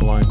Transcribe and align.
blind. 0.00 0.26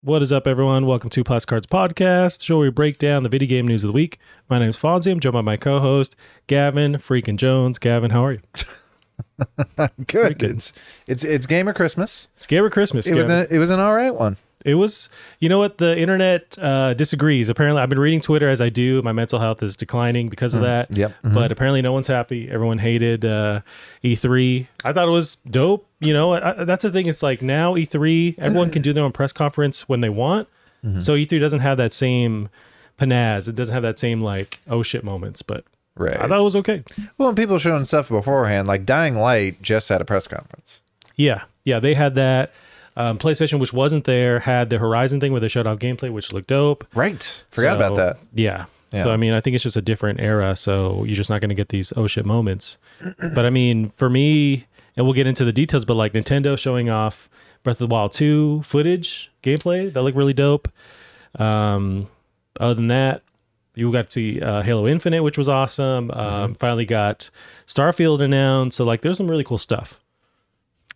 What 0.00 0.22
is 0.22 0.32
up, 0.32 0.46
everyone? 0.46 0.86
Welcome 0.86 1.10
to 1.10 1.22
Plus 1.22 1.44
Cards 1.44 1.66
Podcast, 1.66 2.42
show 2.42 2.56
where 2.56 2.68
we 2.68 2.70
break 2.70 2.98
down 2.98 3.22
the 3.22 3.28
video 3.28 3.46
game 3.46 3.68
news 3.68 3.84
of 3.84 3.88
the 3.88 3.92
week. 3.92 4.18
My 4.48 4.58
name 4.58 4.70
is 4.70 4.76
Fonzie. 4.76 5.12
I'm 5.12 5.20
joined 5.20 5.34
by 5.34 5.42
my 5.42 5.58
co-host 5.58 6.16
Gavin 6.46 6.94
freaking 6.94 7.36
Jones. 7.36 7.78
Gavin, 7.78 8.10
how 8.10 8.24
are 8.24 8.32
you? 8.32 8.40
Good. 10.06 10.42
It's 10.42 10.72
it's 11.06 11.24
it's 11.24 11.46
Gamer 11.46 11.72
Christmas. 11.72 12.28
It's 12.36 12.46
Gamer 12.46 12.70
Christmas. 12.70 13.06
It 13.06 13.14
was 13.14 13.26
an, 13.26 13.46
it 13.50 13.58
was 13.58 13.70
an 13.70 13.80
all 13.80 13.94
right 13.94 14.14
one. 14.14 14.36
It 14.64 14.74
was, 14.74 15.08
you 15.38 15.48
know 15.48 15.58
what? 15.58 15.78
The 15.78 15.96
internet 15.98 16.58
uh, 16.60 16.94
disagrees. 16.94 17.48
Apparently, 17.48 17.80
I've 17.80 17.88
been 17.88 17.98
reading 18.00 18.20
Twitter 18.20 18.48
as 18.48 18.60
I 18.60 18.68
do. 18.68 19.00
My 19.02 19.12
mental 19.12 19.38
health 19.38 19.62
is 19.62 19.76
declining 19.76 20.28
because 20.28 20.54
of 20.54 20.62
that. 20.62 20.96
yep. 20.96 21.14
Mhm. 21.22 21.34
But 21.34 21.52
apparently, 21.52 21.80
no 21.82 21.92
one's 21.92 22.06
happy. 22.08 22.50
Everyone 22.50 22.78
hated 22.78 23.24
uh, 23.24 23.60
E3. 24.04 24.66
I 24.84 24.92
thought 24.92 25.08
it 25.08 25.12
was 25.12 25.36
dope. 25.50 25.86
You 26.00 26.12
know, 26.12 26.34
I, 26.34 26.64
that's 26.64 26.82
the 26.82 26.90
thing. 26.90 27.06
It's 27.08 27.22
like 27.22 27.42
now 27.42 27.74
E3, 27.74 28.36
everyone 28.38 28.70
can 28.70 28.82
do 28.82 28.92
their 28.92 29.04
own 29.04 29.12
press 29.12 29.32
conference 29.32 29.88
when 29.88 30.00
they 30.00 30.08
want. 30.10 30.48
So 31.00 31.14
E3 31.14 31.40
doesn't 31.40 31.60
have 31.60 31.76
that 31.78 31.92
same 31.92 32.48
panaz. 32.98 33.48
It 33.48 33.56
doesn't 33.56 33.74
have 33.74 33.82
that 33.82 33.98
same 33.98 34.20
like 34.20 34.60
oh 34.68 34.82
shit 34.82 35.02
moments. 35.04 35.42
But 35.42 35.64
Right. 35.96 36.16
I 36.16 36.28
thought 36.28 36.38
it 36.38 36.42
was 36.44 36.54
okay. 36.56 36.84
well, 37.18 37.28
and 37.28 37.36
people 37.36 37.58
showing 37.58 37.84
stuff 37.84 38.08
beforehand, 38.08 38.68
like 38.68 38.86
Dying 38.86 39.16
Light 39.16 39.60
just 39.60 39.88
had 39.88 40.00
a 40.00 40.04
press 40.04 40.28
conference. 40.28 40.80
Yeah, 41.16 41.42
yeah, 41.64 41.80
they 41.80 41.94
had 41.94 42.14
that. 42.14 42.52
Um, 42.98 43.16
PlayStation, 43.18 43.60
which 43.60 43.72
wasn't 43.72 44.04
there, 44.04 44.40
had 44.40 44.70
the 44.70 44.78
Horizon 44.78 45.20
thing 45.20 45.30
where 45.32 45.40
they 45.40 45.46
showed 45.48 45.66
off 45.68 45.78
gameplay, 45.78 46.10
which 46.12 46.32
looked 46.32 46.48
dope. 46.48 46.84
Right. 46.94 47.44
Forgot 47.52 47.72
So, 47.72 47.76
about 47.76 47.96
that. 47.96 48.18
Yeah. 48.34 48.64
Yeah. 48.92 49.02
So 49.04 49.10
I 49.12 49.16
mean, 49.16 49.34
I 49.34 49.40
think 49.40 49.54
it's 49.54 49.62
just 49.62 49.76
a 49.76 49.82
different 49.82 50.18
era. 50.20 50.56
So 50.56 51.04
you're 51.04 51.14
just 51.14 51.30
not 51.30 51.40
going 51.40 51.50
to 51.50 51.54
get 51.54 51.68
these 51.68 51.92
oh 51.96 52.06
shit 52.06 52.26
moments. 52.26 52.78
but 53.18 53.46
I 53.46 53.50
mean, 53.50 53.90
for 53.96 54.10
me, 54.10 54.66
and 54.96 55.06
we'll 55.06 55.14
get 55.14 55.26
into 55.28 55.44
the 55.44 55.52
details, 55.52 55.84
but 55.84 55.94
like 55.94 56.12
Nintendo 56.12 56.58
showing 56.58 56.90
off 56.90 57.30
Breath 57.62 57.80
of 57.80 57.88
the 57.88 57.94
Wild 57.94 58.12
2 58.12 58.62
footage, 58.62 59.30
gameplay 59.42 59.92
that 59.92 60.02
looked 60.02 60.16
really 60.16 60.32
dope. 60.32 60.68
Um, 61.38 62.08
other 62.58 62.74
than 62.74 62.88
that, 62.88 63.22
you 63.74 63.92
got 63.92 64.06
to 64.06 64.10
see 64.10 64.40
uh, 64.40 64.62
Halo 64.62 64.88
Infinite, 64.88 65.22
which 65.22 65.38
was 65.38 65.48
awesome. 65.48 66.08
Mm-hmm. 66.08 66.18
Um, 66.20 66.54
Finally 66.54 66.84
got 66.86 67.30
Starfield 67.66 68.20
announced. 68.20 68.76
So 68.76 68.84
like, 68.84 69.02
there's 69.02 69.18
some 69.18 69.30
really 69.30 69.44
cool 69.44 69.58
stuff. 69.58 70.00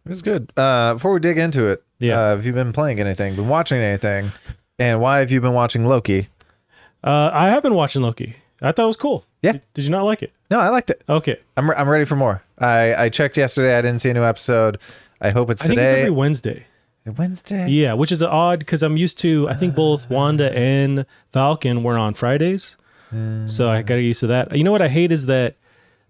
It 0.05 0.08
was 0.08 0.22
good. 0.22 0.53
Uh, 0.56 0.95
before 0.95 1.12
we 1.12 1.20
dig 1.20 1.39
into 1.39 1.67
it, 1.67 1.83
Yeah. 2.00 2.19
uh, 2.19 2.28
have 2.36 2.47
you 2.47 2.53
been 2.53 2.72
playing 2.72 2.98
anything, 3.00 3.36
been 3.36 3.48
watching 3.48 3.78
anything, 3.78 4.33
and 4.78 5.00
why 5.00 5.20
have 5.20 5.31
you 5.31 5.41
been 5.41 5.55
watching 5.55 5.86
Loki? 5.86 6.28
Uh, 7.05 7.31
I 7.33 7.48
have 7.48 7.62
been 7.62 7.75
watching 7.75 8.03
Loki. 8.03 8.34
I 8.61 8.73
thought 8.73 8.84
it 8.84 8.86
was 8.86 8.97
cool. 8.97 9.25
Yeah. 9.42 9.53
Did, 9.53 9.62
did 9.75 9.84
you 9.84 9.91
not 9.91 10.05
like 10.05 10.23
it? 10.23 10.33
No, 10.50 10.61
I 10.61 10.69
liked 10.69 10.91
it. 10.91 11.03
Okay. 11.08 11.36
I'm 11.56 11.69
re- 11.70 11.77
I'm 11.77 11.89
ready 11.89 12.05
for 12.05 12.14
more. 12.17 12.42
I 12.58 12.95
I 12.95 13.08
checked 13.08 13.36
yesterday. 13.36 13.77
I 13.77 13.83
didn't 13.83 14.00
see 14.00 14.11
a 14.11 14.14
new 14.14 14.23
episode. 14.23 14.78
I 15.20 15.30
hope 15.30 15.50
it's 15.50 15.64
I 15.64 15.69
think 15.69 15.78
it's 15.80 15.89
today. 15.89 16.00
every 16.03 16.11
Wednesday. 16.11 16.67
Wednesday. 17.17 17.69
Yeah, 17.69 17.95
which 17.95 18.12
is 18.12 18.23
odd 18.23 18.61
because 18.61 18.83
I'm 18.84 18.97
used 18.97 19.19
to. 19.20 19.48
I 19.48 19.55
think 19.55 19.75
both 19.75 20.08
Wanda 20.11 20.56
and 20.56 21.05
Falcon 21.33 21.83
were 21.83 21.98
on 21.98 22.14
Fridays, 22.14 22.77
so 23.47 23.69
I 23.69 23.83
got 23.83 23.97
used 23.97 24.20
to 24.20 24.28
that. 24.28 24.56
You 24.56 24.62
know 24.62 24.70
what 24.70 24.83
I 24.83 24.89
hate 24.89 25.11
is 25.11 25.27
that 25.27 25.55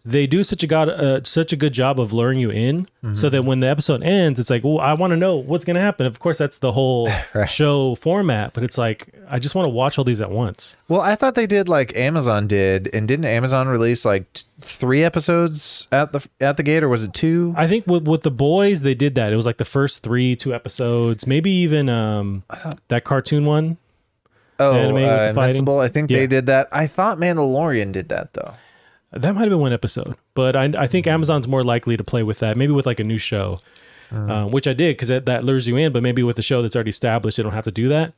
they 0.04 0.26
do 0.26 0.42
such 0.42 0.62
a 0.64 0.66
god 0.66 0.88
uh, 0.88 1.22
such 1.24 1.52
a 1.52 1.56
good 1.56 1.72
job 1.72 2.00
of 2.00 2.12
luring 2.12 2.38
you 2.40 2.50
in, 2.50 2.88
so 3.12 3.28
that 3.28 3.44
when 3.44 3.60
the 3.60 3.68
episode 3.68 4.02
ends, 4.02 4.40
it's 4.40 4.50
like, 4.50 4.64
well, 4.64 4.80
I 4.80 4.94
want 4.94 5.12
to 5.12 5.16
know 5.16 5.36
what's 5.36 5.64
going 5.64 5.76
to 5.76 5.80
happen. 5.80 6.06
Of 6.06 6.18
course, 6.18 6.38
that's 6.38 6.58
the 6.58 6.72
whole 6.72 7.08
Right. 7.34 7.48
show 7.48 7.94
format, 7.94 8.52
but 8.52 8.64
it's 8.64 8.76
like 8.78 9.14
I 9.30 9.38
just 9.38 9.54
want 9.54 9.66
to 9.66 9.70
watch 9.70 9.98
all 9.98 10.04
these 10.04 10.20
at 10.20 10.30
once. 10.30 10.76
Well, 10.88 11.00
I 11.00 11.14
thought 11.14 11.34
they 11.36 11.46
did 11.46 11.68
like 11.68 11.94
Amazon 11.96 12.46
did, 12.48 12.92
and 12.92 13.06
didn't 13.06 13.26
Amazon 13.26 13.68
release 13.68 14.04
like 14.04 14.32
t- 14.32 14.42
three 14.60 15.04
episodes 15.04 15.86
at 15.92 16.12
the 16.12 16.26
at 16.40 16.56
the 16.56 16.62
gate, 16.64 16.82
or 16.82 16.88
was 16.88 17.04
it 17.04 17.14
two? 17.14 17.54
I 17.56 17.66
think 17.68 17.86
with 17.86 18.08
with 18.08 18.22
the 18.22 18.30
boys, 18.32 18.82
they 18.82 18.94
did 18.94 19.14
that. 19.14 19.32
It 19.32 19.36
was 19.36 19.46
like 19.46 19.58
the 19.58 19.64
first 19.64 20.02
three, 20.02 20.34
two 20.34 20.52
episodes, 20.52 21.26
maybe 21.28 21.50
even 21.50 21.88
um 21.88 22.42
that 22.88 23.04
cartoon 23.04 23.44
one. 23.44 23.76
Oh, 24.60 24.94
uh? 24.96 25.28
Invincible. 25.30 25.80
I 25.80 25.88
think 25.88 26.10
Yeah. 26.10 26.18
they 26.18 26.26
did 26.26 26.46
that. 26.46 26.68
I 26.72 26.86
thought 26.86 27.18
Mandalorian 27.18 27.92
did 27.92 28.08
that 28.10 28.32
though. 28.34 28.54
That 29.12 29.34
might 29.34 29.42
have 29.42 29.50
been 29.50 29.58
one 29.58 29.72
episode, 29.72 30.16
but 30.34 30.56
I, 30.56 30.72
I 30.76 30.86
think 30.86 31.06
Amazon's 31.06 31.46
more 31.46 31.62
likely 31.62 31.96
to 31.96 32.04
play 32.04 32.22
with 32.22 32.38
that. 32.38 32.56
Maybe 32.56 32.72
with 32.72 32.86
like 32.86 33.00
a 33.00 33.04
new 33.04 33.18
show, 33.18 33.60
um, 34.10 34.50
which 34.50 34.66
I 34.66 34.72
did 34.72 34.96
because 34.96 35.08
that, 35.08 35.26
that 35.26 35.44
lures 35.44 35.68
you 35.68 35.76
in. 35.76 35.92
But 35.92 36.02
maybe 36.02 36.22
with 36.22 36.38
a 36.38 36.42
show 36.42 36.62
that's 36.62 36.74
already 36.74 36.90
established, 36.90 37.36
they 37.36 37.42
don't 37.42 37.52
have 37.52 37.64
to 37.64 37.72
do 37.72 37.88
that. 37.90 38.14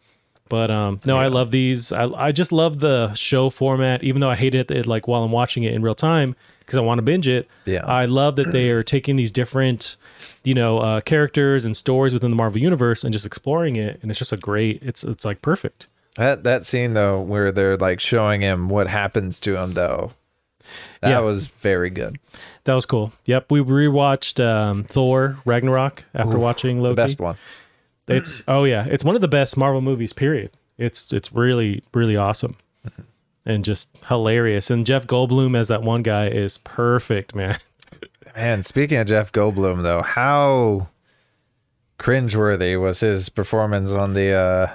But 0.48 0.70
um, 0.70 1.00
no, 1.06 1.16
I 1.16 1.28
love 1.28 1.50
these. 1.50 1.90
I, 1.90 2.04
I 2.04 2.32
just 2.32 2.52
love 2.52 2.80
the 2.80 3.14
show 3.14 3.50
format, 3.50 4.04
even 4.04 4.20
though 4.20 4.30
I 4.30 4.36
hate 4.36 4.54
it, 4.54 4.70
it 4.70 4.86
like 4.86 5.08
while 5.08 5.22
I'm 5.22 5.32
watching 5.32 5.62
it 5.62 5.72
in 5.72 5.82
real 5.82 5.94
time 5.94 6.36
because 6.60 6.76
I 6.76 6.82
want 6.82 6.98
to 6.98 7.02
binge 7.02 7.28
it. 7.28 7.48
Yeah. 7.64 7.84
I 7.84 8.04
love 8.04 8.36
that 8.36 8.52
they 8.52 8.70
are 8.70 8.82
taking 8.94 9.16
these 9.16 9.30
different, 9.30 9.96
you 10.42 10.54
know, 10.54 10.78
uh, 10.78 11.00
characters 11.00 11.64
and 11.64 11.76
stories 11.76 12.12
within 12.12 12.30
the 12.30 12.36
Marvel 12.36 12.60
universe 12.60 13.04
and 13.04 13.12
just 13.12 13.26
exploring 13.26 13.76
it. 13.76 13.98
And 14.02 14.10
it's 14.10 14.18
just 14.18 14.32
a 14.32 14.36
great. 14.36 14.82
It's 14.82 15.02
it's 15.02 15.24
like 15.24 15.40
perfect. 15.40 15.88
That 16.16 16.44
that 16.44 16.64
scene 16.64 16.94
though, 16.94 17.20
where 17.20 17.50
they're 17.50 17.76
like 17.76 18.00
showing 18.00 18.40
him 18.42 18.68
what 18.68 18.86
happens 18.86 19.40
to 19.40 19.56
him 19.56 19.72
though, 19.72 20.12
that 21.04 21.10
Yeah. 21.10 21.20
was 21.20 21.46
very 21.46 21.90
good. 21.90 22.18
That 22.64 22.74
was 22.74 22.86
cool. 22.86 23.12
Yep, 23.26 23.50
we 23.52 23.60
rewatched 23.60 24.44
um, 24.44 24.84
Thor 24.84 25.36
Ragnarok 25.44 26.04
after 26.14 26.38
watching 26.38 26.80
Loki. 26.80 26.92
The 26.94 27.02
best 27.02 27.20
one. 27.20 27.36
It's 28.08 28.42
oh 28.48 28.64
yeah, 28.64 28.86
it's 28.88 29.04
one 29.04 29.14
of 29.14 29.20
the 29.20 29.28
best 29.28 29.56
Marvel 29.56 29.80
movies. 29.80 30.12
Period. 30.12 30.50
It's 30.78 31.12
it's 31.12 31.32
really 31.32 31.82
really 31.94 32.16
awesome, 32.16 32.56
and 33.46 33.64
just 33.64 33.96
hilarious. 34.08 34.70
And 34.70 34.84
Jeff 34.84 35.06
Goldblum 35.06 35.56
as 35.56 35.68
that 35.68 35.82
one 35.82 36.02
guy 36.02 36.26
is 36.28 36.58
perfect, 36.58 37.34
man. 37.34 37.56
Man, 38.36 38.62
speaking 38.62 38.98
of 38.98 39.06
Jeff 39.06 39.30
Goldblum 39.30 39.82
though, 39.82 40.02
how 40.02 40.88
cringeworthy 41.98 42.80
was 42.80 43.00
his 43.00 43.28
performance 43.28 43.92
on 43.92 44.14
the 44.14 44.32
uh 44.32 44.72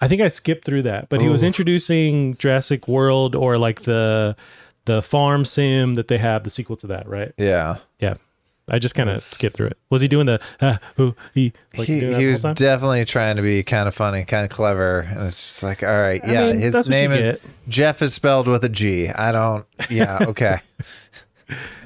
I 0.00 0.08
think 0.08 0.20
I 0.20 0.28
skipped 0.28 0.64
through 0.64 0.82
that, 0.82 1.08
but 1.08 1.20
he 1.20 1.28
was 1.28 1.42
introducing 1.42 2.36
Jurassic 2.36 2.88
World 2.88 3.34
or 3.34 3.56
like 3.58 3.82
the 3.82 4.36
the 4.84 5.02
farm 5.02 5.44
sim 5.44 5.94
that 5.94 6.08
they 6.08 6.18
have, 6.18 6.44
the 6.44 6.50
sequel 6.50 6.76
to 6.76 6.86
that, 6.88 7.08
right? 7.08 7.32
yeah. 7.36 7.78
Yeah, 8.00 8.14
I 8.68 8.78
just 8.78 8.94
kind 8.94 9.10
of 9.10 9.20
skipped 9.20 9.56
through 9.56 9.68
it. 9.68 9.78
Was 9.90 10.00
he 10.00 10.08
doing 10.08 10.26
the 10.26 10.40
uh, 10.60 10.78
who 10.96 11.14
he? 11.34 11.52
Like 11.76 11.86
he 11.86 12.00
that 12.00 12.18
he 12.18 12.26
was 12.26 12.40
definitely 12.40 13.04
trying 13.04 13.36
to 13.36 13.42
be 13.42 13.62
kind 13.62 13.86
of 13.86 13.94
funny, 13.94 14.24
kind 14.24 14.44
of 14.44 14.50
clever. 14.50 15.00
And 15.00 15.22
it's 15.22 15.36
just 15.36 15.62
like, 15.62 15.82
all 15.82 16.00
right, 16.00 16.22
I 16.24 16.32
yeah, 16.32 16.46
mean, 16.46 16.60
his 16.60 16.72
that's 16.72 16.88
what 16.88 16.96
you 16.96 17.08
name 17.08 17.12
is 17.12 17.32
get. 17.34 17.42
Jeff 17.68 18.00
is 18.00 18.14
spelled 18.14 18.48
with 18.48 18.64
a 18.64 18.70
G. 18.70 19.08
I 19.08 19.32
don't 19.32 19.66
yeah, 19.90 20.18
okay. 20.22 20.60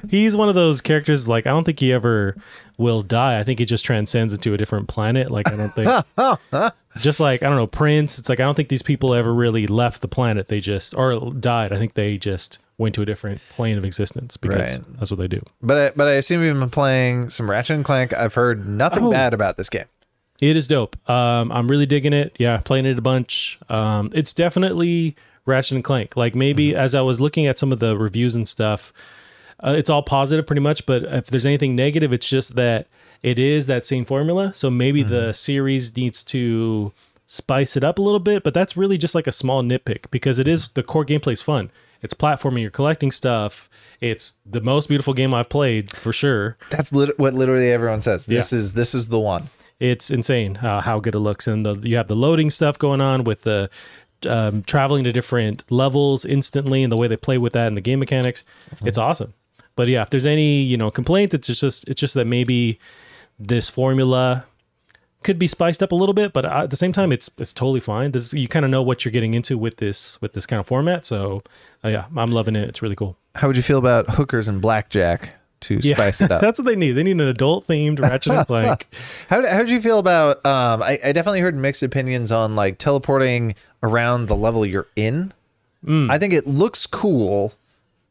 he's 0.09 0.37
one 0.37 0.47
of 0.47 0.55
those 0.55 0.79
characters 0.79 1.27
like 1.27 1.45
I 1.45 1.49
don't 1.49 1.65
think 1.65 1.79
he 1.79 1.91
ever 1.91 2.35
will 2.77 3.01
die. 3.01 3.39
I 3.39 3.43
think 3.43 3.59
he 3.59 3.65
just 3.65 3.83
transcends 3.83 4.31
into 4.31 4.53
a 4.53 4.57
different 4.57 4.87
planet. 4.87 5.31
Like 5.31 5.51
I 5.51 5.57
don't 5.57 5.73
think 5.73 6.73
just 6.97 7.19
like 7.19 7.43
I 7.43 7.47
don't 7.47 7.57
know, 7.57 7.67
Prince, 7.67 8.19
it's 8.19 8.29
like 8.29 8.39
I 8.39 8.43
don't 8.43 8.55
think 8.55 8.69
these 8.69 8.83
people 8.83 9.13
ever 9.13 9.33
really 9.33 9.67
left 9.67 10.01
the 10.01 10.07
planet. 10.07 10.47
They 10.47 10.61
just 10.61 10.95
or 10.95 11.31
died. 11.33 11.73
I 11.73 11.77
think 11.77 11.95
they 11.95 12.17
just 12.17 12.59
went 12.79 12.95
to 12.95 13.01
a 13.03 13.05
different 13.05 13.39
plane 13.49 13.77
of 13.77 13.85
existence 13.85 14.37
because 14.37 14.79
Right. 14.79 14.97
that's 14.97 15.11
what 15.11 15.19
they 15.19 15.27
do. 15.27 15.43
But 15.61 15.77
I, 15.77 15.91
but 15.95 16.07
I 16.07 16.13
assume 16.13 16.41
you've 16.41 16.57
been 16.59 16.69
playing 16.71 17.29
some 17.29 17.47
Ratchet 17.49 17.75
and 17.75 17.85
Clank. 17.85 18.13
I've 18.13 18.33
heard 18.33 18.65
nothing 18.67 19.03
Oh. 19.05 19.11
bad 19.11 19.33
about 19.35 19.57
this 19.57 19.69
game. 19.69 19.85
It 20.41 20.55
is 20.55 20.67
dope. 20.67 20.95
Um, 21.09 21.51
I'm 21.51 21.67
really 21.67 21.85
digging 21.85 22.13
it. 22.13 22.35
Yeah, 22.39 22.57
playing 22.57 22.85
it 22.85 22.97
a 22.97 23.01
bunch. 23.01 23.59
Um, 23.69 24.09
it's 24.13 24.33
definitely 24.33 25.15
Ratchet 25.45 25.75
and 25.75 25.83
Clank. 25.83 26.15
Like 26.15 26.33
maybe 26.33 26.73
as 26.73 26.95
I 26.95 27.01
was 27.01 27.19
looking 27.19 27.45
at 27.45 27.59
some 27.59 27.71
of 27.73 27.79
the 27.79 27.97
reviews 27.97 28.33
and 28.35 28.47
stuff, 28.47 28.93
uh, 29.61 29.75
it's 29.77 29.89
all 29.89 30.01
positive 30.01 30.47
pretty 30.47 30.61
much. 30.61 30.85
But 30.85 31.03
if 31.03 31.27
there's 31.27 31.45
anything 31.45 31.75
negative, 31.75 32.13
it's 32.13 32.29
just 32.29 32.55
that 32.55 32.87
it 33.21 33.37
is 33.37 33.67
that 33.67 33.83
same 33.85 34.05
formula. 34.05 34.53
So 34.53 34.69
maybe 34.69 35.03
the 35.03 35.33
series 35.33 35.93
needs 35.97 36.23
to 36.25 36.93
spice 37.25 37.75
it 37.75 37.83
up 37.83 37.99
a 37.99 38.01
little 38.01 38.21
bit. 38.21 38.43
But 38.43 38.53
that's 38.53 38.77
really 38.77 38.97
just 38.97 39.13
like 39.15 39.27
a 39.27 39.33
small 39.33 39.61
nitpick 39.61 40.05
because 40.09 40.39
it 40.39 40.47
is 40.47 40.69
the 40.69 40.83
core 40.83 41.03
gameplay 41.05 41.33
is 41.33 41.41
fun. 41.41 41.69
It's 42.01 42.13
platforming. 42.13 42.61
You're 42.61 42.71
collecting 42.71 43.11
stuff. 43.11 43.69
It's 43.99 44.35
the 44.45 44.61
most 44.61 44.87
beautiful 44.87 45.13
game 45.13 45.33
I've 45.33 45.49
played 45.49 45.91
for 45.91 46.13
sure. 46.13 46.55
That's 46.69 46.93
lit- 46.93 47.19
what 47.19 47.33
literally 47.33 47.71
everyone 47.71 48.01
says. 48.01 48.25
This 48.25 48.53
is 48.53 48.73
this 48.73 48.95
is 48.95 49.09
the 49.09 49.19
one. 49.19 49.49
it's 49.79 50.09
insane 50.11 50.57
uh, 50.57 50.81
how 50.81 50.99
good 50.99 51.15
it 51.15 51.19
looks 51.19 51.47
and 51.47 51.65
the, 51.65 51.75
you 51.87 51.95
have 51.95 52.07
the 52.07 52.15
loading 52.15 52.49
stuff 52.49 52.77
going 52.77 52.99
on 52.99 53.23
with 53.23 53.43
the 53.43 53.69
um, 54.27 54.61
traveling 54.63 55.05
to 55.05 55.11
different 55.13 55.63
levels 55.71 56.25
instantly 56.25 56.83
and 56.83 56.91
the 56.91 56.97
way 56.97 57.07
they 57.07 57.15
play 57.15 57.37
with 57.37 57.53
that 57.53 57.67
and 57.67 57.77
the 57.77 57.81
game 57.81 57.99
mechanics 57.99 58.43
it's 58.83 58.97
awesome 58.97 59.33
but 59.77 59.87
yeah 59.87 60.01
if 60.01 60.09
there's 60.09 60.25
any 60.25 60.61
you 60.61 60.75
know 60.75 60.91
complaint 60.91 61.33
it's 61.33 61.47
just 61.47 61.87
it's 61.87 62.01
just 62.01 62.13
that 62.13 62.27
maybe 62.27 62.77
this 63.39 63.69
formula 63.69 64.43
could 65.23 65.37
be 65.37 65.47
spiced 65.47 65.83
up 65.83 65.91
a 65.91 65.95
little 65.95 66.13
bit 66.13 66.31
but 66.33 66.45
at 66.45 66.69
the 66.69 66.75
same 66.75 66.93
time 66.93 67.11
it's 67.11 67.29
it's 67.37 67.51
totally 67.53 67.79
fine 67.79 68.11
this 68.11 68.33
you 68.33 68.47
kind 68.47 68.63
of 68.63 68.71
know 68.71 68.81
what 68.81 69.03
you're 69.03 69.11
getting 69.11 69.33
into 69.33 69.57
with 69.57 69.77
this 69.77 70.21
with 70.21 70.33
this 70.33 70.45
kind 70.45 70.59
of 70.59 70.67
format 70.67 71.05
so 71.05 71.41
uh, 71.83 71.89
yeah 71.89 72.05
i'm 72.15 72.31
loving 72.31 72.55
it 72.55 72.67
it's 72.69 72.81
really 72.81 72.95
cool 72.95 73.17
How 73.35 73.47
would 73.47 73.57
you 73.57 73.63
feel 73.63 73.79
about 73.79 74.09
hookers 74.11 74.47
and 74.47 74.61
blackjack 74.61 75.35
to 75.61 75.81
spice 75.81 76.21
it 76.21 76.31
up? 76.31 76.39
that's 76.45 76.57
what 76.57 76.65
they 76.65 76.75
need 76.75 76.93
they 76.93 77.03
need 77.03 77.19
an 77.19 77.27
adult 77.27 77.67
themed 77.67 77.99
ratchet 77.99 78.33
and 78.33 78.47
clank 78.47 78.87
How 79.29 79.45
how 79.45 79.57
did 79.57 79.69
you 79.69 79.81
feel 79.81 79.99
about? 79.99 80.37
Um, 80.45 80.81
I, 80.81 80.97
I 81.03 81.11
definitely 81.11 81.41
heard 81.41 81.55
mixed 81.55 81.83
opinions 81.83 82.31
on 82.31 82.55
like 82.55 82.77
teleporting 82.77 83.55
around 83.83 84.27
the 84.27 84.35
level 84.35 84.65
you're 84.65 84.87
in. 84.95 85.33
Mm. 85.85 86.09
I 86.09 86.17
think 86.17 86.33
it 86.33 86.47
looks 86.47 86.87
cool, 86.87 87.53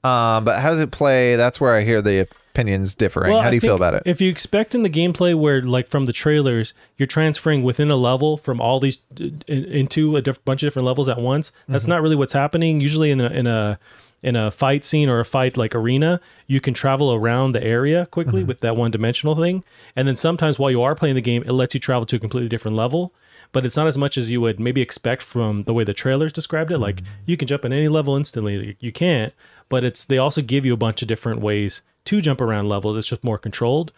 um, 0.04 0.44
but 0.44 0.61
how 0.61 0.70
does 0.70 0.81
it 0.81 0.90
play? 0.90 1.37
That's 1.37 1.61
where 1.61 1.75
I 1.75 1.82
hear 1.82 2.00
the 2.00 2.28
opinions 2.58 2.94
differing. 2.94 3.32
How 3.37 3.50
do 3.50 3.56
you 3.56 3.60
feel 3.60 3.76
about 3.76 3.94
it? 3.94 4.02
If 4.05 4.20
you 4.20 4.28
expect 4.31 4.75
in 4.75 4.82
the 4.82 4.90
gameplay 4.90 5.34
where, 5.34 5.62
like, 5.62 5.87
from 5.88 6.05
the 6.06 6.12
trailers, 6.12 6.75
you're 6.96 7.06
transferring 7.06 7.62
within 7.62 7.90
a 7.90 7.96
level 7.96 8.37
from 8.37 8.60
all 8.60 8.81
these 8.81 9.02
into 9.46 10.16
a 10.16 10.22
diff- 10.22 10.44
bunch 10.44 10.62
of 10.62 10.66
different 10.66 10.87
levels 10.87 11.08
at 11.08 11.19
once, 11.19 11.52
that's 11.69 11.84
Mm-hmm. 11.84 11.90
not 11.90 12.02
really 12.02 12.16
what's 12.16 12.32
happening. 12.32 12.81
Usually, 12.81 13.10
in 13.10 13.20
a 13.20 13.28
in 13.28 13.46
a 13.46 13.78
in 14.20 14.34
a 14.34 14.50
fight 14.50 14.84
scene 14.84 15.08
or 15.08 15.20
a 15.20 15.25
fight 15.25 15.56
like 15.56 15.75
arena, 15.76 16.20
you 16.49 16.60
can 16.60 16.75
travel 16.75 17.14
around 17.14 17.52
the 17.52 17.62
area 17.62 18.06
quickly 18.06 18.40
Mm-hmm. 18.40 18.49
with 18.49 18.61
that 18.61 18.76
one 18.76 18.90
dimensional 18.90 19.34
thing, 19.37 19.62
and 19.94 20.08
then 20.08 20.16
sometimes 20.16 20.58
while 20.58 20.70
you 20.70 20.82
are 20.82 20.94
playing 20.94 21.14
the 21.14 21.20
game, 21.20 21.43
it 21.46 21.52
lets 21.52 21.75
you 21.75 21.81
travel 21.81 22.04
to 22.06 22.16
a 22.16 22.19
completely 22.19 22.49
different 22.49 22.76
level. 22.76 23.12
But 23.50 23.64
it's 23.64 23.78
not 23.78 23.87
as 23.87 23.96
much 23.96 24.19
as 24.19 24.31
you 24.31 24.43
would 24.43 24.61
maybe 24.61 24.82
expect 24.82 25.22
from 25.22 25.62
the 25.62 25.72
way 25.72 25.82
the 25.82 25.94
trailers 25.94 26.34
described 26.34 26.70
it. 26.70 26.78
Like 26.78 26.96
Mm-hmm. 26.96 27.22
you 27.26 27.37
can 27.38 27.49
jump 27.49 27.64
in 27.64 27.72
any 27.72 27.88
level 27.88 28.14
instantly. 28.16 28.76
You 28.81 28.93
can't, 28.93 29.32
but 29.70 29.84
it's 29.84 30.04
they 30.04 30.19
also 30.19 30.43
give 30.43 30.66
you 30.66 30.75
a 30.75 30.76
bunch 30.76 31.00
of 31.00 31.08
different 31.08 31.40
ways 31.40 31.81
to 32.08 32.20
jump 32.20 32.40
around 32.40 32.69
levels. 32.69 32.96
It's 32.96 33.06
just 33.08 33.22
more 33.25 33.38
controlled, 33.38 33.93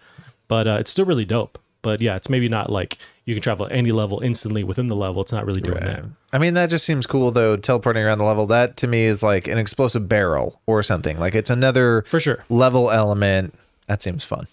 but 0.49 0.67
uh, 0.67 0.77
it's 0.81 0.91
still 0.91 1.05
really 1.05 1.25
dope. 1.25 1.59
But 1.83 2.03
yeah, 2.03 2.17
it's 2.17 2.29
maybe 2.29 2.49
not 2.49 2.71
like 2.71 2.99
you 3.25 3.35
can 3.35 3.43
travel 3.43 3.67
any 3.71 3.91
level 3.91 4.21
instantly 4.21 4.63
within 4.65 4.89
the 4.89 4.97
level. 4.97 5.23
It's 5.23 5.33
not 5.33 5.47
really 5.47 5.63
doing 5.63 5.81
that. 5.81 6.05
I 6.33 6.39
mean, 6.39 6.53
that 6.55 6.69
just 6.69 6.85
seems 6.85 7.07
cool 7.07 7.31
though. 7.31 7.57
Teleporting 7.57 8.03
around 8.05 8.19
the 8.19 8.25
level, 8.25 8.47
that 8.47 8.77
to 8.79 8.87
me 8.87 9.05
is 9.05 9.23
like 9.23 9.49
an 9.49 9.57
explosive 9.57 10.09
barrel 10.09 10.61
or 10.67 10.83
something. 10.83 11.19
Like 11.19 11.35
it's 11.35 11.49
another 11.49 12.05
For 12.09 12.21
sure. 12.21 12.45
level 12.51 12.91
element. 12.91 13.55
That 13.87 14.03
seems 14.03 14.25
fun. 14.25 14.47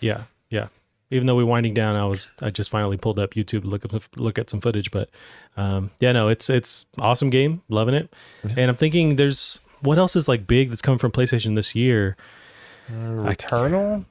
Yeah, 0.00 0.22
yeah. 0.50 0.68
Even 1.10 1.26
though 1.26 1.36
we're 1.36 1.46
winding 1.46 1.74
down, 1.74 1.96
I 1.96 2.04
was 2.04 2.30
I 2.40 2.50
just 2.50 2.70
finally 2.70 2.96
pulled 2.96 3.18
up 3.18 3.34
YouTube 3.34 3.62
to 3.62 3.68
look 3.68 3.84
up 3.84 3.92
look 4.16 4.38
at 4.38 4.48
some 4.48 4.60
footage. 4.60 4.90
But 4.92 5.10
um, 5.56 5.90
yeah, 5.98 6.12
no, 6.12 6.28
it's 6.28 6.48
it's 6.48 6.86
awesome 6.98 7.30
game, 7.30 7.62
loving 7.68 7.94
it. 7.94 8.14
And 8.56 8.70
I'm 8.70 8.76
thinking 8.76 9.16
there's 9.16 9.60
what 9.80 9.98
else 9.98 10.14
is 10.14 10.28
like 10.28 10.46
big 10.46 10.68
that's 10.68 10.82
coming 10.82 10.98
from 10.98 11.10
PlayStation 11.10 11.56
this 11.56 11.74
year. 11.74 12.16
Returnal. 12.92 14.04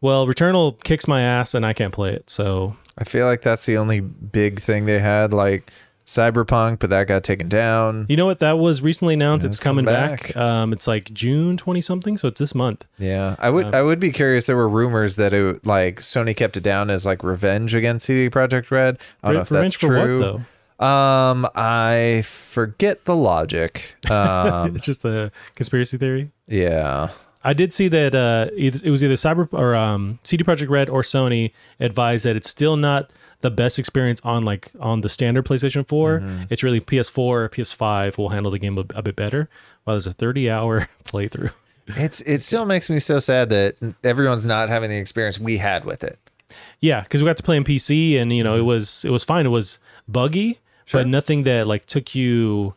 Well, 0.00 0.26
Returnal 0.26 0.82
kicks 0.84 1.08
my 1.08 1.20
ass 1.22 1.54
and 1.54 1.66
I 1.66 1.72
can't 1.72 1.92
play 1.92 2.12
it. 2.12 2.30
So 2.30 2.76
I 2.96 3.04
feel 3.04 3.26
like 3.26 3.42
that's 3.42 3.66
the 3.66 3.76
only 3.78 4.00
big 4.00 4.60
thing 4.60 4.84
they 4.86 5.00
had, 5.00 5.32
like 5.32 5.72
Cyberpunk, 6.06 6.78
but 6.78 6.88
that 6.90 7.06
got 7.06 7.22
taken 7.24 7.48
down. 7.48 8.06
you 8.08 8.16
know 8.16 8.24
what? 8.26 8.38
That 8.38 8.58
was 8.58 8.80
recently 8.80 9.14
announced. 9.14 9.44
Yeah, 9.44 9.48
it's 9.48 9.60
coming 9.60 9.84
back. 9.84 10.34
back. 10.34 10.36
Um, 10.36 10.72
it's 10.72 10.86
like 10.86 11.12
June 11.12 11.56
twenty 11.56 11.80
something. 11.80 12.16
So 12.16 12.28
it's 12.28 12.38
this 12.38 12.54
month. 12.54 12.86
Yeah, 12.98 13.36
I 13.38 13.50
would. 13.50 13.74
I 13.74 13.82
would 13.82 14.00
be 14.00 14.10
curious. 14.10 14.46
There 14.46 14.56
were 14.56 14.68
rumors 14.68 15.16
that 15.16 15.32
it 15.34 15.66
like 15.66 15.96
Sony 16.00 16.34
kept 16.34 16.56
it 16.56 16.62
down 16.62 16.88
as 16.90 17.04
like 17.04 17.22
revenge 17.22 17.74
against 17.74 18.06
CD 18.06 18.30
Projekt 18.30 18.70
Red. 18.70 18.98
I 19.22 19.28
don't 19.28 19.34
know 19.34 19.40
if 19.42 19.50
Revenge 19.50 19.78
that's 19.78 19.84
for 19.84 19.96
what, 19.96 20.04
true. 20.04 20.18
though? 20.18 20.40
Um, 20.84 21.46
I 21.56 22.22
forget 22.24 23.04
the 23.04 23.16
logic. 23.16 23.96
Um, 24.10 24.76
it's 24.76 24.86
just 24.86 25.04
a 25.04 25.30
conspiracy 25.56 25.98
theory. 25.98 26.30
yeah, 26.46 27.10
I 27.44 27.52
did 27.52 27.72
see 27.72 27.88
that 27.88 28.14
uh, 28.14 28.48
it 28.56 28.90
was 28.90 29.02
either 29.04 29.14
Cyber 29.14 29.48
or 29.52 29.74
um, 29.74 30.18
CD 30.24 30.42
Projekt 30.44 30.68
Red 30.68 30.88
or 30.88 31.02
Sony 31.02 31.52
advised 31.80 32.24
that 32.24 32.34
it's 32.36 32.48
still 32.50 32.76
not 32.76 33.10
the 33.40 33.50
best 33.50 33.78
experience 33.78 34.20
on 34.24 34.42
like 34.42 34.72
on 34.80 35.00
the 35.02 35.08
standard 35.08 35.44
PlayStation 35.46 35.86
4. 35.86 36.18
Mm-hmm. 36.20 36.42
It's 36.50 36.62
really 36.64 36.80
PS4, 36.80 37.48
PS5 37.50 38.18
will 38.18 38.30
handle 38.30 38.50
the 38.50 38.58
game 38.58 38.76
a, 38.76 38.84
a 38.94 39.02
bit 39.02 39.14
better. 39.14 39.48
While 39.84 39.94
there's 39.94 40.06
a 40.08 40.12
30 40.12 40.50
hour 40.50 40.88
playthrough. 41.04 41.52
it's 41.88 42.20
it 42.22 42.38
still 42.38 42.66
makes 42.66 42.90
me 42.90 42.98
so 42.98 43.18
sad 43.20 43.48
that 43.50 43.76
everyone's 44.04 44.44
not 44.46 44.68
having 44.68 44.90
the 44.90 44.96
experience 44.98 45.38
we 45.38 45.58
had 45.58 45.84
with 45.84 46.02
it. 46.04 46.18
Yeah, 46.80 47.02
because 47.02 47.22
we 47.22 47.26
got 47.28 47.36
to 47.38 47.42
play 47.42 47.56
on 47.56 47.64
PC 47.64 48.20
and 48.20 48.32
you 48.32 48.42
know 48.42 48.52
Mm-hmm. 48.54 48.60
it 48.60 48.64
was 48.64 49.04
it 49.04 49.10
was 49.10 49.22
fine. 49.24 49.46
It 49.46 49.50
was 49.50 49.78
buggy, 50.08 50.58
but 50.92 51.06
nothing 51.06 51.44
that 51.44 51.66
like 51.68 51.86
took 51.86 52.14
you. 52.14 52.74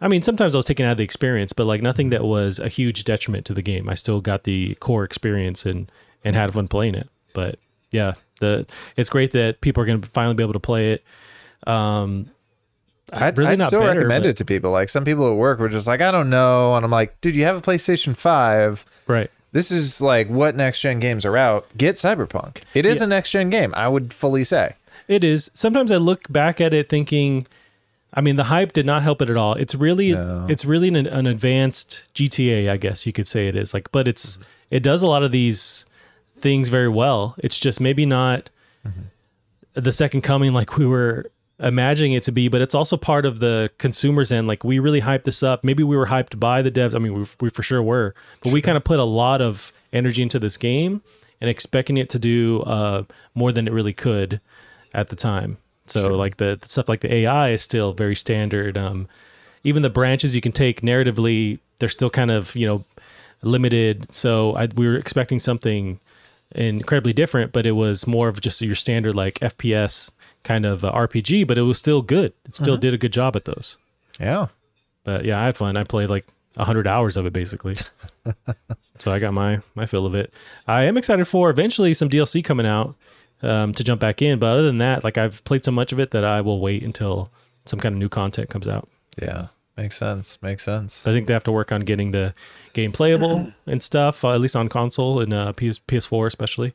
I 0.00 0.08
mean, 0.08 0.22
sometimes 0.22 0.54
I 0.54 0.58
was 0.58 0.66
taken 0.66 0.86
out 0.86 0.92
of 0.92 0.96
the 0.98 1.04
experience, 1.04 1.52
but 1.52 1.66
like 1.66 1.82
nothing 1.82 2.10
that 2.10 2.24
was 2.24 2.58
a 2.58 2.68
huge 2.68 3.04
detriment 3.04 3.44
to 3.46 3.54
the 3.54 3.62
game. 3.62 3.88
I 3.88 3.94
still 3.94 4.20
got 4.20 4.44
the 4.44 4.74
core 4.76 5.04
experience 5.04 5.66
and 5.66 5.90
and 6.24 6.34
had 6.36 6.52
fun 6.52 6.68
playing 6.68 6.94
it. 6.94 7.08
But 7.34 7.58
yeah, 7.92 8.14
the 8.40 8.66
it's 8.96 9.10
great 9.10 9.32
that 9.32 9.60
people 9.60 9.82
are 9.82 9.86
going 9.86 10.00
to 10.00 10.08
finally 10.08 10.34
be 10.34 10.42
able 10.42 10.54
to 10.54 10.60
play 10.60 10.92
it. 10.92 11.04
Um, 11.66 12.30
I'd, 13.12 13.36
really 13.38 13.52
I'd 13.52 13.60
still 13.60 13.80
better, 13.80 13.94
recommend 13.98 14.24
but- 14.24 14.30
it 14.30 14.36
to 14.38 14.44
people. 14.44 14.70
Like 14.70 14.88
some 14.88 15.04
people 15.04 15.30
at 15.30 15.36
work 15.36 15.58
were 15.58 15.68
just 15.68 15.86
like, 15.86 16.00
I 16.00 16.10
don't 16.10 16.30
know, 16.30 16.74
and 16.76 16.84
I'm 16.84 16.90
like, 16.90 17.20
dude, 17.20 17.34
you 17.36 17.44
have 17.44 17.56
a 17.56 17.60
PlayStation 17.60 18.16
Five. 18.16 18.84
right. 19.06 19.30
This 19.52 19.72
is 19.72 20.00
like 20.00 20.28
what 20.28 20.54
next 20.54 20.80
gen 20.80 21.00
games 21.00 21.24
are 21.24 21.36
out. 21.36 21.66
Get 21.76 21.96
Cyberpunk. 21.96 22.62
It 22.72 22.86
is 22.86 23.00
a 23.00 23.06
next 23.08 23.32
gen 23.32 23.50
game. 23.50 23.74
I 23.76 23.88
would 23.88 24.12
fully 24.14 24.44
say. 24.44 24.76
It 25.08 25.24
is. 25.24 25.50
Sometimes 25.54 25.90
I 25.90 25.96
look 25.96 26.32
back 26.32 26.60
at 26.60 26.72
it 26.72 26.88
thinking, 26.88 27.44
I 28.12 28.20
mean, 28.20 28.36
the 28.36 28.44
hype 28.44 28.72
did 28.72 28.86
not 28.86 29.02
help 29.02 29.22
it 29.22 29.30
at 29.30 29.36
all. 29.36 29.54
It's 29.54 29.74
really, 29.74 30.12
No. 30.12 30.46
it's 30.48 30.64
really 30.64 30.88
an, 30.88 30.96
an 30.96 31.26
advanced 31.26 32.04
GTA, 32.14 32.68
I 32.70 32.76
guess 32.76 33.06
you 33.06 33.12
could 33.12 33.26
say 33.28 33.44
it 33.46 33.54
is. 33.56 33.72
Like, 33.72 33.90
but 33.92 34.08
it's 34.08 34.38
it 34.70 34.82
does 34.82 35.02
a 35.02 35.06
lot 35.06 35.22
of 35.22 35.30
these 35.32 35.86
things 36.32 36.68
very 36.68 36.88
well. 36.88 37.34
It's 37.38 37.58
just 37.60 37.80
maybe 37.80 38.04
not 38.06 38.50
the 39.74 39.92
second 39.92 40.22
coming 40.22 40.52
like 40.52 40.76
we 40.76 40.86
were 40.86 41.30
imagining 41.60 42.12
it 42.14 42.22
to 42.24 42.32
be, 42.32 42.48
but 42.48 42.60
it's 42.60 42.74
also 42.74 42.96
part 42.96 43.26
of 43.26 43.38
the 43.40 43.70
consumers 43.78 44.32
end. 44.32 44.48
Like 44.48 44.64
we 44.64 44.78
really 44.78 45.02
hyped 45.02 45.24
this 45.24 45.42
up. 45.42 45.62
Maybe 45.62 45.82
we 45.84 45.96
were 45.96 46.06
hyped 46.06 46.40
by 46.40 46.62
the 46.62 46.70
devs. 46.70 46.94
I 46.94 46.98
mean, 46.98 47.14
we, 47.14 47.26
we 47.40 47.50
for 47.50 47.62
sure 47.62 47.82
were, 47.82 48.14
but 48.42 48.52
we 48.52 48.62
kind 48.62 48.76
of 48.76 48.84
put 48.84 48.98
a 48.98 49.04
lot 49.04 49.40
of 49.40 49.70
energy 49.92 50.22
into 50.22 50.38
this 50.38 50.56
game 50.56 51.02
and 51.40 51.48
expecting 51.50 51.96
it 51.96 52.08
to 52.10 52.18
do 52.18 52.62
uh, 52.62 53.04
more 53.34 53.52
than 53.52 53.68
it 53.68 53.72
really 53.72 53.92
could 53.92 54.40
at 54.94 55.10
the 55.10 55.16
time. 55.16 55.58
So 55.90 56.16
like 56.16 56.36
the, 56.36 56.58
the 56.60 56.68
stuff 56.68 56.88
like 56.88 57.00
the 57.00 57.12
AI 57.12 57.50
is 57.50 57.62
still 57.62 57.92
very 57.92 58.16
standard. 58.16 58.78
Um, 58.78 59.08
even 59.64 59.82
the 59.82 59.90
branches 59.90 60.34
you 60.34 60.40
can 60.40 60.52
take 60.52 60.82
narratively, 60.82 61.58
they're 61.78 61.88
still 61.88 62.10
kind 62.10 62.30
of 62.30 62.54
you 62.54 62.66
know 62.66 62.84
limited. 63.42 64.12
So 64.12 64.54
I, 64.56 64.68
we 64.74 64.86
were 64.86 64.96
expecting 64.96 65.38
something 65.38 65.98
incredibly 66.52 67.12
different, 67.12 67.52
but 67.52 67.66
it 67.66 67.72
was 67.72 68.06
more 68.06 68.28
of 68.28 68.40
just 68.40 68.60
your 68.60 68.74
standard 68.74 69.14
like 69.14 69.38
FPS 69.40 70.10
kind 70.42 70.64
of 70.64 70.84
uh, 70.84 70.92
RPG. 70.92 71.46
But 71.46 71.58
it 71.58 71.62
was 71.62 71.78
still 71.78 72.02
good. 72.02 72.32
It 72.46 72.54
still 72.54 72.76
did 72.76 72.94
a 72.94 72.98
good 72.98 73.12
job 73.12 73.36
at 73.36 73.44
those. 73.44 73.76
Yeah. 74.20 74.48
But 75.04 75.24
yeah, 75.24 75.40
I 75.40 75.46
had 75.46 75.56
fun. 75.56 75.76
I 75.76 75.84
played 75.84 76.10
like 76.10 76.26
hundred 76.56 76.86
hours 76.86 77.16
of 77.16 77.24
it 77.26 77.32
basically. 77.32 77.74
so 78.98 79.10
I 79.10 79.18
got 79.18 79.32
my 79.32 79.60
my 79.74 79.86
fill 79.86 80.06
of 80.06 80.14
it. 80.14 80.32
I 80.66 80.84
am 80.84 80.96
excited 80.96 81.24
for 81.24 81.50
eventually 81.50 81.94
some 81.94 82.08
DLC 82.08 82.44
coming 82.44 82.66
out 82.66 82.94
um, 83.42 83.72
to 83.74 83.84
jump 83.84 84.00
back 84.00 84.22
in. 84.22 84.38
But 84.38 84.46
other 84.46 84.62
than 84.62 84.78
that, 84.78 85.04
like 85.04 85.18
I've 85.18 85.42
played 85.44 85.64
so 85.64 85.70
much 85.70 85.92
of 85.92 86.00
it 86.00 86.10
that 86.12 86.24
I 86.24 86.40
will 86.40 86.60
wait 86.60 86.82
until 86.82 87.30
some 87.64 87.78
kind 87.78 87.94
of 87.94 87.98
new 87.98 88.08
content 88.08 88.50
comes 88.50 88.68
out. 88.68 88.88
Yeah. 89.20 89.48
Makes 89.76 89.96
sense. 89.96 90.38
Makes 90.42 90.64
sense. 90.64 91.06
I 91.06 91.12
think 91.12 91.26
they 91.26 91.32
have 91.32 91.44
to 91.44 91.52
work 91.52 91.72
on 91.72 91.82
getting 91.82 92.10
the 92.10 92.34
game 92.74 92.92
playable 92.92 93.52
and 93.66 93.82
stuff, 93.82 94.24
uh, 94.24 94.34
at 94.34 94.40
least 94.40 94.54
on 94.54 94.68
console 94.68 95.20
and 95.20 95.32
uh, 95.32 95.52
PS 95.52 95.78
PS4 95.78 96.26
especially. 96.26 96.74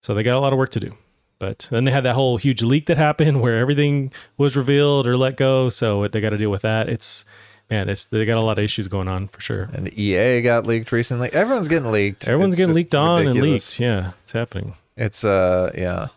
So 0.00 0.14
they 0.14 0.22
got 0.22 0.36
a 0.36 0.40
lot 0.40 0.52
of 0.52 0.58
work 0.58 0.70
to 0.70 0.80
do. 0.80 0.92
But 1.38 1.68
then 1.70 1.84
they 1.84 1.90
had 1.90 2.04
that 2.04 2.14
whole 2.14 2.36
huge 2.36 2.62
leak 2.62 2.86
that 2.86 2.96
happened 2.96 3.40
where 3.42 3.58
everything 3.58 4.12
was 4.38 4.56
revealed 4.56 5.06
or 5.06 5.16
let 5.16 5.36
go. 5.36 5.68
So 5.68 6.08
they 6.08 6.20
got 6.20 6.30
to 6.30 6.38
deal 6.38 6.50
with 6.50 6.62
that. 6.62 6.88
It's 6.88 7.24
man, 7.72 7.88
it's 7.88 8.04
they 8.04 8.24
got 8.26 8.36
a 8.36 8.42
lot 8.42 8.58
of 8.58 8.64
issues 8.64 8.86
going 8.88 9.08
on 9.08 9.28
for 9.28 9.40
sure. 9.40 9.68
And 9.72 9.86
the 9.86 10.02
EA 10.02 10.42
got 10.42 10.66
leaked 10.66 10.92
recently. 10.92 11.32
Everyone's 11.32 11.68
getting 11.68 11.90
leaked. 11.90 12.28
Everyone's 12.28 12.54
It's 12.54 12.58
getting 12.60 12.74
leaked 12.74 12.94
on 12.94 13.26
ridiculous. 13.26 13.78
and 13.80 13.88
leaked. 13.88 14.06
Yeah, 14.06 14.12
it's 14.22 14.32
happening. 14.32 14.74
It's 14.96 15.24
uh 15.24 15.72
yeah. 15.76 16.08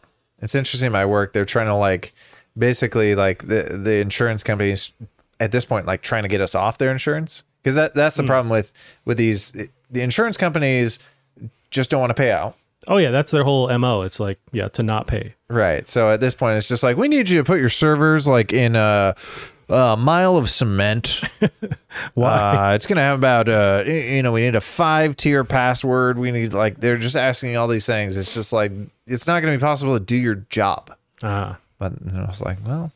It's 0.42 0.54
interesting 0.56 0.92
my 0.92 1.06
work. 1.06 1.32
They're 1.34 1.46
trying 1.46 1.68
to 1.68 1.76
like 1.76 2.14
basically 2.58 3.16
like 3.16 3.46
the 3.46 3.80
the 3.82 3.98
insurance 4.00 4.44
companies 4.44 4.92
at 5.40 5.52
this 5.52 5.66
point 5.66 5.86
like 5.86 6.02
trying 6.02 6.24
to 6.24 6.30
get 6.30 6.42
us 6.42 6.56
off 6.56 6.78
their 6.78 6.92
insurance. 6.92 7.44
Because 7.64 7.76
that 7.76 7.94
that's 7.94 8.18
the 8.18 8.24
Hmm. 8.24 8.28
problem 8.28 8.50
with 8.50 8.74
with 9.06 9.18
these 9.18 9.52
the 9.90 10.02
insurance 10.02 10.36
companies 10.38 11.00
just 11.72 11.90
don't 11.90 12.00
want 12.02 12.10
to 12.12 12.16
pay 12.16 12.32
out. 12.32 12.56
Oh 12.88 12.98
yeah, 12.98 13.10
that's 13.12 13.32
their 13.32 13.44
whole 13.44 13.76
mo. 13.80 14.02
It's 14.04 14.20
like 14.20 14.40
yeah, 14.52 14.68
to 14.70 14.84
not 14.84 15.08
pay. 15.08 15.34
Right. 15.48 15.88
So 15.88 16.12
at 16.12 16.20
this 16.20 16.36
point, 16.36 16.58
it's 16.58 16.68
just 16.68 16.84
like 16.84 16.98
we 16.98 17.08
need 17.08 17.30
you 17.30 17.38
to 17.40 17.44
put 17.44 17.60
your 17.60 17.70
servers 17.70 18.28
like 18.28 18.54
in 18.54 18.76
a, 18.76 19.16
a 19.70 19.96
mile 19.98 20.38
of 20.38 20.50
cement. 20.50 21.22
Why? 22.14 22.72
Uh, 22.72 22.76
it's 22.76 22.86
gonna 22.86 23.02
have 23.02 23.18
about 23.20 23.50
uh, 23.50 23.84
you 23.86 24.22
know, 24.24 24.32
we 24.32 24.42
need 24.42 24.56
a 24.56 24.62
five 24.62 25.16
tier 25.16 25.44
password. 25.44 26.18
We 26.18 26.32
need 26.32 26.54
like 26.54 26.80
they're 26.80 26.98
just 26.98 27.16
asking 27.16 27.58
all 27.58 27.68
these 27.68 27.86
things. 27.86 28.18
It's 28.18 28.34
just 28.34 28.54
like 28.54 28.72
it's 29.08 29.28
not 29.28 29.42
gonna 29.42 29.56
be 29.58 29.62
possible 29.62 29.98
to 29.98 30.04
do 30.04 30.16
your 30.16 30.36
job. 30.50 30.96
Ah, 31.24 31.58
But 31.80 31.94
you 32.06 32.12
know, 32.18 32.24
I 32.24 32.28
was 32.28 32.42
like, 32.42 32.58
well, 32.66 32.92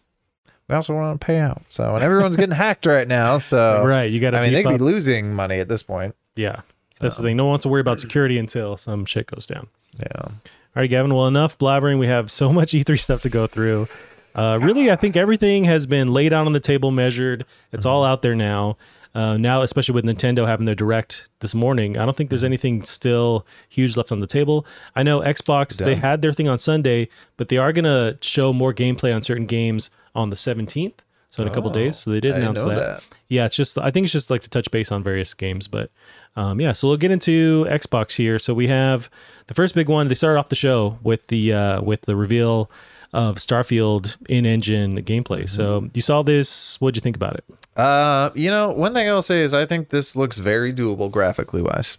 we 0.67 0.75
also 0.75 0.93
want 0.93 1.19
to 1.19 1.25
pay 1.25 1.39
out. 1.39 1.61
So 1.69 1.93
and 1.93 2.03
everyone's 2.03 2.35
getting 2.35 2.55
hacked 2.55 2.85
right 2.85 3.07
now. 3.07 3.37
So 3.37 3.83
right. 3.85 4.11
You 4.11 4.19
got 4.19 4.31
to. 4.31 4.39
I 4.39 4.43
mean, 4.43 4.53
they 4.53 4.63
could 4.63 4.77
be 4.77 4.83
losing 4.83 5.33
money 5.33 5.59
at 5.59 5.67
this 5.69 5.83
point. 5.83 6.15
yeah. 6.35 6.61
That's 7.01 7.15
the 7.15 7.23
thing. 7.23 7.37
No 7.37 7.45
one 7.45 7.51
wants 7.51 7.63
to 7.63 7.69
worry 7.69 7.79
about 7.79 8.01
security 8.01 8.37
until 8.37 8.75
some 8.75 9.05
shit 9.05 9.27
goes 9.27 9.47
down. 9.47 9.67
Yeah. 9.97 10.11
All 10.21 10.31
right, 10.75 10.89
Gavin. 10.89 11.13
Well, 11.13 11.27
enough 11.27 11.57
blabbering. 11.57 11.97
We 11.97 12.07
have 12.07 12.29
so 12.29 12.51
much 12.51 12.73
E3 12.73 12.99
stuff 12.99 13.21
to 13.21 13.29
go 13.29 13.47
through. 13.47 13.87
Uh, 14.35 14.59
really, 14.61 14.91
I 14.91 14.95
think 14.95 15.15
everything 15.17 15.63
has 15.65 15.85
been 15.85 16.13
laid 16.13 16.33
out 16.33 16.45
on 16.45 16.53
the 16.53 16.59
table, 16.59 16.91
measured. 16.91 17.45
It's 17.71 17.85
all 17.85 18.03
out 18.03 18.21
there 18.21 18.35
now. 18.35 18.77
Uh, 19.15 19.37
now, 19.37 19.63
especially 19.63 19.95
with 19.95 20.05
Nintendo 20.05 20.45
having 20.45 20.67
their 20.67 20.75
direct 20.75 21.29
this 21.39 21.55
morning, 21.55 21.97
I 21.97 22.05
don't 22.05 22.15
think 22.15 22.29
there's 22.29 22.43
anything 22.43 22.83
still 22.83 23.45
huge 23.67 23.97
left 23.97 24.11
on 24.11 24.19
the 24.19 24.27
table. 24.27 24.67
I 24.95 25.01
know 25.01 25.21
Xbox 25.21 25.83
they 25.83 25.95
had 25.95 26.21
their 26.21 26.31
thing 26.31 26.47
on 26.47 26.59
Sunday, 26.59 27.09
but 27.35 27.47
they 27.47 27.57
are 27.57 27.73
gonna 27.73 28.17
show 28.21 28.53
more 28.53 28.71
gameplay 28.71 29.13
on 29.13 29.23
certain 29.23 29.47
games 29.47 29.89
on 30.13 30.29
the 30.29 30.35
17th. 30.35 30.93
So 31.31 31.43
in 31.43 31.49
a 31.49 31.53
couple 31.53 31.69
days, 31.71 31.97
so 31.97 32.11
they 32.11 32.19
did 32.19 32.31
Oh, 32.31 32.35
I 32.35 32.37
didn't 32.39 32.43
announce 32.49 32.61
know 32.63 32.69
that. 32.69 32.75
that. 33.01 33.07
Yeah, 33.29 33.45
it's 33.45 33.55
just 33.55 33.77
I 33.79 33.89
think 33.91 34.03
it's 34.05 34.13
just 34.13 34.29
like 34.29 34.41
to 34.41 34.49
touch 34.49 34.69
base 34.71 34.91
on 34.91 35.03
various 35.03 35.33
games, 35.33 35.67
but 35.67 35.89
um, 36.35 36.59
yeah. 36.61 36.71
So 36.71 36.87
we'll 36.87 36.97
get 36.97 37.11
into 37.11 37.65
Xbox 37.69 38.15
here. 38.15 38.37
So 38.39 38.53
we 38.53 38.67
have 38.67 39.09
the 39.47 39.53
first 39.53 39.73
big 39.75 39.89
one. 39.89 40.07
They 40.07 40.15
started 40.15 40.39
off 40.39 40.49
the 40.49 40.55
show 40.55 40.97
with 41.03 41.27
the 41.27 41.53
uh, 41.53 41.81
with 41.81 42.01
the 42.01 42.15
reveal 42.15 42.69
of 43.13 43.35
Starfield 43.37 44.17
in-engine 44.27 44.97
gameplay. 45.03 45.49
So 45.49 45.81
Mm-hmm. 45.81 45.87
you 45.93 46.01
saw 46.01 46.21
this. 46.21 46.79
What'd 46.81 46.95
you 46.95 47.01
think 47.01 47.15
about 47.15 47.35
it? 47.35 47.43
Uh, 47.75 48.29
you 48.35 48.49
know, 48.49 48.71
one 48.71 48.93
thing 48.93 49.07
I'll 49.07 49.21
say 49.21 49.41
is 49.41 49.53
I 49.53 49.65
think 49.65 49.89
this 49.89 50.15
looks 50.15 50.37
very 50.37 50.73
doable 50.73 51.09
graphically 51.09 51.61
wise. 51.61 51.97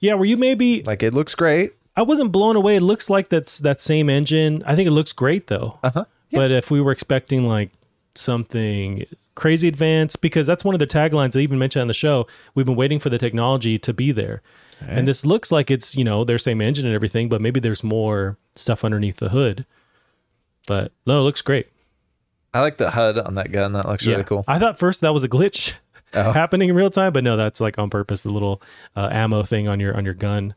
Yeah, 0.00 0.14
were 0.14 0.24
you 0.24 0.36
maybe? 0.36 0.82
Like 0.84 1.02
it 1.02 1.12
looks 1.14 1.34
great. 1.34 1.72
I 1.96 2.02
wasn't 2.02 2.32
blown 2.32 2.56
away. 2.56 2.76
It 2.76 2.80
looks 2.82 3.10
like 3.10 3.28
that's 3.28 3.58
that 3.58 3.80
same 3.80 4.08
engine. 4.08 4.62
I 4.66 4.74
think 4.74 4.86
it 4.86 4.92
looks 4.92 5.12
great 5.12 5.48
though. 5.48 5.78
Uh 5.82 5.90
huh. 5.90 6.04
But 6.30 6.50
if 6.50 6.70
we 6.70 6.80
were 6.80 6.92
expecting 6.92 7.46
like 7.46 7.70
something 8.14 9.04
crazy 9.34 9.68
advanced, 9.68 10.20
because 10.20 10.46
that's 10.46 10.64
one 10.64 10.74
of 10.74 10.78
the 10.78 10.86
taglines 10.86 11.32
they 11.32 11.42
even 11.42 11.58
mentioned 11.58 11.80
on 11.82 11.88
the 11.88 11.94
show, 11.94 12.26
we've 12.54 12.66
been 12.66 12.76
waiting 12.76 12.98
for 12.98 13.10
the 13.10 13.18
technology 13.18 13.78
to 13.78 13.92
be 13.92 14.12
there. 14.12 14.42
And 14.84 15.06
this 15.06 15.24
looks 15.24 15.52
like 15.52 15.70
it's, 15.70 15.96
you 15.96 16.02
know, 16.02 16.24
their 16.24 16.38
same 16.38 16.60
engine 16.60 16.86
and 16.86 16.94
everything, 16.94 17.28
but 17.28 17.40
maybe 17.40 17.60
there's 17.60 17.84
more 17.84 18.36
stuff 18.56 18.84
underneath 18.84 19.18
the 19.18 19.28
hood. 19.28 19.64
But 20.66 20.92
no, 21.06 21.20
it 21.20 21.22
looks 21.24 21.42
great. 21.42 21.66
I 22.54 22.60
like 22.60 22.76
the 22.76 22.90
HUD 22.90 23.18
on 23.18 23.34
that 23.36 23.50
gun. 23.50 23.72
That 23.72 23.86
looks 23.88 24.06
really 24.06 24.24
cool. 24.24 24.44
I 24.46 24.58
thought 24.58 24.78
first 24.78 25.00
that 25.00 25.12
was 25.14 25.24
a 25.24 25.28
glitch 25.28 25.74
Oh. 26.14 26.32
happening 26.32 26.68
in 26.68 26.74
real 26.74 26.90
time, 26.90 27.12
but 27.14 27.24
no, 27.24 27.38
that's 27.38 27.58
like 27.60 27.78
on 27.78 27.88
purpose, 27.88 28.22
the 28.22 28.30
little 28.30 28.60
uh, 28.94 29.08
ammo 29.10 29.42
thing 29.42 29.66
on 29.68 29.80
your 29.80 29.96
on 29.96 30.04
your 30.04 30.12
gun. 30.14 30.54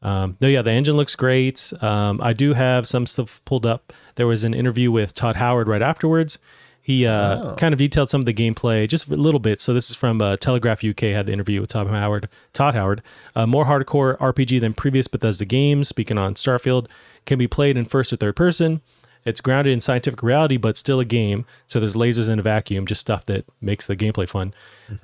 Um, 0.00 0.36
no, 0.40 0.46
yeah, 0.48 0.62
the 0.62 0.70
engine 0.70 0.96
looks 0.96 1.14
great. 1.16 1.72
Um, 1.80 2.20
I 2.22 2.32
do 2.32 2.54
have 2.54 2.86
some 2.86 3.06
stuff 3.06 3.44
pulled 3.44 3.66
up. 3.66 3.92
There 4.14 4.26
was 4.28 4.44
an 4.44 4.54
interview 4.54 4.90
with 4.92 5.12
Todd 5.14 5.36
Howard 5.36 5.66
right 5.68 5.82
afterwards. 5.82 6.38
He 6.80 7.06
uh, 7.06 7.38
Oh. 7.52 7.54
kind 7.56 7.72
of 7.72 7.78
detailed 7.78 8.10
some 8.10 8.20
of 8.20 8.26
the 8.26 8.34
gameplay, 8.34 8.88
just 8.88 9.08
a 9.08 9.14
little 9.16 9.38
bit. 9.40 9.60
So 9.60 9.72
this 9.74 9.90
is 9.90 9.96
from 9.96 10.20
uh, 10.22 10.36
Telegraph 10.36 10.82
UK 10.84 11.00
had 11.14 11.26
the 11.26 11.32
interview 11.32 11.60
with 11.60 11.70
Todd 11.70 11.88
Howard. 11.88 12.28
Todd 12.52 12.74
Howard, 12.74 13.02
uh, 13.36 13.46
more 13.46 13.64
hardcore 13.66 14.16
RPG 14.18 14.60
than 14.60 14.72
previous 14.74 15.06
Bethesda 15.08 15.44
games. 15.44 15.86
Speaking 15.88 16.18
on 16.18 16.34
Starfield, 16.34 16.86
can 17.26 17.38
be 17.38 17.46
played 17.48 17.76
in 17.76 17.84
first 17.84 18.12
or 18.12 18.16
third 18.16 18.34
person. 18.36 18.80
It's 19.24 19.40
grounded 19.40 19.72
in 19.72 19.80
scientific 19.80 20.22
reality, 20.22 20.56
but 20.56 20.76
still 20.76 20.98
a 21.00 21.04
game. 21.04 21.44
So 21.68 21.78
there's 21.78 21.94
lasers 21.94 22.28
in 22.28 22.38
a 22.38 22.42
vacuum, 22.42 22.86
just 22.86 23.00
stuff 23.00 23.24
that 23.26 23.44
makes 23.60 23.86
the 23.86 23.94
gameplay 23.96 24.28
fun. 24.28 24.52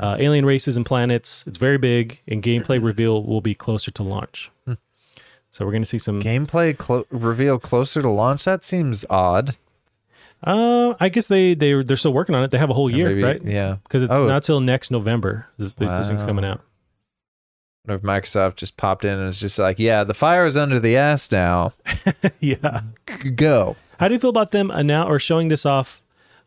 Uh, 0.01 0.17
alien 0.19 0.45
races 0.45 0.77
and 0.77 0.85
planets. 0.85 1.45
It's 1.47 1.59
very 1.59 1.79
big, 1.79 2.21
and 2.27 2.43
gameplay 2.43 2.83
reveal 2.83 3.23
will 3.23 3.41
be 3.41 3.55
closer 3.55 3.91
to 3.93 4.03
launch. 4.03 4.51
So 5.51 5.65
we're 5.65 5.71
going 5.73 5.83
to 5.83 5.89
see 5.89 5.99
some. 5.99 6.21
Gameplay 6.21 6.77
clo- 6.77 7.07
reveal 7.11 7.59
closer 7.59 8.03
to 8.03 8.09
launch. 8.11 8.45
That 8.45 8.65
seems 8.65 9.05
odd. 9.09 9.57
Uh, 10.45 10.95
I 11.01 11.09
guess 11.09 11.27
they 11.29 11.55
they 11.55 11.83
they're 11.83 11.97
still 11.97 12.13
working 12.13 12.35
on 12.35 12.45
it. 12.45 12.51
They 12.51 12.59
have 12.59 12.71
a 12.71 12.75
whole 12.75 12.91
year, 12.91 13.09
maybe- 13.09 13.23
right? 13.23 13.43
yeah. 13.43 13.77
because 13.83 14.03
it's 14.03 14.13
Oh. 14.13 14.27
not 14.27 14.43
till 14.43 14.61
next 14.61 14.91
November. 14.91 15.47
This 15.59 15.73
this, 15.73 15.91
this 15.91 16.09
thing's 16.09 16.23
coming 16.23 16.45
out. 16.45 16.61
If 17.89 18.03
Microsoft 18.03 18.57
just 18.57 18.77
popped 18.77 19.05
in 19.07 19.15
and 19.15 19.25
was 19.25 19.41
just 19.41 19.59
like, 19.59 19.79
"Yeah, 19.79 20.05
the 20.05 20.13
fire 20.15 20.45
is 20.45 20.57
under 20.57 20.79
the 20.79 20.97
ass 20.99 21.33
now. 21.33 21.73
yeah. 22.41 22.83
G- 23.23 23.31
Go." 23.31 23.77
How 23.99 24.09
do 24.09 24.15
you 24.15 24.21
feel 24.21 24.31
about 24.31 24.51
them 24.53 24.73
now 24.87 25.09
or 25.09 25.19
showing 25.19 25.49
this 25.49 25.67
off 25.67 26.01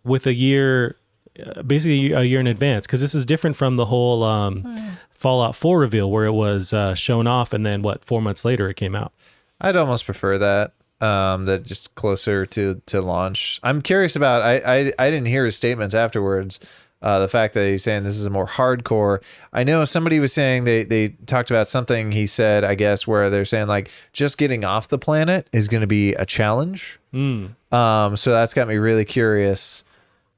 with 0.03 0.25
a 0.25 0.33
year, 0.33 0.95
uh, 1.43 1.61
basically 1.63 2.11
a 2.13 2.23
year 2.23 2.39
in 2.39 2.47
advance? 2.47 2.87
Because 2.87 3.01
this 3.01 3.13
is 3.13 3.25
different 3.25 3.55
from 3.55 3.75
the 3.75 3.85
whole 3.85 4.23
um, 4.23 4.97
Fallout 5.11 5.55
4 5.55 5.79
reveal 5.79 6.09
where 6.09 6.25
it 6.25 6.31
was 6.31 6.73
uh, 6.73 6.95
shown 6.95 7.27
off 7.27 7.53
and 7.53 7.65
then 7.65 7.81
what 7.81 8.03
four 8.03 8.21
months 8.21 8.43
later 8.43 8.69
it 8.69 8.75
came 8.75 8.95
out. 8.95 9.13
I'd 9.59 9.75
almost 9.75 10.05
prefer 10.05 10.37
that. 10.39 10.73
Um, 10.99 11.45
that 11.45 11.63
just 11.63 11.95
closer 11.95 12.45
to 12.45 12.79
to 12.85 13.01
launch. 13.01 13.59
I'm 13.63 13.81
curious 13.81 14.15
about. 14.15 14.43
I 14.43 14.57
I, 14.57 14.93
I 14.99 15.09
didn't 15.09 15.25
hear 15.25 15.45
his 15.45 15.55
statements 15.55 15.95
afterwards. 15.95 16.59
Uh, 17.01 17.19
the 17.19 17.27
fact 17.27 17.55
that 17.55 17.67
he's 17.67 17.83
saying 17.83 18.03
this 18.03 18.13
is 18.13 18.25
a 18.25 18.29
more 18.29 18.45
hardcore. 18.45 19.23
I 19.51 19.63
know 19.63 19.85
somebody 19.85 20.19
was 20.19 20.33
saying 20.33 20.65
they 20.65 20.83
they 20.83 21.09
talked 21.25 21.49
about 21.49 21.67
something 21.67 22.11
he 22.11 22.27
said. 22.27 22.63
I 22.63 22.75
guess 22.75 23.07
where 23.07 23.29
they're 23.29 23.45
saying 23.45 23.67
like 23.67 23.89
just 24.13 24.37
getting 24.37 24.63
off 24.63 24.87
the 24.87 24.99
planet 24.99 25.47
is 25.51 25.67
going 25.67 25.81
to 25.81 25.87
be 25.87 26.13
a 26.13 26.25
challenge. 26.25 26.99
Mm. 27.13 27.55
Um, 27.71 28.15
so 28.17 28.31
that's 28.31 28.53
got 28.53 28.67
me 28.67 28.75
really 28.75 29.05
curious. 29.05 29.83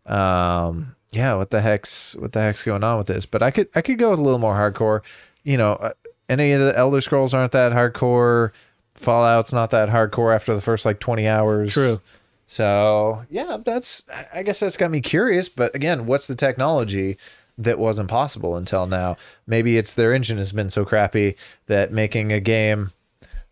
Um, 0.06 0.96
yeah, 1.12 1.34
what 1.36 1.50
the 1.50 1.62
heck's 1.62 2.16
what 2.16 2.32
the 2.32 2.42
heck's 2.42 2.64
going 2.64 2.84
on 2.84 2.98
with 2.98 3.08
this? 3.08 3.26
But 3.26 3.44
I 3.44 3.52
could 3.52 3.68
I 3.76 3.82
could 3.82 3.98
go 3.98 4.12
with 4.12 4.20
a 4.20 4.24
little 4.24 4.40
more 4.40 4.56
hardcore. 4.56 5.02
You 5.44 5.58
know, 5.58 5.74
uh, 5.74 5.92
any 6.30 6.54
of 6.54 6.62
the 6.62 6.78
Elder 6.78 7.02
Scrolls 7.02 7.34
aren't 7.34 7.52
that 7.52 7.74
hardcore. 7.74 8.52
Fallout's 8.96 9.52
not 9.52 9.72
that 9.72 9.90
hardcore 9.90 10.34
after 10.34 10.56
the 10.56 10.62
first 10.62 10.86
like 10.86 11.00
twenty 11.00 11.28
hours. 11.28 11.74
True. 11.74 12.00
So 12.46 13.26
yeah, 13.30 13.58
that's 13.64 14.06
I- 14.34 14.44
guess 14.44 14.60
that's 14.60 14.78
got 14.78 14.92
me 14.92 15.02
curious. 15.02 15.50
But 15.50 15.74
again, 15.76 16.06
what's 16.06 16.28
the 16.28 16.36
technology 16.36 17.18
that 17.58 17.80
wasn't 17.80 18.10
possible 18.10 18.56
until 18.56 18.88
now? 18.88 19.18
Maybe 19.48 19.78
it's 19.78 19.94
their 19.94 20.14
engine 20.14 20.38
has 20.38 20.52
been 20.52 20.70
so 20.70 20.86
crappy 20.86 21.36
that 21.68 21.92
making 21.92 22.32
a 22.32 22.40
game 22.40 22.92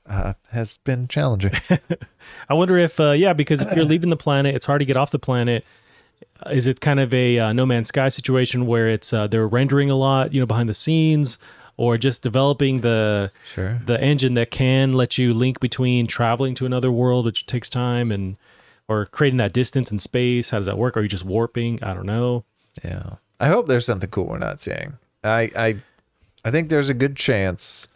uh, 0.10 0.34
has 0.52 0.78
been 0.78 1.08
challenging. 1.08 1.54
I 2.50 2.54
wonder 2.54 2.78
if, 2.78 3.00
uh, 3.00 3.12
yeah, 3.12 3.34
because 3.34 3.62
if 3.62 3.74
you're 3.76 3.86
leaving 3.86 4.10
the 4.10 4.18
planet, 4.18 4.56
it's 4.56 4.66
hard 4.66 4.80
to 4.80 4.86
get 4.86 4.98
off 4.98 5.12
the 5.12 5.20
planet. 5.20 5.64
Is 6.52 6.68
it 6.68 6.82
kind 6.82 7.00
of 7.00 7.14
a 7.14 7.38
uh, 7.40 7.54
No 7.54 7.66
Man's 7.66 7.88
Sky 7.90 8.10
situation 8.10 8.66
where 8.66 8.90
it's 8.90 9.14
uh, 9.14 9.28
they're 9.28 9.48
rendering 9.48 9.90
a 9.90 9.96
lot, 9.96 10.34
you 10.34 10.40
know, 10.40 10.46
behind 10.46 10.68
the 10.68 10.74
scenes, 10.74 11.38
or 11.78 11.98
just 11.98 12.24
developing 12.24 12.82
the 12.82 13.32
Sure. 13.46 13.80
the 13.86 14.02
engine 14.02 14.34
that 14.34 14.52
can 14.52 14.94
let 14.94 15.18
you 15.18 15.34
link 15.34 15.60
between 15.60 16.08
traveling 16.08 16.56
to 16.56 16.66
another 16.66 16.92
world, 16.92 17.26
which 17.26 17.46
takes 17.46 17.70
time, 17.70 18.12
and 18.12 18.38
or 18.92 19.06
creating 19.06 19.38
that 19.38 19.54
distance 19.54 19.92
in 19.92 20.00
space? 20.00 20.50
How 20.50 20.58
does 20.58 20.66
that 20.66 20.78
work? 20.78 20.98
Are 20.98 21.02
you 21.02 21.08
just 21.08 21.26
warping? 21.26 21.82
I 21.84 21.94
don't 21.94 22.06
know. 22.06 22.44
Yeah. 22.84 23.16
I 23.40 23.48
hope 23.48 23.68
there's 23.68 23.86
something 23.86 24.10
cool 24.10 24.26
we're 24.28 24.38
not 24.38 24.62
seeing. 24.62 24.98
I 25.24 25.50
I 25.56 25.76
I 26.46 26.52
think 26.52 26.70
there's 26.70 26.90
a 26.90 26.94
good 26.94 27.16
chance 27.16 27.88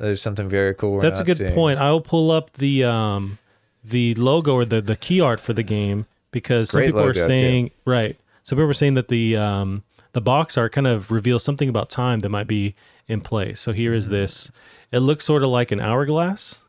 there's 0.00 0.20
something 0.20 0.48
very 0.48 0.74
cool 0.74 0.92
we're 0.94 1.00
That's 1.00 1.20
a 1.20 1.24
good 1.24 1.36
seeing. 1.36 1.54
point. 1.54 1.78
I 1.78 1.90
will 1.90 2.00
pull 2.00 2.30
up 2.30 2.52
the 2.54 2.84
um 2.84 3.38
the 3.84 4.14
logo 4.14 4.54
or 4.54 4.64
the 4.64 4.80
the 4.80 4.96
key 4.96 5.20
art 5.20 5.40
for 5.40 5.52
the 5.52 5.62
game 5.62 6.06
because 6.30 6.70
some 6.70 6.82
people 6.82 7.00
are 7.00 7.06
logo, 7.06 7.28
too. 7.28 7.34
saying 7.34 7.70
right. 7.84 8.16
Some 8.42 8.56
people 8.56 8.70
are 8.70 8.74
saying 8.74 8.94
that 8.94 9.08
the 9.08 9.36
um 9.36 9.82
the 10.12 10.20
box 10.20 10.56
art 10.58 10.72
kind 10.72 10.86
of 10.86 11.10
reveals 11.10 11.42
something 11.42 11.68
about 11.68 11.90
time 11.90 12.20
that 12.20 12.28
might 12.28 12.46
be 12.46 12.74
in 13.08 13.20
play. 13.20 13.54
So 13.54 13.72
here 13.72 13.92
Mm-hmm. 13.92 14.12
this. 14.12 14.50
It 14.92 15.00
looks 15.00 15.24
sort 15.24 15.42
of 15.42 15.48
like 15.48 15.72
an 15.72 15.80
hourglass. 15.80 16.62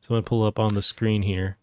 So 0.00 0.14
I'm 0.14 0.20
gonna 0.20 0.22
pull 0.22 0.44
up 0.44 0.58
on 0.58 0.74
the 0.74 0.80
screen 0.82 1.22
here, 1.22 1.57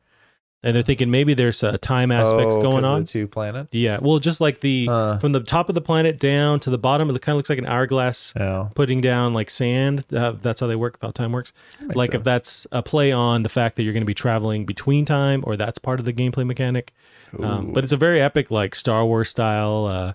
and 0.66 0.76
they're 0.76 0.84
thinking 0.84 1.10
maybe 1.10 1.34
there's 1.34 1.64
uh, 1.64 1.78
time 1.80 2.12
aspects 2.12 2.56
Oh, 2.56 2.62
going 2.62 2.84
on. 2.84 3.06
Two 3.06 3.28
planets. 3.28 3.74
Yeah, 3.74 4.00
well, 4.02 4.20
just 4.20 4.42
like 4.42 4.60
the 4.60 4.88
Huh. 4.88 5.20
from 5.20 5.32
the 5.32 5.40
top 5.40 5.70
of 5.70 5.76
the 5.76 5.82
planet 5.82 6.20
down 6.20 6.60
to 6.62 6.70
the 6.70 6.78
bottom, 6.78 7.10
it 7.10 7.22
kind 7.22 7.36
of 7.36 7.38
looks 7.38 7.50
like 7.50 7.60
an 7.60 7.66
hourglass 7.66 8.34
putting 8.76 9.00
down 9.00 9.34
like 9.34 9.50
sand. 9.50 10.12
Uh, 10.14 10.34
that's 10.42 10.60
how 10.60 10.68
they 10.68 10.76
work. 10.76 10.98
How 11.02 11.12
time 11.12 11.32
works. 11.32 11.54
Like 11.94 12.14
if 12.14 12.24
that's 12.26 12.68
a 12.74 12.82
play 12.84 13.14
on 13.14 13.44
the 13.44 13.50
fact 13.50 13.78
that 13.78 13.84
you're 13.84 13.94
going 13.94 14.02
to 14.02 14.06
be 14.08 14.14
traveling 14.14 14.66
between 14.66 15.06
time, 15.06 15.44
or 15.48 15.56
that's 15.56 15.78
part 15.78 16.00
of 16.00 16.06
the 16.06 16.14
gameplay 16.14 16.46
mechanic. 16.46 16.94
Um, 17.40 17.72
but 17.74 17.84
it's 17.84 17.94
a 17.94 17.98
very 17.98 18.20
epic, 18.22 18.50
like 18.52 18.76
Star 18.76 19.06
Wars 19.06 19.30
style 19.30 19.86
uh, 19.86 20.14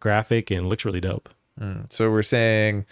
graphic, 0.00 0.50
and 0.50 0.68
looks 0.68 0.84
really 0.84 1.00
dope. 1.00 1.28
So 1.90 2.10
we're 2.10 2.22
saying 2.22 2.86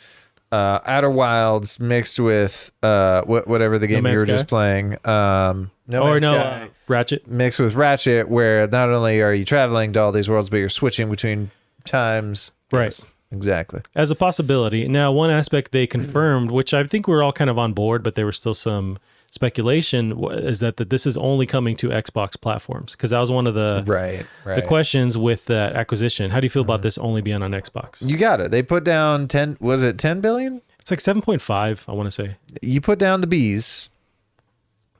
uh, 0.52 0.80
Outer 0.84 1.10
Wilds 1.10 1.78
mixed 1.80 2.18
with 2.20 2.70
uh, 2.82 3.22
wh- 3.22 3.46
whatever 3.46 3.78
the 3.78 3.86
game 3.86 4.06
you 4.06 4.12
were 4.12 4.18
Sky? 4.20 4.26
just 4.26 4.48
playing. 4.48 4.96
Um, 5.06 5.70
no 5.86 6.02
or 6.02 6.10
Man's 6.12 6.24
no, 6.24 6.34
Sky. 6.34 6.62
uh, 6.64 6.68
Ratchet. 6.88 7.26
mixed 7.28 7.60
with 7.60 7.74
Ratchet, 7.74 8.28
where 8.28 8.66
not 8.66 8.90
only 8.90 9.20
are 9.22 9.32
you 9.32 9.44
traveling 9.44 9.92
to 9.94 10.00
all 10.00 10.12
these 10.12 10.28
worlds, 10.28 10.50
but 10.50 10.56
you're 10.58 10.68
switching 10.68 11.08
between 11.10 11.50
times. 11.84 12.50
Right. 12.72 12.84
Yes, 12.84 13.04
exactly. 13.32 13.80
as 13.94 14.10
a 14.10 14.14
possibility. 14.16 14.86
Now, 14.88 15.12
one 15.12 15.30
aspect 15.30 15.72
they 15.72 15.86
confirmed, 15.86 16.50
which 16.50 16.72
I 16.74 16.84
think 16.84 17.08
we're 17.08 17.22
all 17.22 17.32
kind 17.32 17.50
of 17.50 17.58
on 17.58 17.72
board, 17.72 18.02
but 18.02 18.14
there 18.14 18.24
were 18.24 18.32
still 18.32 18.54
some 18.54 18.98
speculation, 19.30 20.22
is 20.32 20.60
that, 20.60 20.76
that 20.76 20.90
this 20.90 21.06
is 21.06 21.16
only 21.16 21.46
coming 21.46 21.76
to 21.76 21.88
Xbox 21.88 22.40
platforms 22.40 22.92
because 22.92 23.10
that 23.10 23.20
was 23.20 23.30
one 23.30 23.46
of 23.46 23.54
the 23.54 23.84
Right. 23.86 24.26
Right. 24.44 24.56
the 24.56 24.62
questions 24.62 25.16
with 25.16 25.46
that 25.46 25.74
acquisition. 25.74 26.30
How 26.30 26.40
do 26.40 26.46
you 26.46 26.50
feel 26.50 26.62
about 26.62 26.78
mm-hmm. 26.78 26.82
this 26.82 26.98
only 26.98 27.22
being 27.22 27.42
on 27.42 27.52
Xbox? 27.52 28.06
You 28.06 28.16
got 28.16 28.40
it. 28.40 28.50
They 28.50 28.62
put 28.62 28.84
down 28.84 29.28
ten. 29.28 29.56
Was 29.60 29.82
it 29.82 29.98
ten 29.98 30.20
billion? 30.20 30.62
It's 30.80 30.90
like 30.90 31.00
seven 31.00 31.22
point 31.22 31.40
five. 31.42 31.84
I 31.88 31.92
want 31.92 32.08
to 32.08 32.10
say. 32.10 32.36
You 32.60 32.80
put 32.80 32.98
down 32.98 33.20
the 33.20 33.26
B's. 33.26 33.88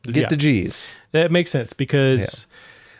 Get 0.05 0.17
Yeah. 0.17 0.29
the 0.29 0.37
G's. 0.37 0.89
That 1.13 1.31
makes 1.33 1.51
sense 1.51 1.73
because, 1.73 2.47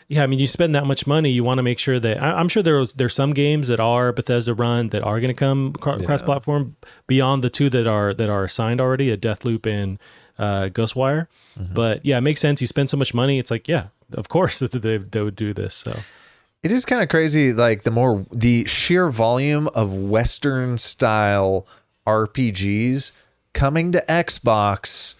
yeah. 0.07 0.23
I 0.23 0.27
mean, 0.27 0.37
you 0.37 0.45
spend 0.47 0.75
that 0.75 0.85
much 0.85 1.07
money, 1.07 1.31
you 1.31 1.43
want 1.43 1.59
to 1.59 1.63
make 1.63 1.79
sure 1.79 1.99
that 1.99 2.21
I, 2.21 2.33
I'm 2.33 2.49
sure 2.49 2.61
there's 2.61 2.93
there's 2.93 3.15
some 3.15 3.33
games 3.33 3.69
that 3.69 3.79
are 3.79 4.11
Bethesda 4.11 4.53
run 4.53 4.87
that 4.87 5.01
are 5.01 5.19
going 5.19 5.29
to 5.29 5.33
come 5.33 5.73
cro- 5.73 5.97
cross 5.97 6.21
platform 6.21 6.75
beyond 7.07 7.43
the 7.43 7.49
two 7.49 7.69
that 7.69 7.87
are 7.87 8.13
that 8.13 8.29
are 8.29 8.43
assigned 8.43 8.81
already, 8.81 9.09
a 9.09 9.17
Deathloop 9.17 9.65
and 9.65 9.97
uh, 10.41 10.69
Ghostwire. 10.69 11.27
But 11.73 12.03
yeah, 12.05 12.17
it 12.17 12.21
makes 12.21 12.41
sense. 12.41 12.59
You 12.59 12.67
spend 12.67 12.89
so 12.89 12.97
much 12.97 13.13
money, 13.13 13.37
it's 13.39 13.51
like 13.51 13.67
yeah, 13.67 13.87
of 14.13 14.27
course 14.27 14.59
that 14.63 14.71
they 14.71 14.97
they 14.97 15.21
would 15.21 15.35
do 15.35 15.53
this. 15.53 15.75
So 15.75 15.95
It 16.63 16.71
is 16.71 16.83
kind 16.83 17.01
of 17.01 17.09
crazy. 17.09 17.53
Like 17.53 17.83
the 17.83 17.91
more 17.91 18.25
the 18.31 18.65
sheer 18.65 19.09
volume 19.09 19.69
of 19.75 19.93
Western 19.93 20.77
style 20.77 21.65
RPGs 22.07 23.11
coming 23.53 23.91
to 23.91 24.03
Xbox. 24.09 25.15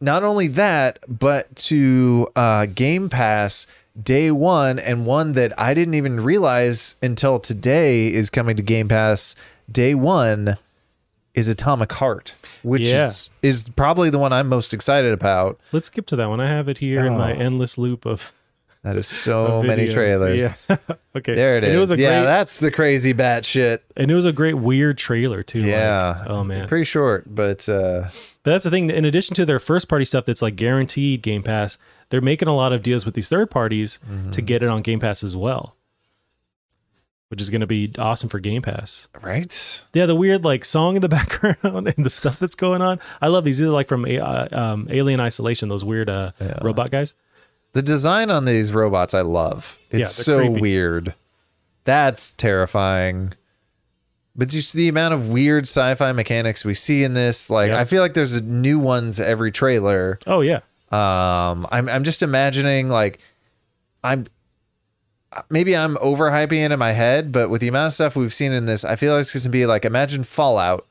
Not 0.00 0.24
only 0.24 0.48
that, 0.48 0.98
but 1.08 1.54
to 1.68 2.26
uh, 2.34 2.66
Game 2.66 3.08
Pass 3.08 3.66
day 4.00 4.30
one, 4.30 4.78
and 4.78 5.06
one 5.06 5.32
that 5.34 5.52
I 5.58 5.74
didn't 5.74 5.94
even 5.94 6.20
realize 6.20 6.96
until 7.02 7.38
today 7.38 8.12
is 8.12 8.30
coming 8.30 8.56
to 8.56 8.62
Game 8.62 8.88
Pass. 8.88 9.36
Day 9.70 9.94
one 9.94 10.56
is 11.34 11.48
Atomic 11.48 11.92
Heart, 11.92 12.34
which 12.62 12.82
Yeah. 12.88 13.08
is 13.08 13.30
is 13.42 13.68
probably 13.70 14.10
the 14.10 14.18
one 14.18 14.32
I'm 14.32 14.48
most 14.48 14.74
excited 14.74 15.12
about. 15.12 15.58
Let's 15.72 15.86
skip 15.88 16.06
to 16.06 16.16
that 16.16 16.28
one. 16.28 16.40
I 16.40 16.48
have 16.48 16.68
it 16.68 16.78
here 16.78 17.04
in 17.06 17.16
my 17.16 17.32
endless 17.32 17.78
loop 17.78 18.04
of, 18.06 18.32
That 18.82 18.96
is 18.96 19.06
so 19.06 19.62
many 19.66 19.88
trailers. 19.88 20.38
Yeah. 20.40 20.76
okay. 21.16 21.34
There 21.34 21.56
it 21.56 21.64
And 21.64 21.72
is. 21.72 21.76
It 21.76 21.78
was 21.80 21.92
a 21.92 21.98
yeah, 21.98 22.20
great, 22.20 22.24
that's 22.24 22.58
the 22.58 22.70
crazy 22.70 23.12
bat 23.12 23.44
shit. 23.46 23.82
and 23.96 24.10
it 24.10 24.14
was 24.14 24.24
a 24.26 24.32
great 24.32 24.54
weird 24.58 24.98
trailer 24.98 25.42
too. 25.42 25.60
like, 25.60 25.68
Yeah. 25.68 26.24
oh 26.28 26.42
man. 26.44 26.66
Pretty 26.68 26.84
short, 26.84 27.24
but 27.34 27.68
uh 27.68 28.08
But 28.42 28.50
that's 28.50 28.64
the 28.64 28.70
thing. 28.70 28.90
In 28.90 29.04
addition 29.04 29.34
to 29.36 29.44
their 29.46 29.60
first 29.60 29.88
party 29.88 30.04
stuff 30.04 30.24
that's 30.24 30.42
like 30.42 30.56
guaranteed 30.56 31.22
Game 31.22 31.42
Pass, 31.44 31.78
they're 32.10 32.20
making 32.20 32.48
a 32.48 32.54
lot 32.54 32.72
of 32.72 32.82
deals 32.82 33.06
with 33.06 33.14
these 33.14 33.28
third 33.28 33.50
parties 33.50 33.98
Mm-hmm. 34.10 34.30
to 34.30 34.42
get 34.42 34.62
it 34.64 34.68
on 34.68 34.82
Game 34.82 34.98
Pass 35.00 35.22
as 35.22 35.34
well, 35.36 35.76
which 37.32 37.40
is 37.40 37.48
going 37.48 37.62
to 37.62 37.66
be 37.66 37.90
awesome 37.98 38.28
for 38.28 38.38
Game 38.38 38.60
Pass. 38.60 39.08
right? 39.22 39.82
Yeah, 39.94 40.04
the 40.04 40.14
weird 40.14 40.44
like 40.44 40.66
song 40.66 40.96
in 40.96 41.00
the 41.00 41.08
background 41.18 41.88
and 41.88 42.04
the 42.04 42.10
stuff 42.10 42.38
that's 42.38 42.54
going 42.54 42.82
on. 42.82 43.00
I 43.22 43.28
love 43.28 43.46
these. 43.46 43.56
These 43.58 43.68
are 43.68 43.72
like 43.72 43.88
from 43.88 44.04
uh, 44.04 44.48
um, 44.52 44.86
Alien 44.90 45.18
Isolation. 45.18 45.70
Those 45.70 45.82
weird 45.82 46.10
uh, 46.10 46.32
robot 46.60 46.90
guys. 46.90 47.14
The 47.72 47.80
design 47.80 48.30
on 48.30 48.44
these 48.44 48.70
robots 48.74 49.14
I 49.14 49.22
love. 49.22 49.78
It's 49.90 50.14
they're 50.14 50.24
so 50.24 50.38
creepy. 50.40 50.60
weird. 50.60 51.14
That's 51.84 52.32
terrifying. 52.32 53.32
But 54.36 54.50
just 54.50 54.74
the 54.74 54.88
amount 54.88 55.14
of 55.14 55.28
weird 55.30 55.64
sci-fi 55.64 56.12
mechanics 56.12 56.66
we 56.66 56.74
see 56.74 57.02
in 57.02 57.14
this, 57.14 57.48
like 57.48 57.68
Yeah. 57.70 57.80
I 57.80 57.86
feel 57.86 58.02
like 58.02 58.12
there's 58.12 58.42
new 58.42 58.78
ones 58.78 59.20
every 59.20 59.50
trailer. 59.50 60.18
Oh 60.26 60.42
yeah, 60.42 60.56
Um, 60.90 61.66
I'm 61.72 61.88
I'm 61.88 62.04
just 62.04 62.22
imagining 62.22 62.90
like 62.90 63.20
I'm 64.04 64.26
maybe 65.50 65.76
I'm 65.76 65.96
overhyping 65.96 66.64
it 66.64 66.72
in 66.72 66.78
my 66.78 66.92
head, 66.92 67.32
but 67.32 67.50
with 67.50 67.60
the 67.60 67.68
amount 67.68 67.88
of 67.88 67.92
stuff 67.94 68.16
we've 68.16 68.34
seen 68.34 68.52
in 68.52 68.66
this, 68.66 68.84
I 68.84 68.96
feel 68.96 69.12
like 69.14 69.20
it's 69.22 69.32
going 69.32 69.42
to 69.42 69.48
be 69.50 69.66
like 69.66 69.84
imagine 69.84 70.24
Fallout, 70.24 70.86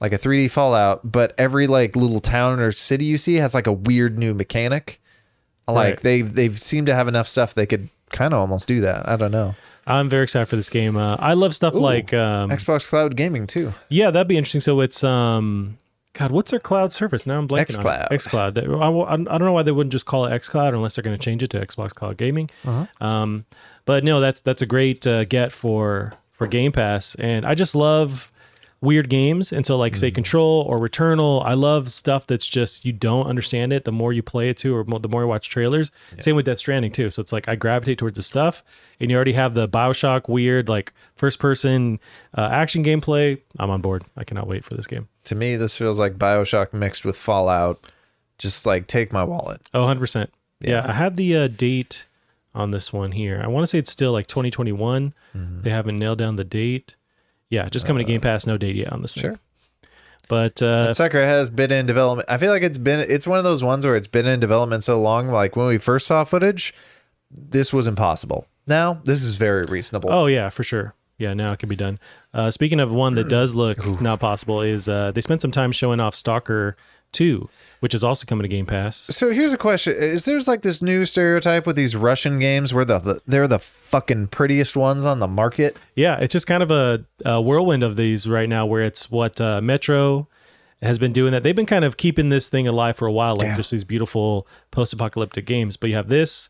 like 0.00 0.12
a 0.12 0.18
3D 0.18 0.50
Fallout, 0.50 1.10
but 1.10 1.34
every 1.38 1.66
like 1.66 1.96
little 1.96 2.20
town 2.20 2.60
or 2.60 2.72
city 2.72 3.04
you 3.04 3.18
see 3.18 3.36
has 3.36 3.54
like 3.54 3.66
a 3.66 3.72
weird 3.72 4.18
new 4.18 4.34
mechanic. 4.34 5.00
Like 5.66 5.76
Right. 5.96 6.00
they 6.02 6.22
they've 6.22 6.58
seemed 6.58 6.86
to 6.86 6.94
have 6.94 7.08
enough 7.08 7.28
stuff 7.28 7.52
they 7.54 7.66
could 7.66 7.88
kind 8.10 8.32
of 8.32 8.40
almost 8.40 8.66
do 8.68 8.80
that. 8.80 9.08
I 9.08 9.16
don't 9.16 9.30
know. 9.32 9.54
I'm 9.86 10.08
very 10.08 10.22
excited 10.24 10.46
for 10.46 10.56
this 10.56 10.68
game. 10.70 10.96
Uh, 10.96 11.16
I 11.18 11.32
love 11.34 11.54
stuff 11.54 11.74
like 11.74 12.12
um, 12.14 12.50
Xbox 12.50 12.88
Cloud 12.90 13.16
Gaming 13.16 13.46
too. 13.46 13.72
yeah, 13.88 14.10
that'd 14.10 14.28
be 14.28 14.36
interesting. 14.36 14.60
So 14.60 14.80
it's 14.80 15.02
um, 15.04 15.76
God, 16.14 16.30
what's 16.30 16.50
their 16.50 16.60
cloud 16.60 16.92
service? 16.92 17.26
Now 17.26 17.38
I'm 17.38 17.46
blanking 17.48 17.78
xCloud. 17.78 18.06
on 18.06 18.08
it. 18.10 18.18
XCloud. 18.18 18.54
They- 18.54 18.66
I, 18.66 19.12
I 19.34 19.38
don't 19.38 19.46
know 19.46 19.52
why 19.52 19.62
they 19.62 19.72
wouldn't 19.72 19.92
just 19.92 20.04
call 20.06 20.24
it 20.26 20.30
XCloud 20.30 20.70
unless 20.74 20.96
they're 20.96 21.02
going 21.02 21.16
to 21.16 21.22
change 21.22 21.42
it 21.42 21.48
to 21.50 21.60
Xbox 21.60 21.94
Cloud 21.94 22.16
Gaming. 22.18 22.50
Uh-huh. 22.66 23.06
Um, 23.06 23.44
but 23.88 24.04
no, 24.04 24.20
that's 24.20 24.42
that's 24.42 24.60
a 24.60 24.66
great 24.66 25.06
uh, 25.06 25.24
get 25.24 25.50
for 25.50 26.12
for 26.30 26.46
Game 26.46 26.72
Pass, 26.72 27.14
and 27.14 27.46
I 27.46 27.54
just 27.54 27.74
love 27.74 28.30
weird 28.82 29.08
games. 29.08 29.50
And 29.50 29.64
so, 29.64 29.78
like, 29.78 29.96
say 29.96 30.10
Control 30.10 30.66
or 30.68 30.76
Returnal, 30.76 31.42
I 31.42 31.54
love 31.54 31.90
stuff 31.90 32.26
that's 32.26 32.46
just 32.46 32.84
you 32.84 32.92
don't 32.92 33.26
understand 33.26 33.72
it. 33.72 33.84
The 33.84 33.90
more 33.90 34.12
you 34.12 34.22
play 34.22 34.50
it 34.50 34.58
too, 34.58 34.76
or 34.76 34.84
mo- 34.84 34.98
the 34.98 35.08
more 35.08 35.22
you 35.22 35.26
watch 35.28 35.48
trailers. 35.48 35.90
Same 36.18 36.36
with 36.36 36.44
Death 36.44 36.58
Stranding 36.58 36.92
too. 36.92 37.08
So 37.08 37.22
it's 37.22 37.32
like 37.32 37.48
I 37.48 37.54
gravitate 37.54 37.96
towards 37.96 38.16
the 38.16 38.22
stuff, 38.22 38.62
and 39.00 39.10
you 39.10 39.16
already 39.16 39.32
have 39.32 39.54
the 39.54 39.66
Bioshock 39.66 40.28
weird 40.28 40.68
like 40.68 40.92
first 41.16 41.38
person 41.38 41.98
uh, 42.36 42.46
action 42.52 42.84
gameplay. 42.84 43.40
I'm 43.58 43.70
on 43.70 43.80
board. 43.80 44.04
I 44.18 44.24
cannot 44.24 44.46
wait 44.46 44.66
for 44.66 44.74
this 44.74 44.86
game. 44.86 45.08
To 45.24 45.34
me, 45.34 45.56
this 45.56 45.78
feels 45.78 45.98
like 45.98 46.18
Bioshock 46.18 46.74
mixed 46.74 47.06
with 47.06 47.16
Fallout. 47.16 47.90
Just 48.36 48.66
like 48.66 48.86
take 48.86 49.14
my 49.14 49.24
wallet. 49.24 49.62
Oh, 49.72 49.86
100%. 49.86 50.28
Yeah, 50.60 50.84
I 50.86 50.92
had 50.92 51.16
the 51.16 51.36
uh, 51.36 51.48
date 51.48 52.04
on 52.58 52.70
this 52.72 52.92
one 52.92 53.12
here. 53.12 53.40
I 53.42 53.46
want 53.46 53.62
to 53.62 53.66
say 53.68 53.78
it's 53.78 53.90
still 53.90 54.12
like 54.12 54.26
2021. 54.26 55.14
Mm-hmm. 55.34 55.60
They 55.60 55.70
haven't 55.70 55.96
nailed 55.96 56.18
down 56.18 56.36
the 56.36 56.44
date. 56.44 56.96
Yeah, 57.50 57.68
just 57.68 57.86
coming 57.86 58.04
to 58.04 58.10
Game 58.12 58.20
Pass, 58.20 58.46
no 58.46 58.58
date 58.58 58.76
yet 58.76 58.92
on 58.92 59.00
this 59.02 59.14
thing. 59.14 59.24
Uh, 59.24 59.28
Sure. 59.28 59.38
But 60.28 60.62
uh, 60.62 60.84
That 60.88 60.96
sucker 60.96 61.22
has 61.22 61.48
been 61.48 61.72
in 61.72 61.86
development. 61.86 62.28
I 62.30 62.36
feel 62.36 62.50
like 62.52 62.62
it's 62.62 62.76
been 62.76 63.00
it's 63.08 63.26
one 63.26 63.38
of 63.38 63.44
those 63.44 63.64
ones 63.64 63.86
where 63.86 63.96
it's 63.96 64.06
been 64.08 64.26
in 64.26 64.40
development 64.40 64.84
so 64.84 65.00
long. 65.00 65.28
Like 65.28 65.56
when 65.56 65.66
we 65.68 65.78
first 65.78 66.06
saw 66.06 66.24
footage, 66.24 66.74
this 67.30 67.72
was 67.72 67.86
impossible. 67.88 68.46
Now 68.66 69.00
this 69.04 69.22
is 69.22 69.36
very 69.36 69.64
reasonable. 69.64 70.10
oh 70.12 70.26
yeah, 70.26 70.50
for 70.50 70.62
sure. 70.62 70.94
Yeah, 71.16 71.32
now 71.34 71.52
it 71.52 71.58
can 71.58 71.68
be 71.70 71.76
done. 71.76 71.98
Uh, 72.34 72.50
speaking 72.50 72.78
of 72.78 72.92
one 72.92 73.14
that 73.14 73.28
does 73.28 73.54
look 73.54 74.00
not 74.02 74.20
possible, 74.20 74.60
is 74.60 74.86
uh, 74.88 75.10
they 75.12 75.20
spent 75.22 75.40
some 75.42 75.50
time 75.50 75.72
showing 75.72 75.98
off 75.98 76.14
Stalker 76.14 76.76
2, 77.12 77.48
which 77.80 77.94
is 77.94 78.02
also 78.04 78.26
coming 78.26 78.42
to 78.42 78.48
Game 78.48 78.66
Pass. 78.66 78.96
So 78.96 79.30
here's 79.30 79.52
a 79.52 79.58
question: 79.58 79.94
Is 79.96 80.24
there's 80.24 80.48
like 80.48 80.62
this 80.62 80.82
new 80.82 81.04
stereotype 81.04 81.66
with 81.66 81.76
these 81.76 81.94
Russian 81.96 82.38
games 82.38 82.72
where 82.74 82.84
the, 82.84 82.98
the 82.98 83.20
they're 83.26 83.48
the 83.48 83.58
fucking 83.58 84.28
prettiest 84.28 84.76
ones 84.76 85.04
on 85.06 85.18
the 85.20 85.28
market? 85.28 85.80
Yeah, 85.94 86.16
it's 86.18 86.32
just 86.32 86.46
kind 86.46 86.62
of 86.62 86.70
a, 86.70 87.02
a 87.24 87.40
whirlwind 87.40 87.82
of 87.82 87.96
these 87.96 88.28
right 88.28 88.48
now, 88.48 88.66
where 88.66 88.82
it's 88.82 89.10
what 89.10 89.40
uh, 89.40 89.60
Metro 89.60 90.28
has 90.82 90.98
been 90.98 91.12
doing. 91.12 91.32
That 91.32 91.42
they've 91.42 91.56
been 91.56 91.66
kind 91.66 91.84
of 91.84 91.96
keeping 91.96 92.28
this 92.28 92.48
thing 92.48 92.68
alive 92.68 92.96
for 92.96 93.06
a 93.06 93.12
while, 93.12 93.36
like 93.36 93.46
Yeah. 93.48 93.56
just 93.56 93.70
these 93.70 93.84
beautiful 93.84 94.46
post-apocalyptic 94.70 95.44
games. 95.46 95.76
But 95.76 95.90
you 95.90 95.96
have 95.96 96.08
this. 96.08 96.48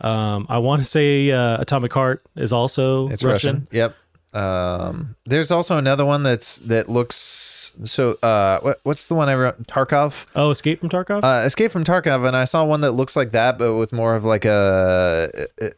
Um, 0.00 0.46
I 0.48 0.58
want 0.58 0.80
to 0.80 0.86
say 0.86 1.30
uh, 1.30 1.60
Atomic 1.60 1.92
Heart 1.92 2.24
is 2.34 2.52
also 2.52 3.08
It's 3.10 3.22
Russian. 3.22 3.56
Russian. 3.56 3.68
Yep. 3.70 3.96
Um, 4.32 5.16
there's 5.24 5.50
also 5.50 5.76
another 5.78 6.04
one 6.06 6.22
that's 6.22 6.58
that 6.60 6.88
looks 6.88 7.72
so. 7.84 8.16
Uh, 8.22 8.60
what, 8.60 8.78
what's 8.84 9.08
the 9.08 9.14
one 9.14 9.28
I 9.28 9.34
wrote? 9.34 9.62
Tarkov. 9.66 10.26
Oh, 10.36 10.50
Escape 10.50 10.78
from 10.78 10.88
Tarkov. 10.88 11.22
Uh, 11.24 11.44
Escape 11.44 11.72
from 11.72 11.84
Tarkov, 11.84 12.26
and 12.26 12.36
I 12.36 12.44
saw 12.44 12.64
one 12.64 12.80
that 12.82 12.92
looks 12.92 13.16
like 13.16 13.32
that, 13.32 13.58
but 13.58 13.74
with 13.76 13.92
more 13.92 14.14
of 14.14 14.24
like 14.24 14.44
a 14.44 15.28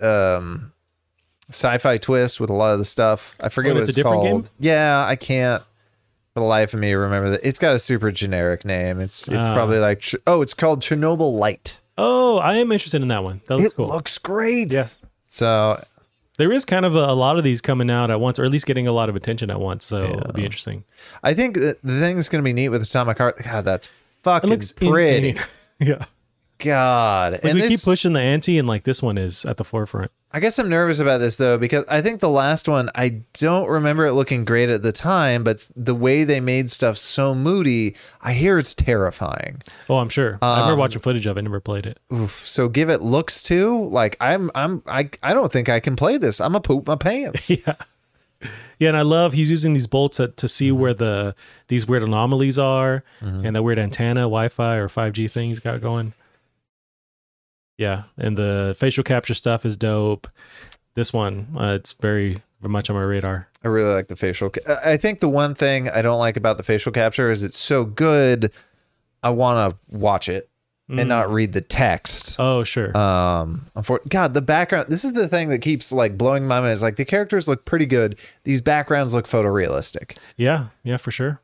um, 0.03 0.73
sci-fi 1.51 1.99
twist 1.99 2.41
with 2.41 2.51
a 2.51 2.55
lot 2.55 2.73
of 2.73 2.79
the 2.79 2.85
stuff. 2.85 3.37
I 3.41 3.49
forget 3.49 3.73
Oh, 3.73 3.75
what 3.77 3.81
it's 3.81 3.89
it's, 3.91 3.99
a 3.99 4.03
called. 4.03 4.25
game? 4.45 4.45
Yeah, 4.61 5.05
I 5.07 5.17
can't 5.17 5.63
for 6.35 6.41
the 6.41 6.47
life 6.47 6.75
of 6.75 6.81
me 6.81 6.93
remember 6.95 7.31
that. 7.31 7.41
It's 7.47 7.59
got 7.59 7.75
a 7.75 7.79
super 7.79 8.11
generic 8.11 8.65
name. 8.65 9.01
It's 9.01 9.29
it's 9.29 9.47
Ah. 9.47 9.55
probably 9.55 9.79
like 9.79 10.05
oh, 10.27 10.43
it's 10.43 10.55
called 10.55 10.81
Chernobylite. 10.83 11.79
oh, 11.99 12.39
I 12.39 12.57
am 12.57 12.73
interested 12.73 13.03
in 13.03 13.09
that 13.09 13.23
one. 13.25 13.41
That 13.47 13.57
looks 13.57 13.73
It 13.73 13.77
cool. 13.77 13.89
looks 13.89 14.19
great. 14.19 14.73
Yes. 14.73 14.99
So 15.27 15.83
There 16.43 16.51
is 16.51 16.65
kind 16.65 16.85
of 16.85 16.97
a, 16.97 17.05
a 17.05 17.15
lot 17.15 17.39
of 17.39 17.45
these 17.45 17.61
coming 17.61 17.89
out 17.89 18.11
at 18.11 18.19
once, 18.19 18.37
or 18.41 18.45
at 18.45 18.51
least 18.51 18.67
getting 18.67 18.89
a 18.89 18.93
lot 18.93 19.09
of 19.09 19.15
attention 19.15 19.49
at 19.49 19.61
once. 19.61 19.85
So 19.85 20.03
it'll 20.03 20.33
be 20.33 20.45
interesting. 20.45 20.83
I 21.23 21.35
think 21.35 21.55
the 21.55 21.75
thing 21.85 22.17
that's 22.17 22.29
going 22.29 22.43
to 22.43 22.45
be 22.45 22.53
neat 22.53 22.71
with 22.71 22.83
Atomic 22.83 23.19
Heart. 23.19 23.39
God, 23.45 23.65
that's 23.65 23.87
It 23.87 23.93
fucking 24.25 24.51
looks 24.51 24.73
pretty. 24.73 25.29
insane. 25.29 25.45
yeah. 25.79 26.05
God, 26.63 27.33
Like 27.35 27.45
and 27.45 27.55
we 27.55 27.69
keep 27.69 27.83
pushing 27.83 28.13
the 28.15 28.21
ante, 28.21 28.59
and 28.59 28.67
like 28.69 28.85
this 28.85 29.03
one 29.03 29.19
is 29.19 29.45
at 29.45 29.57
the 29.57 29.65
forefront. 29.65 30.11
I 30.35 30.41
guess 30.41 30.59
I'm 30.59 30.71
nervous 30.71 30.99
about 31.01 31.19
this 31.19 31.37
though 31.37 31.59
because 31.59 31.85
I 31.91 32.01
think 32.01 32.21
the 32.21 32.29
last 32.31 32.67
one 32.67 32.89
I 32.95 33.21
don't 33.35 33.69
remember 33.69 34.07
it 34.07 34.15
looking 34.15 34.47
great 34.47 34.71
at 34.71 34.83
the 34.83 34.93
time, 34.93 35.45
but 35.45 35.69
the 35.77 35.95
way 35.95 36.25
they 36.25 36.41
made 36.41 36.71
stuff 36.71 36.97
so 36.97 37.35
moody, 37.35 37.95
I 38.23 38.33
hear 38.33 38.57
it's 38.57 38.73
terrifying. 38.73 39.61
Oh, 39.91 39.99
I'm 39.99 40.09
sure. 40.09 40.39
I 40.41 40.53
Um, 40.55 40.61
remember 40.61 40.81
watching 40.81 41.03
footage 41.03 41.27
of 41.27 41.37
it. 41.37 41.41
I 41.41 41.43
never 41.43 41.61
played 41.61 41.85
it. 41.85 41.99
Oof. 42.13 42.31
So 42.49 42.69
give 42.69 42.89
it 42.89 43.03
looks 43.03 43.43
too. 43.43 43.85
Like 43.89 44.17
I'm 44.21 44.51
I'm 44.55 44.83
I 44.87 45.11
I 45.23 45.35
don't 45.35 45.53
think 45.53 45.69
I 45.69 45.81
can 45.81 45.97
play 45.97 46.17
this. 46.17 46.41
I'm 46.41 46.55
a 46.55 46.61
poop 46.61 46.87
my 46.87 46.97
pants. 46.97 47.51
Yeah. 47.67 47.75
Yeah, 48.81 48.89
and 48.89 48.97
I 48.97 49.03
love 49.03 49.33
he's 49.35 49.49
using 49.51 49.75
these 49.75 49.87
bolts 49.87 50.17
to, 50.17 50.27
to 50.29 50.49
see 50.49 50.73
where 50.73 50.93
the 50.95 51.37
these 51.69 51.87
weird 51.87 52.03
anomalies 52.03 52.59
are 52.59 53.05
and 53.21 53.55
the 53.55 53.63
weird 53.63 53.79
antenna 53.79 54.23
Wi-Fi 54.23 54.75
or 54.77 54.89
5G 54.89 55.31
thing 55.31 55.51
he's 55.51 55.61
got 55.61 55.81
going. 55.81 56.15
Yeah, 57.83 58.03
and 58.17 58.37
the 58.39 58.75
facial 58.79 59.03
capture 59.05 59.35
stuff 59.35 59.67
is 59.67 59.77
dope. 59.77 60.29
This 60.95 61.13
one, 61.13 61.49
uh, 61.59 61.73
it's 61.79 61.93
very, 61.95 62.37
very 62.61 62.71
much 62.71 62.89
on 62.91 62.97
my 62.97 63.03
radar. 63.03 63.49
I 63.65 63.69
really 63.69 63.93
like 63.93 64.09
the 64.09 64.17
facial. 64.17 64.51
ca- 64.51 64.79
I 64.85 64.97
think 64.97 65.21
the 65.21 65.29
one 65.29 65.55
thing 65.55 65.89
I 65.89 66.03
don't 66.03 66.19
like 66.19 66.37
about 66.37 66.57
the 66.59 66.63
facial 66.63 66.93
capture 66.93 67.31
is 67.31 67.43
it's 67.45 67.57
so 67.59 67.85
good. 67.85 68.53
I 69.23 69.31
want 69.31 69.57
to 69.91 69.97
watch 69.97 70.29
it 70.29 70.49
and 70.89 71.09
not 71.09 71.33
read 71.33 71.55
the 71.55 71.63
text. 71.63 72.37
Oh, 72.39 72.65
sure. 72.65 72.95
Um, 72.97 73.67
unfor- 73.75 74.07
God, 74.11 74.35
the 74.35 74.43
background. 74.43 74.87
This 74.91 75.05
is 75.05 75.13
the 75.15 75.27
thing 75.29 75.49
that 75.49 75.61
keeps 75.61 75.91
like 75.93 76.19
blowing 76.19 76.47
my 76.47 76.61
mind. 76.61 76.73
Is 76.73 76.83
like 76.83 76.97
the 76.97 77.05
characters 77.07 77.49
look 77.49 77.65
pretty 77.65 77.87
good. 77.87 78.19
These 78.45 78.61
backgrounds 78.61 79.15
look 79.15 79.27
photorealistic. 79.27 80.19
yeah, 80.37 80.67
yeah, 80.85 80.99
for 80.99 81.11
sure. 81.11 81.41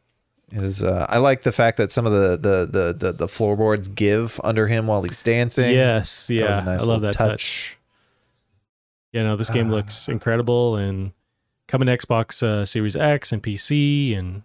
Is. 0.50 0.82
Uh, 0.82 1.04
I 1.08 1.18
like 1.18 1.42
the 1.42 1.52
fact 1.52 1.76
that 1.76 1.90
some 1.92 2.06
of 2.06 2.12
the 2.12 2.30
the 2.38 2.66
the 2.70 2.92
the, 2.98 3.12
the 3.12 3.28
floorboards 3.28 3.88
give 3.88 4.40
under 4.42 4.66
him 4.66 4.86
while 4.86 5.02
he's 5.02 5.22
dancing. 5.22 5.72
Yes, 5.72 6.30
yeah, 6.30 6.60
nice 6.60 6.82
I 6.82 6.86
love 6.86 7.02
that 7.02 7.12
touch. 7.14 7.76
Yeah, 9.12 9.24
no, 9.24 9.36
this 9.36 9.50
game 9.50 9.68
Ah. 9.68 9.74
looks 9.76 10.08
incredible 10.08 10.76
and 10.76 11.12
coming 11.66 11.86
to 11.86 11.96
Xbox 11.96 12.42
uh, 12.42 12.64
Series 12.64 12.96
X 12.96 13.30
and 13.32 13.42
PC 13.42 14.16
and 14.18 14.42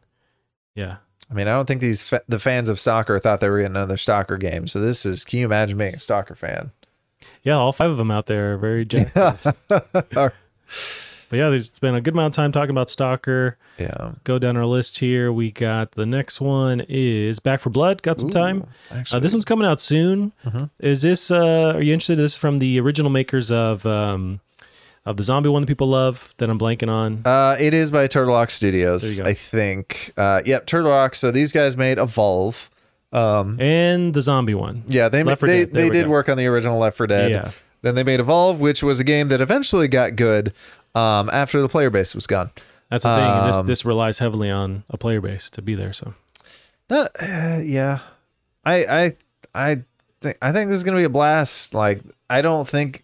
yeah, 0.76 0.98
I 1.32 1.34
mean, 1.34 1.48
I 1.48 1.54
don't 1.54 1.68
think 1.68 1.80
these 1.82 2.02
fa- 2.02 2.24
the 2.28 2.40
fans 2.40 2.68
of 2.68 2.80
Stalker 2.80 3.18
thought 3.20 3.40
they 3.40 3.50
were 3.50 3.60
getting 3.60 3.76
another 3.76 3.98
Stalker 3.98 4.38
game. 4.38 4.68
So 4.68 4.80
this 4.82 5.06
is. 5.06 5.24
Can 5.24 5.40
you 5.40 5.46
imagine 5.46 5.78
being 5.78 5.96
a 5.96 6.00
Stalker 6.00 6.36
fan? 6.36 6.72
yeah, 7.44 7.54
all 7.56 7.72
five 7.72 7.92
of 7.92 7.98
them 7.98 8.12
out 8.12 8.26
there 8.26 8.54
are 8.54 8.58
very 8.58 8.84
jacked. 8.86 9.16
But 11.34 11.40
yeah, 11.40 11.50
there's 11.50 11.80
been 11.80 11.96
a 11.96 12.00
good 12.02 12.14
amount 12.14 12.34
of 12.34 12.36
time 12.36 12.52
talking 12.52 12.70
about 12.70 12.92
Stalker. 12.92 13.58
Yeah. 13.80 14.12
Go 14.24 14.38
down 14.38 14.56
our 14.56 14.68
list 14.68 15.00
here. 15.00 15.34
We 15.34 15.50
got 15.50 15.94
the 15.94 16.06
next 16.06 16.40
one 16.40 16.86
is 16.88 17.40
Back 17.40 17.60
4 17.62 17.72
Blood. 17.72 18.04
Got 18.04 18.20
some 18.20 18.30
time. 18.30 18.68
Ooh, 18.94 19.04
Uh, 19.12 19.18
this 19.18 19.34
one's 19.34 19.44
coming 19.44 19.66
out 19.68 19.82
soon. 19.82 20.32
Mhm. 20.46 20.70
Is 20.80 21.02
this? 21.02 21.32
Uh, 21.32 21.74
are 21.74 21.82
you 21.82 21.92
interested? 21.92 22.18
This 22.20 22.34
is 22.34 22.38
from 22.38 22.60
the 22.60 22.80
original 22.80 23.10
makers 23.10 23.50
of 23.52 23.84
um, 23.88 24.42
of 25.08 25.18
the 25.18 25.24
zombie 25.24 25.50
one 25.50 25.64
that 25.64 25.68
people 25.68 25.88
love. 25.88 26.36
That 26.38 26.52
I'm 26.52 26.60
blanking 26.60 26.90
on. 26.90 27.24
Uh, 27.26 27.56
it 27.60 27.74
is 27.74 27.92
by 27.92 28.06
Turtle 28.06 28.36
Rock 28.36 28.52
Studios. 28.52 29.20
I 29.20 29.34
think. 29.34 30.12
Uh, 30.16 30.44
yep, 30.46 30.68
Turtle 30.68 30.92
Rock. 30.92 31.16
So 31.16 31.32
these 31.32 31.52
guys 31.52 31.76
made 31.76 31.98
Evolve. 31.98 32.70
Um, 33.12 33.60
and 33.60 34.14
the 34.14 34.22
zombie 34.22 34.54
one. 34.54 34.84
yeah, 34.88 35.10
they 35.10 35.24
4 35.24 35.36
they, 35.48 35.64
they 35.64 35.90
did 35.90 36.04
go. 36.06 36.12
work 36.12 36.30
on 36.30 36.38
the 36.38 36.46
original 36.46 36.78
Left 36.78 36.96
4 36.96 37.08
Dead. 37.08 37.32
Yeah. 37.32 37.50
Then 37.82 37.96
they 37.96 38.04
made 38.04 38.20
Evolve, 38.20 38.60
which 38.60 38.84
was 38.84 39.00
a 39.00 39.04
game 39.04 39.30
that 39.30 39.42
eventually 39.42 39.88
got 39.88 40.16
good 40.16 40.54
um, 40.96 41.30
after 41.32 41.62
the 41.62 41.70
player 41.70 41.90
base 41.90 42.14
was 42.16 42.28
gone. 42.28 42.52
That's 42.90 43.04
the 43.04 43.16
thing. 43.16 43.26
and 43.26 43.50
this 43.50 43.58
Um, 43.58 43.66
this 43.66 43.86
relies 43.86 44.20
heavily 44.20 44.52
on 44.52 44.84
a 44.90 44.98
player 44.98 45.22
base 45.22 45.50
to 45.52 45.62
be 45.62 45.74
there. 45.76 45.94
So 45.94 46.14
Not, 46.90 47.12
uh, 47.22 47.60
yeah, 47.64 48.00
I 48.64 48.86
I 48.86 49.16
I 49.56 49.84
think 50.22 50.38
I 50.42 50.52
think 50.52 50.70
this 50.70 50.78
is 50.78 50.84
gonna 50.84 50.98
be 50.98 51.04
a 51.04 51.10
blast. 51.10 51.74
Like 51.74 52.02
I 52.30 52.42
don't 52.42 52.68
think 52.68 53.04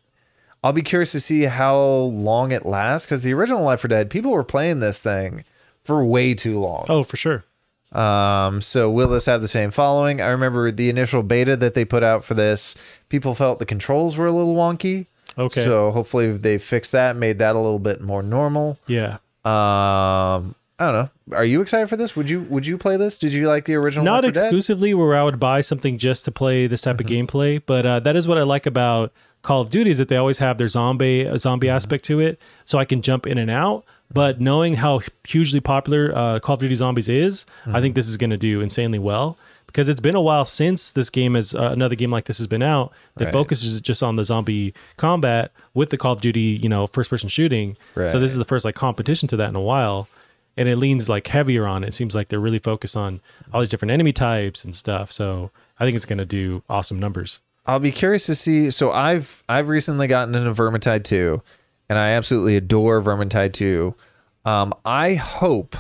I'll 0.64 0.74
be 0.74 0.82
curious 0.82 1.12
to 1.14 1.20
see 1.20 1.44
how 1.44 1.78
long 1.78 2.52
it 2.52 2.66
lasts 2.66 3.06
because 3.06 3.24
the 3.24 3.34
original 3.34 3.64
Left 3.64 3.82
4 3.82 3.88
Dead 3.88 4.10
people 4.10 4.32
were 4.32 4.44
playing 4.44 4.80
this 4.80 5.02
thing 5.02 5.46
for 5.82 6.04
way 6.06 6.34
too 6.34 6.60
long. 6.60 6.86
oh, 6.90 7.04
for 7.04 7.18
sure. 7.18 7.46
Um, 7.92 8.62
so 8.62 8.92
will 8.92 9.08
this 9.08 9.26
have 9.26 9.42
the 9.42 9.48
same 9.48 9.72
following? 9.72 10.22
I 10.22 10.28
remember 10.28 10.70
the 10.70 10.90
initial 10.90 11.24
beta 11.24 11.56
that 11.56 11.74
they 11.74 11.86
put 11.86 12.04
out 12.04 12.24
for 12.24 12.36
this. 12.36 12.76
People 13.08 13.34
felt 13.34 13.58
the 13.58 13.66
controls 13.66 14.16
were 14.16 14.28
a 14.28 14.32
little 14.32 14.54
wonky. 14.54 15.08
Okay. 15.40 15.64
So 15.64 15.92
hopefully 15.92 16.32
they 16.32 16.58
fixed 16.58 16.92
that, 16.92 17.16
made 17.16 17.40
that 17.40 17.56
a 17.56 17.60
little 17.60 17.80
bit 17.80 18.02
more 18.02 18.22
normal. 18.22 18.78
Yeah. 18.88 19.18
Um, 19.46 20.56
I 20.82 20.92
don't 20.92 20.94
know. 20.94 21.10
Are 21.36 21.44
you 21.46 21.62
excited 21.62 21.88
for 21.90 21.98
this? 21.98 22.16
Would 22.16 22.30
you 22.30 22.42
Would 22.44 22.66
you 22.66 22.78
play 22.78 22.98
this? 22.98 23.20
Did 23.20 23.34
you 23.34 23.48
like 23.48 23.66
the 23.66 23.76
original? 23.76 24.06
Not 24.06 24.24
4 24.24 24.32
Dead? 24.32 24.44
exclusively 24.44 24.94
where 24.94 25.16
I 25.16 25.24
would 25.24 25.40
buy 25.40 25.62
something 25.62 25.98
just 25.98 26.26
to 26.26 26.32
play 26.32 26.68
this 26.68 26.82
type 26.82 26.98
Mm-hmm. 26.98 27.22
of 27.24 27.28
gameplay, 27.30 27.62
but 27.66 27.86
uh, 27.86 28.00
that 28.02 28.16
is 28.16 28.28
what 28.28 28.38
I 28.38 28.44
like 28.44 28.66
about 28.66 29.12
Call 29.42 29.62
of 29.62 29.70
Duty 29.70 29.92
is 29.92 29.98
that 29.98 30.08
they 30.10 30.18
always 30.18 30.40
have 30.40 30.58
their 30.58 30.68
zombie 30.68 31.22
a 31.22 31.38
zombie 31.38 31.68
Mm-hmm. 31.68 31.76
aspect 31.76 32.06
to 32.06 32.20
it, 32.20 32.40
so 32.66 32.78
I 32.80 32.86
can 32.86 33.02
jump 33.02 33.28
in 33.28 33.38
and 33.38 33.52
out. 33.52 33.84
But 34.12 34.42
knowing 34.42 34.74
how 34.76 35.02
hugely 35.28 35.60
popular 35.60 36.12
uh, 36.16 36.40
Call 36.40 36.56
of 36.56 36.60
Duty 36.62 36.76
Zombies 36.76 37.10
is, 37.10 37.46
Mm-hmm. 37.66 37.76
I 37.76 37.82
think 37.82 37.96
this 37.96 38.08
is 38.08 38.18
going 38.18 38.32
to 38.32 38.38
do 38.38 38.62
insanely 38.62 39.00
well 39.00 39.38
because 39.70 39.88
it's 39.90 40.00
been 40.02 40.16
a 40.16 40.22
while 40.22 40.46
since 40.46 40.92
this 40.92 41.10
game 41.10 41.36
has 41.36 41.56
uh, 41.56 41.70
another 41.72 41.96
game 41.96 42.12
like 42.12 42.26
this 42.26 42.38
has 42.38 42.48
been 42.48 42.62
out 42.64 42.92
that 43.18 43.26
Right. 43.26 43.34
focuses 43.34 43.80
just 43.82 44.04
on 44.04 44.16
the 44.16 44.24
zombie 44.24 44.74
combat 44.98 45.52
with 45.74 45.90
the 45.90 45.98
Call 45.98 46.14
of 46.14 46.22
Duty, 46.22 46.60
you 46.62 46.68
know, 46.70 46.88
first 46.88 47.10
person 47.10 47.30
shooting. 47.30 47.78
So 47.96 48.20
this 48.20 48.32
is 48.32 48.38
the 48.38 48.46
first 48.46 48.66
like 48.66 48.76
competition 48.76 49.28
to 49.30 49.38
that 49.38 49.50
in 49.50 49.56
a 49.56 49.62
while 49.62 50.08
and 50.58 50.68
it 50.68 50.78
leans 50.78 51.08
like 51.08 51.28
heavier 51.28 51.66
on 51.66 51.84
it. 51.84 51.90
It 51.90 51.94
seems 51.94 52.16
like 52.16 52.28
they're 52.30 52.40
really 52.40 52.60
focused 52.60 52.98
on 52.98 53.22
all 53.54 53.62
these 53.62 53.70
different 53.70 53.92
enemy 53.92 54.12
types 54.12 54.66
and 54.66 54.76
stuff. 54.76 55.12
So 55.12 55.52
I 55.80 55.86
think 55.86 55.96
it's 55.96 56.06
going 56.06 56.18
to 56.20 56.26
do 56.26 56.64
awesome 56.70 57.00
numbers. 57.00 57.40
I'll 57.66 57.80
be 57.80 57.92
curious 57.92 58.26
to 58.26 58.36
see. 58.36 58.72
So 58.72 58.92
I've 58.92 59.44
I've 59.48 59.70
recently 59.70 60.08
gotten 60.08 60.34
into 60.34 60.52
Vermintide 60.52 61.04
2, 61.04 61.42
and 61.88 62.00
I 62.00 62.10
absolutely 62.12 62.56
adore 62.56 63.00
Vermintide 63.02 63.54
2. 63.54 63.94
Um, 64.44 64.74
I 64.84 65.14
hope 65.14 65.78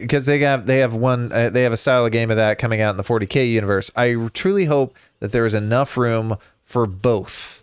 because 0.00 0.26
they 0.26 0.38
have 0.40 0.66
they 0.66 0.78
have 0.78 0.94
one 0.94 1.30
uh, 1.32 1.50
they 1.50 1.62
have 1.62 1.72
a 1.72 1.76
style 1.76 2.04
of 2.04 2.12
game 2.12 2.30
of 2.30 2.36
that 2.36 2.58
coming 2.58 2.80
out 2.80 2.90
in 2.90 2.96
the 2.96 3.04
40k 3.04 3.48
universe. 3.50 3.90
I 3.96 4.28
truly 4.34 4.64
hope 4.66 4.96
that 5.20 5.32
there 5.32 5.46
is 5.46 5.54
enough 5.54 5.96
room 5.96 6.36
for 6.62 6.86
both 6.86 7.62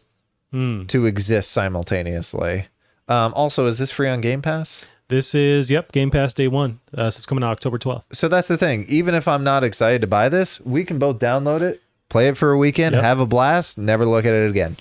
to 0.52 1.06
exist 1.08 1.50
simultaneously. 1.52 2.66
Um, 3.08 3.34
also, 3.34 3.66
is 3.66 3.80
this 3.80 3.90
free 3.92 4.08
on 4.08 4.22
Game 4.22 4.42
Pass? 4.42 4.90
This 5.08 5.36
is 5.36 5.70
yep 5.72 5.92
Game 5.92 6.10
Pass 6.12 6.34
day 6.34 6.48
one. 6.48 6.80
Uh, 6.96 7.10
so 7.12 7.18
it's 7.20 7.26
coming 7.26 7.44
out 7.44 7.52
October 7.52 7.78
twelfth. 7.78 8.08
So 8.16 8.28
that's 8.28 8.48
the 8.48 8.58
thing. 8.58 8.86
Even 8.88 9.16
if 9.16 9.28
I'm 9.28 9.44
not 9.44 9.64
excited 9.64 10.02
to 10.02 10.08
buy 10.08 10.30
this, 10.30 10.62
we 10.62 10.86
can 10.86 11.00
both 11.00 11.20
download 11.20 11.62
it, 11.62 11.82
play 12.10 12.28
it 12.28 12.38
for 12.38 12.52
a 12.52 12.58
weekend, 12.58 12.94
Yep. 12.96 13.04
have 13.04 13.20
a 13.20 13.26
blast, 13.26 13.78
never 13.78 14.06
look 14.06 14.26
at 14.26 14.34
it 14.34 14.50
again. 14.50 14.78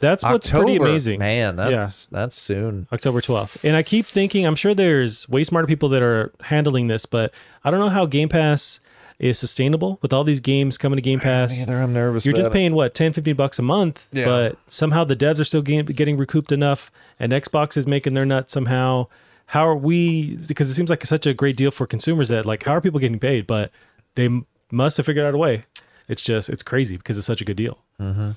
That's 0.00 0.24
what's 0.24 0.50
pretty 0.50 0.76
amazing. 0.76 1.18
man. 1.20 1.56
That's 1.56 2.08
that's 2.08 2.34
soon. 2.36 2.86
October 2.92 3.20
12th. 3.20 3.64
And 3.64 3.76
I 3.76 3.82
keep 3.82 4.04
thinking, 4.06 4.46
I'm 4.46 4.56
sure 4.56 4.74
there's 4.74 5.28
way 5.28 5.44
smarter 5.44 5.66
people 5.68 5.88
that 5.90 6.02
are 6.02 6.32
handling 6.40 6.88
this, 6.88 7.06
but 7.06 7.32
I 7.64 7.70
don't 7.70 7.80
know 7.80 7.90
how 7.90 8.06
Game 8.06 8.28
Pass 8.30 8.80
is 9.18 9.38
sustainable 9.38 9.98
with 10.00 10.14
all 10.14 10.24
these 10.24 10.40
games 10.40 10.78
coming 10.78 10.96
to 10.96 11.02
Game 11.02 11.20
Pass. 11.28 11.58
Neither 11.58 11.82
I'm 11.82 11.92
nervous. 11.92 12.24
You're 12.24 12.32
just 12.32 12.46
about 12.46 12.52
it. 12.52 12.54
paying 12.54 12.74
what 12.74 12.94
10 12.94 13.12
15 13.12 13.34
bucks 13.36 13.58
a 13.58 13.62
month 13.62 14.08
Yeah. 14.12 14.24
but 14.24 14.56
somehow 14.66 15.04
the 15.04 15.14
devs 15.14 15.38
are 15.38 15.44
still 15.44 15.60
getting, 15.62 15.84
getting 15.94 16.16
recouped 16.16 16.50
enough 16.52 16.90
and 17.18 17.30
xbox 17.32 17.76
is 17.76 17.86
making 17.86 18.14
their 18.14 18.24
nut 18.24 18.48
somehow 18.50 19.06
how 19.46 19.68
are 19.68 19.76
we 19.76 20.36
because 20.48 20.70
it 20.70 20.74
seems 20.74 20.88
like 20.88 21.04
such 21.04 21.26
a 21.26 21.34
great 21.34 21.56
deal 21.58 21.70
for 21.70 21.86
consumers 21.86 22.30
that 22.30 22.46
like 22.46 22.62
how 22.62 22.72
are 22.72 22.80
people 22.80 22.98
getting 22.98 23.18
paid 23.18 23.46
but 23.46 23.70
they 24.14 24.30
must 24.72 24.96
have 24.96 25.04
figured 25.04 25.26
out 25.26 25.34
a 25.34 25.36
way 25.36 25.60
it's 26.08 26.22
just 26.22 26.48
it's 26.48 26.62
crazy 26.62 26.96
because 26.96 27.18
it's 27.18 27.26
such 27.26 27.42
a 27.42 27.44
good 27.44 27.58
deal 27.58 27.76
mm-hmm. 28.00 28.30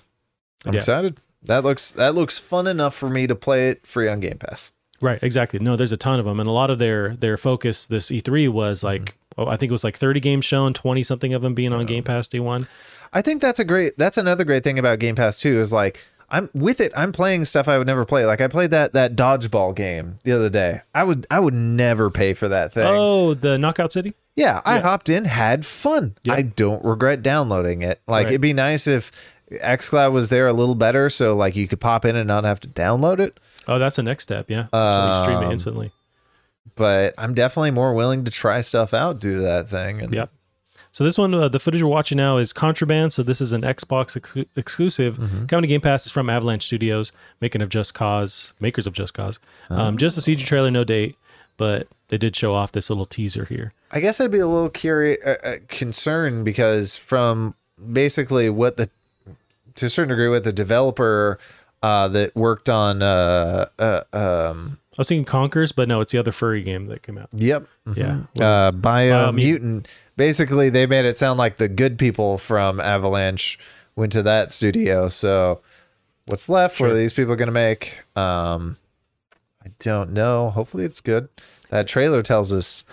I'm 0.66 0.74
Yeah. 0.74 0.78
excited. 0.80 1.18
That 1.46 1.64
looks 1.64 1.92
that 1.92 2.16
looks 2.16 2.40
fun 2.40 2.68
enough 2.68 2.96
for 2.96 3.10
me 3.10 3.28
to 3.28 3.36
play 3.36 3.70
it 3.70 3.86
free 3.86 4.08
on 4.08 4.20
Game 4.20 4.38
Pass. 4.38 4.72
right 5.02 5.22
exactly 5.22 5.60
no 5.60 5.76
there's 5.76 5.92
a 5.92 5.98
ton 5.98 6.20
of 6.20 6.26
them 6.26 6.40
and 6.40 6.48
a 6.48 6.52
lot 6.52 6.70
of 6.70 6.80
their 6.80 7.16
their 7.16 7.36
focus 7.38 7.86
this 7.86 8.10
e3 8.10 8.48
was 8.50 8.80
mm-hmm. 8.80 8.88
like 8.88 9.18
oh, 9.38 9.48
i 9.48 9.58
think 9.58 9.70
it 9.70 9.74
was 9.74 9.84
like 9.84 9.98
30 9.98 10.20
games 10.22 10.46
shown 10.46 10.74
20 10.74 11.04
something 11.04 11.34
of 11.34 11.42
them 11.42 11.54
being 11.54 11.74
on 11.74 11.86
game 11.86 12.04
pass 12.04 12.28
day 12.28 12.40
one 12.40 12.68
I 13.14 13.22
think 13.22 13.42
that's 13.42 13.60
a 13.60 13.64
great. 13.64 13.98
That's 13.98 14.18
another 14.18 14.44
great 14.44 14.64
thing 14.64 14.80
about 14.80 15.00
Game 15.00 15.16
Pass 15.16 15.40
too. 15.40 15.60
Is 15.60 15.72
like 15.72 16.04
I'm 16.30 16.50
with 16.54 16.82
it. 16.82 16.92
I'm 16.96 17.12
playing 17.12 17.46
stuff 17.46 17.68
I 17.68 17.78
would 17.78 17.88
never 17.88 18.06
play. 18.06 18.26
Like 18.26 18.42
I 18.42 18.48
played 18.48 18.72
that 18.72 18.94
that 18.94 19.16
dodgeball 19.16 19.76
game 19.76 20.18
the 20.24 20.32
other 20.32 20.50
day. 20.50 20.82
I 20.94 21.04
would 21.04 21.28
I 21.30 21.40
would 21.40 21.54
never 21.54 22.10
pay 22.10 22.34
for 22.34 22.48
that 22.48 22.74
thing. 22.74 22.88
oh 22.88 23.36
the 23.36 23.58
knockout 23.58 23.94
city 23.94 24.14
Yeah, 24.36 24.62
I 24.66 24.80
hopped 24.80 25.10
in, 25.10 25.26
had 25.26 25.64
fun. 25.64 26.16
Yep. 26.24 26.38
I 26.38 26.42
don't 26.42 26.84
regret 26.84 27.22
downloading 27.22 27.84
it. 27.84 28.02
Like 28.08 28.26
Right. 28.26 28.32
it'd 28.34 28.42
be 28.42 28.54
nice 28.54 28.88
if 28.88 29.12
xCloud 29.62 30.12
was 30.12 30.30
there 30.30 30.48
a 30.48 30.54
little 30.54 30.76
better, 30.76 31.10
so 31.10 31.36
like 31.36 31.56
you 31.56 31.68
could 31.68 31.80
pop 31.82 32.06
in 32.06 32.16
and 32.16 32.28
not 32.28 32.44
have 32.44 32.60
to 32.62 32.68
download 32.68 33.20
it. 33.20 33.38
oh 33.68 33.80
that's 33.80 33.96
the 33.98 34.04
next 34.04 34.24
step 34.24 34.50
yeah 34.50 34.68
Actually 34.74 35.24
stream 35.24 35.42
it 35.44 35.46
Um, 35.48 35.52
instantly 35.52 35.92
But 36.76 37.14
I'm 37.18 37.34
definitely 37.34 37.72
more 37.72 37.94
willing 37.94 38.24
to 38.26 38.32
try 38.32 38.62
stuff 38.62 38.94
out, 38.94 39.20
do 39.20 39.40
that 39.42 39.70
thing. 39.70 40.02
And 40.02 40.14
Yep. 40.14 40.30
So 40.92 41.04
this 41.04 41.18
one, 41.18 41.34
uh, 41.34 41.48
the 41.50 41.60
footage 41.60 41.82
we're 41.82 41.90
watching 41.90 42.18
now 42.18 42.38
is 42.38 42.54
Contraband. 42.54 43.14
So 43.14 43.24
this 43.24 43.42
is 43.42 43.52
an 43.52 43.64
Xbox 43.64 44.16
ex- 44.16 44.48
exclusive 44.56 45.18
coming 45.48 45.64
to 45.64 45.68
Game 45.68 45.82
Pass. 45.82 46.06
is 46.06 46.12
from 46.12 46.30
Avalanche 46.30 46.64
Studios, 46.68 47.12
making 47.42 47.64
of 47.64 47.70
Just 47.70 47.96
Cause, 47.96 48.54
makers 48.60 48.86
of 48.86 48.94
Just 48.94 49.14
Cause. 49.16 49.40
Um, 49.72 49.98
just 49.98 50.18
a 50.20 50.22
CG 50.22 50.46
trailer, 50.46 50.70
no 50.70 50.84
date, 50.84 51.16
but 51.58 51.88
they 52.10 52.18
did 52.20 52.36
show 52.36 52.54
off 52.54 52.72
this 52.74 52.92
little 52.92 53.06
teaser 53.06 53.46
here. 53.46 53.74
I 53.92 54.02
guess 54.02 54.22
I'd 54.22 54.30
be 54.32 54.38
a 54.38 54.48
little 54.48 54.70
curious, 54.70 55.18
uh, 55.26 55.36
uh, 55.44 55.52
concerned 55.68 56.46
because 56.46 56.96
from 56.96 57.56
basically 57.92 58.52
what 58.52 58.78
the, 58.78 58.88
to 59.76 59.86
a 59.88 59.90
certain 59.90 60.10
degree, 60.10 60.28
with 60.28 60.44
the 60.44 60.54
developer 60.54 61.40
uh, 61.82 62.08
that 62.10 62.36
worked 62.36 62.70
on, 62.70 63.02
uh, 63.04 63.66
uh, 63.80 64.02
um, 64.14 64.78
I 64.94 64.96
was 65.00 65.10
thinking 65.10 65.26
Conkers, 65.26 65.72
but 65.72 65.88
no, 65.88 66.02
it's 66.02 66.12
the 66.12 66.18
other 66.20 66.32
furry 66.32 66.62
game 66.64 66.86
that 66.88 67.02
came 67.04 67.18
out. 67.18 67.30
yep, 67.34 67.68
Yeah. 67.96 68.22
uh, 68.40 68.72
Biomutant. 68.72 69.34
Biomutant. 69.34 69.86
Basically, 70.16 70.70
they 70.70 70.86
made 70.86 71.06
it 71.06 71.18
sound 71.18 71.40
like 71.40 71.58
the 71.58 71.68
good 71.68 71.98
people 71.98 72.38
from 72.38 72.80
Avalanche 72.80 73.58
went 73.96 74.12
to 74.14 74.22
that 74.22 74.52
studio. 74.52 75.08
So, 75.08 75.62
what's 76.28 76.48
left? 76.48 76.80
What 76.80 76.92
are 76.92 76.96
these 76.96 77.14
people 77.14 77.36
going 77.36 77.48
to 77.48 77.52
make? 77.52 78.02
Um, 78.16 78.78
I 79.66 79.70
don't 79.80 80.12
know. 80.14 80.52
Hopefully, 80.52 80.84
it's 80.86 81.02
good. 81.02 81.30
That 81.70 81.88
trailer 81.88 82.22
tells 82.22 82.54
us 82.54 82.86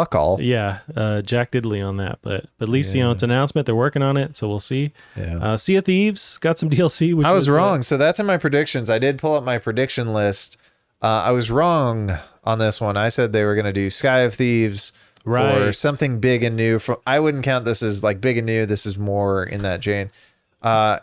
fuck 0.00 0.14
all. 0.14 0.40
Yeah, 0.40 0.78
uh, 0.96 1.22
Jack 1.22 1.50
Diddley 1.50 1.86
on 1.86 1.98
that, 1.98 2.18
but, 2.22 2.46
but 2.58 2.68
at 2.68 2.68
least 2.68 2.94
you 2.94 3.02
know 3.02 3.10
it's 3.10 3.22
an 3.22 3.30
announcement. 3.30 3.66
They're 3.66 3.74
working 3.74 4.02
on 4.02 4.16
it, 4.16 4.36
so 4.36 4.48
we'll 4.48 4.60
see. 4.60 4.92
Yeah. 5.16 5.38
Uh, 5.38 5.56
sea 5.56 5.76
of 5.76 5.84
Thieves 5.84 6.38
got 6.38 6.58
some 6.58 6.70
DLC. 6.70 7.14
Which 7.14 7.26
I 7.26 7.32
was 7.32 7.48
uh, 7.48 7.52
wrong. 7.52 7.82
So 7.82 7.96
that's 7.96 8.18
in 8.18 8.26
my 8.26 8.38
predictions. 8.38 8.88
I 8.88 8.98
did 8.98 9.18
pull 9.18 9.34
up 9.34 9.44
my 9.44 9.58
prediction 9.58 10.12
list. 10.12 10.56
Uh, 11.02 11.22
I 11.26 11.32
was 11.32 11.50
wrong 11.50 12.12
on 12.44 12.58
this 12.58 12.80
one. 12.80 12.96
I 12.96 13.08
said 13.08 13.32
they 13.32 13.44
were 13.44 13.54
going 13.54 13.66
to 13.66 13.72
do 13.72 13.90
Sky 13.90 14.20
of 14.20 14.34
Thieves 14.34 14.92
or 15.26 15.72
something 15.72 16.20
big 16.20 16.42
and 16.42 16.56
new. 16.56 16.78
From 16.78 16.96
I 17.06 17.20
wouldn't 17.20 17.44
count 17.44 17.64
this 17.64 17.82
as 17.82 18.02
like 18.02 18.20
big 18.20 18.38
and 18.38 18.46
new. 18.46 18.66
This 18.66 18.86
is 18.86 18.96
more 18.96 19.44
in 19.44 19.62
that 19.62 19.80
Jane. 19.80 20.10
Uh, 20.62 21.00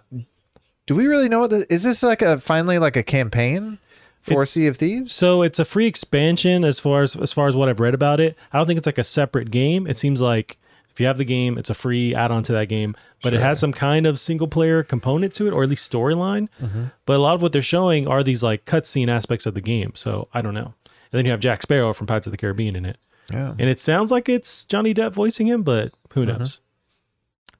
do 0.85 0.95
we 0.95 1.07
really 1.07 1.29
know 1.29 1.39
what 1.41 1.49
the 1.49 1.71
is 1.71 1.83
this 1.83 2.01
like 2.03 2.21
a 2.21 2.39
finally 2.39 2.79
like 2.79 2.95
a 2.95 3.03
campaign 3.03 3.79
for 4.27 4.33
It's- 4.33 4.51
Sea 4.51 4.67
of 4.67 4.77
Thieves? 4.77 5.13
So 5.13 5.41
it's 5.41 5.59
a 5.59 5.65
free 5.65 5.87
expansion 5.87 6.63
as 6.63 6.79
far 6.79 7.01
as 7.01 7.15
as 7.15 7.33
far 7.33 7.47
as 7.47 7.55
what 7.55 7.69
I've 7.69 7.79
read 7.79 7.93
about 7.93 8.19
it. 8.19 8.37
I 8.51 8.57
don't 8.57 8.67
think 8.67 8.77
it's 8.77 8.85
like 8.85 8.97
a 8.97 9.03
separate 9.03 9.49
game. 9.49 9.87
It 9.87 9.97
seems 9.97 10.21
like 10.21 10.57
if 10.89 10.99
you 10.99 11.07
have 11.07 11.17
the 11.17 11.25
game, 11.25 11.57
it's 11.57 11.69
a 11.69 11.75
free 11.75 12.15
add-on 12.15 12.41
to 12.43 12.53
that 12.53 12.69
game, 12.69 12.95
but 13.21 13.33
it 13.33 13.39
has 13.39 13.59
some 13.59 13.71
kind 13.71 14.07
of 14.07 14.19
single 14.19 14.47
player 14.47 14.81
component 14.81 15.33
to 15.35 15.47
it, 15.47 15.53
or 15.53 15.61
at 15.63 15.69
least 15.69 15.91
storyline. 15.91 16.49
Mm-hmm. 16.59 16.85
But 17.05 17.17
a 17.17 17.19
lot 17.19 17.35
of 17.35 17.41
what 17.41 17.53
they're 17.53 17.61
showing 17.61 18.07
are 18.07 18.23
these 18.23 18.41
like 18.41 18.65
cutscene 18.65 19.07
aspects 19.07 19.45
of 19.45 19.53
the 19.53 19.61
game. 19.61 19.91
So 19.93 20.27
I 20.33 20.41
don't 20.41 20.55
know. 20.55 20.73
And 21.11 21.19
then 21.19 21.25
you 21.25 21.31
have 21.31 21.39
Jack 21.39 21.61
Sparrow 21.61 21.93
from 21.93 22.07
Pirates 22.07 22.27
of 22.27 22.31
the 22.31 22.37
Caribbean 22.37 22.75
in 22.75 22.85
it, 22.85 22.97
yeah. 23.31 23.51
and 23.59 23.69
it 23.69 23.79
sounds 23.79 24.11
like 24.11 24.27
it's 24.27 24.63
Johnny 24.63 24.93
Depp 24.93 25.13
voicing 25.13 25.47
him, 25.47 25.63
but 25.63 25.93
who 26.13 26.25
mm-hmm. 26.25 26.39
knows? 26.39 26.59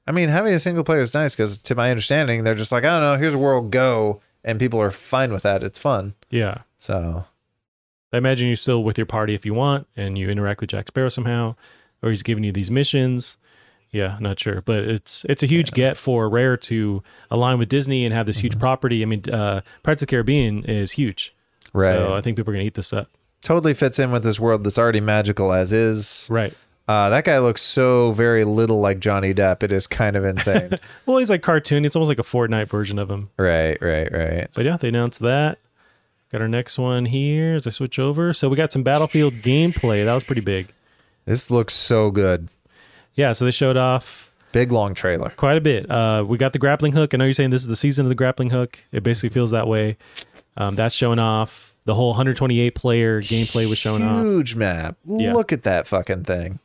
I 0.06 0.10
mean, 0.10 0.30
having 0.30 0.54
a 0.54 0.58
single 0.58 0.84
player 0.84 1.02
is 1.02 1.12
nice 1.14 1.36
because, 1.36 1.58
to 1.58 1.74
my 1.74 1.90
understanding, 1.90 2.42
they're 2.42 2.54
just 2.54 2.72
like, 2.72 2.84
I 2.84 2.98
don't 2.98 3.12
know, 3.12 3.20
here's 3.20 3.34
a 3.34 3.38
world, 3.38 3.70
go, 3.70 4.20
and 4.44 4.58
people 4.58 4.80
are 4.80 4.90
fine 4.90 5.32
with 5.32 5.42
that. 5.42 5.62
It's 5.62 5.78
fun. 5.78 6.14
Yeah. 6.30 6.62
So 6.78 7.24
I 8.12 8.16
imagine 8.16 8.46
you're 8.48 8.56
still 8.56 8.82
with 8.84 8.96
your 8.98 9.06
party 9.06 9.34
if 9.34 9.44
you 9.44 9.54
want, 9.54 9.86
and 9.96 10.16
you 10.16 10.28
interact 10.30 10.60
with 10.60 10.70
Jack 10.70 10.88
Sparrow 10.88 11.08
somehow, 11.08 11.56
or 12.02 12.10
he's 12.10 12.22
giving 12.22 12.44
you 12.44 12.52
these 12.52 12.70
missions. 12.70 13.36
Yeah, 13.90 14.18
not 14.20 14.38
sure, 14.38 14.60
but 14.60 14.80
it's 14.84 15.24
it's 15.28 15.42
a 15.42 15.46
huge 15.46 15.72
get 15.72 15.96
for 15.96 16.28
Rare 16.28 16.56
to 16.58 17.02
align 17.30 17.58
with 17.58 17.68
Disney 17.70 18.04
and 18.04 18.14
have 18.14 18.26
this 18.26 18.36
Mm-hmm. 18.38 18.44
huge 18.46 18.58
property. 18.58 19.02
I 19.02 19.06
mean, 19.06 19.22
uh, 19.32 19.62
Pirates 19.82 20.02
of 20.02 20.08
the 20.08 20.10
Caribbean 20.10 20.64
is 20.64 20.92
huge, 20.92 21.34
Right. 21.72 21.88
So 21.88 22.14
I 22.14 22.20
think 22.20 22.36
people 22.36 22.50
are 22.52 22.54
gonna 22.54 22.66
eat 22.66 22.74
this 22.74 22.92
up. 22.92 23.08
Totally 23.40 23.72
fits 23.72 23.98
in 23.98 24.10
with 24.10 24.24
this 24.24 24.38
world 24.38 24.64
that's 24.64 24.78
already 24.78 25.00
magical 25.00 25.52
as 25.52 25.72
is. 25.72 26.26
Right. 26.30 26.52
Uh, 26.88 27.10
that 27.10 27.24
guy 27.24 27.38
looks 27.38 27.60
so 27.60 28.12
very 28.12 28.44
little 28.44 28.80
like 28.80 28.98
Johnny 28.98 29.34
Depp. 29.34 29.62
It 29.62 29.70
is 29.72 29.86
kind 29.86 30.16
of 30.16 30.24
insane. 30.24 30.70
Well, 31.06 31.18
he's 31.18 31.28
like 31.30 31.42
cartoon. 31.42 31.84
It's 31.84 31.94
almost 31.94 32.08
like 32.08 32.18
a 32.18 32.22
Fortnite 32.22 32.66
version 32.68 32.98
of 32.98 33.10
him. 33.10 33.30
right, 33.36 33.76
right, 33.80 34.10
right. 34.12 34.48
But 34.54 34.64
yeah, 34.64 34.76
they 34.78 34.88
announced 34.88 35.20
that. 35.20 35.58
Got 36.32 36.40
our 36.42 36.48
next 36.48 36.78
one 36.78 37.06
here 37.06 37.54
as 37.54 37.66
I 37.66 37.70
switch 37.70 37.98
over. 37.98 38.32
So 38.32 38.48
we 38.48 38.56
got 38.56 38.72
some 38.72 38.82
Battlefield 38.82 39.34
gameplay. 39.34 40.04
That 40.04 40.14
was 40.14 40.24
pretty 40.24 40.40
big. 40.42 40.72
This 41.24 41.50
looks 41.50 41.74
so 41.74 42.10
good. 42.10 42.48
Yeah, 43.14 43.32
so 43.32 43.44
they 43.44 43.50
showed 43.50 43.76
off 43.76 44.30
Big 44.52 44.70
long 44.72 44.94
trailer. 44.94 45.30
quite 45.36 45.56
a 45.56 45.60
bit. 45.60 45.90
Uh, 45.90 46.24
we 46.26 46.38
got 46.38 46.52
the 46.54 46.58
grappling 46.58 46.92
hook. 46.92 47.12
I 47.12 47.16
know 47.18 47.24
you're 47.24 47.32
saying 47.34 47.50
this 47.50 47.62
is 47.62 47.68
the 47.68 47.76
season 47.76 48.06
of 48.06 48.08
the 48.10 48.14
grappling 48.14 48.50
hook. 48.50 48.82
It 48.92 49.02
basically 49.02 49.28
feels 49.30 49.50
that 49.50 49.66
way. 49.66 49.96
Um, 50.56 50.74
that's 50.74 50.94
showing 50.94 51.18
off. 51.18 51.74
The 51.84 51.94
whole 51.94 52.08
128 52.10 52.74
player 52.74 53.20
gameplay 53.22 53.66
was 53.68 53.78
showing 53.78 54.02
off. 54.02 54.22
Huge 54.22 54.54
map. 54.54 54.96
Yeah. 55.06 55.32
Look 55.34 55.52
at 55.52 55.62
that 55.62 55.86
fucking 55.86 56.24
thing. 56.24 56.58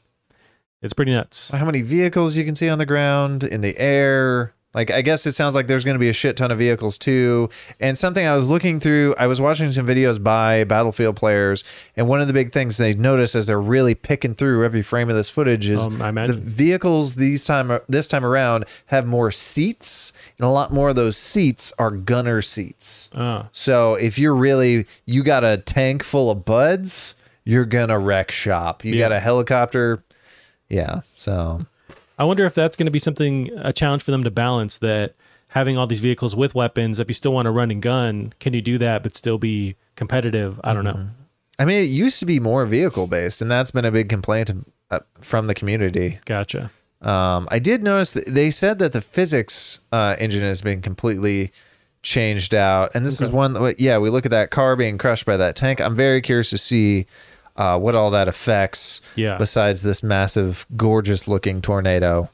It's 0.83 0.93
pretty 0.93 1.13
nuts. 1.13 1.49
How 1.51 1.65
many 1.65 1.81
vehicles 1.81 2.35
you 2.35 2.43
can 2.45 2.55
see 2.55 2.69
on 2.69 2.77
the 2.77 2.85
ground, 2.85 3.43
in 3.43 3.61
the 3.61 3.75
air. 3.79 4.53
Like, 4.75 4.89
I 4.89 5.03
guess 5.03 5.27
it 5.27 5.33
sounds 5.33 5.53
like 5.53 5.67
there's 5.67 5.83
going 5.85 5.93
to 5.93 5.99
be 5.99 6.09
a 6.09 6.13
shit 6.13 6.35
ton 6.35 6.49
of 6.49 6.57
vehicles 6.57 6.97
too. 6.97 7.51
And 7.79 7.95
something 7.95 8.25
I 8.25 8.35
was 8.35 8.49
looking 8.49 8.79
through, 8.79 9.13
I 9.19 9.27
was 9.27 9.39
watching 9.39 9.71
some 9.71 9.85
videos 9.85 10.21
by 10.21 10.63
Battlefield 10.63 11.15
players, 11.15 11.63
and 11.95 12.07
one 12.07 12.21
of 12.21 12.27
the 12.27 12.33
big 12.33 12.51
things 12.51 12.77
they 12.77 12.95
notice 12.95 13.35
as 13.35 13.45
they're 13.45 13.61
really 13.61 13.93
picking 13.93 14.33
through 14.33 14.65
every 14.65 14.81
frame 14.81 15.09
of 15.11 15.15
this 15.15 15.29
footage 15.29 15.69
is 15.69 15.79
Um, 15.85 15.99
the 15.99 16.33
vehicles 16.33 17.15
these 17.15 17.45
time 17.45 17.79
this 17.87 18.07
time 18.07 18.25
around 18.25 18.65
have 18.87 19.05
more 19.05 19.29
seats, 19.29 20.11
and 20.39 20.45
a 20.45 20.49
lot 20.49 20.73
more 20.73 20.89
of 20.89 20.95
those 20.95 21.17
seats 21.17 21.71
are 21.77 21.91
gunner 21.91 22.41
seats. 22.41 23.11
Uh, 23.13 23.43
So 23.51 23.93
if 23.93 24.17
you're 24.17 24.35
really 24.35 24.87
you 25.05 25.21
got 25.23 25.43
a 25.43 25.57
tank 25.57 26.01
full 26.01 26.31
of 26.31 26.45
buds, 26.45 27.13
you're 27.45 27.65
gonna 27.65 27.99
wreck 27.99 28.31
shop. 28.31 28.83
You 28.83 28.93
Yeah. 28.95 28.99
got 29.09 29.11
a 29.11 29.19
helicopter, 29.19 29.99
yeah. 30.73 31.01
So 31.15 31.59
I 32.17 32.23
wonder 32.25 32.45
if 32.45 32.53
that's 32.55 32.75
going 32.75 32.85
to 32.87 32.91
be 32.91 32.99
something, 32.99 33.49
a 33.57 33.71
challenge 33.73 34.03
for 34.03 34.11
them 34.11 34.23
to 34.23 34.31
balance 34.31 34.77
that 34.79 35.15
having 35.49 35.77
all 35.77 35.87
these 35.87 35.99
vehicles 35.99 36.35
with 36.35 36.55
weapons, 36.55 36.99
if 36.99 37.07
you 37.09 37.13
still 37.13 37.33
want 37.33 37.45
to 37.45 37.51
run 37.51 37.69
and 37.71 37.81
gun, 37.81 38.33
can 38.39 38.53
you 38.53 38.61
do 38.61 38.77
that 38.79 39.03
but 39.03 39.15
still 39.15 39.37
be 39.37 39.75
competitive? 39.95 40.59
I 40.63 40.73
don't 40.73 40.83
know. 40.83 41.05
I 41.59 41.65
mean, 41.65 41.77
it 41.83 41.87
used 41.89 42.19
to 42.19 42.25
be 42.25 42.39
more 42.39 42.65
vehicle 42.65 43.05
based, 43.07 43.41
and 43.41 43.49
that's 43.51 43.71
been 43.71 43.85
a 43.85 43.91
big 43.91 44.09
complaint 44.09 44.49
uh, 44.89 44.99
from 45.21 45.45
the 45.47 45.53
community. 45.53 46.17
Gotcha. 46.25 46.71
Um, 47.01 47.47
I 47.51 47.59
did 47.59 47.83
notice 47.83 48.13
that 48.13 48.25
they 48.27 48.49
said 48.49 48.79
that 48.79 48.93
the 48.93 49.01
physics 49.01 49.79
uh, 49.91 50.15
engine 50.19 50.41
has 50.41 50.61
been 50.61 50.81
completely 50.81 51.51
changed 52.01 52.53
out, 52.55 52.91
and 52.95 53.05
this 53.05 53.21
is 53.21 53.29
one. 53.29 53.53
that- 53.53 53.79
Yeah, 53.79 53.97
we 53.99 54.09
look 54.09 54.25
at 54.25 54.31
that 54.31 54.49
car 54.51 54.75
being 54.75 54.97
crushed 54.97 55.25
by 55.25 55.37
that 55.37 55.55
tank. 55.55 55.79
I'm 55.79 55.95
very 55.95 56.21
curious 56.21 56.49
to 56.49 56.57
see 56.57 57.05
uh, 57.55 57.77
what 57.79 57.95
all 57.95 58.11
that 58.11 58.27
affects. 58.27 59.01
Yeah. 59.15 59.37
Besides 59.37 59.83
this 59.83 60.01
massive, 60.03 60.65
gorgeous 60.75 61.27
looking 61.27 61.61
tornado. 61.61 62.29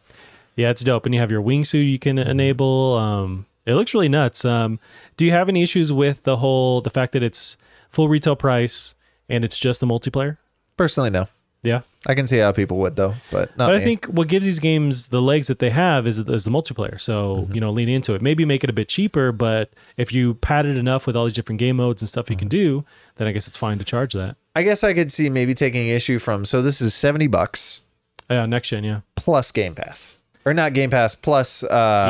Yeah, 0.55 0.69
it's 0.71 0.83
dope. 0.83 1.05
And 1.05 1.13
you 1.15 1.21
have 1.21 1.31
your 1.31 1.41
wingsuit 1.41 1.89
you 1.89 1.99
can 1.99 2.17
enable. 2.17 2.95
Um, 2.95 3.45
it 3.65 3.75
looks 3.75 3.93
really 3.93 4.09
nuts. 4.09 4.43
Um, 4.45 4.79
do 5.17 5.25
you 5.25 5.31
have 5.31 5.47
any 5.49 5.63
issues 5.63 5.91
with 5.91 6.23
the 6.23 6.37
whole 6.37 6.81
the 6.81 6.89
fact 6.89 7.13
that 7.13 7.23
it's 7.23 7.57
full 7.89 8.09
retail 8.09 8.35
price 8.35 8.95
and 9.29 9.45
it's 9.45 9.57
just 9.59 9.79
the 9.79 9.87
multiplayer? 9.87 10.37
Personally, 10.75 11.09
no. 11.09 11.27
Yeah. 11.61 11.81
I 12.07 12.15
can 12.15 12.25
see 12.25 12.37
how 12.37 12.53
people 12.53 12.77
would 12.79 12.95
though, 12.95 13.15
but 13.31 13.55
not 13.57 13.67
But 13.67 13.75
me. 13.75 13.81
I 13.81 13.83
think 13.83 14.05
what 14.05 14.29
gives 14.29 14.45
these 14.45 14.59
games 14.59 15.09
the 15.09 15.21
legs 15.21 15.47
that 15.47 15.59
they 15.59 15.69
have 15.71 16.07
is, 16.07 16.17
is 16.19 16.45
the 16.45 16.51
multiplayer. 16.51 16.99
So, 16.99 17.37
Mm-hmm. 17.41 17.53
you 17.53 17.59
know, 17.61 17.71
lean 17.71 17.89
into 17.89 18.13
it. 18.15 18.21
Maybe 18.21 18.45
make 18.45 18.63
it 18.63 18.69
a 18.69 18.73
bit 18.73 18.87
cheaper, 18.87 19.33
but 19.33 19.69
if 19.97 20.13
you 20.13 20.35
pad 20.35 20.65
it 20.65 20.77
enough 20.77 21.05
with 21.05 21.17
all 21.17 21.25
these 21.25 21.33
different 21.33 21.59
game 21.59 21.75
modes 21.75 22.01
and 22.01 22.07
stuff 22.07 22.29
you 22.29 22.37
can 22.37 22.47
Mm-hmm. 22.47 22.57
do, 22.81 22.85
then 23.17 23.27
I 23.27 23.33
guess 23.33 23.47
it's 23.47 23.57
fine 23.57 23.77
to 23.77 23.83
charge 23.83 24.13
that. 24.13 24.37
I 24.55 24.63
guess 24.63 24.83
I 24.83 24.93
could 24.93 25.11
see 25.11 25.29
maybe 25.29 25.53
taking 25.53 25.87
issue 25.89 26.19
from. 26.19 26.45
So 26.45 26.61
this 26.61 26.81
is 26.81 26.93
seventy 26.93 27.27
bucks 27.27 27.81
Yeah, 28.29 28.45
next 28.45 28.69
gen, 28.69 28.83
yeah. 28.83 29.01
plus 29.15 29.51
Game 29.51 29.75
Pass, 29.75 30.17
or 30.45 30.53
not 30.53 30.73
Game 30.73 30.89
Pass 30.89 31.15
plus 31.15 31.63
uh, 31.63 31.67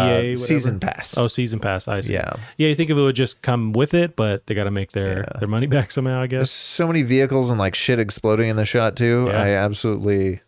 EA, 0.07 0.13
whatever. 0.15 0.35
season 0.35 0.79
pass. 0.79 1.17
Oh, 1.17 1.27
season 1.27 1.59
pass, 1.59 1.87
I 1.87 1.99
see. 2.01 2.13
Yeah. 2.13 2.33
Yeah, 2.57 2.69
you 2.69 2.75
think 2.75 2.89
if 2.89 2.97
it 2.97 3.01
would 3.01 3.15
just 3.15 3.41
come 3.41 3.73
with 3.73 3.93
it, 3.93 4.15
but 4.15 4.45
they 4.47 4.55
got 4.55 4.63
to 4.65 4.71
make 4.71 4.91
their, 4.93 5.25
their 5.39 5.47
money 5.49 5.67
back 5.75 5.91
somehow, 5.91 6.21
I 6.21 6.27
There's 6.27 6.41
guess. 6.43 6.51
so 6.51 6.87
many 6.87 7.01
vehicles 7.03 7.49
and 7.51 7.59
like 7.59 7.75
shit 7.75 7.99
exploding 7.99 8.49
in 8.49 8.55
the 8.55 8.65
shot 8.65 8.95
too. 8.95 9.25
Yeah. 9.27 9.41
I 9.41 9.47
absolutely. 9.49 10.41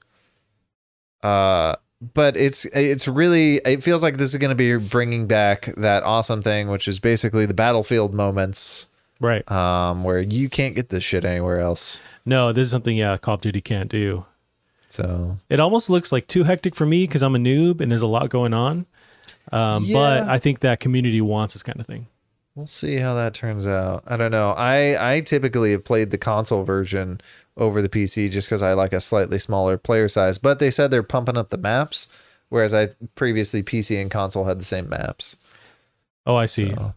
Uh, 1.23 1.75
but 2.15 2.35
it's 2.35 2.65
it's 2.65 3.07
really 3.07 3.57
it 3.57 3.83
feels 3.83 4.01
like 4.01 4.17
this 4.17 4.33
is 4.33 4.39
going 4.39 4.49
to 4.49 4.55
be 4.55 4.75
bringing 4.77 5.27
back 5.27 5.65
that 5.77 6.01
awesome 6.03 6.41
thing, 6.41 6.67
which 6.69 6.87
is 6.87 6.99
basically 6.99 7.45
the 7.45 7.53
battlefield 7.53 8.13
moments, 8.15 8.87
Right. 9.21 9.49
um, 9.51 10.03
where 10.03 10.19
you 10.19 10.49
can't 10.49 10.75
get 10.75 10.89
this 10.89 11.03
shit 11.03 11.23
anywhere 11.23 11.59
else. 11.61 12.01
No, 12.25 12.51
this 12.51 12.65
is 12.65 12.71
something, 12.71 12.97
yeah, 12.97 13.15
Call 13.17 13.35
of 13.35 13.41
Duty 13.41 13.61
can't 13.61 13.89
do. 13.89 14.25
So 14.89 15.37
It 15.47 15.59
almost 15.61 15.89
looks 15.89 16.11
like 16.11 16.27
too 16.27 16.43
hectic 16.43 16.75
for 16.75 16.85
me 16.85 17.05
because 17.05 17.23
I'm 17.23 17.35
a 17.35 17.39
noob 17.39 17.79
and 17.79 17.89
there's 17.89 18.01
a 18.01 18.07
lot 18.07 18.29
going 18.29 18.53
on. 18.53 18.85
Um, 19.51 19.87
But 19.93 20.23
I 20.27 20.39
think 20.39 20.59
that 20.59 20.79
community 20.79 21.21
wants 21.21 21.53
this 21.53 21.63
kind 21.63 21.79
of 21.79 21.85
thing. 21.85 22.07
We'll 22.55 22.67
see 22.67 22.97
how 22.97 23.13
that 23.13 23.33
turns 23.33 23.65
out. 23.65 24.03
I 24.05 24.17
don't 24.17 24.31
know. 24.31 24.51
I 24.57 25.15
I 25.15 25.21
typically 25.21 25.71
have 25.71 25.85
played 25.85 26.11
the 26.11 26.17
console 26.17 26.63
version 26.63 27.21
over 27.55 27.81
the 27.81 27.87
PC 27.87 28.29
just 28.29 28.49
because 28.49 28.61
I 28.61 28.73
like 28.73 28.91
a 28.91 28.99
slightly 28.99 29.39
smaller 29.39 29.77
player 29.77 30.09
size. 30.09 30.37
But 30.37 30.59
they 30.59 30.69
said 30.69 30.91
they're 30.91 31.01
pumping 31.03 31.37
up 31.37 31.47
the 31.49 31.57
maps, 31.57 32.09
whereas 32.49 32.73
I 32.73 32.89
previously 33.15 33.63
PC 33.63 34.01
and 34.01 34.11
console 34.11 34.43
had 34.43 34.59
the 34.59 34.65
same 34.65 34.89
maps. 34.89 35.37
Oh, 36.25 36.35
I 36.35 36.45
see. 36.45 36.73
So, 36.73 36.93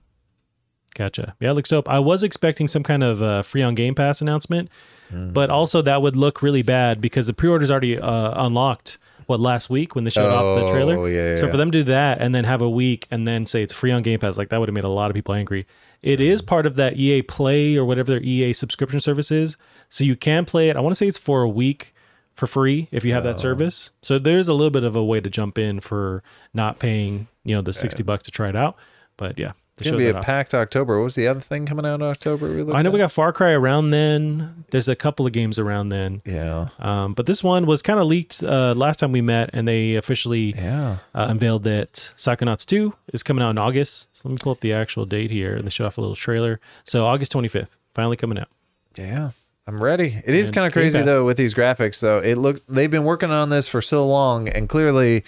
Gotcha. 0.95 1.35
Yeah, 1.41 1.51
it 1.51 1.55
looks 1.55 1.71
dope. 1.71 1.89
I 1.89 1.99
was 1.99 2.23
expecting 2.23 2.69
some 2.69 2.83
kind 2.83 3.03
of 3.03 3.23
uh, 3.23 3.43
free 3.43 3.63
on 3.63 3.75
Game 3.75 3.95
Pass 3.95 4.21
announcement, 4.21 4.69
Hmm. 5.11 5.33
but 5.33 5.51
also 5.51 5.83
that 5.83 6.01
would 6.01 6.17
look 6.17 6.41
really 6.41 6.63
bad 6.63 7.01
because 7.01 7.27
the 7.27 7.35
pre-orders 7.35 7.71
already 7.71 7.99
uh, 7.99 8.45
unlocked. 8.47 8.99
What 9.27 9.41
last 9.41 9.71
week 9.71 9.95
when 9.95 10.05
they 10.05 10.11
showed 10.11 10.29
off 10.33 10.61
the 10.61 10.71
trailer? 10.71 10.99
Oh, 10.99 11.07
yeah, 11.07 11.37
so 11.37 11.47
yeah. 11.47 11.51
for 11.51 11.57
them 11.57 11.71
to 11.71 11.79
do 11.79 11.85
that 11.85 12.21
and 12.21 12.35
then 12.35 12.45
have 12.45 12.61
a 12.61 12.69
week 12.69 13.07
and 13.11 13.27
then 13.27 13.47
say 13.47 13.63
it's 13.63 13.73
free 13.73 13.91
on 13.91 14.03
Game 14.03 14.19
Pass, 14.21 14.37
like 14.39 14.51
that 14.51 14.61
would 14.61 14.69
have 14.69 14.75
made 14.75 14.85
a 14.85 14.89
lot 14.89 15.11
of 15.11 15.15
people 15.15 15.35
angry. 15.35 15.67
It 16.03 16.21
is 16.21 16.43
part 16.43 16.67
of 16.67 16.77
that 16.77 16.97
EA 16.99 17.23
Play 17.23 17.77
or 17.77 17.87
whatever 17.87 18.13
their 18.13 18.23
EA 18.23 18.53
subscription 18.53 19.01
service 19.01 19.31
is, 19.31 19.57
so 19.89 20.05
you 20.05 20.15
can 20.15 20.45
play 20.45 20.69
it. 20.69 20.77
I 20.77 20.81
want 20.81 20.91
to 20.93 20.97
say 20.97 21.07
it's 21.07 21.17
for 21.19 21.43
a 21.43 21.49
week 21.49 21.95
for 22.35 22.47
free 22.47 22.89
if 22.93 23.03
you 23.05 23.15
have 23.15 23.25
Oh. 23.25 23.29
that 23.33 23.41
service. 23.41 23.91
So 24.03 24.19
there's 24.19 24.47
a 24.47 24.53
little 24.53 24.71
bit 24.71 24.85
of 24.85 24.95
a 24.95 25.03
way 25.05 25.21
to 25.21 25.31
jump 25.31 25.57
in 25.59 25.81
for 25.81 26.23
not 26.53 26.79
paying, 26.79 27.29
you 27.45 27.55
know, 27.57 27.63
the 27.63 27.73
sixty 27.73 28.03
bucks 28.03 28.25
to 28.25 28.31
try 28.31 28.51
it 28.51 28.57
out. 28.57 28.77
But 29.17 29.39
yeah, 29.39 29.53
It's 29.79 29.87
gonna 29.91 29.99
be 29.99 30.07
a 30.07 30.21
packed 30.21 30.55
October. 30.55 30.99
What 30.99 31.05
was 31.05 31.15
the 31.17 31.27
other 31.27 31.41
thing 31.41 31.67
coming 31.67 31.85
out 31.85 31.97
in 31.97 32.03
October? 32.03 32.49
We 32.65 32.73
I 32.73 32.83
know 32.83 32.93
we 32.93 32.99
got 32.99 33.11
Far 33.11 33.33
Cry 33.33 33.51
around 33.51 33.91
then. 33.91 34.65
There's 34.71 34.89
a 34.89 34.95
couple 34.95 35.27
of 35.27 35.33
games 35.33 35.59
around 35.59 35.89
then. 35.89 36.23
Yeah. 36.25 36.69
Um, 36.79 37.13
but 37.13 37.27
this 37.27 37.43
one 37.43 37.67
was 37.67 37.83
kind 37.83 37.99
of 37.99 38.07
leaked 38.07 38.41
uh, 38.43 38.75
last 38.77 39.01
time 39.01 39.11
we 39.11 39.21
met, 39.21 39.51
and 39.53 39.67
they 39.67 39.97
officially 39.97 40.55
Yeah. 40.57 40.99
uh, 41.13 41.27
unveiled 41.29 41.65
that 41.65 41.93
Psychonauts 42.17 42.65
2 42.67 42.95
is 43.13 43.25
coming 43.25 43.43
out 43.43 43.51
in 43.51 43.59
August. 43.59 44.07
So 44.13 44.29
let 44.29 44.35
me 44.35 44.39
pull 44.41 44.53
up 44.53 44.61
the 44.61 44.73
actual 44.73 45.07
date 45.07 45.33
here, 45.33 45.57
and 45.57 45.65
they 45.67 45.71
showed 45.71 45.87
off 45.87 45.99
a 45.99 46.01
little 46.01 46.15
trailer. 46.17 46.61
So 46.85 47.05
August 47.07 47.33
25th, 47.33 47.79
finally 47.95 48.17
coming 48.17 48.39
out. 48.39 48.49
Yeah. 48.97 49.31
I'm 49.67 49.83
ready. 49.83 50.23
It 50.25 50.35
is 50.35 50.51
kind 50.53 50.67
of 50.67 50.73
crazy 50.75 51.01
though 51.01 51.25
with 51.25 51.37
these 51.39 51.55
graphics 51.55 52.01
though. 52.01 52.19
It 52.19 52.37
looks 52.37 52.61
they've 52.69 52.91
been 52.91 53.05
working 53.05 53.31
on 53.31 53.49
this 53.49 53.67
for 53.67 53.81
so 53.81 54.07
long 54.07 54.47
and 54.47 54.69
clearly 54.69 55.25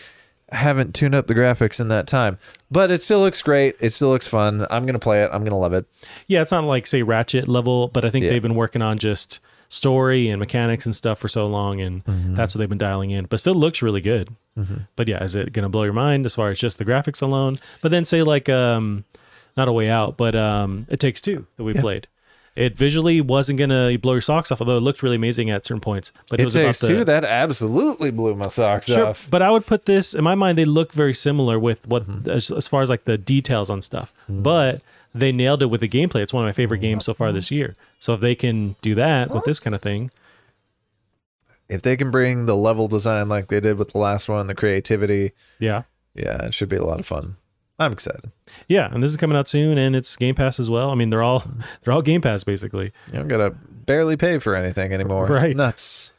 haven't 0.53 0.95
tuned 0.95 1.15
up 1.15 1.27
the 1.27 1.35
graphics 1.35 1.81
in 1.81 1.89
that 1.89 2.07
time. 2.07 2.39
But 2.71 2.91
it 2.91 3.01
still 3.03 3.21
looks 3.21 3.43
great. 3.43 3.77
It 3.81 3.91
still 3.91 4.09
looks 4.09 4.27
fun. 4.27 4.67
I'm 4.71 4.87
gonna 4.87 4.99
play 4.99 5.23
it. 5.23 5.31
I'm 5.33 5.45
gonna 5.45 5.59
love 5.59 5.73
it. 5.73 5.87
Yeah, 6.27 6.43
it's 6.43 6.51
not 6.51 6.65
like 6.65 6.87
say 6.87 7.03
Ratchet 7.03 7.47
level, 7.49 7.89
but 7.89 8.05
I 8.05 8.11
think 8.11 8.25
Yeah. 8.25 8.31
they've 8.33 8.43
been 8.43 8.55
working 8.57 8.83
on 8.83 8.99
just 8.99 9.39
story 9.69 10.29
and 10.29 10.39
mechanics 10.41 10.87
and 10.87 10.95
stuff 10.95 11.19
for 11.19 11.29
so 11.29 11.47
long, 11.47 11.81
and 11.81 12.05
Mm-hmm. 12.05 12.35
that's 12.35 12.55
what 12.55 12.61
they've 12.61 12.69
been 12.69 12.79
dialing 12.79 13.11
in. 13.11 13.27
But 13.27 13.41
still 13.41 13.55
looks 13.55 13.83
really 13.83 14.01
good. 14.01 14.29
But 14.97 15.07
yeah, 15.07 15.23
is 15.23 15.37
it 15.37 15.53
gonna 15.53 15.69
blow 15.69 15.83
your 15.85 15.93
mind 15.93 16.25
as 16.27 16.35
far 16.35 16.49
as 16.51 16.59
just 16.59 16.79
the 16.79 16.85
graphics 16.85 17.21
alone? 17.23 17.57
But 17.83 17.91
then 17.91 18.05
say 18.05 18.23
like 18.23 18.49
um, 18.49 19.05
not 19.57 19.69
a 19.69 19.73
way 19.73 19.89
out, 19.91 20.17
but 20.17 20.35
um, 20.35 20.87
it 20.89 20.99
takes 20.99 21.21
two 21.21 21.47
that 21.57 21.65
we 21.65 21.75
played. 21.75 22.07
It 22.57 22.77
visually 22.77 23.21
wasn't 23.21 23.59
gonna 23.59 23.99
blow 23.99 24.15
your 24.15 24.21
socks 24.23 24.51
off, 24.51 24.61
although 24.63 24.79
it 24.79 24.81
looked 24.81 25.03
really 25.03 25.17
amazing 25.17 25.51
at 25.51 25.65
certain 25.67 25.81
points. 25.81 26.13
But 26.31 26.41
it, 26.41 26.43
It 26.43 26.45
was 26.47 26.55
takes 26.55 26.83
about 26.83 26.89
the, 26.89 26.99
two. 27.01 27.05
That 27.05 27.23
absolutely 27.25 28.11
blew 28.11 28.35
my 28.35 28.49
socks 28.49 28.87
Sure, 28.87 29.07
off. 29.09 29.29
but 29.31 29.43
I 29.43 29.51
would 29.51 29.67
put 29.67 29.85
this 29.85 30.15
in 30.15 30.25
my 30.25 30.35
mind. 30.35 30.57
They 30.57 30.65
look 30.65 30.93
very 30.93 31.13
similar 31.15 31.59
with 31.59 31.87
what 31.87 32.05
Mm-hmm. 32.05 32.31
as, 32.31 32.51
as 32.51 32.67
far 32.67 32.81
as 32.83 32.89
like 32.89 33.05
the 33.05 33.19
details 33.19 33.69
on 33.69 33.83
stuff, 33.83 34.13
but 34.29 34.83
they 35.15 35.33
nailed 35.33 35.63
it 35.63 35.67
with 35.67 35.81
the 35.83 35.89
gameplay. 35.89 36.21
It's 36.23 36.33
one 36.33 36.45
of 36.45 36.49
my 36.49 36.53
favorite 36.53 36.79
games 36.81 37.05
so 37.05 37.13
far 37.15 37.31
this 37.33 37.51
year. 37.51 37.77
So 37.99 38.15
if 38.15 38.21
they 38.21 38.35
can 38.35 38.77
do 38.83 38.95
that 38.97 39.31
with 39.31 39.45
this 39.45 39.61
kind 39.61 39.75
of 39.75 39.81
thing, 39.83 40.11
If 41.69 41.83
they 41.83 41.97
can 41.97 42.11
bring 42.11 42.47
the 42.47 42.57
level 42.57 42.87
design 42.89 43.29
like 43.29 43.49
they 43.49 43.61
did 43.61 43.77
with 43.77 43.93
the 43.93 43.99
last 43.99 44.29
one, 44.29 44.47
the 44.47 44.55
creativity, 44.55 45.33
yeah, 45.59 45.83
yeah, 46.15 46.45
it 46.47 46.55
should 46.55 46.69
be 46.69 46.77
a 46.77 46.85
lot 46.85 47.01
of 47.01 47.07
fun. 47.07 47.37
I'm 47.79 47.93
excited. 47.93 48.31
Yeah, 48.69 48.89
and 48.93 49.03
this 49.03 49.11
is 49.11 49.17
coming 49.17 49.37
out 49.37 49.49
soon, 49.49 49.77
and 49.77 49.95
it's 49.95 50.17
Game 50.17 50.35
Pass 50.35 50.59
as 50.59 50.71
well. 50.71 50.91
I 50.91 50.95
mean, 50.95 51.11
they're 51.11 51.23
all 51.23 51.45
they're 51.83 51.93
all 51.93 52.03
Game 52.03 52.21
Pass 52.21 52.45
basically. 52.45 52.93
You 53.13 53.19
don't 53.19 53.29
gotta 53.29 53.51
barely 53.51 54.17
pay 54.17 54.39
for 54.39 54.55
anything 54.55 54.93
anymore. 54.93 55.27
Right. 55.27 55.51
It's 55.51 55.57
nuts. 55.57 56.13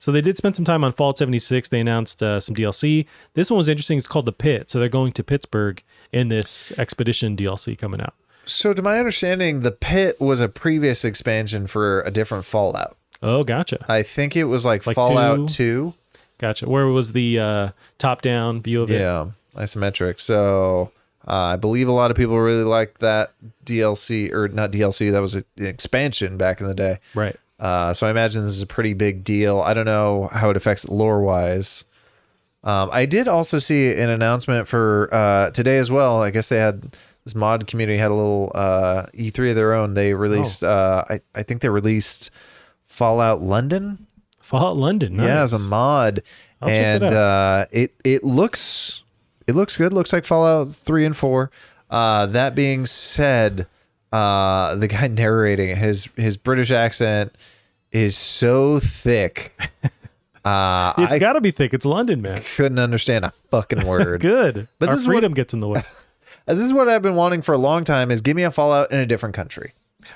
So 0.00 0.12
they 0.12 0.20
did 0.20 0.36
spend 0.36 0.54
some 0.54 0.64
time 0.64 0.84
on 0.84 0.92
Fallout 0.92 1.18
76. 1.18 1.70
They 1.70 1.80
announced 1.80 2.22
uh, 2.22 2.38
some 2.38 2.54
DLC. 2.54 3.06
This 3.34 3.50
one 3.50 3.58
was 3.58 3.68
interesting. 3.68 3.98
It's 3.98 4.06
called 4.06 4.26
The 4.26 4.32
Pit. 4.32 4.70
So 4.70 4.78
they're 4.78 4.88
going 4.88 5.12
to 5.14 5.24
Pittsburgh 5.24 5.82
in 6.12 6.28
this 6.28 6.70
Expedition 6.78 7.36
DLC 7.36 7.76
coming 7.76 8.00
out. 8.00 8.14
So, 8.44 8.72
to 8.72 8.80
my 8.80 8.98
understanding, 8.98 9.60
the 9.60 9.72
pit 9.72 10.18
was 10.20 10.40
a 10.40 10.48
previous 10.48 11.04
expansion 11.04 11.66
for 11.66 12.00
a 12.02 12.10
different 12.10 12.46
Fallout. 12.46 12.96
Oh, 13.22 13.44
gotcha. 13.44 13.84
I 13.90 14.02
think 14.02 14.36
it 14.36 14.44
was 14.44 14.64
like, 14.64 14.86
Like 14.86 14.94
Fallout 14.94 15.48
2. 15.48 15.92
Gotcha. 16.38 16.66
Where 16.66 16.86
was 16.86 17.12
the 17.12 17.38
uh, 17.38 17.68
top 17.98 18.22
down 18.22 18.62
view 18.62 18.82
of 18.82 18.90
it? 18.90 19.00
Yeah, 19.00 19.26
isometric. 19.54 20.18
So, 20.18 20.92
uh, 21.28 21.32
I 21.54 21.56
believe 21.56 21.88
a 21.88 21.92
lot 21.92 22.10
of 22.10 22.16
people 22.16 22.38
really 22.40 22.64
liked 22.64 23.00
that 23.00 23.32
DLC, 23.64 24.32
or 24.32 24.48
not 24.48 24.72
DLC, 24.72 25.12
that 25.12 25.20
was 25.20 25.34
an 25.34 25.44
expansion 25.58 26.36
back 26.38 26.60
in 26.60 26.66
the 26.66 26.74
day. 26.74 26.98
Right. 27.14 27.36
Uh, 27.60 27.92
so 27.92 28.06
I 28.06 28.10
imagine 28.10 28.42
this 28.42 28.52
is 28.52 28.62
a 28.62 28.66
pretty 28.66 28.94
big 28.94 29.24
deal. 29.24 29.60
I 29.60 29.74
don't 29.74 29.84
know 29.84 30.28
how 30.32 30.48
it 30.50 30.56
affects 30.56 30.88
lore 30.88 31.20
wise. 31.20 31.84
Um, 32.64 32.88
I 32.92 33.04
did 33.06 33.28
also 33.28 33.58
see 33.58 33.92
an 33.92 34.10
announcement 34.10 34.68
for 34.68 35.08
uh, 35.12 35.50
today 35.50 35.78
as 35.78 35.90
well. 35.90 36.22
I 36.22 36.30
guess 36.30 36.48
they 36.48 36.58
had 36.58 36.82
this 37.24 37.34
mod 37.34 37.66
community 37.66 37.98
had 37.98 38.10
a 38.10 38.14
little 38.14 38.50
uh, 38.54 39.06
E3 39.14 39.50
of 39.50 39.56
their 39.56 39.74
own. 39.74 39.94
They 39.94 40.14
released, 40.14 40.64
Oh. 40.64 40.68
uh, 40.70 41.04
I, 41.10 41.20
I 41.34 41.42
think 41.42 41.60
they 41.62 41.68
released 41.68 42.30
Fallout 42.86 43.40
London. 43.40 44.06
Fallout 44.40 44.76
London. 44.76 45.14
Yeah, 45.16 45.42
as 45.42 45.52
a 45.52 45.58
mod, 45.58 46.22
I'll 46.62 46.68
it 46.68 46.72
and 46.76 47.04
out. 47.04 47.12
uh, 47.12 47.66
it 47.70 47.92
it 48.02 48.24
looks 48.24 49.02
it 49.48 49.54
looks 49.56 49.76
good. 49.76 49.92
Looks 49.92 50.12
like 50.12 50.24
Fallout 50.24 50.74
three 50.74 51.04
and 51.04 51.16
four. 51.16 51.50
Uh, 51.90 52.26
that 52.26 52.54
being 52.54 52.86
said, 52.86 53.66
uh, 54.12 54.74
the 54.76 54.86
guy 54.88 55.08
narrating 55.08 55.74
his 55.76 56.04
his 56.16 56.36
British 56.36 56.70
accent 56.70 57.34
is 57.90 58.16
so 58.16 58.78
thick. 58.78 59.52
Uh, 60.44 60.94
It's 60.96 61.18
got 61.18 61.34
to 61.34 61.42
be 61.42 61.50
thick. 61.50 61.74
It's 61.74 61.84
London, 61.84 62.22
man. 62.22 62.38
couldn't 62.56 62.78
understand 62.78 63.26
a 63.26 63.32
fucking 63.50 63.84
word. 63.86 64.22
Good. 64.22 64.66
But 64.78 64.88
Our 64.88 64.94
this 64.94 65.02
is 65.02 65.08
what- 65.08 65.14
freedom 65.14 65.34
gets 65.34 65.52
in 65.52 65.60
the 65.60 65.68
way. 65.68 65.82
this 66.46 66.60
is 66.60 66.72
what 66.72 66.88
I've 66.88 67.02
been 67.02 67.16
wanting 67.16 67.42
for 67.42 67.52
a 67.52 67.58
long 67.58 67.84
time: 67.84 68.10
is 68.10 68.22
give 68.22 68.34
me 68.34 68.44
a 68.44 68.50
Fallout 68.50 68.90
in 68.90 68.98
a 68.98 69.04
different 69.04 69.34
country. 69.34 69.74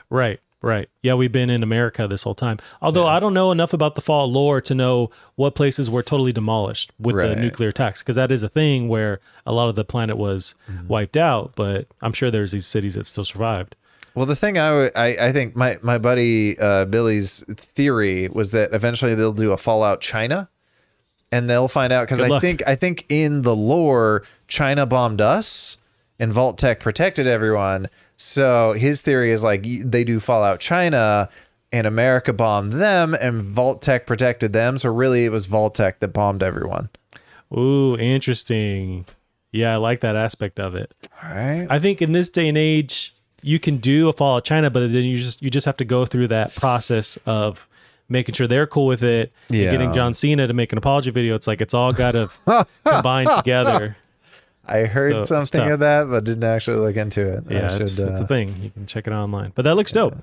right. 0.09 0.41
Right. 0.63 0.89
Yeah, 1.03 1.15
we've 1.15 1.33
been 1.33 1.51
in 1.51 1.63
America 1.65 2.07
this 2.07 2.23
whole 2.23 2.37
time. 2.37 2.59
Although 2.81 3.07
I 3.09 3.19
don't 3.19 3.35
know 3.35 3.51
enough 3.51 3.73
about 3.73 3.97
the 3.97 4.01
Fallout 4.01 4.31
lore 4.31 4.61
to 4.61 4.75
know 4.75 5.11
what 5.35 5.57
places 5.57 5.91
were 5.91 6.03
totally 6.05 6.33
demolished 6.33 6.93
with 7.01 7.17
Right. 7.17 7.29
the 7.31 7.37
nuclear 7.37 7.71
attacks, 7.71 8.01
because 8.03 8.15
that 8.17 8.31
is 8.31 8.45
a 8.45 8.49
thing 8.49 8.89
where 8.89 9.19
a 9.45 9.53
lot 9.53 9.69
of 9.69 9.75
the 9.75 9.85
planet 9.85 10.17
was 10.17 10.55
Mm-hmm. 10.71 10.87
wiped 10.87 11.17
out. 11.17 11.53
But 11.57 11.89
I'm 12.01 12.13
sure 12.13 12.31
there's 12.31 12.53
these 12.53 12.67
cities 12.67 12.95
that 12.95 13.07
still 13.07 13.25
survived. 13.25 13.75
Well, 14.15 14.27
the 14.27 14.37
thing 14.37 14.57
I, 14.59 14.69
w- 14.69 14.91
I, 14.95 15.29
I 15.29 15.33
think 15.33 15.57
my, 15.57 15.79
my 15.83 15.99
buddy 15.99 16.57
uh, 16.61 16.85
Billy's 16.85 17.43
theory 17.57 18.29
was 18.29 18.51
that 18.53 18.73
eventually 18.73 19.15
they'll 19.15 19.33
do 19.33 19.53
a 19.53 19.57
Fallout 19.57 20.01
China, 20.01 20.49
and 21.33 21.49
they'll 21.49 21.67
find 21.67 21.93
out 21.93 22.07
because 22.07 22.21
I 22.21 22.29
luck. 22.29 22.43
think 22.43 22.63
I 22.69 22.75
think 22.77 23.07
in 23.09 23.43
the 23.43 23.57
lore 23.57 24.23
China 24.49 24.85
bombed 24.87 25.21
us, 25.23 25.79
and 26.19 26.31
Vault-Tec 26.33 26.79
protected 26.79 27.27
everyone. 27.27 27.89
So 28.23 28.73
his 28.75 29.03
theory 29.03 29.33
is 29.33 29.43
like 29.43 29.63
they 29.65 30.05
do 30.05 30.21
Fallout 30.21 30.61
China, 30.61 31.29
and 31.73 31.87
America 31.87 32.33
bombed 32.33 32.73
them, 32.75 33.15
and 33.15 33.43
Vault-Tec 33.43 34.07
protected 34.07 34.53
them. 34.53 34.79
So 34.79 34.93
really, 34.93 35.25
it 35.25 35.31
was 35.33 35.47
Vault-Tec 35.47 35.99
that 36.01 36.09
bombed 36.09 36.43
everyone. 36.43 36.89
Ooh, 37.57 37.97
interesting. 37.99 39.07
Yeah, 39.51 39.75
I 39.75 39.77
like 39.77 40.01
that 40.01 40.15
aspect 40.17 40.61
of 40.61 40.75
it. 40.75 40.93
All 41.23 41.31
right. 41.35 41.67
I 41.69 41.79
think 41.79 42.01
in 42.01 42.13
this 42.13 42.31
day 42.31 42.49
and 42.49 42.57
age, 42.57 43.13
you 43.43 43.59
can 43.59 43.79
do 43.79 44.09
a 44.09 44.13
Fallout 44.13 44.45
China, 44.45 44.71
but 44.71 44.81
then 44.81 45.05
you 45.05 45.17
just 45.17 45.43
you 45.43 45.51
just 45.51 45.67
have 45.67 45.77
to 45.79 45.85
go 45.85 46.07
through 46.07 46.29
that 46.29 46.55
process 46.55 47.19
of 47.27 47.69
making 48.09 48.35
sure 48.35 48.47
they're 48.47 48.67
cool 48.67 48.87
with 48.87 49.03
it. 49.03 49.33
and 49.49 49.59
Yeah. 49.59 49.71
Getting 49.73 49.93
John 49.93 50.15
Cena 50.15 50.47
to 50.47 50.53
make 50.55 50.71
an 50.73 50.79
apology 50.79 51.11
video. 51.11 51.35
It's 51.35 51.47
like 51.49 51.61
it's 51.61 51.75
all 51.75 51.91
got 51.91 52.13
to 52.13 52.31
combine 52.85 53.27
together. 53.39 53.97
I 54.65 54.81
heard 54.85 55.27
So, 55.27 55.43
something 55.43 55.71
of 55.73 55.81
that, 55.81 56.09
but 56.09 56.25
didn't 56.25 56.45
actually 56.45 56.79
look 56.79 56.97
into 56.97 57.21
it. 57.27 57.45
I 57.51 57.53
Yeah, 57.55 57.69
should, 57.69 57.83
it's, 57.83 57.99
it's 57.99 58.21
a 58.21 58.23
uh, 58.23 58.27
thing. 58.27 58.55
You 58.61 58.71
can 58.71 58.87
check 58.87 59.07
it 59.07 59.13
out 59.13 59.23
online. 59.23 59.53
But 59.55 59.63
that 59.63 59.75
looks 59.75 59.93
dope. 59.93 60.17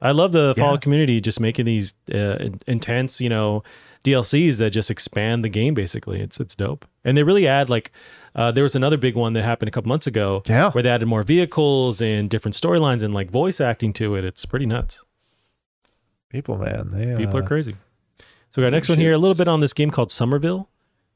I 0.00 0.10
love 0.10 0.32
the 0.32 0.54
Yeah. 0.56 0.62
Fallout 0.64 0.82
community 0.82 1.20
just 1.20 1.40
making 1.40 1.64
these 1.64 1.94
uh, 2.12 2.50
intense, 2.66 3.20
you 3.20 3.28
know, 3.28 3.62
DLCs 4.04 4.58
that 4.58 4.70
just 4.70 4.90
expand 4.90 5.42
the 5.42 5.48
game. 5.48 5.72
Basically, 5.74 6.20
it's 6.20 6.38
it's 6.38 6.54
dope. 6.54 6.84
And 7.04 7.16
they 7.16 7.22
really 7.22 7.46
add 7.48 7.70
like 7.70 7.92
uh, 8.34 8.50
there 8.52 8.62
was 8.62 8.76
another 8.76 8.96
big 8.98 9.14
one 9.16 9.32
that 9.32 9.42
happened 9.42 9.68
a 9.68 9.70
couple 9.72 9.88
months 9.88 10.06
ago. 10.06 10.42
Yeah. 10.46 10.70
where 10.72 10.82
they 10.82 10.90
added 10.90 11.06
more 11.06 11.22
vehicles 11.22 12.00
and 12.02 12.28
different 12.28 12.54
storylines 12.54 13.02
and 13.02 13.14
like 13.14 13.30
voice 13.30 13.60
acting 13.60 13.92
to 13.94 14.14
it. 14.16 14.24
It's 14.24 14.44
pretty 14.44 14.66
nuts. 14.66 15.02
people, 16.28 16.58
man. 16.58 16.90
They, 16.90 17.16
People 17.16 17.36
uh, 17.36 17.40
are 17.40 17.46
crazy. 17.46 17.74
So 18.50 18.60
we 18.60 18.62
got 18.62 18.72
next 18.72 18.88
one 18.88 18.98
here. 18.98 19.12
A 19.12 19.18
little 19.18 19.36
bit 19.36 19.48
on 19.48 19.60
this 19.60 19.72
game 19.72 19.90
called 19.90 20.10
Somerville. 20.10 20.68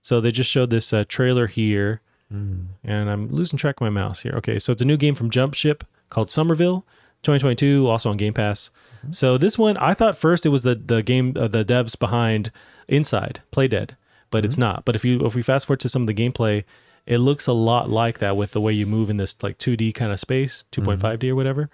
So 0.02 0.20
they 0.20 0.30
just 0.30 0.50
showed 0.50 0.70
this 0.70 0.92
uh, 0.92 1.04
trailer 1.06 1.46
here, 1.46 2.00
mm. 2.32 2.66
and 2.84 3.10
I'm 3.10 3.28
losing 3.28 3.58
track 3.58 3.76
of 3.76 3.82
my 3.82 3.90
mouse 3.90 4.20
here. 4.20 4.32
Okay, 4.36 4.58
so 4.58 4.72
it's 4.72 4.82
a 4.82 4.86
new 4.86 4.96
game 4.96 5.14
from 5.14 5.30
Jumpship 5.30 5.82
called 6.08 6.30
Somerville, 6.30 6.84
2022, 7.22 7.86
also 7.86 8.10
on 8.10 8.16
Game 8.16 8.34
Pass. 8.34 8.70
So 9.10 9.38
this 9.38 9.58
one, 9.58 9.76
I 9.78 9.94
thought 9.94 10.16
first 10.16 10.44
it 10.44 10.50
was 10.50 10.62
the 10.62 10.74
the 10.74 11.02
game, 11.02 11.34
uh, 11.36 11.48
the 11.48 11.64
devs 11.64 11.98
behind 11.98 12.50
Inside, 12.88 13.40
Playdead, 13.52 13.90
but 14.30 14.44
it's 14.44 14.58
not. 14.58 14.84
But 14.84 14.96
if 14.96 15.04
you 15.04 15.24
if 15.24 15.34
we 15.34 15.42
fast 15.42 15.66
forward 15.66 15.80
to 15.80 15.88
some 15.88 16.02
of 16.02 16.06
the 16.06 16.14
gameplay, 16.14 16.64
it 17.06 17.18
looks 17.18 17.46
a 17.46 17.52
lot 17.52 17.88
like 17.88 18.18
that 18.18 18.36
with 18.36 18.52
the 18.52 18.60
way 18.60 18.72
you 18.72 18.86
move 18.86 19.10
in 19.10 19.16
this 19.16 19.42
like 19.42 19.58
2D 19.58 19.94
kind 19.94 20.12
of 20.12 20.20
space, 20.20 20.64
2.5D 20.72 21.30
or 21.30 21.34
whatever. 21.34 21.70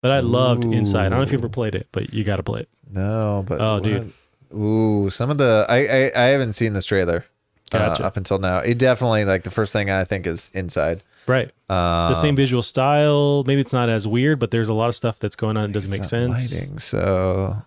But 0.00 0.12
I 0.12 0.20
loved 0.20 0.64
Inside. 0.64 1.06
I 1.06 1.08
don't 1.10 1.18
know 1.18 1.22
if 1.22 1.32
you 1.32 1.38
ever 1.38 1.48
played 1.48 1.74
it, 1.74 1.88
but 1.92 2.12
you 2.12 2.22
got 2.24 2.36
to 2.36 2.42
play 2.42 2.60
it. 2.60 2.68
No, 2.90 3.44
but 3.46 3.60
Oh, 3.60 3.74
what- 3.74 3.82
dude. 3.82 4.12
Ooh, 4.54 5.10
some 5.10 5.28
of 5.28 5.36
the 5.38 5.66
I 5.68 5.76
I, 5.76 6.24
I 6.24 6.26
haven't 6.28 6.54
seen 6.54 6.72
this 6.72 6.86
trailer 6.86 7.26
uh, 7.74 7.96
up 8.02 8.16
until 8.16 8.38
now. 8.38 8.58
It 8.58 8.78
definitely 8.78 9.24
like 9.24 9.44
the 9.44 9.50
first 9.50 9.72
thing 9.72 9.90
I 9.90 10.04
think 10.04 10.26
is 10.26 10.50
inside. 10.54 11.02
Right. 11.26 11.50
Uh, 11.68 12.08
the 12.08 12.14
same 12.14 12.36
visual 12.36 12.62
style. 12.62 13.44
Maybe 13.44 13.60
it's 13.60 13.72
not 13.72 13.88
as 13.88 14.06
weird, 14.06 14.38
but 14.38 14.50
there's 14.50 14.68
a 14.70 14.74
lot 14.74 14.88
of 14.88 14.94
stuff 14.94 15.18
that's 15.18 15.36
going 15.36 15.56
on 15.56 15.68
that 15.68 15.72
doesn't 15.72 15.90
make 15.90 16.04
sense. 16.04 16.54
Lighting, 16.54 16.78
so 16.78 17.62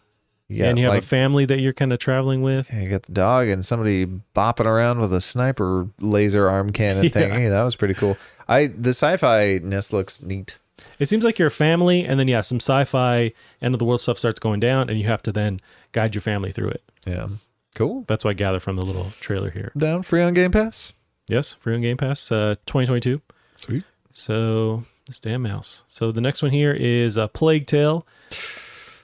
yeah, 0.47 0.65
and 0.65 0.79
you 0.79 0.85
have 0.85 0.95
like 0.95 1.03
a 1.03 1.05
family 1.07 1.45
that 1.45 1.59
you're 1.59 1.71
kind 1.73 1.93
of 1.93 1.99
traveling 1.99 2.41
with. 2.41 2.73
you 2.73 2.89
got 2.89 3.03
the 3.03 3.11
dog 3.13 3.47
and 3.49 3.63
somebody 3.63 4.05
bopping 4.35 4.65
around 4.65 4.99
with 4.99 5.13
a 5.13 5.21
sniper 5.21 5.87
laser 5.99 6.49
arm 6.49 6.71
cannon 6.71 7.03
Yeah. 7.05 7.09
thing. 7.11 7.31
Hey, 7.33 7.47
that 7.49 7.63
was 7.63 7.75
pretty 7.75 7.93
cool. 7.93 8.17
I 8.49 8.67
the 8.67 8.89
sci-fi 8.89 9.59
ness 9.63 9.93
looks 9.93 10.21
neat. 10.21 10.57
It 10.97 11.07
seems 11.07 11.23
like 11.23 11.37
you're 11.39 11.47
a 11.47 11.51
family, 11.51 12.03
and 12.05 12.19
then 12.19 12.27
yeah, 12.27 12.41
some 12.41 12.57
sci-fi 12.59 13.31
end 13.61 13.73
of 13.75 13.79
the 13.79 13.85
world 13.85 14.01
stuff 14.01 14.17
starts 14.19 14.39
going 14.39 14.59
down, 14.59 14.89
and 14.89 14.99
you 14.99 15.05
have 15.07 15.21
to 15.23 15.31
then 15.31 15.61
guide 15.93 16.13
your 16.15 16.21
family 16.23 16.51
through 16.51 16.69
it. 16.69 16.83
Yeah, 17.05 17.27
cool. 17.75 18.03
That's 18.07 18.23
what 18.23 18.31
I 18.31 18.33
gather 18.33 18.59
from 18.59 18.77
the 18.77 18.85
little 18.85 19.11
trailer 19.19 19.49
here. 19.49 19.71
Down 19.77 20.03
free 20.03 20.21
on 20.21 20.33
Game 20.33 20.51
Pass. 20.51 20.93
Yes, 21.27 21.53
free 21.55 21.75
on 21.75 21.81
Game 21.81 21.97
Pass, 21.97 22.31
uh, 22.31 22.55
2022. 22.65 23.21
Sweet. 23.55 23.83
So 24.11 24.83
this 25.07 25.19
damn 25.19 25.41
mouse. 25.43 25.83
So 25.87 26.11
the 26.11 26.21
next 26.21 26.41
one 26.41 26.51
here 26.51 26.73
is 26.73 27.17
a 27.17 27.27
Plague 27.27 27.67
Tale. 27.67 28.05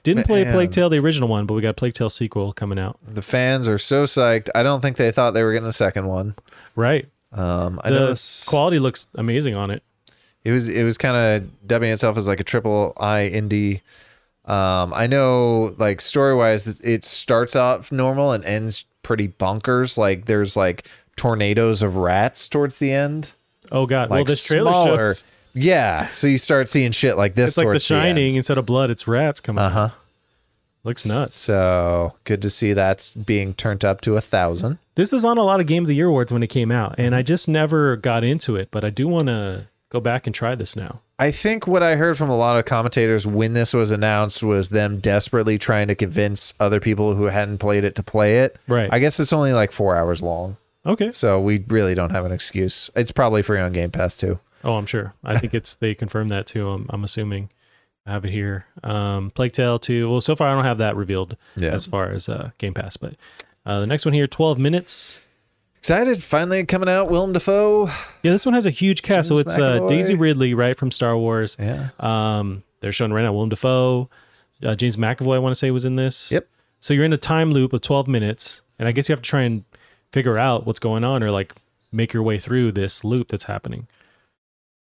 Didn't 0.03 0.25
play 0.25 0.43
Man. 0.45 0.53
Plague 0.53 0.71
Tale 0.71 0.89
the 0.89 0.99
original 0.99 1.27
one, 1.29 1.45
but 1.45 1.53
we 1.53 1.61
got 1.61 1.69
a 1.69 1.73
Plague 1.73 1.93
Tale 1.93 2.09
sequel 2.09 2.53
coming 2.53 2.79
out. 2.79 2.97
The 3.05 3.21
fans 3.21 3.67
are 3.67 3.77
so 3.77 4.03
psyched. 4.05 4.49
I 4.55 4.63
don't 4.63 4.81
think 4.81 4.95
they 4.97 5.11
thought 5.11 5.31
they 5.31 5.43
were 5.43 5.51
getting 5.53 5.67
a 5.67 5.71
second 5.73 6.07
one. 6.07 6.35
Right. 6.75 7.07
Um, 7.33 7.79
I 7.83 7.89
know 7.89 7.99
The 8.01 8.05
this. 8.07 8.47
quality 8.47 8.79
looks 8.79 9.07
amazing 9.15 9.55
on 9.55 9.69
it. 9.69 9.83
It 10.45 10.51
was 10.51 10.69
it 10.69 10.83
was 10.83 10.97
kind 10.97 11.17
of 11.43 11.67
dubbing 11.67 11.91
itself 11.91 12.15
as 12.15 12.25
like 12.27 12.39
a 12.39 12.43
triple 12.43 12.93
I 12.97 13.29
indie. 13.33 13.81
Um, 14.47 14.93
I 14.93 15.07
know 15.07 15.75
like 15.77 15.99
story 16.01 16.33
wise, 16.35 16.79
it 16.81 17.03
starts 17.03 17.55
off 17.55 17.91
normal 17.91 18.31
and 18.31 18.43
ends 18.45 18.85
pretty 19.03 19.27
bonkers. 19.27 19.97
Like 19.97 20.25
there's 20.25 20.55
like 20.55 20.87
tornadoes 21.17 21.81
of 21.81 21.97
rats 21.97 22.47
towards 22.47 22.77
the 22.77 22.91
end. 22.91 23.33
Oh 23.71 23.85
god. 23.85 24.09
Like 24.09 24.17
well, 24.19 24.25
this 24.25 24.45
trailer 24.45 24.71
smaller. 24.71 25.07
shows 25.07 25.23
Yeah, 25.53 26.07
so 26.09 26.27
you 26.27 26.37
start 26.37 26.69
seeing 26.69 26.91
shit 26.91 27.17
like 27.17 27.35
this. 27.35 27.49
it's 27.51 27.57
like 27.57 27.67
The 27.73 27.79
Shining. 27.79 28.29
end. 28.29 28.37
Instead 28.37 28.57
of 28.57 28.65
blood, 28.65 28.89
it's 28.89 29.07
rats 29.07 29.39
coming. 29.41 29.63
Uh 29.63 29.69
huh. 29.69 29.89
Looks 30.83 31.05
nuts. 31.05 31.33
So 31.33 32.13
good 32.23 32.41
to 32.43 32.49
see 32.49 32.71
that's 32.71 33.11
being 33.11 33.53
turned 33.53 33.83
up 33.83 33.99
to 34.01 34.15
a 34.15 34.21
thousand. 34.21 34.77
This 34.95 35.11
was 35.11 35.25
on 35.25 35.37
a 35.37 35.43
lot 35.43 35.59
of 35.59 35.67
Game 35.67 35.83
of 35.83 35.87
the 35.87 35.95
Year 35.95 36.07
awards 36.07 36.31
when 36.31 36.41
it 36.43 36.47
came 36.47 36.71
out, 36.71 36.95
and 36.97 37.07
Mm-hmm. 37.07 37.15
I 37.15 37.21
just 37.23 37.49
never 37.49 37.97
got 37.97 38.23
into 38.23 38.55
it. 38.55 38.69
But 38.71 38.85
I 38.85 38.89
do 38.89 39.07
want 39.09 39.25
to 39.25 39.67
go 39.89 39.99
back 39.99 40.25
and 40.27 40.33
try 40.35 40.55
this 40.55 40.75
now. 40.75 41.01
I 41.19 41.31
think 41.31 41.65
what 41.65 41.81
I 41.81 41.95
heard 41.95 42.17
from 42.17 42.29
a 42.29 42.37
lot 42.37 42.57
of 42.57 42.65
commentators 42.65 43.25
when 43.25 43.53
this 43.53 43.73
was 43.73 43.91
announced 43.91 44.43
was 44.43 44.69
them 44.69 44.99
desperately 44.99 45.57
trying 45.57 45.87
to 45.87 45.95
convince 45.95 46.53
other 46.59 46.79
people 46.79 47.15
who 47.15 47.23
hadn't 47.25 47.57
played 47.57 47.83
it 47.83 47.95
to 47.95 48.03
play 48.03 48.39
it. 48.39 48.57
Right. 48.67 48.89
I 48.91 48.99
guess 48.99 49.19
it's 49.19 49.33
only 49.33 49.53
like 49.53 49.71
four 49.71 49.95
hours 49.95 50.21
long. 50.21 50.57
Okay. 50.85 51.11
So 51.11 51.39
we 51.41 51.63
really 51.67 51.95
don't 51.95 52.11
have 52.11 52.25
an 52.25 52.31
excuse. 52.31 52.89
It's 52.95 53.11
probably 53.11 53.41
free 53.41 53.59
on 53.59 53.71
Game 53.73 53.91
Pass 53.91 54.15
too. 54.15 54.39
Oh, 54.63 54.75
I'm 54.75 54.85
sure. 54.85 55.13
I 55.23 55.37
think 55.37 55.53
it's 55.53 55.75
they 55.75 55.95
confirmed 55.95 56.29
that 56.29 56.45
too. 56.47 56.69
I'm, 56.69 56.85
I'm 56.89 57.03
assuming. 57.03 57.49
I 58.05 58.11
have 58.11 58.23
it 58.23 58.31
here. 58.31 58.65
Um, 58.83 59.31
Plague 59.31 59.51
Tale 59.51 59.79
2. 59.79 60.09
Well, 60.09 60.21
so 60.21 60.33
far 60.35 60.47
I 60.47 60.55
don't 60.55 60.63
have 60.63 60.77
that 60.77 60.95
revealed 60.95 61.35
Yeah. 61.57 61.71
as 61.73 61.85
far 61.85 62.09
as 62.09 62.29
uh, 62.29 62.51
Game 62.57 62.73
Pass, 62.73 62.95
but 62.95 63.15
uh, 63.65 63.81
the 63.81 63.87
next 63.87 64.05
one 64.05 64.13
here, 64.13 64.27
12 64.27 64.57
minutes. 64.57 65.25
Excited, 65.87 66.21
finally 66.21 66.65
coming 66.65 66.89
out. 66.89 67.09
Willem 67.09 67.31
Dafoe. 67.31 67.85
Yeah, 68.21 68.33
this 68.33 68.45
one 68.45 68.53
has 68.53 68.65
a 68.65 68.69
huge 68.69 69.03
cast. 69.03 69.29
so 69.29 69.37
it's 69.37 69.57
uh, 69.57 69.87
Daisy 69.87 70.15
Ridley, 70.15 70.53
right 70.53 70.75
from 70.75 70.91
Star 70.91 71.17
Wars. 71.17 71.55
Yeah. 71.57 71.91
Um, 72.01 72.63
they're 72.81 72.91
showing 72.91 73.13
right 73.13 73.21
now 73.21 73.31
Willem 73.31 73.47
Dafoe, 73.47 74.09
uh, 74.63 74.75
James 74.75 74.97
McAvoy. 74.97 75.35
I 75.35 75.39
want 75.39 75.51
to 75.51 75.57
say 75.57 75.71
was 75.71 75.85
in 75.85 75.95
this. 75.95 76.29
Yep. 76.29 76.45
So 76.81 76.93
you're 76.93 77.05
in 77.05 77.13
a 77.13 77.17
time 77.17 77.51
loop 77.51 77.71
of 77.71 77.79
12 77.79 78.09
minutes, 78.09 78.63
and 78.77 78.89
I 78.89 78.91
guess 78.91 79.07
you 79.07 79.13
have 79.13 79.21
to 79.21 79.29
try 79.29 79.43
and 79.43 79.63
figure 80.11 80.37
out 80.37 80.65
what's 80.65 80.79
going 80.79 81.05
on, 81.05 81.23
or 81.23 81.31
like 81.31 81.55
make 81.89 82.11
your 82.11 82.21
way 82.21 82.37
through 82.37 82.73
this 82.73 83.05
loop 83.05 83.29
that's 83.29 83.45
happening. 83.45 83.87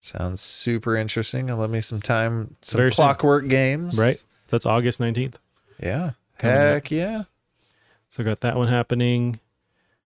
Sounds 0.01 0.41
super 0.41 0.97
interesting. 0.97 1.49
And 1.49 1.61
let 1.61 1.71
me 1.71 1.81
some 1.81 2.03
time, 2.03 2.57
some 2.61 2.77
Very 2.77 2.91
soon. 2.91 3.05
clockwork 3.05 3.47
games. 3.47 4.01
Right. 4.01 4.17
So 4.17 4.25
that's 4.49 4.67
August 4.67 4.99
19th. 4.99 5.37
Yeah. 5.81 6.07
Up. 6.07 6.15
Heck 6.41 6.91
yeah. 6.91 7.23
So 8.09 8.25
got 8.25 8.41
that 8.41 8.57
one 8.57 8.67
happening. 8.67 9.39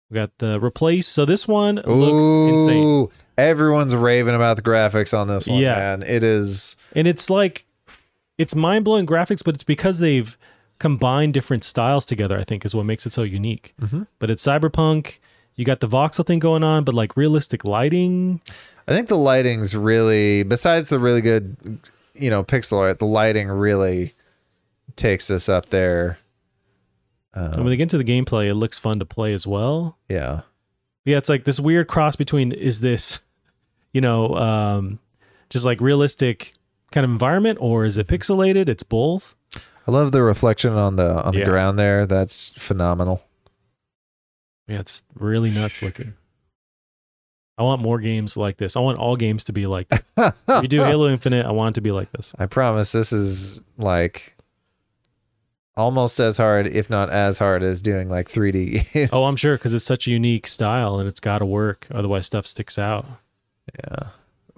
We 0.10 0.16
got 0.16 0.32
the 0.40 0.60
replace. 0.60 1.08
So 1.08 1.26
this 1.26 1.48
one 1.48 1.76
looks 1.86 2.24
insane, 2.54 3.08
everyone's 3.38 3.96
raving 3.96 4.36
about 4.36 4.56
the 4.58 4.64
graphics 4.64 5.18
on 5.18 5.28
this 5.28 5.48
one. 5.48 5.60
Yeah. 5.60 5.76
man. 5.76 6.04
it 6.04 6.24
is. 6.24 6.76
and 6.96 7.08
it's 7.08 7.30
like 7.30 7.66
it's 8.38 8.56
mind 8.56 8.86
blowing 8.86 9.06
graphics, 9.06 9.44
but 9.44 9.56
it's 9.56 9.64
because 9.64 10.00
they've 10.00 10.38
combined 10.80 11.34
different 11.34 11.64
styles 11.64 12.06
together. 12.06 12.40
I 12.40 12.44
think 12.44 12.66
is 12.66 12.74
what 12.74 12.86
makes 12.86 13.06
it 13.06 13.14
so 13.14 13.24
unique. 13.24 13.74
Mhm. 13.82 14.08
But 14.18 14.32
it's 14.32 14.46
cyberpunk. 14.46 15.20
You 15.56 15.66
got 15.66 15.82
the 15.82 15.88
voxel 15.90 16.26
thing 16.26 16.40
going 16.40 16.64
on, 16.64 16.86
but 16.86 16.96
like 16.96 17.18
realistic 17.18 17.66
lighting. 17.66 18.40
I 18.88 18.94
think 18.94 19.10
the 19.10 19.18
lighting's 19.18 19.76
really, 19.76 20.44
besides 20.44 20.88
the 20.88 21.00
really 21.00 21.20
good, 21.20 21.80
you 22.16 22.30
know, 22.30 22.44
pixel 22.46 22.80
art, 22.80 23.00
the 23.00 23.06
lighting 23.06 23.50
really 23.50 24.14
takes 24.96 25.30
us 25.30 25.50
up 25.50 25.68
there. 25.68 26.18
And 27.34 27.56
when 27.58 27.68
they 27.68 27.76
get 27.78 27.84
into 27.84 27.98
the 27.98 28.04
gameplay, 28.04 28.50
it 28.50 28.56
looks 28.56 28.80
fun 28.80 29.00
to 29.00 29.06
play 29.06 29.34
as 29.34 29.46
well. 29.48 29.98
Yeah. 30.10 30.42
Yeah, 31.06 31.18
it's 31.18 31.30
like 31.30 31.44
this 31.46 31.60
weird 31.60 31.88
cross 31.88 32.16
between 32.16 32.52
is 32.52 32.82
this, 32.82 33.22
you 33.94 34.02
know, 34.02 34.36
um, 34.36 35.00
just 35.50 35.66
like 35.66 35.80
realistic 35.82 36.54
kind 36.92 37.04
of 37.06 37.12
environment, 37.12 37.60
or 37.62 37.86
is 37.86 37.98
it 37.98 38.08
pixelated? 38.08 38.68
It's 38.70 38.84
both. 38.84 39.36
I 39.88 39.92
love 39.92 40.12
the 40.12 40.22
reflection 40.22 40.74
on 40.74 40.96
the 40.98 41.24
on 41.24 41.34
the 41.34 41.40
Yeah. 41.40 41.46
ground 41.46 41.80
there. 41.80 42.06
That's 42.06 42.50
phenomenal. 42.58 43.24
Yeah, 44.68 44.80
it's 44.80 45.02
really 45.16 45.50
nuts 45.50 45.82
looking. 45.82 46.14
I 47.58 47.64
want 47.64 47.82
more 47.82 48.00
games 48.00 48.38
like 48.38 48.58
this. 48.58 48.78
I 48.78 48.80
want 48.82 49.00
all 49.00 49.16
games 49.18 49.46
to 49.46 49.54
be 49.54 49.66
like 49.66 49.90
this. 49.90 50.04
If 50.18 50.62
you 50.62 50.68
do 50.68 50.82
Halo 50.84 51.10
Infinite, 51.10 51.46
I 51.46 51.52
want 51.52 51.74
it 51.74 51.76
to 51.76 51.82
be 51.82 51.92
like 51.92 52.12
this. 52.12 52.34
I 52.38 52.46
promise 52.46 52.92
this 52.92 53.12
is 53.12 53.62
like 53.78 54.36
almost 55.80 56.20
as 56.20 56.38
hard, 56.38 56.68
if 56.68 56.90
not 56.90 57.10
as 57.10 57.40
hard, 57.40 57.64
as 57.64 57.82
doing 57.82 58.10
like 58.10 58.28
3D 58.28 58.94
games. 58.94 59.10
Oh, 59.14 59.24
I'm 59.24 59.36
sure 59.36 59.58
because 59.58 59.74
it's 59.74 59.86
such 59.86 60.08
a 60.08 60.12
unique 60.12 60.46
style 60.48 61.00
and 61.00 61.08
it's 61.08 61.20
got 61.20 61.40
to 61.40 61.46
work. 61.46 61.88
Otherwise, 61.92 62.26
stuff 62.26 62.46
sticks 62.46 62.78
out. 62.78 63.06
yeah. 63.84 64.10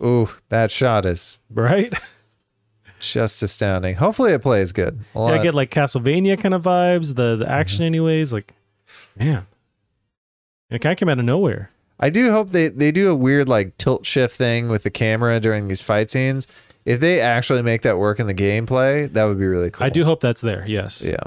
Ooh, 0.03 0.29
that 0.49 0.71
shot 0.71 1.05
is 1.05 1.39
Right? 1.49 1.93
just 2.99 3.41
astounding. 3.43 3.95
Hopefully, 3.95 4.31
it 4.33 4.41
plays 4.41 4.71
good. 4.71 4.99
Yeah, 5.15 5.21
I 5.21 5.41
get 5.41 5.55
like 5.55 5.69
Castlevania 5.71 6.39
kind 6.39 6.53
of 6.53 6.63
vibes, 6.63 7.15
the, 7.15 7.35
the 7.35 7.49
action, 7.49 7.77
Mm-hmm. 7.79 7.85
anyways. 7.87 8.33
Like, 8.33 8.53
man. 9.17 9.45
And 10.69 10.75
it 10.75 10.79
kind 10.79 10.93
of 10.93 10.97
came 10.99 11.09
out 11.09 11.19
of 11.19 11.25
nowhere. 11.25 11.69
I 11.99 12.09
do 12.09 12.31
hope 12.31 12.49
they 12.49 12.69
they 12.69 12.91
do 12.91 13.11
a 13.11 13.15
weird 13.15 13.47
like 13.47 13.77
tilt 13.77 14.05
shift 14.07 14.35
thing 14.35 14.69
with 14.69 14.81
the 14.83 14.89
camera 14.89 15.39
during 15.39 15.67
these 15.67 15.81
fight 15.83 16.09
scenes. 16.09 16.47
If 16.85 16.99
they 16.99 17.21
actually 17.21 17.61
make 17.61 17.83
that 17.83 17.97
work 17.97 18.19
in 18.19 18.27
the 18.27 18.33
gameplay, 18.33 19.11
that 19.13 19.23
would 19.25 19.37
be 19.39 19.45
really 19.45 19.69
cool. 19.71 19.85
I 19.85 19.89
do 19.89 20.03
hope 20.05 20.19
that's 20.21 20.41
there. 20.41 20.65
Yes. 20.67 21.03
Yeah. 21.05 21.17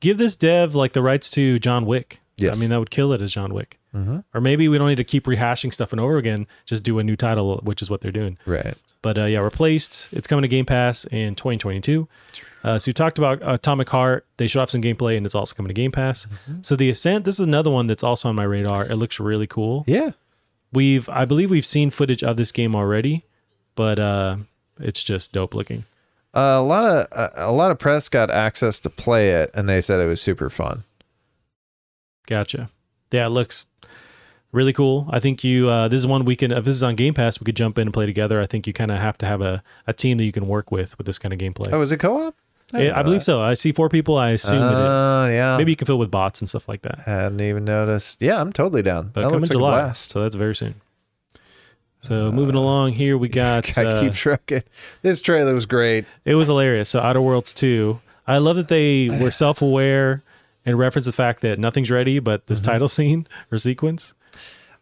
Give 0.00 0.18
this 0.18 0.36
dev 0.36 0.74
like 0.74 0.92
the 0.92 1.02
rights 1.02 1.30
to 1.30 1.58
John 1.58 1.84
Wick. 1.86 2.20
Yes. 2.36 2.56
I 2.56 2.60
mean, 2.60 2.70
that 2.70 2.78
would 2.78 2.90
kill 2.90 3.12
it 3.12 3.20
as 3.20 3.32
John 3.32 3.52
Wick. 3.52 3.78
Mhm. 3.94 4.24
Or 4.32 4.40
maybe 4.40 4.68
we 4.68 4.78
don't 4.78 4.88
need 4.88 4.96
to 4.96 5.04
keep 5.04 5.24
rehashing 5.26 5.74
stuff 5.74 5.92
and 5.92 6.00
over 6.00 6.16
again. 6.16 6.46
Just 6.64 6.84
do 6.84 6.98
a 6.98 7.04
new 7.04 7.16
title, 7.16 7.58
which 7.64 7.82
is 7.82 7.90
what 7.90 8.00
they're 8.00 8.12
doing. 8.12 8.38
Right. 8.46 8.74
But 9.02 9.18
uh, 9.18 9.24
yeah, 9.24 9.40
replaced. 9.40 10.12
It's 10.12 10.26
coming 10.26 10.42
to 10.42 10.48
Game 10.48 10.64
Pass 10.64 11.04
in 11.06 11.34
2022. 11.34 12.08
Uh, 12.62 12.78
so 12.78 12.88
you 12.88 12.92
talked 12.92 13.18
about 13.18 13.40
Atomic 13.42 13.88
Heart. 13.88 14.26
They 14.36 14.46
showed 14.46 14.60
off 14.62 14.70
some 14.70 14.82
gameplay, 14.82 15.16
and 15.16 15.24
it's 15.26 15.34
also 15.34 15.54
coming 15.54 15.68
to 15.68 15.74
Game 15.74 15.90
Pass. 15.92 16.26
So 16.62 16.76
the 16.76 16.88
Ascent. 16.90 17.24
This 17.24 17.34
is 17.34 17.40
another 17.40 17.70
one 17.70 17.86
that's 17.86 18.02
also 18.04 18.28
on 18.28 18.36
my 18.36 18.44
radar. 18.44 18.84
It 18.86 18.96
looks 18.96 19.18
really 19.18 19.46
cool. 19.46 19.84
Yeah. 19.86 20.10
We've, 20.72 21.08
I 21.08 21.24
believe, 21.24 21.50
we've 21.50 21.66
seen 21.66 21.90
footage 21.90 22.22
of 22.22 22.36
this 22.36 22.52
game 22.52 22.76
already, 22.76 23.24
but 23.74 23.98
uh, 23.98 24.36
it's 24.80 25.02
just 25.02 25.32
dope 25.32 25.54
looking. 25.54 25.84
Uh, 26.32 26.56
a 26.58 26.62
lot 26.62 26.84
of 26.84 27.06
uh, 27.12 27.28
a 27.34 27.52
lot 27.52 27.70
of 27.70 27.78
press 27.78 28.08
got 28.08 28.30
access 28.30 28.78
to 28.80 28.90
play 28.90 29.30
it, 29.30 29.50
and 29.54 29.68
they 29.68 29.80
said 29.80 30.00
it 30.00 30.06
was 30.06 30.20
super 30.20 30.48
fun. 30.48 30.84
Gotcha. 32.26 32.70
Yeah, 33.10 33.26
it 33.26 33.30
looks 33.30 33.66
really 34.52 34.72
cool. 34.72 35.08
I 35.10 35.18
think 35.18 35.42
you. 35.42 35.68
Uh, 35.68 35.88
this 35.88 35.98
is 35.98 36.06
one 36.06 36.24
we 36.24 36.36
can. 36.36 36.52
If 36.52 36.64
this 36.64 36.76
is 36.76 36.82
on 36.82 36.94
Game 36.94 37.14
Pass, 37.14 37.40
we 37.40 37.44
could 37.44 37.56
jump 37.56 37.78
in 37.78 37.88
and 37.88 37.92
play 37.94 38.06
together. 38.06 38.40
I 38.40 38.46
think 38.46 38.66
you 38.66 38.72
kind 38.72 38.90
of 38.90 38.98
have 38.98 39.18
to 39.18 39.26
have 39.26 39.40
a, 39.40 39.62
a 39.86 39.92
team 39.92 40.18
that 40.18 40.24
you 40.24 40.32
can 40.32 40.46
work 40.46 40.70
with 40.70 40.96
with 40.98 41.06
this 41.06 41.18
kind 41.18 41.32
of 41.32 41.40
gameplay. 41.40 41.72
Oh, 41.72 41.80
is 41.80 41.90
it 41.90 41.98
co-op? 41.98 42.34
I, 42.72 42.92
I 42.92 43.02
believe 43.02 43.24
so. 43.24 43.42
I 43.42 43.54
see 43.54 43.72
four 43.72 43.88
people. 43.88 44.16
I 44.16 44.28
assume 44.30 44.62
it 44.62 44.72
is. 44.72 45.02
Oh, 45.02 45.26
yeah. 45.26 45.56
Maybe 45.58 45.72
you 45.72 45.76
can 45.76 45.86
fill 45.86 45.98
with 45.98 46.10
bots 46.10 46.40
and 46.40 46.48
stuff 46.48 46.68
like 46.68 46.82
that. 46.82 47.00
I 47.04 47.10
hadn't 47.10 47.40
even 47.40 47.64
noticed. 47.64 48.22
Yeah, 48.22 48.40
I'm 48.40 48.52
totally 48.52 48.82
down. 48.82 49.10
But 49.12 49.22
that 49.22 49.26
coming 49.26 49.40
looks 49.40 49.50
like 49.50 49.56
a 49.56 49.58
July, 49.58 49.80
blast. 49.80 50.12
so 50.12 50.22
that's 50.22 50.36
very 50.36 50.54
soon. 50.54 50.76
So 52.00 52.32
moving 52.32 52.54
along 52.54 52.92
here, 52.92 53.16
we 53.18 53.28
got. 53.44 53.76
I 53.78 53.84
Uh, 53.84 54.00
keep 54.02 54.14
trucking. 54.14 54.62
This 55.02 55.20
trailer 55.22 55.54
was 55.54 55.66
great. 55.66 56.04
it 56.24 56.34
was 56.34 56.46
hilarious. 56.48 56.88
So 56.88 57.00
Outer 57.00 57.20
Worlds 57.20 57.52
two. 57.54 58.00
I 58.26 58.38
love 58.38 58.56
that 58.56 58.68
they 58.68 59.08
were 59.08 59.30
self 59.30 59.60
aware 59.62 60.22
and 60.64 60.78
reference 60.78 61.06
the 61.06 61.12
fact 61.12 61.40
that 61.42 61.58
nothing's 61.58 61.90
ready, 61.90 62.18
but 62.18 62.46
this 62.46 62.60
Mm-hmm. 62.60 62.70
title 62.72 62.88
scene 62.88 63.26
or 63.50 63.58
sequence. 63.58 64.14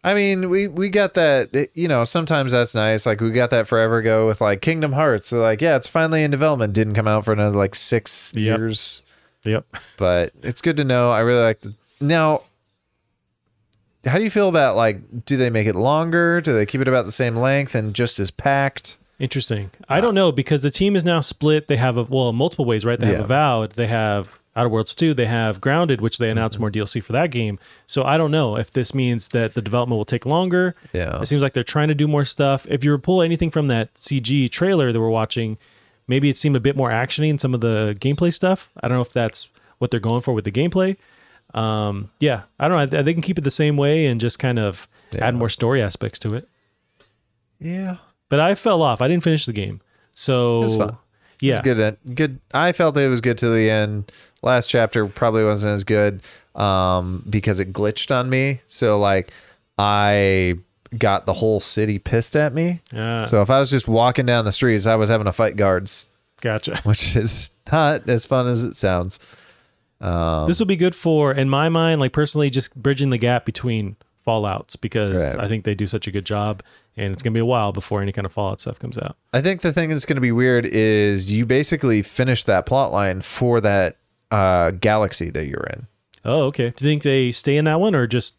I 0.03 0.13
mean, 0.13 0.49
we 0.49 0.67
we 0.67 0.87
got 0.89 1.13
that. 1.15 1.69
You 1.73 1.87
know, 1.89 2.03
sometimes 2.05 2.53
that's 2.53 2.73
nice. 2.73 3.05
Like 3.05 3.19
we 3.19 3.31
got 3.31 3.49
that 3.49 3.67
forever 3.67 3.97
ago 3.97 4.27
with 4.27 4.39
like 4.39 4.61
Kingdom 4.61 4.93
Hearts. 4.93 5.27
So 5.27 5.41
like, 5.41 5.61
yeah, 5.61 5.75
it's 5.75 5.87
finally 5.87 6.23
in 6.23 6.31
development. 6.31 6.71
Didn't 6.73 6.93
come 6.95 7.07
out 7.07 7.25
for 7.25 7.33
another 7.33 7.57
like 7.57 7.75
six 7.75 8.31
Yep. 8.35 8.57
years, 8.59 9.01
Yep. 9.43 9.65
but 9.97 10.31
it's 10.41 10.61
good 10.61 10.77
to 10.77 10.85
know. 10.85 11.11
I 11.11 11.19
really 11.19 11.41
like 11.43 11.59
the 11.61 11.73
now. 11.99 12.43
How 14.05 14.17
do 14.17 14.23
you 14.23 14.29
feel 14.29 14.47
about 14.49 14.75
like? 14.75 15.25
Do 15.25 15.35
they 15.37 15.49
make 15.49 15.67
it 15.67 15.75
longer? 15.75 16.39
Do 16.41 16.53
they 16.53 16.65
keep 16.65 16.81
it 16.81 16.87
about 16.87 17.05
the 17.05 17.11
same 17.11 17.35
length 17.35 17.75
and 17.75 17.93
just 17.93 18.19
as 18.19 18.31
packed? 18.31 18.97
Interesting. 19.19 19.71
I 19.89 19.99
don't 19.99 20.15
know 20.15 20.31
because 20.31 20.63
the 20.63 20.71
team 20.71 20.95
is 20.95 21.03
now 21.03 21.19
split. 21.19 21.67
They 21.67 21.75
have 21.75 21.97
a 21.97 22.03
well, 22.03 22.31
multiple 22.31 22.63
ways, 22.65 22.85
right? 22.85 22.97
They 22.99 23.07
have 23.07 23.15
Yeah. 23.17 23.23
Avowed, 23.25 23.71
they 23.73 23.87
have 23.87 24.39
Outer 24.55 24.69
Worlds 24.69 24.95
2, 24.95 25.13
they 25.13 25.25
have 25.25 25.59
Grounded, 25.59 25.99
which 25.99 26.17
they 26.19 26.29
announced 26.29 26.55
Mm-hmm. 26.55 26.61
more 26.63 26.71
DLC 26.71 27.03
for 27.03 27.11
that 27.11 27.29
game. 27.29 27.59
So 27.85 28.03
I 28.03 28.17
don't 28.17 28.31
know 28.31 28.55
if 28.55 28.71
this 28.71 28.93
means 28.93 29.27
that 29.29 29.53
the 29.55 29.61
development 29.61 29.97
will 29.97 30.05
take 30.05 30.25
longer. 30.25 30.73
Yeah. 30.93 31.21
It 31.21 31.25
seems 31.25 31.41
like 31.43 31.51
they're 31.53 31.63
trying 31.63 31.89
to 31.89 31.95
do 31.95 32.07
more 32.07 32.23
stuff. 32.23 32.65
If 32.69 32.85
you 32.85 32.97
pull 32.97 33.21
anything 33.21 33.51
from 33.51 33.67
that 33.67 33.93
CG 33.95 34.49
trailer 34.49 34.93
that 34.93 34.99
we're 34.99 35.09
watching, 35.09 35.57
maybe 36.07 36.29
it 36.29 36.37
seemed 36.37 36.55
a 36.55 36.59
bit 36.61 36.77
more 36.77 36.89
actiony 36.89 37.29
in 37.29 37.37
some 37.37 37.53
of 37.53 37.59
the 37.59 37.97
gameplay 37.99 38.33
stuff. 38.33 38.71
I 38.81 38.87
don't 38.87 38.97
know 38.97 39.01
if 39.01 39.11
that's 39.13 39.49
what 39.79 39.91
they're 39.91 39.99
going 39.99 40.21
for 40.21 40.33
with 40.33 40.45
the 40.45 40.51
gameplay. 40.51 40.95
Um, 41.53 42.11
yeah, 42.19 42.43
I 42.59 42.67
don't 42.67 42.91
know. 42.91 43.01
They 43.03 43.13
can 43.13 43.21
keep 43.21 43.37
it 43.37 43.43
the 43.43 43.51
same 43.51 43.75
way 43.77 44.05
and 44.07 44.19
just 44.21 44.37
kind 44.39 44.59
of 44.59 44.87
Yeah. 45.13 45.27
add 45.27 45.35
more 45.35 45.49
story 45.49 45.81
aspects 45.81 46.19
to 46.19 46.33
it. 46.35 46.47
Yeah, 47.59 47.97
But 48.29 48.39
I 48.39 48.55
fell 48.55 48.81
off. 48.81 49.01
I 49.01 49.07
didn't 49.07 49.23
finish 49.23 49.45
the 49.45 49.53
game. 49.53 49.81
So 50.13 50.59
was 50.59 50.75
fun. 50.77 50.97
yeah, 51.41 51.53
It's 51.53 51.61
good. 51.61 51.79
At, 51.79 52.15
good. 52.15 52.39
I 52.53 52.71
felt 52.71 52.95
it 52.97 53.07
was 53.09 53.21
good 53.21 53.37
to 53.39 53.49
the 53.49 53.69
end. 53.69 54.11
Last 54.41 54.67
chapter 54.69 55.05
probably 55.07 55.43
wasn't 55.43 55.73
as 55.73 55.83
good 55.83 56.21
um, 56.55 57.23
because 57.29 57.59
it 57.59 57.73
glitched 57.73 58.15
on 58.15 58.29
me. 58.29 58.61
So 58.67 58.99
like, 58.99 59.31
I 59.77 60.55
got 60.97 61.25
the 61.25 61.33
whole 61.33 61.59
city 61.59 61.99
pissed 61.99 62.35
at 62.35 62.53
me. 62.53 62.81
Ah, 62.95 63.25
So 63.25 63.41
if 63.41 63.49
I 63.49 63.59
was 63.59 63.69
just 63.69 63.87
walking 63.87 64.25
down 64.25 64.45
the 64.45 64.51
streets, 64.51 64.85
I 64.87 64.95
was 64.95 65.09
having 65.09 65.25
to 65.25 65.33
fight 65.33 65.55
guards, 65.55 66.05
gotcha. 66.41 66.77
which 66.83 67.15
is 67.15 67.51
not 67.71 68.07
as 68.09 68.25
fun 68.25 68.47
as 68.47 68.63
it 68.63 68.75
sounds. 68.75 69.19
Um, 70.01 70.47
this 70.47 70.59
will 70.59 70.65
be 70.65 70.75
good 70.77 70.95
for, 70.95 71.33
in 71.33 71.49
my 71.49 71.69
mind, 71.69 71.99
like 71.99 72.13
personally, 72.13 72.49
just 72.49 72.75
bridging 72.75 73.09
the 73.09 73.17
gap 73.17 73.45
between 73.45 73.95
Fallouts 74.25 74.79
because 74.79 75.23
Right. 75.25 75.39
I 75.39 75.47
think 75.47 75.63
they 75.65 75.75
do 75.75 75.87
such 75.87 76.07
a 76.07 76.11
good 76.11 76.25
job, 76.25 76.61
and 76.95 77.11
it's 77.11 77.23
gonna 77.23 77.33
be 77.33 77.39
a 77.39 77.45
while 77.45 77.71
before 77.71 78.01
any 78.01 78.11
kind 78.11 78.25
of 78.25 78.31
Fallout 78.31 78.61
stuff 78.61 78.77
comes 78.79 78.97
out. 78.97 79.17
I 79.33 79.41
think 79.41 79.61
the 79.61 79.73
thing 79.73 79.89
that's 79.89 80.05
going 80.05 80.15
to 80.17 80.21
be 80.21 80.31
weird 80.31 80.65
is 80.65 81.31
you 81.31 81.45
basically 81.45 82.01
finish 82.01 82.43
that 82.45 82.65
plot 82.65 82.91
line 82.91 83.21
for 83.21 83.59
that 83.61 83.97
uh, 84.31 84.71
galaxy 84.71 85.29
that 85.31 85.47
you're 85.47 85.67
in. 85.73 85.87
Oh, 86.25 86.43
okay. 86.43 86.71
Do 86.75 86.85
you 86.85 86.91
think 86.91 87.03
they 87.03 87.31
stay 87.31 87.57
in 87.57 87.65
that 87.65 87.79
one 87.79 87.95
or 87.95 88.05
just 88.07 88.35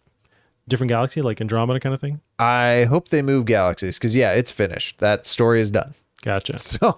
different 0.69 0.89
galaxy, 0.91 1.23
like 1.23 1.41
Andromeda 1.41 1.81
kind 1.81 1.95
of 1.95 2.01
thing? 2.01 2.21
I 2.39 2.87
hope 2.89 3.09
they 3.09 3.23
move 3.23 3.47
galaxies 3.47 3.99
because 3.99 4.15
yeah, 4.15 4.33
it's 4.33 4.53
finished. 4.53 4.99
That 4.99 5.27
story 5.27 5.61
is 5.61 5.71
done. 5.71 5.93
Gotcha. 6.23 6.59
So 6.59 6.95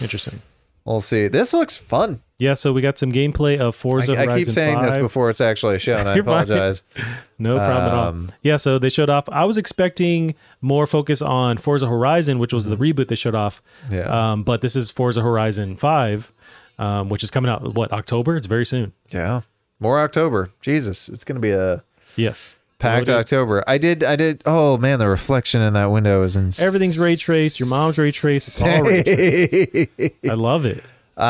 Interesting. 0.00 0.40
we'll 0.84 1.00
see. 1.00 1.28
This 1.28 1.52
looks 1.54 1.76
fun. 1.76 2.20
Yeah, 2.42 2.54
so 2.54 2.72
we 2.72 2.82
got 2.82 2.98
some 2.98 3.12
gameplay 3.12 3.60
of 3.60 3.76
Forza 3.76 4.12
I 4.12 4.16
Horizon 4.16 4.32
I 4.32 4.38
keep 4.38 4.50
saying 4.50 4.74
5. 4.78 4.86
this 4.86 4.96
before 4.96 5.30
it's 5.30 5.40
actually 5.40 5.78
shown. 5.78 6.04
show, 6.04 6.10
I 6.10 6.16
apologize. 6.18 6.82
No 7.38 7.54
problem 7.56 7.76
at 7.86 7.94
all. 7.94 8.08
Um, 8.08 8.30
Yeah, 8.42 8.56
so 8.56 8.78
they 8.80 8.88
showed 8.88 9.10
off. 9.10 9.28
I 9.28 9.44
was 9.44 9.56
expecting 9.56 10.34
more 10.60 10.86
focus 10.88 11.22
on 11.22 11.56
Forza 11.56 11.86
Horizon, 11.88 12.38
which 12.40 12.52
was 12.52 12.66
the 12.66 12.76
reboot 12.76 13.06
they 13.08 13.14
showed 13.14 13.34
off. 13.36 13.62
Mm-hmm. 13.86 13.94
Yeah. 13.94 14.32
Um, 14.32 14.42
but 14.42 14.60
this 14.60 14.74
is 14.74 14.90
Forza 14.90 15.22
Horizon 15.22 15.76
5, 15.76 16.32
um, 16.78 17.08
which 17.08 17.22
is 17.22 17.30
coming 17.30 17.48
out, 17.50 17.74
what, 17.74 17.92
October? 17.92 18.34
It's 18.36 18.46
very 18.48 18.66
soon. 18.66 18.92
Yeah, 19.10 19.42
more 19.78 20.00
October. 20.00 20.50
Jesus, 20.60 21.08
it's 21.08 21.22
going 21.24 21.36
to 21.36 21.40
be 21.40 21.50
a 21.52 21.82
Yes. 22.16 22.54
Packed 22.78 23.06
Loaded. 23.06 23.20
October. 23.20 23.62
I 23.68 23.78
did. 23.78 24.02
I 24.02 24.16
did. 24.16 24.42
Oh 24.44 24.76
man, 24.76 24.98
the 24.98 25.08
reflection 25.08 25.60
in 25.60 25.74
that 25.74 25.86
window 25.86 26.24
is 26.24 26.34
insane. 26.34 26.66
Everything's 26.66 26.98
ray 26.98 27.14
traced. 27.14 27.60
Your 27.60 27.68
mom's 27.70 27.96
ray 27.96 28.10
traced. 28.10 28.48
It's 28.48 28.60
all 28.60 28.82
ray 28.82 29.04
traced. 29.04 30.12
I 30.28 30.34
love 30.34 30.66
it. 30.66 30.82
Uh, 31.16 31.20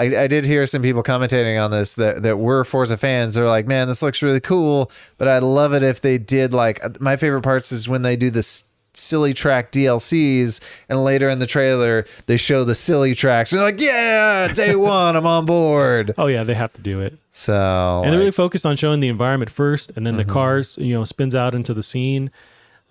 I, 0.00 0.14
I 0.22 0.26
did 0.26 0.44
hear 0.44 0.66
some 0.66 0.82
people 0.82 1.02
commentating 1.02 1.62
on 1.62 1.70
this 1.70 1.94
that, 1.94 2.22
that 2.24 2.38
were 2.38 2.64
Forza 2.64 2.96
fans. 2.96 3.34
They're 3.34 3.46
like, 3.46 3.66
man, 3.68 3.86
this 3.86 4.02
looks 4.02 4.20
really 4.22 4.40
cool, 4.40 4.90
but 5.16 5.28
I'd 5.28 5.42
love 5.44 5.72
it 5.74 5.82
if 5.82 6.00
they 6.00 6.18
did 6.18 6.52
like 6.52 6.80
my 7.00 7.16
favorite 7.16 7.42
parts 7.42 7.70
is 7.70 7.88
when 7.88 8.02
they 8.02 8.16
do 8.16 8.30
this 8.30 8.64
silly 8.94 9.32
track 9.32 9.70
DLCs 9.70 10.60
and 10.88 11.04
later 11.04 11.28
in 11.28 11.38
the 11.38 11.46
trailer 11.46 12.04
they 12.26 12.36
show 12.36 12.64
the 12.64 12.74
silly 12.74 13.14
tracks. 13.14 13.52
And 13.52 13.60
they're 13.60 13.66
like, 13.70 13.80
yeah, 13.80 14.48
day 14.48 14.74
one, 14.94 15.14
I'm 15.14 15.26
on 15.26 15.46
board. 15.46 16.14
Oh 16.18 16.26
yeah, 16.26 16.42
they 16.42 16.54
have 16.54 16.72
to 16.72 16.80
do 16.82 17.00
it. 17.00 17.16
So 17.30 18.02
And 18.02 18.12
they're 18.12 18.18
really 18.18 18.32
focused 18.32 18.66
on 18.66 18.74
showing 18.76 18.98
the 18.98 19.06
environment 19.08 19.50
first, 19.52 19.92
and 19.96 20.04
then 20.04 20.14
Mm-hmm. 20.14 20.26
the 20.28 20.32
cars, 20.34 20.76
you 20.80 20.94
know, 20.94 21.04
spins 21.04 21.36
out 21.36 21.54
into 21.54 21.72
the 21.74 21.82
scene. 21.84 22.32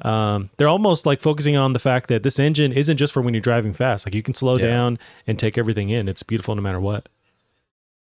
Um, 0.04 0.50
they're 0.58 0.68
almost 0.68 1.06
like 1.06 1.20
focusing 1.22 1.56
on 1.58 1.74
the 1.74 1.80
fact 1.80 2.08
that 2.10 2.22
this 2.24 2.38
engine 2.39 2.72
isn't 2.72 2.98
just 2.98 3.14
for 3.14 3.22
when 3.22 3.34
you're 3.34 3.41
driving 3.41 3.74
fast. 3.74 4.06
Like 4.06 4.14
you 4.14 4.22
can 4.24 4.34
slow 4.36 4.58
Yeah. 4.58 4.68
down 4.68 5.00
and 5.26 5.39
take 5.39 5.58
everything 5.58 5.89
in. 5.89 6.08
It's 6.08 6.22
beautiful 6.24 6.56
no 6.56 6.62
matter 6.62 6.80
what. 6.80 7.08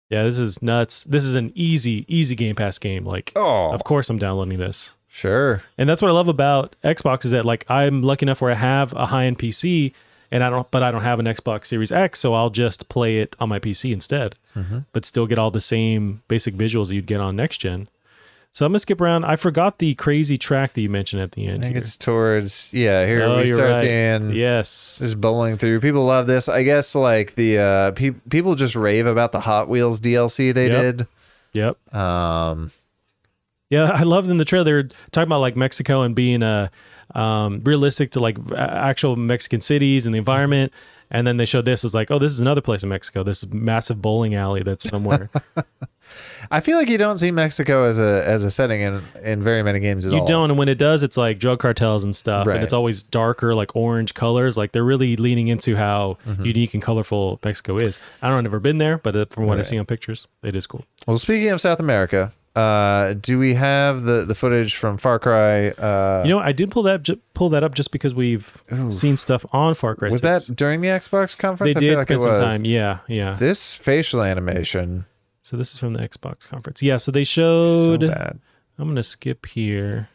Yeah, 0.10 0.24
this 0.24 0.40
is 0.40 0.62
nuts. 0.62 1.04
This 1.04 1.24
is 1.24 1.36
an 1.36 1.52
easy, 1.56 2.04
easy 2.08 2.36
Game 2.36 2.56
Pass 2.56 2.80
game. 2.80 3.06
Like, 3.06 3.32
oh, 3.36 3.72
of 3.72 3.84
course 3.84 4.10
I'm 4.10 4.18
downloading 4.18 4.58
this. 4.58 4.96
sure. 5.08 5.64
And 5.78 5.88
that's 5.88 6.02
what 6.02 6.10
I 6.10 6.14
love 6.14 6.28
about 6.28 6.76
Xbox 6.84 7.26
is 7.26 7.32
that 7.32 7.46
like 7.46 7.64
I'm 7.70 8.02
lucky 8.04 8.26
enough 8.26 8.42
where 8.42 8.52
I 8.52 8.56
have 8.56 8.92
a 8.94 9.06
high 9.06 9.26
end 9.26 9.38
PC 9.40 9.94
and 10.32 10.44
I 10.44 10.50
don't 10.50 10.70
but 10.72 10.84
I 10.84 10.92
don't 10.92 11.02
have 11.04 11.20
an 11.20 11.26
Xbox 11.28 11.66
Series 11.68 11.92
X, 11.92 12.20
so 12.20 12.34
I'll 12.34 12.50
just 12.50 12.90
play 12.90 13.20
it 13.20 13.36
on 13.40 13.50
my 13.50 13.60
PC 13.60 13.94
instead. 13.94 14.36
Mm-hmm. 14.56 14.80
But 14.94 15.06
still 15.06 15.28
get 15.28 15.40
all 15.40 15.52
the 15.52 15.62
same 15.62 16.24
basic 16.28 16.56
visuals 16.56 16.88
that 16.88 16.96
you'd 16.96 17.06
get 17.06 17.22
on 17.22 17.36
next 17.36 17.60
gen. 17.60 17.88
So 18.52 18.66
I'm 18.66 18.72
gonna 18.72 18.80
skip 18.80 19.00
around. 19.00 19.26
I 19.26 19.36
forgot 19.36 19.78
the 19.78 19.94
crazy 19.96 20.38
track 20.38 20.74
that 20.74 20.82
you 20.82 20.90
mentioned 20.90 21.22
at 21.22 21.34
the 21.34 21.48
I 21.48 21.52
end. 21.52 21.62
think 21.62 21.74
here. 21.76 21.82
it's 21.82 21.96
towards 21.96 22.74
yeah. 22.74 23.06
Here 23.06 23.24
oh, 23.24 23.38
we 23.38 23.48
you're 23.48 23.58
start 23.60 23.72
right. 23.72 23.84
seeing 23.84 24.32
Yes. 24.34 24.98
just 25.00 25.22
bowling 25.22 25.56
through. 25.58 25.80
People 25.82 26.04
love 26.06 26.26
this. 26.28 26.50
I 26.50 26.64
guess 26.64 26.96
like 26.96 27.36
the 27.36 27.60
uh, 27.60 27.92
pe- 27.92 28.16
people 28.30 28.56
just 28.56 28.76
rave 28.76 29.06
about 29.06 29.32
the 29.32 29.40
Hot 29.42 29.70
Wheels 29.70 30.02
DLC 30.02 30.54
they 30.54 30.70
Yep. 30.70 31.08
Yep. 31.54 31.96
Um, 31.96 32.72
Yeah, 33.70 33.92
I 33.94 34.04
love 34.04 34.28
in 34.30 34.38
the 34.38 34.46
trailer. 34.46 34.64
They're 34.84 34.90
talking 35.12 35.28
about 35.30 35.42
like 35.42 35.56
Mexico 35.56 36.02
and 36.02 36.16
being 36.16 36.42
uh, 36.44 36.70
um, 37.14 37.62
realistic 37.64 38.12
to 38.12 38.20
like 38.20 38.38
actual 38.58 39.16
Mexican 39.16 39.62
cities 39.62 40.06
and 40.08 40.14
the 40.14 40.20
environment. 40.20 40.74
And 41.12 41.26
then 41.26 41.38
they 41.38 41.46
showed 41.46 41.66
this 41.66 41.84
as 41.84 41.94
like, 41.96 42.12
oh, 42.12 42.20
this 42.20 42.32
is 42.32 42.40
another 42.40 42.62
place 42.62 42.84
in 42.84 42.90
Mexico. 42.90 43.24
This 43.24 43.46
massive 43.52 44.00
bowling 44.02 44.36
alley 44.36 44.62
that's 44.64 44.88
somewhere. 44.88 45.30
I 46.52 46.60
feel 46.60 46.78
like 46.78 46.90
you 46.90 46.98
don't 46.98 47.18
see 47.18 47.30
Mexico 47.30 47.84
as 47.84 48.00
a 48.00 48.24
as 48.28 48.44
a 48.44 48.50
setting 48.50 48.82
in 48.82 49.02
in 49.24 49.44
very 49.44 49.62
many 49.62 49.80
games 49.80 50.06
at 50.08 50.12
You 50.14 50.20
all. 50.20 50.24
You 50.26 50.28
don't, 50.28 50.50
and 50.50 50.58
when 50.58 50.68
it 50.68 50.78
does, 50.80 51.04
it's 51.04 51.18
like 51.18 51.38
drug 51.38 51.60
cartels 51.60 52.04
and 52.04 52.16
stuff, 52.16 52.48
Right. 52.48 52.56
and 52.56 52.64
it's 52.64 52.74
always 52.74 53.04
darker, 53.04 53.54
like 53.54 53.76
orange 53.76 54.14
colors. 54.16 54.58
Like 54.58 54.72
they're 54.72 54.84
really 54.84 55.16
leaning 55.18 55.48
into 55.50 55.76
how 55.76 56.18
Mm-hmm. 56.26 56.46
unique 56.46 56.74
and 56.74 56.82
colorful 56.84 57.40
Mexico 57.44 57.78
is. 57.78 58.00
I 58.22 58.28
don't 58.28 58.34
know, 58.34 58.38
I've 58.40 58.44
never 58.46 58.60
been 58.60 58.78
there, 58.80 58.98
but 58.98 59.16
uh, 59.16 59.26
from 59.30 59.46
what 59.46 59.60
I 59.60 59.62
see 59.64 59.78
on 59.78 59.86
pictures, 59.86 60.28
it 60.44 60.56
is 60.56 60.66
cool. 60.68 60.86
Well, 61.08 61.18
speaking 61.18 61.50
of 61.50 61.62
South 61.62 61.80
America, 61.80 62.32
uh, 62.56 63.14
do 63.14 63.38
we 63.40 63.54
have 63.54 64.04
the 64.04 64.26
the 64.28 64.36
footage 64.36 64.76
from 64.76 64.98
Far 64.98 65.20
Cry? 65.20 65.70
Uh, 65.70 66.24
You 66.26 66.30
know, 66.32 66.40
I 66.40 66.52
did 66.52 66.72
pull 66.72 66.84
that 66.84 67.04
ju- 67.04 67.20
pull 67.34 67.50
that 67.50 67.64
up 67.64 67.74
just 67.76 67.92
because 67.92 68.14
we've 68.16 68.52
seen 68.90 69.18
stuff 69.18 69.46
on 69.52 69.74
Far 69.76 69.96
Cry. 69.96 70.10
was 70.10 70.22
6. 70.22 70.48
that 70.48 70.56
during 70.56 70.82
the 70.82 70.88
Xbox 70.90 71.38
they 71.38 71.42
conference? 71.42 71.76
I 71.76 71.80
did 71.80 71.90
feel 71.90 71.98
like 71.98 72.08
spend 72.08 72.22
it 72.22 72.24
some 72.24 72.40
time? 72.42 72.66
Yeah, 72.66 73.00
yeah. 73.08 73.34
This 73.36 73.76
facial 73.76 74.22
animation, 74.24 75.06
So 75.42 75.58
this 75.58 75.74
is 75.74 75.80
from 75.80 75.94
the 75.94 76.00
Xbox 76.08 76.48
conference. 76.48 76.82
Yeah, 76.82 76.98
so 76.98 77.12
they 77.12 77.24
so 77.24 77.98
showed. 77.98 78.02
bad. 78.02 78.40
I'm 78.78 78.88
gonna 78.88 79.04
skip 79.04 79.46
here, 79.46 80.08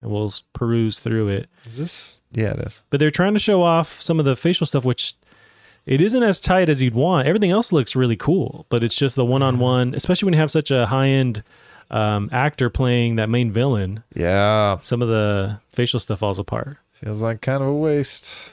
and 0.00 0.10
we'll 0.10 0.32
peruse 0.52 1.00
through 1.00 1.28
it. 1.28 1.48
Is 1.64 1.78
this? 1.78 2.22
Yeah, 2.32 2.52
it 2.52 2.60
is. 2.60 2.82
but 2.90 2.98
they're 3.00 3.10
trying 3.10 3.34
to 3.34 3.40
show 3.40 3.62
off 3.62 4.00
some 4.00 4.18
of 4.18 4.24
the 4.24 4.36
facial 4.36 4.66
stuff 4.66 4.84
which 4.84 5.14
it 5.86 6.00
isn't 6.00 6.22
as 6.22 6.40
tight 6.40 6.70
as 6.70 6.80
you'd 6.80 6.94
want 6.94 7.26
everything 7.28 7.50
else 7.50 7.70
looks 7.70 7.94
really 7.94 8.16
cool 8.16 8.64
but 8.70 8.82
it's 8.82 8.96
just 8.96 9.16
the 9.16 9.24
one-on-one 9.24 9.94
especially 9.94 10.24
when 10.24 10.32
you 10.32 10.40
have 10.40 10.50
such 10.50 10.70
a 10.70 10.86
high-end 10.86 11.42
um, 11.94 12.28
actor 12.32 12.68
playing 12.70 13.16
that 13.16 13.28
main 13.28 13.50
villain 13.52 14.02
Yeah, 14.14 14.78
some 14.82 15.00
of 15.02 15.08
the 15.08 15.60
facial 15.68 16.00
stuff 16.00 16.18
falls 16.18 16.38
apart 16.38 16.76
feels 16.92 17.22
like 17.22 17.40
kind 17.40 17.62
of 17.62 17.68
a 17.68 17.72
waste. 17.74 18.52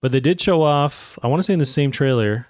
but 0.00 0.12
they 0.12 0.20
did 0.20 0.40
show 0.40 0.62
off 0.62 1.18
i 1.22 1.26
want 1.26 1.40
to 1.40 1.42
say 1.44 1.52
in 1.52 1.58
the 1.58 1.64
same 1.66 1.90
trailer 1.90 2.46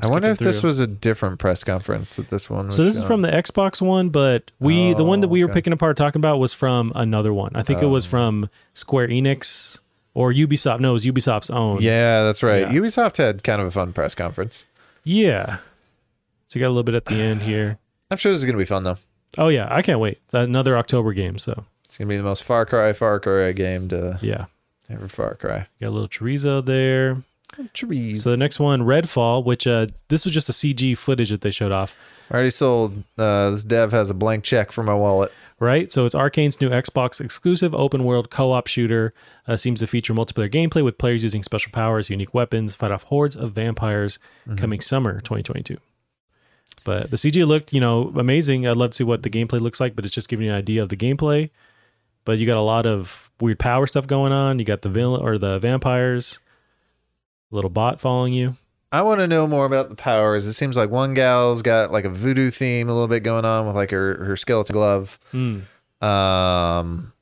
I'm 0.00 0.10
wonder 0.10 0.28
if 0.30 0.36
skipping 0.36 0.46
this 0.48 0.62
was 0.62 0.78
a 0.78 0.86
different 0.86 1.38
press 1.40 1.64
conference 1.64 2.14
that 2.16 2.30
this 2.30 2.48
one 2.48 2.66
was. 2.66 2.76
so 2.76 2.84
this 2.84 2.96
is 2.96 3.04
from 3.04 3.22
the 3.22 3.28
xbox 3.28 3.82
one 3.82 4.10
but 4.10 4.50
we 4.60 4.92
the 4.94 5.04
one 5.04 5.20
that 5.22 5.26
Oh, 5.26 5.30
we 5.30 5.44
were 5.44 5.52
picking 5.52 5.72
apart 5.72 5.96
talking 5.96 6.20
about 6.20 6.38
was 6.38 6.52
from 6.52 6.92
another 6.94 7.32
one 7.32 7.52
i 7.56 7.62
think 7.62 7.82
it 7.82 7.86
was 7.86 8.06
Oh. 8.06 8.10
from 8.10 8.50
square 8.74 9.08
enix 9.08 9.80
or 10.14 10.32
ubisoft 10.32 10.80
no 10.80 10.90
it 10.90 10.92
was 10.94 11.04
ubisoft's 11.06 11.50
own 11.50 11.78
Yeah, 11.80 12.22
that's 12.24 12.42
right. 12.42 12.62
Yeah. 12.62 12.72
Ubisoft 12.72 13.16
had 13.18 13.42
kind 13.44 13.60
of 13.60 13.66
a 13.68 13.70
fun 13.70 13.92
press 13.92 14.14
conference. 14.14 14.66
yeah 15.04 15.58
so 16.46 16.58
you 16.58 16.62
got 16.64 16.68
a 16.68 16.74
little 16.74 16.82
bit 16.84 16.94
at 16.94 17.06
the 17.06 17.14
end 17.16 17.42
here 17.42 17.78
I'm 18.10 18.16
sure 18.16 18.32
this 18.32 18.38
is 18.40 18.44
gonna 18.44 18.58
be 18.58 18.64
fun 18.64 18.84
though. 18.84 18.96
Oh 19.36 19.48
yeah, 19.48 19.68
I 19.70 19.82
can't 19.82 20.00
wait. 20.00 20.20
Another 20.32 20.76
October 20.76 21.12
game. 21.12 21.38
So 21.38 21.64
It's 21.84 21.98
gonna 21.98 22.08
be 22.08 22.16
the 22.16 22.22
most 22.22 22.42
Far 22.44 22.64
Cry 22.66 22.92
Far 22.92 23.20
Cry 23.20 23.52
game 23.52 23.88
to 23.88 24.18
yeah, 24.22 24.46
ever 24.88 25.08
Far 25.08 25.34
Cry. 25.34 25.66
got 25.80 25.88
a 25.88 25.90
little 25.90 26.08
chorizo 26.08 26.64
there. 26.64 27.22
Trees. 27.72 28.22
So 28.22 28.30
the 28.30 28.36
next 28.36 28.60
one, 28.60 28.82
Redfall, 28.82 29.42
which 29.42 29.66
uh, 29.66 29.86
this 30.08 30.26
was 30.26 30.34
just 30.34 30.50
a 30.50 30.52
CG 30.52 30.96
footage 30.98 31.30
that 31.30 31.40
they 31.40 31.50
showed 31.50 31.74
off, 31.74 31.96
already 32.30 32.50
sold. 32.50 33.02
Uh, 33.16 33.50
this 33.50 33.64
dev 33.64 33.90
has 33.90 34.10
a 34.10 34.14
blank 34.14 34.44
check 34.44 34.70
for 34.70 34.84
my 34.84 34.92
wallet. 34.94 35.32
right? 35.58 35.90
So 35.90 36.04
it's 36.04 36.14
Arkane's 36.14 36.60
new 36.60 36.68
Xbox 36.68 37.22
exclusive 37.22 37.74
open 37.74 38.04
world 38.04 38.28
co-op 38.30 38.66
shooter. 38.66 39.14
Uh, 39.46 39.56
seems 39.56 39.80
to 39.80 39.86
feature 39.86 40.12
multiplayer 40.12 40.52
gameplay 40.52 40.84
with 40.84 40.98
players 40.98 41.22
using 41.22 41.42
special 41.42 41.72
powers, 41.72 42.10
unique 42.10 42.34
weapons, 42.34 42.74
fight 42.74 42.90
off 42.90 43.04
hordes 43.04 43.34
of 43.34 43.52
vampires. 43.52 44.18
Coming 44.56 44.80
summer 44.80 45.14
2022. 45.14 45.78
But 46.84 47.10
the 47.10 47.16
CG 47.16 47.46
looked, 47.46 47.72
you 47.72 47.80
know, 47.80 48.12
amazing. 48.16 48.66
I'd 48.66 48.76
love 48.76 48.90
to 48.90 48.96
see 48.96 49.04
what 49.04 49.22
the 49.22 49.30
gameplay 49.30 49.60
looks 49.60 49.80
like, 49.80 49.94
but 49.94 50.04
it's 50.04 50.14
just 50.14 50.28
giving 50.28 50.46
you 50.46 50.52
an 50.52 50.58
idea 50.58 50.82
of 50.82 50.88
the 50.88 50.96
gameplay. 50.96 51.50
But 52.24 52.38
you 52.38 52.46
got 52.46 52.56
a 52.56 52.62
lot 52.62 52.86
of 52.86 53.30
weird 53.40 53.58
power 53.58 53.86
stuff 53.86 54.06
going 54.06 54.32
on. 54.32 54.58
You 54.58 54.64
got 54.64 54.82
the 54.82 54.88
villain 54.88 55.22
or 55.22 55.38
the 55.38 55.58
vampires, 55.58 56.40
little 57.50 57.70
bot 57.70 58.00
following 58.00 58.32
you. 58.32 58.56
I 58.90 59.02
want 59.02 59.20
to 59.20 59.26
know 59.26 59.46
more 59.46 59.66
about 59.66 59.90
the 59.90 59.96
powers. 59.96 60.46
It 60.46 60.54
seems 60.54 60.76
like 60.76 60.90
one 60.90 61.12
gal's 61.14 61.60
got 61.60 61.92
like 61.92 62.04
a 62.04 62.10
voodoo 62.10 62.50
theme 62.50 62.88
a 62.88 62.92
little 62.92 63.08
bit 63.08 63.22
going 63.22 63.44
on 63.44 63.66
with 63.66 63.76
like 63.76 63.90
her 63.90 64.24
her 64.24 64.36
skeleton 64.36 64.72
glove. 64.74 65.18
Hmm. 65.30 65.60
Um, 66.00 67.12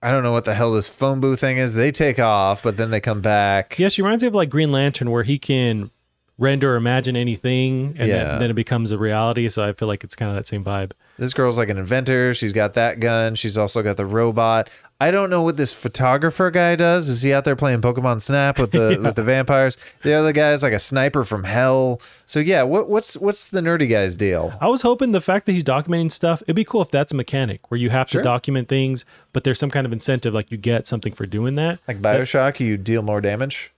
I 0.00 0.10
don't 0.10 0.22
know 0.22 0.32
what 0.32 0.44
the 0.44 0.54
hell 0.54 0.72
this 0.72 0.88
phone 0.88 1.20
booth 1.20 1.40
thing 1.40 1.58
is. 1.58 1.74
They 1.74 1.90
take 1.90 2.18
off, 2.18 2.62
but 2.62 2.76
then 2.76 2.90
they 2.90 3.00
come 3.00 3.20
back. 3.20 3.78
Yeah, 3.78 3.88
she 3.88 4.00
reminds 4.00 4.22
me 4.22 4.28
of 4.28 4.34
like 4.34 4.48
Green 4.48 4.70
Lantern, 4.70 5.10
where 5.10 5.24
he 5.24 5.38
can 5.38 5.90
render 6.38 6.74
or 6.74 6.76
imagine 6.76 7.16
anything, 7.16 7.94
and 7.98 8.08
Yeah. 8.08 8.24
then, 8.24 8.38
then 8.40 8.50
it 8.50 8.54
becomes 8.54 8.92
a 8.92 8.98
reality. 8.98 9.48
So 9.48 9.64
I 9.66 9.72
feel 9.72 9.88
like 9.88 10.04
it's 10.04 10.14
kind 10.14 10.30
of 10.30 10.36
that 10.36 10.46
same 10.46 10.64
vibe. 10.64 10.92
This 11.18 11.34
girl's 11.34 11.58
like 11.58 11.68
an 11.68 11.78
inventor. 11.78 12.32
She's 12.32 12.52
got 12.52 12.74
that 12.74 13.00
gun. 13.00 13.34
She's 13.34 13.58
also 13.58 13.82
got 13.82 13.96
the 13.96 14.06
robot. 14.06 14.70
I 15.00 15.10
don't 15.10 15.30
know 15.30 15.42
what 15.42 15.56
this 15.56 15.72
photographer 15.72 16.50
guy 16.52 16.76
does. 16.76 17.08
Is 17.08 17.22
he 17.22 17.32
out 17.32 17.44
there 17.44 17.56
playing 17.56 17.80
Pokemon 17.80 18.20
Snap 18.20 18.58
with 18.58 18.70
the 18.70 18.98
with 19.02 19.16
the 19.16 19.24
vampires? 19.24 19.76
The 20.04 20.12
other 20.12 20.32
guy's 20.32 20.62
like 20.62 20.72
a 20.72 20.78
sniper 20.78 21.24
from 21.24 21.42
hell. 21.44 22.00
So 22.24 22.38
yeah, 22.38 22.62
what 22.62 22.88
what's 22.88 23.16
what's 23.16 23.48
the 23.48 23.60
nerdy 23.60 23.88
guy's 23.90 24.16
deal? 24.16 24.56
I 24.60 24.68
was 24.68 24.82
hoping 24.82 25.10
the 25.10 25.20
fact 25.20 25.46
that 25.46 25.52
he's 25.52 25.64
documenting 25.64 26.10
stuff, 26.12 26.40
it'd 26.42 26.54
be 26.56 26.64
cool 26.64 26.82
if 26.82 26.90
that's 26.92 27.10
a 27.12 27.16
mechanic 27.16 27.68
where 27.70 27.78
you 27.78 27.90
have 27.90 28.08
Sure. 28.08 28.20
to 28.22 28.24
document 28.24 28.68
things, 28.68 29.04
but 29.32 29.42
there's 29.44 29.58
some 29.58 29.70
kind 29.70 29.86
of 29.86 29.92
incentive, 29.92 30.34
like 30.34 30.50
you 30.52 30.56
get 30.56 30.86
something 30.86 31.12
for 31.12 31.26
doing 31.26 31.56
that. 31.56 31.80
Like 31.88 32.00
Bioshock, 32.00 32.60
you 32.60 32.76
deal 32.76 33.02
more 33.02 33.20
damage. 33.20 33.72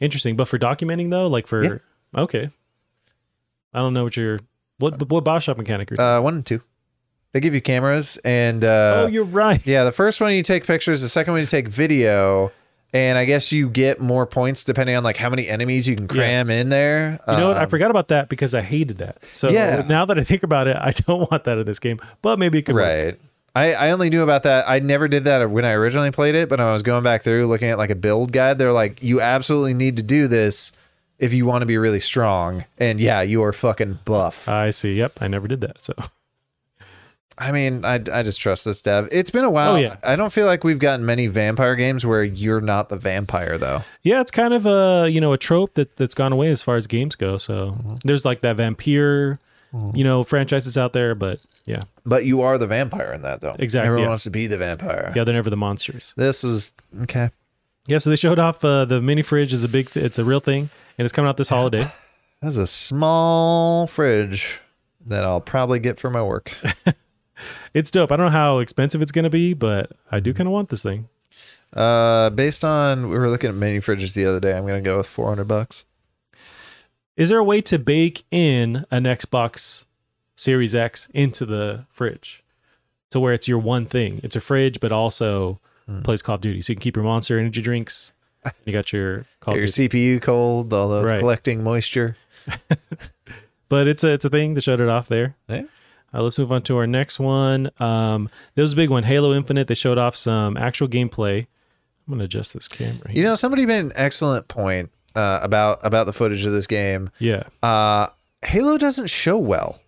Interesting. 0.00 0.36
But 0.36 0.48
for 0.48 0.58
documenting 0.58 1.10
though, 1.10 1.26
like 1.26 1.46
for 1.46 1.62
Yeah. 1.64 1.78
okay, 2.16 2.50
I 3.74 3.78
don't 3.80 3.94
know 3.94 4.04
what 4.04 4.16
your 4.16 4.38
what 4.78 5.08
what 5.10 5.24
Bioshock 5.24 5.56
mechanic 5.58 5.90
you're. 5.90 6.00
Uh, 6.00 6.20
one 6.20 6.34
and 6.36 6.46
two. 6.46 6.62
They 7.32 7.40
give 7.40 7.52
you 7.54 7.60
cameras, 7.60 8.16
and 8.24 8.64
uh, 8.64 9.02
oh, 9.04 9.06
you're 9.06 9.24
right. 9.24 9.60
yeah, 9.66 9.84
the 9.84 9.92
first 9.92 10.20
one 10.20 10.32
you 10.32 10.42
take 10.42 10.66
pictures. 10.66 11.02
The 11.02 11.08
second 11.08 11.34
one 11.34 11.40
you 11.40 11.46
take 11.46 11.68
video. 11.68 12.52
And 12.94 13.18
I 13.18 13.26
guess 13.26 13.52
you 13.52 13.68
get 13.68 14.00
more 14.00 14.24
points 14.24 14.64
depending 14.64 14.96
on 14.96 15.04
like 15.04 15.18
how 15.18 15.28
many 15.28 15.46
enemies 15.46 15.86
you 15.86 15.94
can 15.94 16.08
cram 16.08 16.48
Yes. 16.48 16.58
in 16.62 16.68
there. 16.70 17.20
You 17.28 17.36
know 17.36 17.48
what? 17.48 17.58
I 17.58 17.64
Um, 17.64 17.68
forgot 17.68 17.90
about 17.90 18.08
that 18.08 18.30
because 18.30 18.54
I 18.54 18.62
hated 18.62 18.96
that. 18.96 19.18
So 19.30 19.50
Yeah. 19.50 19.82
now 19.86 20.06
that 20.06 20.18
I 20.18 20.24
think 20.24 20.42
about 20.42 20.68
it, 20.68 20.76
I 20.80 20.92
don't 20.92 21.18
want 21.30 21.44
that 21.44 21.58
in 21.58 21.66
this 21.66 21.78
game. 21.80 21.98
But 22.22 22.38
maybe 22.38 22.60
it 22.60 22.62
could 22.62 22.74
work. 22.76 23.18
I, 23.54 23.72
I 23.74 23.90
only 23.90 24.08
knew 24.10 24.22
about 24.22 24.44
that. 24.44 24.64
I 24.68 24.78
never 24.78 25.08
did 25.08 25.24
that 25.24 25.50
when 25.50 25.64
I 25.64 25.72
originally 25.72 26.10
played 26.12 26.34
it, 26.34 26.48
but 26.48 26.60
I 26.60 26.72
was 26.72 26.82
going 26.82 27.02
back 27.02 27.22
through 27.22 27.46
looking 27.46 27.68
at 27.70 27.78
like 27.78 27.90
a 27.90 27.94
build 27.96 28.32
guide, 28.32 28.58
they're 28.58 28.72
like, 28.72 29.02
you 29.02 29.20
absolutely 29.20 29.74
need 29.74 29.96
to 29.96 30.02
do 30.02 30.28
this 30.28 30.72
if 31.18 31.32
you 31.32 31.44
want 31.46 31.62
to 31.62 31.66
be 31.66 31.76
really 31.78 31.98
strong. 32.00 32.64
And 32.78 33.00
yeah, 33.00 33.22
you 33.22 33.42
are 33.42 33.52
fucking 33.52 33.98
buff. 34.04 34.48
I 34.48 34.70
see. 34.70 34.94
Yep, 34.94 35.14
I 35.20 35.26
never 35.28 35.48
did 35.48 35.60
that. 35.62 35.82
So 35.82 35.94
I 37.40 37.52
mean, 37.52 37.84
I, 37.84 37.94
I 38.12 38.22
just 38.24 38.40
trust 38.40 38.64
this 38.64 38.82
dev. 38.82 39.08
It's 39.12 39.30
been 39.30 39.44
a 39.44 39.50
while. 39.50 39.74
Oh, 39.74 39.76
yeah. 39.76 39.96
I 40.02 40.16
don't 40.16 40.32
feel 40.32 40.46
like 40.46 40.64
we've 40.64 40.80
gotten 40.80 41.06
many 41.06 41.28
vampire 41.28 41.76
games 41.76 42.04
where 42.04 42.24
you're 42.24 42.60
not 42.60 42.88
the 42.88 42.96
vampire 42.96 43.56
though. 43.58 43.82
yeah, 44.02 44.20
it's 44.20 44.32
kind 44.32 44.52
of 44.52 44.66
a 44.66 45.08
you 45.08 45.20
know 45.20 45.32
a 45.32 45.38
trope 45.38 45.74
that 45.74 45.96
that's 45.96 46.14
gone 46.14 46.32
away 46.32 46.48
as 46.50 46.62
far 46.62 46.74
as 46.76 46.86
games 46.86 47.14
go. 47.16 47.36
So 47.36 47.70
Mm-hmm. 47.70 47.94
there's 48.04 48.24
like 48.24 48.40
that 48.40 48.56
vampire 48.56 49.38
you 49.92 50.02
know, 50.02 50.24
franchises 50.24 50.78
out 50.78 50.94
there, 50.94 51.14
but 51.14 51.38
yeah, 51.68 51.82
But 52.04 52.24
you 52.24 52.40
are 52.42 52.58
the 52.58 52.66
vampire 52.66 53.12
in 53.12 53.22
that, 53.22 53.40
though. 53.40 53.54
Exactly, 53.58 53.86
Everyone 53.86 54.04
yeah. 54.04 54.08
wants 54.08 54.24
to 54.24 54.30
be 54.30 54.46
the 54.46 54.56
vampire. 54.58 55.12
yeah, 55.14 55.24
they're 55.24 55.34
never 55.34 55.50
the 55.50 55.56
monsters. 55.56 56.14
This 56.16 56.42
was 56.42 56.72
okay. 57.02 57.30
Yeah, 57.86 57.98
so 57.98 58.10
they 58.10 58.16
showed 58.16 58.38
off 58.38 58.64
uh, 58.64 58.84
the 58.84 59.00
mini 59.00 59.22
fridge 59.22 59.52
is 59.52 59.64
a 59.64 59.68
big, 59.68 59.88
th- 59.88 60.04
it's 60.04 60.18
a 60.18 60.24
real 60.24 60.40
thing, 60.40 60.70
and 60.98 61.04
it's 61.04 61.12
coming 61.12 61.28
out 61.28 61.36
this 61.36 61.48
holiday. 61.48 61.86
That's 62.42 62.56
a 62.56 62.66
small 62.66 63.86
fridge 63.86 64.60
that 65.06 65.24
I'll 65.24 65.40
probably 65.40 65.78
get 65.78 65.98
for 65.98 66.10
my 66.10 66.22
work. 66.22 66.52
It's 67.74 67.90
dope. 67.90 68.10
I 68.10 68.16
don't 68.16 68.26
know 68.26 68.32
how 68.32 68.58
expensive 68.58 69.00
it's 69.00 69.12
gonna 69.12 69.30
be, 69.30 69.54
but 69.54 69.92
I 70.10 70.18
do 70.18 70.34
kind 70.34 70.48
of 70.48 70.52
want 70.52 70.70
this 70.70 70.82
thing. 70.82 71.08
Uh, 71.72 72.30
based 72.30 72.64
on 72.64 73.08
we 73.08 73.16
were 73.18 73.30
looking 73.30 73.48
at 73.50 73.54
mini 73.54 73.78
fridges 73.78 74.14
the 74.16 74.24
other 74.26 74.40
day, 74.40 74.56
I'm 74.56 74.66
gonna 74.66 74.80
go 74.80 74.96
with 74.96 75.06
400 75.06 75.44
bucks. 75.46 75.84
Is 77.16 77.28
there 77.28 77.38
a 77.38 77.44
way 77.44 77.60
to 77.60 77.78
bake 77.78 78.24
in 78.32 78.84
an 78.90 79.04
Xbox 79.04 79.84
Series 80.38 80.74
X 80.74 81.08
into 81.12 81.44
the 81.44 81.84
fridge 81.90 82.42
to 83.10 83.18
where 83.18 83.32
it's 83.32 83.48
your 83.48 83.58
one 83.58 83.84
thing? 83.84 84.20
It's 84.22 84.36
a 84.36 84.40
fridge, 84.40 84.78
but 84.80 84.92
also 84.92 85.58
Hmm. 85.86 86.02
plays 86.02 86.20
Call 86.22 86.34
of 86.34 86.40
Duty. 86.42 86.60
So 86.62 86.72
you 86.72 86.76
can 86.76 86.82
keep 86.82 86.96
your 86.96 87.04
Monster 87.04 87.38
Energy 87.38 87.62
drinks. 87.62 88.12
You 88.66 88.72
got 88.72 88.92
your 88.92 89.24
Call 89.40 89.56
your. 89.56 89.66
CPU 89.66 90.20
cold, 90.20 90.72
although 90.72 91.02
it's 91.02 91.10
Right. 91.12 91.18
collecting 91.20 91.62
moisture. 91.64 92.16
But 93.68 93.86
it's 93.86 94.02
a 94.02 94.08
it's 94.12 94.24
a 94.24 94.30
thing. 94.30 94.54
to 94.54 94.60
shut 94.62 94.80
it 94.80 94.88
off 94.88 95.08
there. 95.08 95.36
Yeah. 95.48 95.64
Uh, 96.14 96.22
let's 96.22 96.38
move 96.38 96.50
on 96.52 96.62
to 96.62 96.76
our 96.78 96.86
next 96.86 97.20
one. 97.20 97.70
Um, 97.78 98.30
this 98.54 98.62
was 98.62 98.72
a 98.72 98.76
big 98.76 98.88
one. 98.88 99.02
Halo 99.02 99.34
Infinite. 99.34 99.66
They 99.68 99.74
showed 99.74 99.98
off 99.98 100.16
some 100.16 100.56
actual 100.56 100.88
gameplay. 100.88 101.40
I'm 102.06 102.14
gonna 102.14 102.24
adjust 102.24 102.54
this 102.54 102.66
camera. 102.66 103.10
You 103.12 103.22
know, 103.22 103.34
somebody 103.34 103.66
made 103.66 103.80
an 103.80 103.92
excellent 103.94 104.48
point 104.48 104.90
uh, 105.14 105.40
about 105.42 105.80
about 105.84 106.06
the 106.06 106.14
footage 106.14 106.46
of 106.46 106.52
this 106.52 106.66
game. 106.66 107.10
yeah. 107.18 107.42
Uh, 107.62 108.06
Halo 108.42 108.78
doesn't 108.78 109.08
show 109.08 109.36
well. 109.36 109.80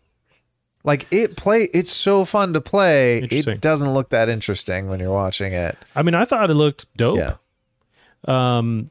Like 0.83 1.07
it 1.11 1.37
play, 1.37 1.65
it's 1.75 1.91
so 1.93 2.25
fun 2.25 2.55
to 2.55 2.61
play. 2.61 3.19
It 3.19 3.61
doesn't 3.61 3.91
look 3.91 4.11
that 4.11 4.29
interesting 4.29 4.89
when 4.89 4.99
you're 5.01 5.13
watching 5.13 5.53
it. 5.53 5.77
I 5.95 6.03
mean, 6.03 6.15
I 6.15 6.25
thought 6.25 6.51
it 6.51 6.55
looked 6.55 6.87
dope. 6.97 7.19
Yeah, 7.19 7.35
Um, 8.27 8.91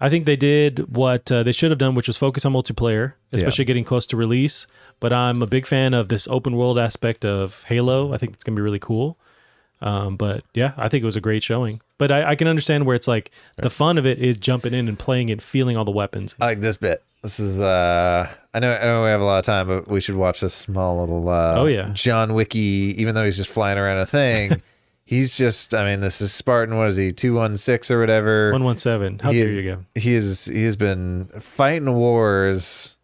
I 0.00 0.08
think 0.08 0.26
they 0.26 0.36
did 0.36 0.94
what 0.94 1.30
uh, 1.32 1.42
they 1.42 1.52
should 1.52 1.70
have 1.70 1.78
done, 1.78 1.94
which 1.94 2.08
was 2.08 2.16
focus 2.18 2.44
on 2.44 2.52
multiplayer, 2.52 3.14
especially 3.32 3.64
getting 3.64 3.84
close 3.84 4.06
to 4.08 4.16
release. 4.16 4.66
But 5.00 5.12
I'm 5.12 5.40
a 5.42 5.46
big 5.46 5.66
fan 5.66 5.94
of 5.94 6.08
this 6.08 6.28
open 6.28 6.56
world 6.56 6.78
aspect 6.78 7.24
of 7.24 7.62
Halo. 7.64 8.12
I 8.12 8.18
think 8.18 8.34
it's 8.34 8.44
gonna 8.44 8.56
be 8.56 8.62
really 8.62 8.78
cool. 8.78 9.16
Um, 9.80 10.16
but 10.16 10.44
yeah, 10.54 10.72
I 10.76 10.88
think 10.88 11.02
it 11.02 11.04
was 11.06 11.16
a 11.16 11.20
great 11.20 11.42
showing. 11.42 11.80
But 11.98 12.10
I, 12.10 12.30
I 12.30 12.34
can 12.36 12.48
understand 12.48 12.86
where 12.86 12.96
it's 12.96 13.08
like 13.08 13.30
the 13.56 13.70
fun 13.70 13.98
of 13.98 14.06
it 14.06 14.18
is 14.18 14.36
jumping 14.36 14.74
in 14.74 14.88
and 14.88 14.98
playing 14.98 15.28
it, 15.30 15.40
feeling 15.42 15.76
all 15.76 15.84
the 15.84 15.90
weapons. 15.90 16.34
I 16.40 16.46
like 16.46 16.60
this 16.60 16.76
bit. 16.76 17.02
This 17.24 17.40
is 17.40 17.58
uh 17.58 18.28
I 18.52 18.58
know 18.60 18.70
I 18.74 18.84
know 18.84 19.02
we 19.02 19.08
have 19.08 19.22
a 19.22 19.24
lot 19.24 19.38
of 19.38 19.44
time, 19.46 19.66
but 19.66 19.88
we 19.88 19.98
should 19.98 20.14
watch 20.14 20.42
this 20.42 20.52
small 20.52 21.00
little 21.00 21.26
uh 21.26 21.54
Oh, 21.56 21.64
yeah. 21.64 21.88
John 21.94 22.34
Wicky, 22.34 22.94
even 22.98 23.14
though 23.14 23.24
he's 23.24 23.38
just 23.38 23.48
flying 23.50 23.78
around 23.78 23.96
a 23.96 24.04
thing, 24.04 24.60
he's 25.06 25.34
just 25.34 25.72
I 25.74 25.86
mean, 25.86 26.00
this 26.00 26.20
is 26.20 26.34
Spartan, 26.34 26.76
what 26.76 26.86
is 26.88 26.96
he, 26.96 27.12
two 27.12 27.32
one 27.32 27.56
six 27.56 27.90
or 27.90 27.98
whatever. 27.98 28.52
One 28.52 28.62
one 28.64 28.76
seven. 28.76 29.18
How 29.20 29.30
he 29.32 29.38
dare 29.38 29.46
is, 29.52 29.64
you 29.64 29.74
go? 29.74 29.84
He 29.94 30.12
is 30.12 30.44
he 30.44 30.64
has 30.64 30.76
been 30.76 31.24
fighting 31.40 31.90
wars 31.94 32.98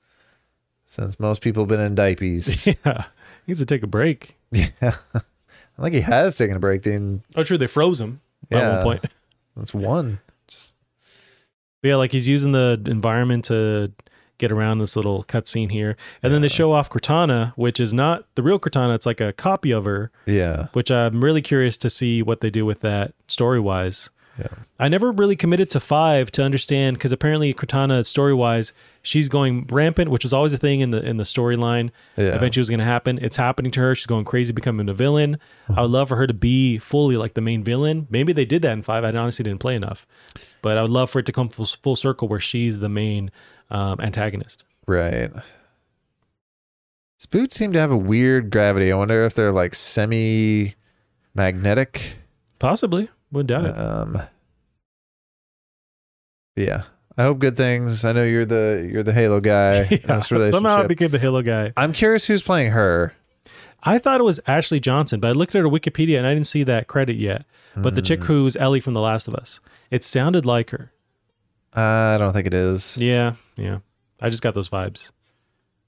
since 0.85 1.19
most 1.19 1.41
people 1.41 1.63
have 1.63 1.69
been 1.69 1.81
in 1.81 1.95
diapers. 1.95 2.67
Yeah, 2.85 3.05
he 3.47 3.53
needs 3.53 3.61
to 3.61 3.65
take 3.67 3.83
a 3.83 3.87
break. 3.87 4.37
yeah. 4.53 4.69
I 5.15 5.83
think 5.83 5.95
he 5.95 6.03
has 6.03 6.37
taken 6.37 6.57
a 6.57 6.61
break. 6.61 6.83
Then 6.83 7.23
Oh, 7.37 7.43
true. 7.43 7.57
They 7.57 7.67
froze 7.67 7.99
him 8.03 8.21
at 8.51 8.59
Yeah. 8.59 8.75
one 8.77 8.83
point. 8.85 9.05
that's 9.57 9.73
one. 9.73 10.21
Just 10.47 10.75
But 11.81 11.89
yeah, 11.89 11.97
like 11.97 12.13
he's 12.13 12.29
using 12.29 12.53
the 12.53 12.79
environment 12.85 13.47
to 13.47 13.91
get 14.41 14.51
around 14.51 14.79
this 14.79 14.97
little 14.97 15.23
cutscene 15.25 15.71
here, 15.71 15.97
and 16.23 16.33
then 16.33 16.41
they 16.43 16.49
show 16.49 16.73
off 16.73 16.91
Cortana, 16.91 17.53
which 17.57 17.79
is 17.79 17.95
not 17.95 18.25
the 18.35 18.43
real 18.43 18.59
Cortana. 18.59 18.95
It's 18.95 19.07
like 19.07 19.21
a 19.21 19.33
copy 19.33 19.71
of 19.71 19.85
her, 19.85 20.11
yeah. 20.27 20.69
which 20.73 20.91
I'm 20.91 21.23
really 21.23 21.43
curious 21.43 21.77
to 21.79 21.91
see 21.91 22.23
what 22.23 22.41
they 22.41 22.51
do 22.51 22.65
with 22.65 22.81
that 22.81 23.13
story 23.29 23.61
wise. 23.61 24.11
Yeah. 24.39 24.49
I 24.79 24.89
never 24.89 25.13
really 25.13 25.37
committed 25.37 25.69
to 25.71 25.81
five 25.81 26.31
to 26.33 26.43
understand 26.43 26.97
because 26.97 27.13
apparently 27.13 27.53
Cortana 27.53 28.07
story 28.07 28.33
wise, 28.33 28.73
she's 29.03 29.29
going 29.29 29.67
rampant, 29.71 30.11
which 30.11 30.25
was 30.25 30.33
always 30.33 30.53
a 30.53 30.57
thing 30.57 30.81
in 30.81 30.91
the 30.91 31.05
in 31.05 31.19
the 31.19 31.25
storyline. 31.25 31.91
Yeah. 32.17 32.35
Eventually, 32.37 32.61
was 32.61 32.71
going 32.71 32.79
to 32.79 32.87
happen. 32.87 33.19
It's 33.21 33.37
happening 33.37 33.71
to 33.73 33.81
her. 33.81 33.95
She's 33.95 34.07
going 34.07 34.25
crazy, 34.25 34.53
becoming 34.53 34.89
a 34.89 34.95
villain. 34.95 35.39
I 35.69 35.83
would 35.83 35.91
love 35.91 36.09
for 36.09 36.17
her 36.17 36.27
to 36.27 36.35
be 36.35 36.79
fully 36.79 37.17
like 37.17 37.35
the 37.35 37.43
main 37.43 37.63
villain. 37.63 38.07
Maybe 38.09 38.33
they 38.33 38.47
did 38.47 38.63
that 38.63 38.73
in 38.73 38.83
five. 38.83 39.05
I 39.05 39.09
honestly 39.09 39.43
didn't 39.43 39.61
play 39.61 39.75
enough, 39.75 40.07
but 40.63 40.79
I 40.79 40.83
would 40.83 40.91
love 40.91 41.11
for 41.11 41.19
it 41.19 41.27
to 41.27 41.33
come 41.33 41.49
full, 41.49 41.67
full 41.67 41.97
circle 41.97 42.29
where 42.29 42.41
she's 42.41 42.79
the 42.79 42.89
main 42.89 43.31
um, 43.71 44.01
antagonist. 44.01 44.65
Right. 44.87 45.31
His 47.19 47.27
boots 47.27 47.55
seem 47.55 47.73
to 47.73 47.79
have 47.81 47.91
a 47.91 47.97
weird 47.97 48.51
gravity. 48.51 48.91
I 48.91 48.97
wonder 48.97 49.25
if 49.25 49.35
they're 49.35 49.53
like 49.53 49.75
semi 49.75 50.75
magnetic. 51.35 52.17
Possibly, 52.59 53.09
wouldn't 53.31 53.49
doubt 53.49 53.67
it. 53.67 53.79
Um 53.79 54.23
yeah. 56.57 56.83
I 57.17 57.25
hope 57.25 57.39
good 57.39 57.57
things. 57.57 58.05
I 58.05 58.13
know 58.13 58.25
you're 58.25 58.45
the 58.47 58.89
you're 58.91 59.03
the 59.03 59.13
Halo 59.13 59.41
guy 59.41 59.83
in 59.91 60.01
Yeah, 60.09 60.17
this 60.19 60.51
somehow 60.51 60.83
I 60.83 60.87
became 60.87 61.11
the 61.11 61.19
Halo 61.19 61.43
guy. 61.43 61.73
I'm 61.77 61.93
curious 61.93 62.27
who's 62.27 62.43
playing 62.43 62.73
her. 62.73 63.13
I 63.83 63.99
thought 63.99 64.21
it 64.21 64.25
was 64.25 64.41
Ashley 64.47 64.79
Johnson, 64.81 65.21
but 65.21 65.29
I 65.29 65.33
looked 65.33 65.55
at 65.55 65.63
her 65.63 65.69
Wikipedia 65.69 66.19
and 66.19 66.27
I 66.27 66.35
didn't 66.35 66.47
see 66.47 66.63
that 66.65 66.87
credit 66.87 67.17
yet. 67.17 67.45
But 67.77 67.95
the 67.95 68.01
Hmm. 68.01 68.05
chick 68.05 68.25
who's 68.25 68.57
Ellie 68.57 68.81
from 68.81 68.95
The 68.95 69.01
Last 69.01 69.27
of 69.29 69.35
Us, 69.35 69.61
it 69.91 70.05
sounded 70.05 70.45
like 70.45 70.71
her. 70.71 70.93
I 71.73 72.17
don't 72.19 72.33
think 72.33 72.47
it 72.47 72.55
is. 72.55 72.99
Yeah, 72.99 73.35
yeah. 73.57 73.79
I 74.21 74.29
just 74.29 74.43
got 74.43 74.55
those 74.55 74.69
vibes. 74.69 75.13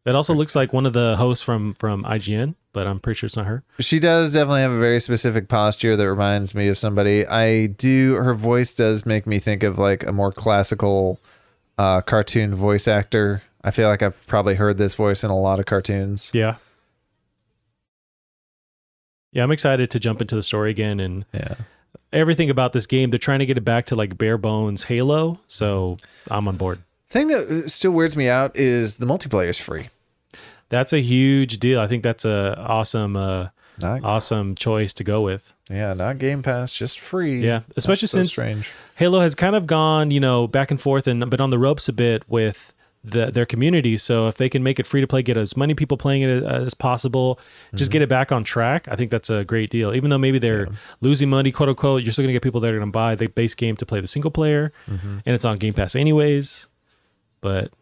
It 0.04 0.14
also 0.14 0.34
looks 0.34 0.56
like 0.56 0.72
one 0.72 0.86
of 0.86 0.92
the 0.92 1.16
hosts 1.16 1.44
from 1.44 1.72
from 1.74 2.02
IGN, 2.04 2.54
but 2.72 2.86
I'm 2.88 2.98
pretty 2.98 3.18
sure 3.18 3.26
it's 3.26 3.36
not 3.36 3.46
her. 3.46 3.62
She 3.78 4.00
does 4.00 4.32
definitely 4.32 4.62
have 4.62 4.72
a 4.72 4.80
very 4.80 4.98
specific 5.00 5.48
posture 5.48 5.96
that 5.96 6.08
reminds 6.10 6.54
me 6.54 6.68
of 6.68 6.76
somebody. 6.78 7.24
I 7.26 7.66
do 7.66 8.14
her 8.16 8.34
voice 8.34 8.74
does 8.74 9.06
make 9.06 9.26
me 9.26 9.38
think 9.38 9.62
of 9.62 9.78
like 9.78 10.04
a 10.04 10.12
more 10.12 10.32
classical 10.32 11.20
uh 11.78 12.00
cartoon 12.00 12.54
voice 12.54 12.88
actor. 12.88 13.42
I 13.62 13.70
feel 13.70 13.88
like 13.88 14.02
I've 14.02 14.26
probably 14.26 14.56
heard 14.56 14.76
this 14.76 14.94
voice 14.94 15.22
in 15.22 15.30
a 15.30 15.38
lot 15.38 15.60
of 15.60 15.66
cartoons. 15.66 16.32
Yeah. 16.34 16.56
Yeah, 19.32 19.44
I'm 19.44 19.52
excited 19.52 19.90
to 19.92 20.00
jump 20.00 20.20
into 20.20 20.34
the 20.34 20.42
story 20.42 20.70
again 20.70 21.00
and 21.00 21.24
Yeah. 21.32 21.54
Everything 22.12 22.50
about 22.50 22.72
this 22.72 22.86
game. 22.86 23.10
They're 23.10 23.18
trying 23.18 23.40
to 23.40 23.46
get 23.46 23.56
it 23.58 23.64
back 23.64 23.86
to 23.86 23.96
like 23.96 24.18
bare 24.18 24.38
bones 24.38 24.84
Halo, 24.84 25.40
so 25.48 25.96
I'm 26.30 26.48
on 26.48 26.56
board. 26.56 26.80
Thing 27.08 27.28
that 27.28 27.70
still 27.70 27.92
weirds 27.92 28.16
me 28.16 28.28
out 28.28 28.56
is 28.56 28.96
the 28.96 29.06
multiplayer 29.06 29.48
is 29.48 29.58
free. 29.58 29.88
That's 30.68 30.92
a 30.92 31.00
huge 31.00 31.58
deal. 31.58 31.80
I 31.80 31.86
think 31.86 32.02
that's 32.02 32.24
a 32.24 32.56
awesome 32.58 33.16
uh 33.16 33.48
Not, 33.80 34.04
awesome 34.04 34.54
choice 34.54 34.94
to 34.94 35.04
go 35.04 35.20
with. 35.20 35.52
yeah, 35.70 35.92
not 35.94 36.18
Game 36.18 36.42
Pass, 36.42 36.72
just 36.72 36.98
free. 37.00 37.40
Yeah, 37.40 37.60
especially 37.76 38.08
so 38.08 38.18
since 38.18 38.32
strange. 38.32 38.72
Halo 38.94 39.20
has 39.20 39.34
kind 39.34 39.54
of 39.56 39.66
gone, 39.66 40.10
you 40.10 40.20
know, 40.20 40.46
back 40.46 40.70
and 40.70 40.80
forth 40.80 41.06
and 41.06 41.28
been 41.28 41.40
on 41.40 41.50
the 41.50 41.58
ropes 41.58 41.88
a 41.88 41.92
bit 41.92 42.22
with 42.28 42.72
the, 43.04 43.32
their 43.32 43.44
community. 43.46 43.96
So 43.96 44.28
if 44.28 44.36
they 44.36 44.48
can 44.48 44.62
make 44.62 44.78
it 44.78 44.86
free 44.86 45.00
to 45.00 45.06
play, 45.08 45.22
get 45.22 45.36
as 45.36 45.56
many 45.56 45.74
people 45.74 45.96
playing 45.96 46.22
it 46.22 46.42
as 46.44 46.72
possible, 46.74 47.40
just 47.74 47.88
Mm-hmm. 47.88 47.92
get 47.92 48.02
it 48.02 48.08
back 48.08 48.30
on 48.32 48.44
track, 48.44 48.86
I 48.88 48.94
think 48.96 49.10
that's 49.10 49.28
a 49.30 49.44
great 49.44 49.70
deal. 49.70 49.92
Even 49.94 50.10
though 50.10 50.18
maybe 50.18 50.38
they're 50.38 50.68
losing 51.00 51.28
money, 51.28 51.50
quote 51.50 51.68
unquote, 51.68 52.02
you're 52.04 52.12
still 52.12 52.22
going 52.22 52.28
to 52.28 52.34
get 52.34 52.42
people 52.42 52.60
that 52.60 52.68
are 52.68 52.78
going 52.78 52.86
to 52.88 52.92
buy 52.92 53.14
the 53.16 53.26
base 53.26 53.54
game 53.56 53.76
to 53.76 53.86
play 53.86 54.00
the 54.00 54.06
single 54.06 54.30
player, 54.30 54.72
Mm-hmm. 54.88 55.18
and 55.26 55.34
it's 55.34 55.44
on 55.44 55.56
Game 55.56 55.74
Pass 55.74 55.96
anyways. 55.96 56.68
But 57.40 57.72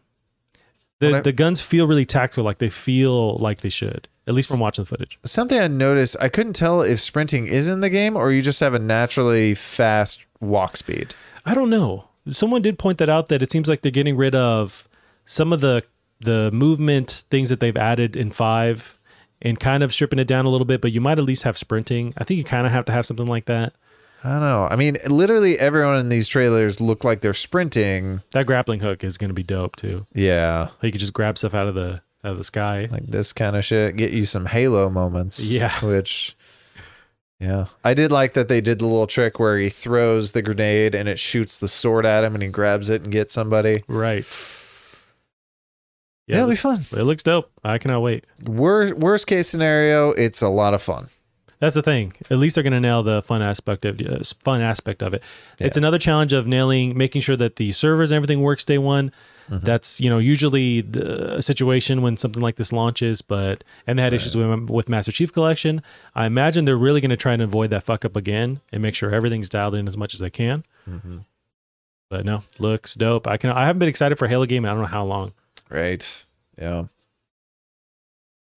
the 0.99 1.11
Well, 1.11 1.21
the 1.21 1.31
guns 1.31 1.61
feel 1.61 1.87
really 1.87 2.05
tactical, 2.05 2.43
like 2.43 2.57
they 2.57 2.69
feel 2.69 3.37
like 3.37 3.59
they 3.61 3.69
should, 3.69 4.07
at 4.27 4.33
least 4.33 4.49
from 4.49 4.59
watching 4.59 4.83
the 4.83 4.87
footage. 4.89 5.19
Something 5.23 5.59
I 5.59 5.67
noticed, 5.67 6.15
I 6.19 6.29
couldn't 6.29 6.53
tell 6.53 6.81
if 6.81 6.99
sprinting 6.99 7.47
is 7.47 7.67
in 7.67 7.81
the 7.81 7.89
game 7.89 8.15
or 8.17 8.31
you 8.31 8.41
just 8.41 8.59
have 8.59 8.73
a 8.73 8.79
naturally 8.79 9.53
fast 9.55 10.21
walk 10.39 10.77
speed. 10.77 11.13
I 11.45 11.53
don't 11.53 11.69
know. 11.69 12.05
Someone 12.29 12.61
did 12.61 12.77
point 12.79 12.97
that 12.99 13.09
out 13.09 13.27
that 13.29 13.41
it 13.41 13.51
seems 13.51 13.67
like 13.67 13.81
they're 13.81 13.91
getting 13.91 14.15
rid 14.17 14.35
of 14.35 14.87
some 15.25 15.53
of 15.53 15.61
the 15.61 15.83
the 16.19 16.51
movement 16.51 17.23
things 17.29 17.49
that 17.49 17.59
they've 17.59 17.77
added 17.77 18.15
in 18.15 18.31
five 18.31 18.99
and 19.41 19.59
kind 19.59 19.81
of 19.81 19.93
stripping 19.93 20.19
it 20.19 20.27
down 20.27 20.45
a 20.45 20.49
little 20.49 20.65
bit, 20.65 20.81
but 20.81 20.91
you 20.91 21.01
might 21.01 21.17
at 21.17 21.23
least 21.23 21.43
have 21.43 21.57
sprinting. 21.57 22.13
I 22.17 22.23
think 22.23 22.37
you 22.37 22.43
kind 22.43 22.67
of 22.67 22.71
have 22.73 22.85
to 22.85 22.91
have 22.91 23.05
something 23.05 23.25
like 23.25 23.45
that. 23.45 23.73
I 24.23 24.33
don't 24.33 24.41
know. 24.41 24.67
I 24.69 24.75
mean, 24.75 24.97
literally 25.07 25.57
everyone 25.57 25.97
in 25.97 26.09
these 26.09 26.27
trailers 26.27 26.79
look 26.79 27.03
like 27.03 27.21
they're 27.21 27.33
sprinting. 27.33 28.21
That 28.31 28.45
grappling 28.45 28.81
hook 28.81 29.03
is 29.03 29.17
going 29.17 29.29
to 29.29 29.33
be 29.33 29.43
dope 29.43 29.75
too. 29.75 30.05
Yeah. 30.13 30.69
You 30.81 30.91
could 30.91 31.01
just 31.01 31.13
grab 31.13 31.39
stuff 31.39 31.55
out 31.55 31.67
of 31.67 31.73
the 31.73 31.99
out 32.23 32.33
of 32.33 32.37
the 32.37 32.43
sky. 32.43 32.87
Like 32.91 33.07
this 33.07 33.33
kind 33.33 33.55
of 33.55 33.65
shit. 33.65 33.95
Get 33.95 34.11
you 34.11 34.25
some 34.25 34.45
Halo 34.45 34.91
moments. 34.91 35.51
Yeah. 35.51 35.73
Which, 35.83 36.37
yeah. 37.39 37.65
I 37.83 37.95
did 37.95 38.11
like 38.11 38.33
that 38.33 38.47
they 38.47 38.61
did 38.61 38.77
the 38.77 38.85
little 38.85 39.07
trick 39.07 39.39
where 39.39 39.57
he 39.57 39.69
throws 39.69 40.33
the 40.33 40.43
grenade 40.43 40.93
and 40.93 41.09
it 41.09 41.17
shoots 41.17 41.57
the 41.57 41.67
sword 41.67 42.05
at 42.05 42.23
him 42.23 42.35
and 42.35 42.43
he 42.43 42.49
grabs 42.49 42.91
it 42.91 43.01
and 43.01 43.11
gets 43.11 43.33
somebody. 43.33 43.77
Right. 43.87 44.23
Yeah, 46.27 46.37
it'll 46.37 46.49
be 46.49 46.55
fun. 46.55 46.79
It 46.91 47.03
looks 47.03 47.23
dope. 47.23 47.51
I 47.63 47.77
cannot 47.77 48.01
wait. 48.01 48.25
Worst, 48.45 48.93
worst 48.93 49.27
case 49.27 49.47
scenario, 49.47 50.11
it's 50.11 50.41
a 50.41 50.49
lot 50.49 50.73
of 50.73 50.81
fun. 50.81 51.07
That's 51.61 51.75
the 51.75 51.83
thing. 51.83 52.13
At 52.31 52.39
least 52.39 52.55
they're 52.55 52.63
going 52.63 52.73
to 52.73 52.79
nail 52.79 53.03
the 53.03 53.21
fun 53.21 53.43
aspect 53.43 53.85
of 53.85 54.01
uh, 54.01 54.23
fun 54.43 54.61
aspect 54.61 55.03
of 55.03 55.13
it. 55.13 55.21
It's 55.59 55.77
another 55.77 55.99
challenge 55.99 56.33
of 56.33 56.47
nailing, 56.47 56.97
making 56.97 57.21
sure 57.21 57.35
that 57.35 57.57
the 57.57 57.71
servers 57.71 58.09
and 58.09 58.15
everything 58.15 58.41
works 58.41 58.65
day 58.65 58.79
one. 58.79 59.11
Mm-hmm. 59.47 59.63
That's 59.65 60.01
you 60.01 60.09
know 60.09 60.17
usually 60.17 60.81
the 60.81 61.39
situation 61.39 62.01
when 62.01 62.17
something 62.17 62.41
like 62.41 62.55
this 62.55 62.73
launches, 62.73 63.21
but 63.21 63.63
and 63.85 63.99
they 63.99 64.03
had 64.03 64.11
issues 64.11 64.35
with, 64.35 64.71
with 64.71 64.89
Master 64.89 65.11
Chief 65.11 65.31
Collection. 65.31 65.83
I 66.15 66.25
imagine 66.25 66.65
they're 66.65 66.77
really 66.77 66.99
going 66.99 67.11
to 67.11 67.17
try 67.17 67.33
and 67.33 67.43
avoid 67.43 67.69
that 67.69 67.83
fuck 67.83 68.05
up 68.05 68.15
again 68.15 68.59
and 68.71 68.81
make 68.81 68.95
sure 68.95 69.13
everything's 69.13 69.49
dialed 69.49 69.75
in 69.75 69.87
as 69.87 69.95
much 69.95 70.15
as 70.15 70.19
they 70.19 70.31
can. 70.31 70.63
Mm-hmm. 70.89 71.19
But 72.09 72.25
no, 72.25 72.43
looks 72.57 72.95
dope. 72.95 73.27
I 73.27 73.37
can. 73.37 73.51
I 73.51 73.67
haven't 73.67 73.79
been 73.79 73.89
excited 73.89 74.17
for 74.17 74.25
a 74.25 74.29
Halo 74.29 74.47
game. 74.47 74.65
I 74.65 74.69
don't 74.69 74.79
know 74.79 74.85
how 74.85 75.05
long. 75.05 75.33
Right. 75.71 76.25
Yeah. 76.59 76.85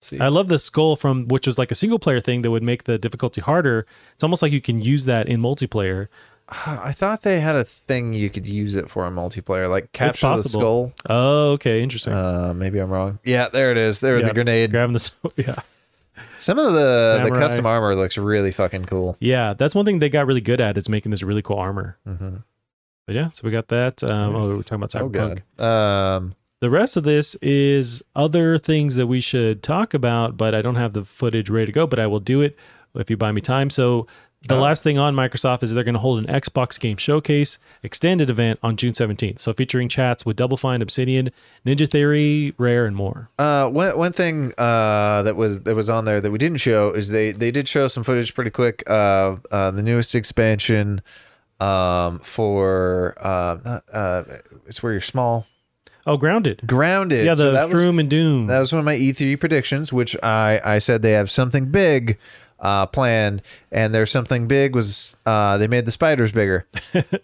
See. 0.03 0.21
I 0.21 0.29
love 0.29 0.49
the 0.49 0.59
skull 0.59 0.97
from 0.97 1.29
which 1.29 1.47
was 1.47 1.59
like 1.59 1.71
a 1.71 1.75
single 1.75 1.99
player 1.99 2.21
thing 2.21 2.43
that 2.43 2.51
would 2.51 2.63
make 2.63 2.85
the 2.85 2.99
difficulty 2.99 3.41
harder. 3.41 3.87
It's 4.15 4.23
almost 4.23 4.43
like 4.43 4.53
you 4.53 4.61
can 4.61 4.83
use 4.83 5.07
that 5.07 5.29
in 5.29 5.41
multiplayer. 5.41 6.09
I 6.49 6.93
thought 6.93 7.23
they 7.23 7.41
had 7.41 7.57
a 7.57 7.65
thing 7.65 8.13
you 8.13 8.29
could 8.29 8.47
use 8.47 8.75
it 8.77 8.91
for 8.91 9.07
in 9.07 9.15
multiplayer, 9.15 9.71
like 9.71 9.93
capture 9.93 10.37
the 10.37 10.45
skull. 10.45 10.93
Oh, 11.09 11.53
okay, 11.53 11.83
interesting. 11.83 12.13
Uh, 12.13 12.53
maybe 12.55 12.81
I'm 12.81 12.91
wrong. 12.91 13.19
Yeah, 13.25 13.49
there 13.49 13.71
it 13.71 13.79
is. 13.79 14.01
There's 14.01 14.23
Yeah, 14.23 14.29
the 14.29 14.35
grenade. 14.35 14.71
Grabbing 14.73 14.93
the 14.93 15.11
yeah, 15.37 15.55
Some 16.39 16.59
of 16.59 16.75
the 16.75 17.23
the 17.25 17.31
custom 17.31 17.65
armor 17.65 17.95
looks 17.95 18.19
really 18.19 18.53
fucking 18.53 18.85
cool. 18.85 19.17
yeah. 19.21 19.55
That's 19.55 19.75
one 19.75 19.87
thing 19.87 20.01
they 20.01 20.11
got 20.11 20.27
really 20.27 20.43
good 20.43 20.61
at 20.61 20.77
is 20.77 20.89
making 20.91 21.13
this 21.13 21.23
really 21.23 21.41
cool 21.43 21.57
armor. 21.59 21.97
Mm-hmm. 22.07 22.37
But 23.07 23.15
yeah, 23.15 23.29
so 23.29 23.43
we 23.45 23.51
got 23.51 23.69
that. 23.69 24.03
Um, 24.03 24.37
oh, 24.37 24.57
we're 24.57 24.63
talking 24.63 24.85
about 24.85 24.91
Cyberpunk. 24.91 25.63
Um, 25.63 26.35
The 26.65 26.71
rest 26.71 26.97
of 26.97 27.05
this 27.05 27.35
is 27.43 28.03
other 28.17 28.57
things 28.57 28.95
that 28.95 29.07
we 29.07 29.21
should 29.21 29.63
talk 29.63 29.93
about, 29.93 30.39
but 30.39 30.55
I 30.55 30.63
don't 30.63 30.77
have 30.77 30.95
the 30.95 31.05
footage 31.05 31.51
ready 31.51 31.67
to 31.67 31.73
go. 31.73 31.87
But 31.87 31.99
I 31.99 32.07
will 32.07 32.21
do 32.21 32.41
it 32.41 32.57
if 32.95 33.11
you 33.11 33.19
buy 33.19 33.33
me 33.33 33.43
time. 33.43 33.69
So 33.69 34.07
the 34.49 34.55
Oh. 34.57 34.63
last 34.63 34.83
thing 34.83 34.97
on 34.97 35.15
Microsoft 35.15 35.63
is 35.63 35.75
they're 35.75 35.85
going 35.85 35.93
to 35.93 35.99
hold 36.01 36.21
an 36.21 36.25
Xbox 36.25 36.81
Game 36.81 36.97
Showcase 36.97 37.59
extended 37.83 38.31
event 38.31 38.61
on 38.63 38.79
June 38.79 38.95
17th. 38.95 39.41
So 39.41 39.53
featuring 39.53 39.91
chats 39.91 40.25
with 40.25 40.37
Double 40.37 40.57
Fine, 40.57 40.81
Obsidian, 40.81 41.31
Ninja 41.67 41.87
Theory, 41.87 42.55
Rare, 42.57 42.87
and 42.87 42.97
more. 42.97 43.29
Uh, 43.39 43.69
one 43.69 43.99
one 43.99 44.13
thing 44.13 44.55
uh, 44.57 45.21
that 45.23 45.37
was 45.37 45.65
that 45.65 45.75
was 45.77 45.91
on 45.91 46.07
there 46.07 46.23
that 46.23 46.31
we 46.31 46.39
didn't 46.39 46.61
show 46.63 46.95
is 46.95 47.11
they 47.11 47.33
they 47.33 47.51
did 47.51 47.69
show 47.69 47.89
some 47.89 48.05
footage 48.05 48.35
pretty 48.35 48.51
quick 48.51 48.83
of 48.87 49.45
uh, 49.51 49.71
the 49.71 49.83
newest 49.83 50.15
expansion 50.15 51.03
um, 51.61 52.21
for 52.21 53.15
uh, 53.21 53.81
uh, 53.93 54.25
it's 54.67 54.83
where 54.83 54.93
you're 54.93 55.03
small 55.03 55.47
Oh, 56.07 56.17
Grounded. 56.17 56.63
grounded. 56.67 57.25
Yeah, 57.25 57.33
the 57.33 57.37
so 57.37 57.53
that 57.53 57.71
was 57.71 57.81
and 57.83 58.11
Doom. 58.11 58.47
that 58.47 58.59
was 58.59 58.73
one 58.73 58.81
of 58.81 58.85
my 58.85 58.95
E3 58.97 59.39
predictions, 59.41 59.93
which 59.93 60.17
I 60.23 60.61
I 60.65 60.79
said 60.79 61.03
they 61.03 61.13
have 61.13 61.31
something 61.31 61.67
big 61.71 62.19
uh, 62.61 62.87
planned, 62.87 63.43
and 63.73 63.95
there's 63.95 64.11
something 64.11 64.47
big 64.49 64.75
was 64.75 65.17
uh, 65.27 65.57
they 65.59 65.69
made 65.69 65.85
the 65.87 65.91
spiders 65.91 66.33
bigger. 66.33 66.67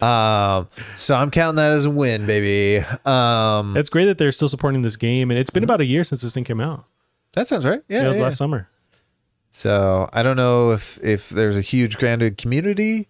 um, 0.01 0.69
so 0.97 1.17
I'm 1.17 1.31
counting 1.31 1.57
that 1.57 1.73
as 1.73 1.85
a 1.85 1.91
win, 1.91 2.27
baby. 2.27 2.85
Um, 3.05 3.77
it's 3.77 3.91
great 3.91 4.07
that 4.07 4.19
they're 4.19 4.33
still 4.33 4.49
supporting 4.49 4.83
this 4.83 4.97
game, 4.97 5.31
and 5.31 5.39
it's 5.39 5.51
been 5.51 5.65
about 5.65 5.81
a 5.81 5.87
year 5.87 6.05
since 6.05 6.23
this 6.23 6.33
thing 6.35 6.45
came 6.45 6.61
out. 6.61 6.85
that 7.35 7.47
sounds 7.47 7.67
right. 7.67 7.83
Yeah, 7.89 8.01
Yeah, 8.01 8.05
it 8.05 8.09
was 8.09 8.17
yeah. 8.17 8.23
last 8.25 8.39
summer. 8.39 8.69
So 9.51 10.09
I 10.13 10.23
don't 10.23 10.37
know 10.37 10.73
if 10.73 10.99
if 11.03 11.29
there's 11.29 11.57
a 11.57 11.61
huge 11.61 11.99
grounded 11.99 12.39
community. 12.39 13.09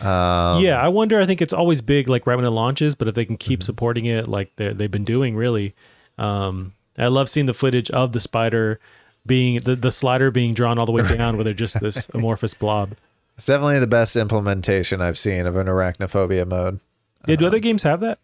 Um, 0.00 0.62
yeah, 0.62 0.80
I 0.80 0.88
wonder. 0.88 1.20
I 1.20 1.26
think 1.26 1.42
it's 1.42 1.52
always 1.52 1.80
big, 1.80 2.08
like 2.08 2.26
right 2.26 2.36
when 2.36 2.44
it 2.44 2.50
launches, 2.50 2.94
but 2.94 3.08
if 3.08 3.14
they 3.14 3.24
can 3.24 3.36
Mm-hmm. 3.36 3.48
keep 3.48 3.62
supporting 3.62 4.06
it, 4.06 4.28
like 4.28 4.54
they 4.56 4.72
they've 4.72 4.90
been 4.90 5.04
doing, 5.04 5.34
really. 5.36 5.74
Um, 6.18 6.72
I 6.98 7.06
love 7.08 7.28
seeing 7.28 7.46
the 7.46 7.54
footage 7.54 7.90
of 7.90 8.12
the 8.12 8.20
spider 8.20 8.78
being 9.26 9.58
the, 9.58 9.76
the 9.76 9.90
slider 9.92 10.30
being 10.30 10.54
drawn 10.54 10.78
all 10.78 10.86
the 10.86 10.92
way 10.92 11.02
down, 11.16 11.36
where 11.36 11.44
they're 11.44 11.52
just 11.54 11.80
this 11.80 12.08
amorphous 12.14 12.54
blob. 12.54 12.94
it's 13.36 13.46
definitely 13.46 13.78
the 13.80 13.86
best 13.86 14.16
implementation 14.16 15.00
I've 15.00 15.18
seen 15.18 15.46
of 15.46 15.56
an 15.56 15.66
arachnophobia 15.66 16.46
mode. 16.46 16.80
Yeah, 17.26 17.36
do 17.36 17.46
other 17.46 17.58
games 17.58 17.82
have 17.82 18.00
that? 18.00 18.18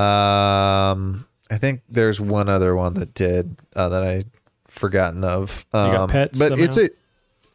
Um, 0.00 1.26
I 1.50 1.58
think 1.58 1.82
there's 1.88 2.20
one 2.20 2.48
other 2.48 2.74
one 2.76 2.94
that 2.94 3.14
did 3.14 3.56
uh, 3.74 3.88
that 3.88 4.02
I 4.04 4.24
forgotten 4.68 5.24
of. 5.24 5.64
Um, 5.72 5.92
got 5.92 6.08
pets 6.10 6.38
but 6.38 6.58
it's 6.58 6.76
somehow? 6.76 6.88
a 6.92 6.97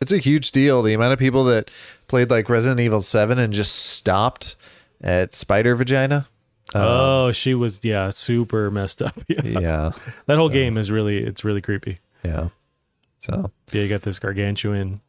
it's 0.04 0.12
a 0.12 0.20
huge 0.20 0.52
deal. 0.52 0.84
The 0.84 0.94
amount 0.94 1.14
of 1.14 1.20
people 1.20 1.44
that 1.46 1.72
played 2.08 2.30
like 2.30 2.48
Resident 2.50 2.80
Evil 2.80 3.02
Seven 3.02 3.40
and 3.40 3.52
just 3.54 3.74
stopped 3.76 4.56
at 5.02 5.34
Spider 5.34 5.76
Vagina. 5.76 6.28
oh, 6.76 7.32
she 7.32 7.54
was 7.56 7.80
yeah, 7.84 8.10
super 8.12 8.70
messed 8.72 9.02
up. 9.02 9.14
Yeah. 9.28 9.60
Yeah, 9.60 9.92
That 10.28 10.38
whole 10.38 10.50
game 10.50 10.78
is 10.78 10.90
really 10.92 11.18
it's 11.18 11.44
really 11.44 11.62
creepy. 11.62 11.98
yeah. 12.24 12.50
So 13.20 13.52
Yeah, 13.72 13.82
you 13.84 13.90
got 13.90 14.02
this 14.02 14.20
gargantuan. 14.20 15.00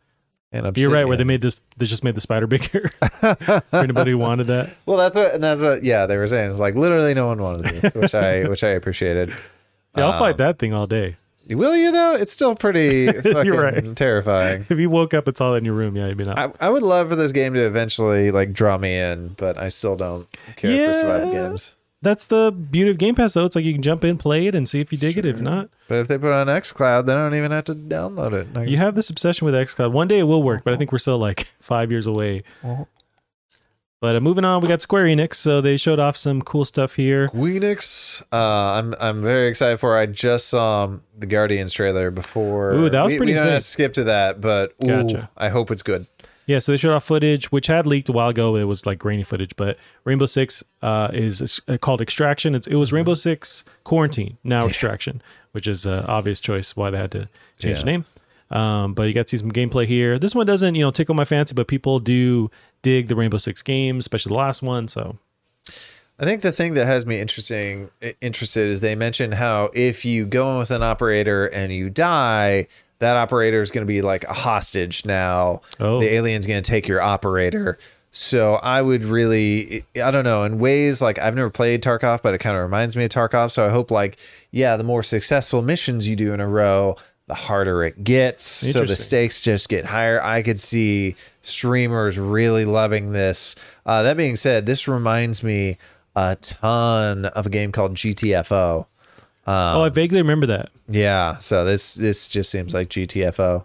and 0.53 0.77
You're 0.77 0.91
right, 0.91 1.07
where 1.09 1.17
they 1.17 1.25
made 1.25 1.41
this 1.41 1.61
they 1.77 1.87
just 1.87 2.05
made 2.05 2.15
the 2.15 2.21
spider 2.21 2.47
bigger. 2.47 2.89
For 3.21 3.63
anybody 3.73 4.13
who 4.13 4.19
wanted 4.19 4.47
that. 4.49 4.71
Well, 4.87 4.97
that's 4.99 5.15
what, 5.17 5.35
and 5.35 5.43
that's 5.43 5.63
what, 5.63 5.83
yeah, 5.85 6.07
they 6.07 6.17
were 6.17 6.27
saying. 6.29 6.51
It's 6.51 6.61
like 6.61 6.75
literally 6.77 7.15
no 7.15 7.27
one 7.27 7.43
wanted 7.43 7.81
this, 7.83 7.95
which 7.95 8.15
I, 8.15 8.45
which 8.49 8.63
I 8.63 8.69
appreciated. 8.71 9.31
Yeah, 9.97 10.07
I'll 10.07 10.13
Um, 10.13 10.19
fight 10.21 10.37
that 10.37 10.59
thing 10.59 10.73
all 10.75 10.87
day. 10.87 11.17
Will 11.49 11.77
you 11.77 11.93
though? 11.93 12.15
It's 12.15 12.33
still 12.33 12.55
pretty 12.55 13.07
fucking 13.13 13.51
right. 13.53 13.97
terrifying. 13.97 14.67
If 14.69 14.79
you 14.79 14.89
woke 14.91 15.13
up 15.15 15.29
it's 15.29 15.41
all 15.41 15.55
in 15.55 15.65
your 15.65 15.75
room, 15.75 15.97
yeah, 15.97 16.07
you'd 16.07 16.19
not. 16.19 16.39
I, 16.39 16.51
I 16.61 16.71
would 16.71 16.83
love 16.83 17.09
for 17.11 17.17
this 17.17 17.33
game 17.33 17.55
to 17.55 17.61
eventually 17.67 18.31
like 18.31 18.53
draw 18.53 18.79
me 18.79 18.97
in, 18.97 19.29
but 19.37 19.59
I 19.59 19.69
still 19.69 19.97
don't 19.97 20.27
care 20.57 20.89
for 20.89 20.95
survival 20.95 21.33
Yeah. 21.33 21.49
games. 21.49 21.77
That's 22.03 22.27
the 22.27 22.51
beauty 22.53 22.91
of 22.91 22.99
Game 22.99 23.15
Pass, 23.15 23.33
though. 23.33 23.47
It's 23.47 23.57
like 23.57 23.65
you 23.65 23.73
can 23.73 23.81
jump 23.81 24.05
in, 24.05 24.19
play 24.19 24.47
it, 24.47 24.55
and 24.55 24.69
see 24.69 24.79
if 24.79 24.93
you 24.93 24.99
dig 24.99 25.17
it. 25.17 25.25
If 25.25 25.41
not, 25.41 25.71
But 25.89 26.01
if 26.01 26.09
they 26.09 26.19
put 26.19 26.27
it 26.27 26.33
on 26.35 26.49
XCloud, 26.49 27.07
then 27.07 27.17
I 27.17 27.23
don't 27.23 27.35
even 27.35 27.51
have 27.51 27.65
to 27.65 27.75
download 27.75 28.35
it. 28.35 28.53
Like, 28.53 28.69
you 28.69 28.77
have 28.77 28.95
this 28.95 29.09
obsession 29.09 29.47
with 29.47 29.55
xCloud. 29.55 29.91
One 29.91 30.07
day 30.07 30.19
it 30.19 30.25
will 30.25 30.43
work, 30.43 30.65
but 30.65 30.75
I 30.75 30.77
think 30.77 30.93
we're 30.93 30.99
still 30.99 31.17
like 31.17 31.49
five 31.61 31.91
years 31.91 32.07
away. 32.07 32.43
But 34.01 34.17
uh, 34.17 34.21
moving 34.21 34.45
on, 34.45 34.61
we 34.61 34.69
got 34.69 34.83
Square 34.83 35.05
Enix. 35.05 35.37
So 35.37 35.61
they 35.61 35.77
showed 35.77 35.99
off 35.99 36.17
some 36.17 36.43
cool 36.43 36.65
stuff 36.65 36.97
here. 36.97 37.29
Squeenix, 37.29 38.23
uh, 38.33 38.79
I'm 38.79 38.95
I'm 39.01 39.23
very 39.23 39.49
excited 39.49 39.81
for. 39.81 39.97
I 39.97 40.07
just 40.07 40.49
saw 40.49 40.85
um, 40.85 41.03
the 41.19 41.27
Guardians 41.27 41.73
trailer 41.73 42.11
before. 42.11 42.73
Ooh, 42.73 42.91
that 42.91 43.03
was 43.03 43.13
we, 43.13 43.17
pretty 43.19 43.35
We 43.35 43.39
don't 43.39 43.63
skip 43.63 43.95
to 43.95 44.05
that, 44.05 44.41
but 44.41 44.75
ooh, 44.83 44.89
Gotcha. 44.89 45.31
I 45.37 45.49
hope 45.49 45.71
it's 45.71 45.83
good. 45.83 46.07
Yeah, 46.47 46.59
so 46.59 46.73
they 46.73 46.77
showed 46.77 46.93
off 46.93 47.05
footage 47.05 47.51
which 47.51 47.69
had 47.69 47.87
leaked 47.87 48.09
a 48.09 48.13
while 48.13 48.29
ago. 48.29 48.57
It 48.57 48.65
was 48.65 48.85
like 48.85 48.99
grainy 48.99 49.23
footage, 49.23 49.57
but 49.57 49.79
Rainbow 50.05 50.27
Six 50.27 50.63
uh, 50.83 51.09
is 51.13 51.61
uh, 51.69 51.79
called 51.79 52.03
Extraction. 52.03 52.55
It's, 52.55 52.67
it 52.67 52.75
was 52.75 52.93
Rainbow 52.93 53.15
Six 53.15 53.65
Quarantine, 53.85 54.37
now 54.45 54.67
Extraction, 54.67 55.23
which 55.53 55.67
is 55.67 55.87
an 55.87 56.05
obvious 56.05 56.41
choice 56.41 56.77
why 56.77 56.91
they 56.91 56.99
had 56.99 57.13
to 57.13 57.29
change 57.59 57.79
the 57.79 57.85
name. 57.85 58.05
Um, 58.51 58.93
but 58.93 59.05
you 59.05 59.15
got 59.15 59.27
to 59.27 59.31
see 59.31 59.41
some 59.41 59.51
gameplay 59.51 59.87
here. 59.87 60.19
This 60.19 60.35
one 60.35 60.47
doesn't, 60.47 60.75
you 60.75 60.83
know, 60.83 60.91
tickle 60.91 61.15
my 61.15 61.25
fancy, 61.25 61.55
but 61.55 61.67
people 61.67 61.99
do 61.99 62.51
dig 62.85 63.09
the 63.09 63.17
Rainbow 63.17 63.39
Six 63.39 63.63
games, 63.63 64.05
especially 64.05 64.31
the 64.31 64.39
last 64.39 64.63
one. 64.63 64.87
So 64.87 65.19
I 66.21 66.25
think 66.25 66.43
the 66.43 66.53
thing 66.53 66.75
that 66.75 66.87
has 66.87 67.05
me 67.05 67.19
interesting 67.19 67.91
interested 68.21 68.69
is 68.69 68.81
they 68.81 68.95
mentioned 68.95 69.35
how 69.35 69.71
if 69.75 70.05
you 70.05 70.25
go 70.27 70.53
in 70.53 70.59
with 70.59 70.71
an 70.71 70.85
operator 70.85 71.47
and 71.47 71.73
you 71.73 71.91
die, 71.91 72.69
that 73.01 73.17
operator 73.17 73.61
is 73.61 73.73
going 73.73 73.85
to 73.85 73.93
be 73.93 74.03
like 74.03 74.23
a 74.25 74.33
hostage 74.33 75.05
now. 75.05 75.63
Oh. 75.81 75.99
The 75.99 76.15
alien's 76.15 76.47
going 76.47 76.63
to 76.63 76.71
take 76.71 76.87
your 76.87 77.03
operator. 77.03 77.79
So 78.13 78.55
I 78.55 78.81
would 78.81 79.05
really, 79.05 79.85
I 80.01 80.13
don't 80.13 80.23
know, 80.23 80.45
in 80.45 80.61
ways 80.61 81.03
like 81.03 81.19
I've 81.19 81.35
never 81.35 81.51
played 81.51 81.83
Tarkov, 81.83 82.23
but 82.23 82.33
it 82.33 82.39
kind 82.39 82.57
of 82.57 82.63
reminds 82.63 82.97
me 82.97 83.03
of 83.03 83.11
Tarkov. 83.11 83.51
So 83.51 83.67
I 83.67 83.71
hope 83.71 83.91
like, 83.91 84.19
yeah, 84.53 84.77
the 84.77 84.85
more 84.85 85.03
successful 85.03 85.63
missions 85.63 86.07
you 86.07 86.15
do 86.15 86.33
in 86.33 86.39
a 86.39 86.47
row, 86.47 86.95
the 87.27 87.35
harder 87.35 87.83
it 87.85 88.05
gets. 88.05 88.43
So 88.45 88.81
the 88.85 88.97
stakes 88.97 89.41
just 89.41 89.69
get 89.69 89.85
higher. 89.87 90.23
I 90.23 90.43
could 90.43 90.61
see 90.61 91.17
streamers 91.43 92.19
really 92.19 92.65
loving 92.65 93.13
this. 93.13 93.57
Uh, 93.87 94.03
that 94.03 94.17
being 94.17 94.37
said, 94.37 94.67
this 94.67 94.87
reminds 94.89 95.43
me 95.43 95.79
a 96.17 96.37
ton 96.37 97.25
of 97.27 97.47
a 97.47 97.51
game 97.51 97.73
called 97.73 97.95
GTFO. 97.95 98.87
oh, 99.47 99.83
I 99.83 99.89
vaguely 99.89 100.21
remember 100.21 100.47
that. 100.47 100.71
Yeah, 100.89 101.39
so 101.39 101.65
this 101.65 101.95
this 101.95 102.29
just 102.29 102.51
seems 102.51 102.75
like 102.75 102.89
GTFO. 102.89 103.65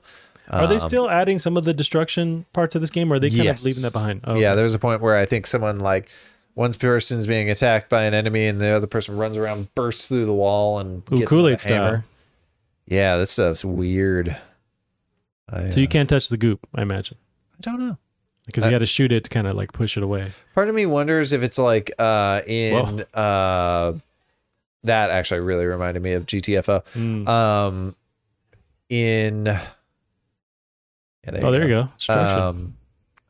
Are 0.52 0.68
they 0.68 0.80
still 0.80 1.10
adding 1.10 1.38
some 1.38 1.58
of 1.58 1.66
the 1.66 1.74
destruction 1.76 2.46
parts 2.54 2.74
of 2.74 2.82
this 2.82 2.90
game, 2.90 3.12
or 3.14 3.18
are 3.18 3.20
they 3.20 3.30
kind 3.30 3.42
Um, 3.42 3.46
Yes. 3.46 3.60
of 3.62 3.66
leaving 3.66 3.84
that 3.84 3.94
behind? 3.94 4.22
Oh, 4.24 4.36
Yeah, 4.36 4.50
okay. 4.52 4.56
there's 4.56 4.74
a 4.74 4.80
point 4.80 5.00
where 5.00 5.16
I 5.16 5.26
think 5.26 5.46
someone 5.46 5.78
like 5.78 6.10
one 6.56 6.74
person's 6.74 7.28
being 7.28 7.52
attacked 7.52 7.88
by 7.88 8.04
an 8.06 8.16
enemy 8.16 8.48
and 8.48 8.60
the 8.60 8.70
other 8.70 8.88
person 8.88 9.16
runs 9.16 9.38
around, 9.38 9.74
bursts 9.76 10.08
through 10.10 10.26
the 10.26 10.34
wall, 10.34 10.80
and 10.80 11.04
Ooh, 11.14 11.18
gets 11.18 11.30
Kool-Aid 11.30 11.56
a 11.56 11.60
style. 11.60 11.84
hammer. 11.84 12.06
Yeah, 12.90 13.18
this 13.18 13.32
stuff's 13.32 13.64
weird. 13.64 14.36
I, 15.48 15.70
So 15.70 15.80
you 15.80 15.88
uh, 15.88 15.90
can't 15.90 16.10
touch 16.10 16.30
the 16.30 16.38
goop, 16.38 16.68
I 16.76 16.82
imagine, 16.82 17.18
I 17.54 17.62
don't 17.62 17.80
know. 17.80 17.98
because 18.46 18.66
you 18.66 18.72
got 18.72 18.80
to 18.80 18.86
shoot 18.86 19.12
it 19.12 19.24
to 19.26 19.30
kind 19.30 19.48
of 19.48 19.54
like 19.54 19.72
push 19.72 19.96
it 19.96 20.04
away. 20.04 20.32
Part 20.56 20.70
of 20.70 20.76
me 20.76 20.86
wonders 20.86 21.32
if 21.34 21.44
it's 21.44 21.60
like 21.60 21.92
uh 22.00 22.42
in 22.48 23.06
uh 23.14 23.94
that 24.84 25.12
actually 25.12 25.42
really 25.42 25.66
reminded 25.66 26.02
me 26.02 26.14
of 26.14 26.26
GTFO. 26.26 26.84
Mm. 26.96 27.28
Um 27.28 27.96
in 28.90 29.46
yeah, 29.46 29.62
there 31.24 31.46
oh, 31.46 31.52
there 31.52 31.68
you 31.68 31.90
go. 32.08 32.14
Um 32.14 32.76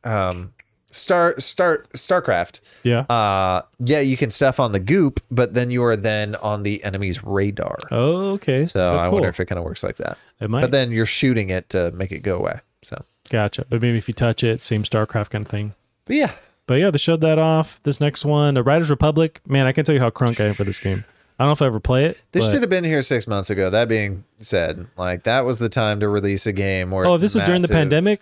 um 0.04 0.52
Star 0.90 1.38
Star 1.38 1.84
StarCraft. 1.94 2.60
yeah. 2.82 3.00
Uh 3.02 3.62
yeah, 3.78 4.00
you 4.00 4.16
can 4.16 4.30
stuff 4.30 4.58
on 4.60 4.72
the 4.72 4.80
goop, 4.80 5.20
but 5.30 5.54
then 5.54 5.70
you 5.70 5.82
are 5.84 5.96
then 5.96 6.34
on 6.36 6.62
the 6.64 6.82
enemy's 6.84 7.22
radar. 7.24 7.76
Oh, 7.90 8.32
okay. 8.32 8.66
so 8.66 8.92
That's 8.92 9.00
I 9.00 9.08
cool. 9.08 9.12
wonder 9.14 9.28
if 9.28 9.38
it 9.40 9.46
kind 9.46 9.58
of 9.58 9.64
works 9.64 9.82
like 9.84 9.96
that. 9.96 10.18
it 10.40 10.50
might. 10.50 10.62
But 10.62 10.70
then 10.72 10.90
you're 10.90 11.06
shooting 11.06 11.50
it 11.50 11.68
to 11.70 11.90
make 11.92 12.10
it 12.12 12.20
go 12.20 12.38
away. 12.38 12.60
So 12.82 13.04
Gotcha. 13.28 13.64
But 13.68 13.80
maybe 13.80 13.98
if 13.98 14.08
you 14.08 14.14
touch 14.14 14.42
it, 14.42 14.64
same 14.64 14.82
StarCraft 14.82 15.30
kind 15.30 15.44
of 15.44 15.48
thing. 15.50 15.74
But 16.06 16.16
yeah, 16.16 16.32
But 16.66 16.74
yeah, 16.74 16.90
they 16.90 16.98
showed 16.98 17.20
that 17.20 17.38
off. 17.38 17.80
This 17.84 18.00
next 18.00 18.24
one, 18.24 18.56
a 18.56 18.62
Riders 18.62 18.90
Republic. 18.90 19.40
Man, 19.46 19.66
I 19.66 19.72
can't 19.72 19.86
tell 19.86 19.94
you 19.94 20.00
how 20.00 20.10
crunk 20.10 20.40
I 20.40 20.46
am 20.46 20.54
for 20.54 20.64
this 20.64 20.80
game. 20.80 21.04
I 21.38 21.44
don't 21.44 21.48
know 21.50 21.52
if 21.52 21.62
I 21.62 21.66
ever 21.66 21.78
play 21.80 22.06
it. 22.06 22.18
this 22.32 22.44
but- 22.46 22.52
should 22.52 22.62
have 22.62 22.70
been 22.70 22.82
here 22.84 23.00
six 23.02 23.28
months 23.28 23.48
ago. 23.48 23.70
That 23.70 23.88
being 23.88 24.24
said, 24.40 24.88
like 24.96 25.22
that 25.22 25.44
was 25.44 25.58
the 25.60 25.68
time 25.68 26.00
to 26.00 26.08
release 26.08 26.46
a 26.46 26.52
game. 26.52 26.90
Where 26.90 27.06
Oh, 27.06 27.16
this 27.16 27.34
was 27.34 27.44
during 27.44 27.62
the 27.62 27.68
pandemic. 27.68 28.20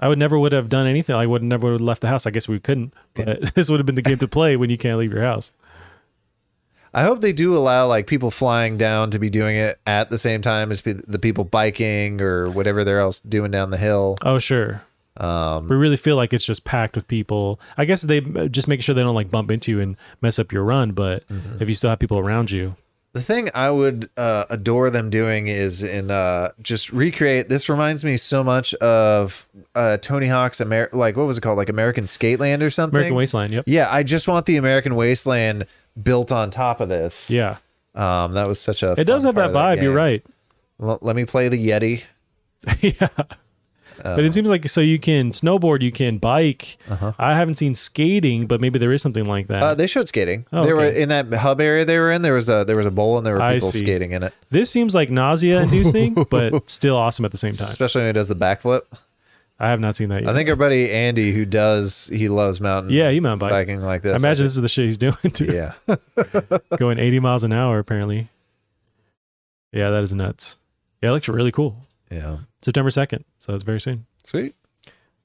I 0.00 0.08
would 0.08 0.18
never 0.18 0.38
would 0.38 0.52
have 0.52 0.68
done 0.70 0.86
anything. 0.86 1.14
I 1.14 1.26
would 1.26 1.42
never 1.42 1.66
would 1.72 1.80
have 1.80 1.86
left 1.86 2.00
the 2.00 2.08
house. 2.08 2.26
I 2.26 2.30
guess 2.30 2.48
we 2.48 2.58
couldn't. 2.58 2.94
But 3.14 3.54
this 3.54 3.68
would 3.70 3.78
have 3.78 3.86
been 3.86 3.94
the 3.96 4.02
game 4.02 4.18
to 4.18 4.26
play 4.28 4.56
when 4.56 4.70
you 4.70 4.78
can't 4.78 4.98
leave 4.98 5.12
your 5.12 5.22
house. 5.22 5.52
I 6.92 7.04
hope 7.04 7.20
they 7.20 7.32
do 7.32 7.56
allow 7.56 7.86
like 7.86 8.06
people 8.08 8.30
flying 8.32 8.76
down 8.76 9.10
to 9.12 9.18
be 9.20 9.30
doing 9.30 9.54
it 9.56 9.78
at 9.86 10.10
the 10.10 10.18
same 10.18 10.40
time 10.40 10.72
as 10.72 10.80
pe- 10.80 10.94
the 11.06 11.18
people 11.20 11.44
biking 11.44 12.20
or 12.20 12.50
whatever 12.50 12.82
they're 12.82 12.98
else 12.98 13.20
doing 13.20 13.50
down 13.52 13.70
the 13.70 13.76
hill. 13.76 14.16
Oh, 14.22 14.38
sure. 14.40 14.82
Um, 15.16 15.68
We 15.68 15.76
really 15.76 15.96
feel 15.96 16.16
like 16.16 16.32
it's 16.32 16.44
just 16.44 16.64
packed 16.64 16.96
with 16.96 17.06
people. 17.06 17.60
I 17.76 17.84
guess 17.84 18.02
they 18.02 18.20
just 18.48 18.66
making 18.66 18.82
sure 18.82 18.94
they 18.94 19.02
don't 19.02 19.14
like 19.14 19.30
bump 19.30 19.50
into 19.52 19.70
you 19.70 19.80
and 19.80 19.96
mess 20.20 20.38
up 20.40 20.50
your 20.50 20.64
run. 20.64 20.90
But 20.92 21.28
Mm-hmm. 21.28 21.62
if 21.62 21.68
you 21.68 21.74
still 21.76 21.90
have 21.90 21.98
people 22.00 22.18
around 22.18 22.50
you, 22.50 22.74
The 23.12 23.20
thing 23.20 23.48
I 23.54 23.70
would 23.70 24.08
uh, 24.16 24.44
adore 24.50 24.88
them 24.90 25.10
doing 25.10 25.48
is 25.48 25.82
in 25.82 26.12
uh, 26.12 26.50
just 26.62 26.92
recreate. 26.92 27.48
This 27.48 27.68
reminds 27.68 28.04
me 28.04 28.16
so 28.16 28.44
much 28.44 28.72
of 28.74 29.48
uh, 29.74 29.96
Tony 29.96 30.28
Hawk's 30.28 30.60
Amer- 30.60 30.90
like 30.92 31.16
what 31.16 31.26
was 31.26 31.38
it 31.38 31.40
called, 31.40 31.58
like 31.58 31.68
American 31.68 32.04
Skateland 32.04 32.62
or 32.62 32.70
something. 32.70 32.96
American 32.98 33.16
Wasteland. 33.16 33.52
Yep. 33.52 33.64
Yeah, 33.66 33.88
I 33.90 34.04
just 34.04 34.28
want 34.28 34.46
the 34.46 34.56
American 34.58 34.94
Wasteland 34.94 35.66
built 36.00 36.30
on 36.30 36.50
top 36.50 36.80
of 36.80 36.88
this. 36.88 37.30
Yeah. 37.32 37.56
um, 37.96 38.34
that 38.34 38.46
was 38.46 38.60
such 38.60 38.84
a. 38.84 38.92
It 38.92 39.04
does 39.04 39.24
have 39.24 39.34
that 39.34 39.50
vibe. 39.50 39.82
You're 39.82 39.92
right. 39.92 40.24
Let 40.78 41.16
me 41.16 41.24
play 41.24 41.48
the 41.48 41.68
Yeti. 41.68 42.04
yeah. 42.80 43.08
But 44.02 44.24
it 44.24 44.34
seems 44.34 44.48
like 44.48 44.68
so 44.68 44.80
you 44.80 44.98
can 44.98 45.30
snowboard, 45.30 45.82
you 45.82 45.92
can 45.92 46.18
bike. 46.18 46.78
I 47.18 47.34
haven't 47.34 47.54
seen 47.56 47.74
skating, 47.74 48.46
but 48.46 48.60
maybe 48.60 48.78
there 48.78 48.92
is 48.92 49.02
something 49.02 49.24
like 49.24 49.46
that. 49.48 49.62
Uh, 49.62 49.74
they 49.74 49.86
showed 49.86 50.08
skating. 50.08 50.46
Oh, 50.52 50.64
they 50.64 50.72
were 50.72 50.84
in 50.84 51.08
that 51.10 51.32
hub 51.32 51.60
area 51.60 51.84
they 51.84 51.98
were 51.98 52.10
in. 52.10 52.22
There 52.22 52.34
was 52.34 52.48
a 52.48 52.64
there 52.64 52.76
was 52.76 52.86
a 52.86 52.90
bowl 52.90 53.18
and 53.18 53.26
there 53.26 53.34
were 53.34 53.52
people 53.52 53.70
skating 53.72 54.12
in 54.12 54.22
it. 54.22 54.34
this 54.50 54.70
seems 54.70 54.94
like 54.94 55.10
nausea 55.10 55.62
inducing, 55.62 56.14
but 56.30 56.68
still 56.68 56.96
awesome 56.96 57.24
at 57.24 57.32
the 57.32 57.38
same 57.38 57.52
time. 57.54 57.66
Especially 57.68 58.00
when 58.00 58.08
he 58.08 58.12
does 58.12 58.28
the 58.28 58.36
backflip. 58.36 58.82
I 59.62 59.68
have 59.68 59.78
not 59.78 59.94
seen 59.94 60.08
that 60.08 60.22
yet. 60.22 60.30
I 60.30 60.34
think 60.34 60.48
our 60.48 60.56
buddy 60.56 60.90
Andy, 60.90 61.32
who 61.32 61.44
does 61.44 62.08
he 62.10 62.30
loves 62.30 62.62
mountain 62.62 62.90
yeah, 62.92 63.10
he 63.10 63.20
mountain 63.20 63.40
bikes. 63.40 63.52
biking 63.52 63.82
like 63.82 64.00
this. 64.00 64.14
I 64.14 64.26
imagine 64.26 64.46
this 64.46 64.56
is 64.56 64.62
the 64.62 64.68
shit 64.68 64.86
he's 64.86 64.96
doing 64.96 65.14
too. 65.34 65.52
Yeah. 65.52 65.74
Going 66.78 66.98
80 66.98 67.20
miles 67.20 67.44
an 67.44 67.52
hour, 67.52 67.78
apparently. 67.78 68.28
Yeah, 69.70 69.90
that 69.90 70.02
is 70.02 70.14
nuts. 70.14 70.56
Yeah, 71.02 71.10
it 71.10 71.12
looks 71.12 71.28
really 71.28 71.52
cool. 71.52 71.76
Yeah. 72.10 72.38
September 72.62 72.90
2nd. 72.90 73.24
So 73.38 73.54
it's 73.54 73.64
very 73.64 73.80
soon. 73.80 74.06
Sweet. 74.24 74.54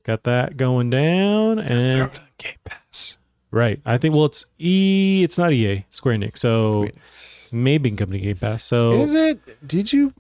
Got 0.04 0.24
that 0.24 0.56
going 0.58 0.90
down. 0.90 1.60
And 1.60 2.12
Game 2.38 2.54
Pass. 2.64 3.18
right. 3.52 3.80
I 3.86 3.98
think, 3.98 4.14
well, 4.16 4.26
it's 4.26 4.46
E, 4.60 5.22
it's 5.24 5.38
not 5.38 5.52
EA, 5.52 5.86
Square 5.90 6.18
Enix. 6.18 6.38
So 6.38 6.88
Sweet. 7.10 7.54
maybe 7.60 7.90
can 7.90 7.98
come 7.98 8.12
to 8.12 8.20
Game 8.20 8.38
Pass. 8.38 8.64
So 8.64 8.92
Is 9.02 9.16
it? 9.16 9.40
Did 9.68 9.92
you? 9.92 10.14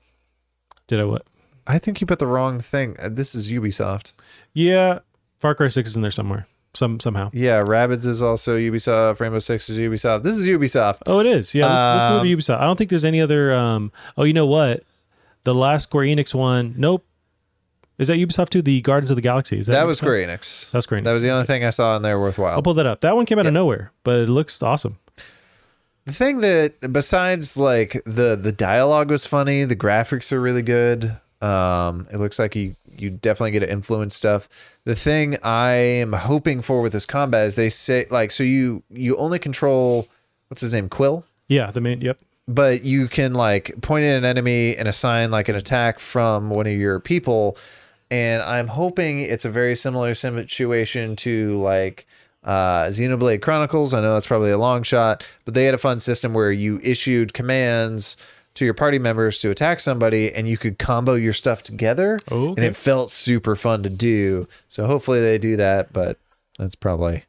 did 0.87 0.99
I 0.99 1.03
what? 1.03 1.23
I 1.67 1.77
think 1.79 2.01
you 2.01 2.07
put 2.07 2.19
the 2.19 2.27
wrong 2.27 2.59
thing. 2.59 2.95
Uh, 2.99 3.09
This 3.09 3.33
is 3.35 3.51
Ubisoft. 3.51 4.13
Yeah. 4.53 4.99
Far 5.37 5.53
Cry 5.55 5.67
6 5.67 5.89
is 5.89 5.95
in 5.95 6.01
there 6.01 6.11
somewhere. 6.11 6.47
Some 6.73 6.99
Somehow. 6.99 7.29
Yeah, 7.31 7.61
Rabbids 7.61 8.05
is 8.05 8.21
also 8.21 8.57
Ubisoft. 8.57 9.19
Rainbow 9.21 9.39
Six 9.39 9.69
is 9.69 9.79
Ubisoft. 9.79 10.23
This 10.23 10.35
is 10.35 10.45
Ubisoft. 10.45 11.03
Oh, 11.05 11.19
it 11.19 11.25
is. 11.25 11.55
Yeah, 11.55 11.67
let's, 11.67 11.79
let's 11.79 12.03
Um, 12.11 12.13
move 12.17 12.23
to 12.23 12.51
Ubisoft. 12.53 12.59
I 12.59 12.63
don't 12.65 12.75
think 12.75 12.89
there's 12.89 13.05
any 13.05 13.21
other. 13.21 13.53
Um, 13.53 13.93
oh, 14.17 14.25
you 14.25 14.33
know 14.33 14.45
what? 14.45 14.83
The 15.45 15.55
last 15.55 15.83
Square 15.83 16.05
Enix 16.05 16.33
one. 16.33 16.73
Nope. 16.77 17.05
Is 17.97 18.09
that 18.09 18.15
Ubisoft 18.15 18.49
too? 18.49 18.61
The 18.61 18.81
Guardians 18.81 19.09
of 19.11 19.15
the 19.15 19.21
Galaxy. 19.21 19.57
Is 19.57 19.67
that, 19.67 19.73
That 19.73 19.87
was 19.87 19.99
Square 19.99 20.27
Enix. 20.27 20.71
That's 20.71 20.83
Square 20.83 21.01
Enix. 21.01 21.03
That 21.05 21.13
was 21.13 21.21
the 21.21 21.29
only 21.29 21.45
thing 21.45 21.63
I 21.63 21.69
saw 21.69 21.95
in 21.95 22.01
there 22.01 22.19
worthwhile. 22.19 22.55
I'll 22.55 22.61
pull 22.61 22.73
that 22.73 22.85
up. 22.85 22.99
That 23.01 23.15
one 23.15 23.25
came 23.25 23.39
out 23.39 23.45
of 23.45 23.53
nowhere, 23.53 23.93
but 24.03 24.19
it 24.19 24.27
looks 24.29 24.61
awesome. 24.61 24.97
The 26.03 26.11
thing 26.13 26.41
that 26.41 26.91
besides 26.91 27.57
like 27.57 27.93
the 28.05 28.37
the 28.39 28.51
dialogue 28.51 29.09
was 29.09 29.25
funny, 29.25 29.63
the 29.63 29.75
graphics 29.75 30.31
are 30.31 30.41
really 30.41 30.61
good. 30.61 31.15
Um, 31.41 32.07
it 32.11 32.17
looks 32.17 32.37
like 32.37 32.55
you 32.55 32.75
you 32.97 33.09
definitely 33.09 33.51
get 33.51 33.61
to 33.61 33.71
influence 33.71 34.15
stuff. 34.15 34.47
The 34.83 34.95
thing 34.95 35.37
I 35.43 35.71
am 35.71 36.13
hoping 36.13 36.61
for 36.61 36.81
with 36.81 36.93
this 36.93 37.05
combat 37.05 37.47
is 37.47 37.55
they 37.55 37.69
say 37.69 38.05
like 38.11 38.31
so 38.31 38.43
you 38.43 38.83
you 38.89 39.17
only 39.17 39.39
control 39.39 40.07
what's 40.49 40.61
his 40.61 40.73
name 40.73 40.89
Quill, 40.89 41.25
Yeah, 41.47 41.71
the 41.71 41.81
main. 41.81 42.01
Yep. 42.01 42.19
But 42.47 42.83
you 42.83 43.07
can 43.07 43.33
like 43.33 43.73
point 43.81 44.05
at 44.05 44.17
an 44.17 44.25
enemy 44.25 44.75
and 44.75 44.87
assign 44.87 45.31
like 45.31 45.49
an 45.49 45.55
attack 45.55 45.99
from 45.99 46.49
one 46.49 46.67
of 46.67 46.73
your 46.73 46.99
people. 46.99 47.57
And 48.11 48.41
I'm 48.43 48.67
hoping 48.67 49.21
it's 49.21 49.45
a 49.45 49.49
very 49.49 49.75
similar 49.75 50.13
situation 50.13 51.15
to 51.17 51.59
like 51.61 52.05
uh, 52.43 52.85
Xenoblade 52.85 53.41
Chronicles. 53.41 53.93
I 53.93 54.01
know 54.01 54.13
that's 54.13 54.27
probably 54.27 54.51
a 54.51 54.57
long 54.57 54.83
shot, 54.83 55.25
but 55.43 55.55
they 55.55 55.65
had 55.65 55.73
a 55.73 55.79
fun 55.79 55.97
system 55.99 56.33
where 56.33 56.51
you 56.51 56.79
issued 56.83 57.33
commands 57.33 58.15
to 58.53 58.63
your 58.63 58.75
party 58.75 58.99
members 58.99 59.39
to 59.39 59.49
attack 59.49 59.79
somebody 59.79 60.31
and 60.33 60.47
you 60.47 60.57
could 60.57 60.77
combo 60.77 61.15
your 61.15 61.33
stuff 61.33 61.63
together. 61.63 62.19
Oh, 62.31 62.49
And 62.49 62.59
it 62.59 62.75
felt 62.75 63.11
super 63.11 63.55
fun 63.55 63.83
to 63.83 63.89
do. 63.89 64.47
So 64.69 64.85
hopefully 64.85 65.19
they 65.19 65.37
do 65.37 65.57
that, 65.57 65.91
but 65.91 66.17
that's 66.57 66.75
probably. 66.75 67.23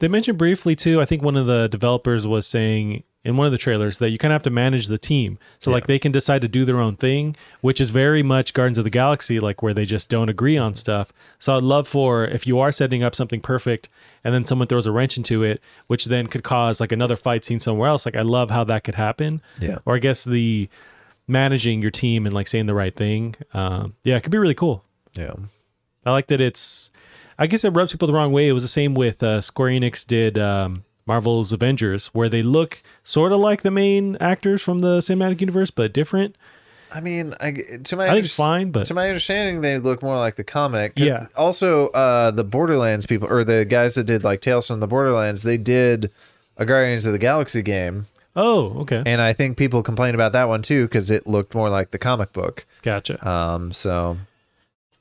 They 0.00 0.08
mentioned 0.08 0.38
briefly 0.38 0.74
too. 0.74 1.00
I 1.00 1.04
think 1.04 1.22
one 1.22 1.36
of 1.36 1.46
the 1.46 1.68
developers 1.68 2.26
was 2.26 2.46
saying 2.46 3.04
in 3.24 3.36
one 3.36 3.46
of 3.46 3.52
the 3.52 3.58
trailers 3.58 3.98
that 3.98 4.10
you 4.10 4.18
kind 4.18 4.32
of 4.32 4.36
have 4.36 4.42
to 4.42 4.50
manage 4.50 4.88
the 4.88 4.98
team. 4.98 5.38
So 5.58 5.70
like 5.70 5.86
they 5.86 5.98
can 5.98 6.10
decide 6.10 6.42
to 6.42 6.48
do 6.48 6.64
their 6.64 6.80
own 6.80 6.96
thing, 6.96 7.36
which 7.60 7.80
is 7.80 7.90
very 7.90 8.22
much 8.22 8.52
Guardians 8.52 8.78
of 8.78 8.84
the 8.84 8.90
Galaxy, 8.90 9.38
like 9.38 9.62
where 9.62 9.72
they 9.72 9.84
just 9.84 10.08
don't 10.08 10.28
agree 10.28 10.58
on 10.58 10.74
stuff. 10.74 11.12
So 11.38 11.56
I'd 11.56 11.62
love 11.62 11.86
for 11.86 12.24
if 12.24 12.46
you 12.46 12.58
are 12.58 12.72
setting 12.72 13.04
up 13.04 13.14
something 13.14 13.40
perfect 13.40 13.88
and 14.24 14.34
then 14.34 14.44
someone 14.44 14.66
throws 14.66 14.86
a 14.86 14.92
wrench 14.92 15.16
into 15.16 15.44
it, 15.44 15.62
which 15.86 16.06
then 16.06 16.26
could 16.26 16.42
cause 16.42 16.80
like 16.80 16.90
another 16.90 17.16
fight 17.16 17.44
scene 17.44 17.60
somewhere 17.60 17.88
else. 17.88 18.04
Like 18.06 18.16
I 18.16 18.20
love 18.20 18.50
how 18.50 18.64
that 18.64 18.82
could 18.82 18.96
happen. 18.96 19.40
Yeah. 19.60 19.78
Or 19.86 19.94
I 19.94 19.98
guess 19.98 20.24
the 20.24 20.68
managing 21.28 21.80
your 21.80 21.92
team 21.92 22.26
and 22.26 22.34
like 22.34 22.48
saying 22.48 22.66
the 22.66 22.74
right 22.74 22.94
thing. 22.94 23.36
Um, 23.54 23.94
yeah, 24.02 24.16
it 24.16 24.24
could 24.24 24.32
be 24.32 24.38
really 24.38 24.54
cool. 24.54 24.84
Yeah. 25.14 25.34
I 26.04 26.10
like 26.10 26.26
that 26.28 26.40
it's. 26.40 26.90
I 27.38 27.46
guess 27.46 27.64
it 27.64 27.70
rubs 27.70 27.92
people 27.92 28.06
the 28.06 28.14
wrong 28.14 28.30
way. 28.30 28.48
It 28.48 28.52
was 28.52 28.62
the 28.62 28.68
same 28.68 28.94
with 28.94 29.22
uh, 29.22 29.40
Square 29.40 29.70
Enix 29.70 30.06
did 30.06 30.38
um, 30.38 30.84
Marvel's 31.06 31.52
Avengers, 31.52 32.08
where 32.08 32.28
they 32.28 32.42
look 32.42 32.82
sort 33.02 33.32
of 33.32 33.40
like 33.40 33.62
the 33.62 33.70
main 33.70 34.16
actors 34.20 34.62
from 34.62 34.80
the 34.80 34.98
cinematic 34.98 35.40
universe, 35.40 35.70
but 35.70 35.92
different. 35.92 36.36
I 36.94 37.00
mean, 37.00 37.34
I, 37.40 37.52
to 37.84 37.96
my 37.96 38.06
I 38.06 38.10
think 38.10 38.24
it's 38.26 38.36
fine, 38.36 38.70
but 38.70 38.84
to 38.86 38.94
my 38.94 39.08
understanding, 39.08 39.62
they 39.62 39.78
look 39.78 40.02
more 40.02 40.16
like 40.16 40.36
the 40.36 40.44
comic. 40.44 40.92
Yeah. 40.96 41.26
Also, 41.36 41.88
uh, 41.88 42.30
the 42.30 42.44
Borderlands 42.44 43.06
people, 43.06 43.28
or 43.28 43.44
the 43.44 43.64
guys 43.64 43.94
that 43.94 44.04
did 44.04 44.24
like 44.24 44.40
Tales 44.40 44.66
from 44.66 44.80
the 44.80 44.86
Borderlands, 44.86 45.42
they 45.42 45.56
did 45.56 46.10
a 46.58 46.66
Guardians 46.66 47.06
of 47.06 47.12
the 47.12 47.18
Galaxy 47.18 47.62
game, 47.62 48.04
oh, 48.36 48.80
okay, 48.80 49.02
and 49.06 49.22
I 49.22 49.32
think 49.32 49.56
people 49.56 49.82
complained 49.82 50.14
about 50.14 50.32
that 50.32 50.48
one 50.48 50.60
too 50.60 50.84
because 50.84 51.10
it 51.10 51.26
looked 51.26 51.54
more 51.54 51.70
like 51.70 51.92
the 51.92 51.98
comic 51.98 52.32
book. 52.32 52.66
gotcha. 52.82 53.26
Um, 53.26 53.72
so 53.72 54.18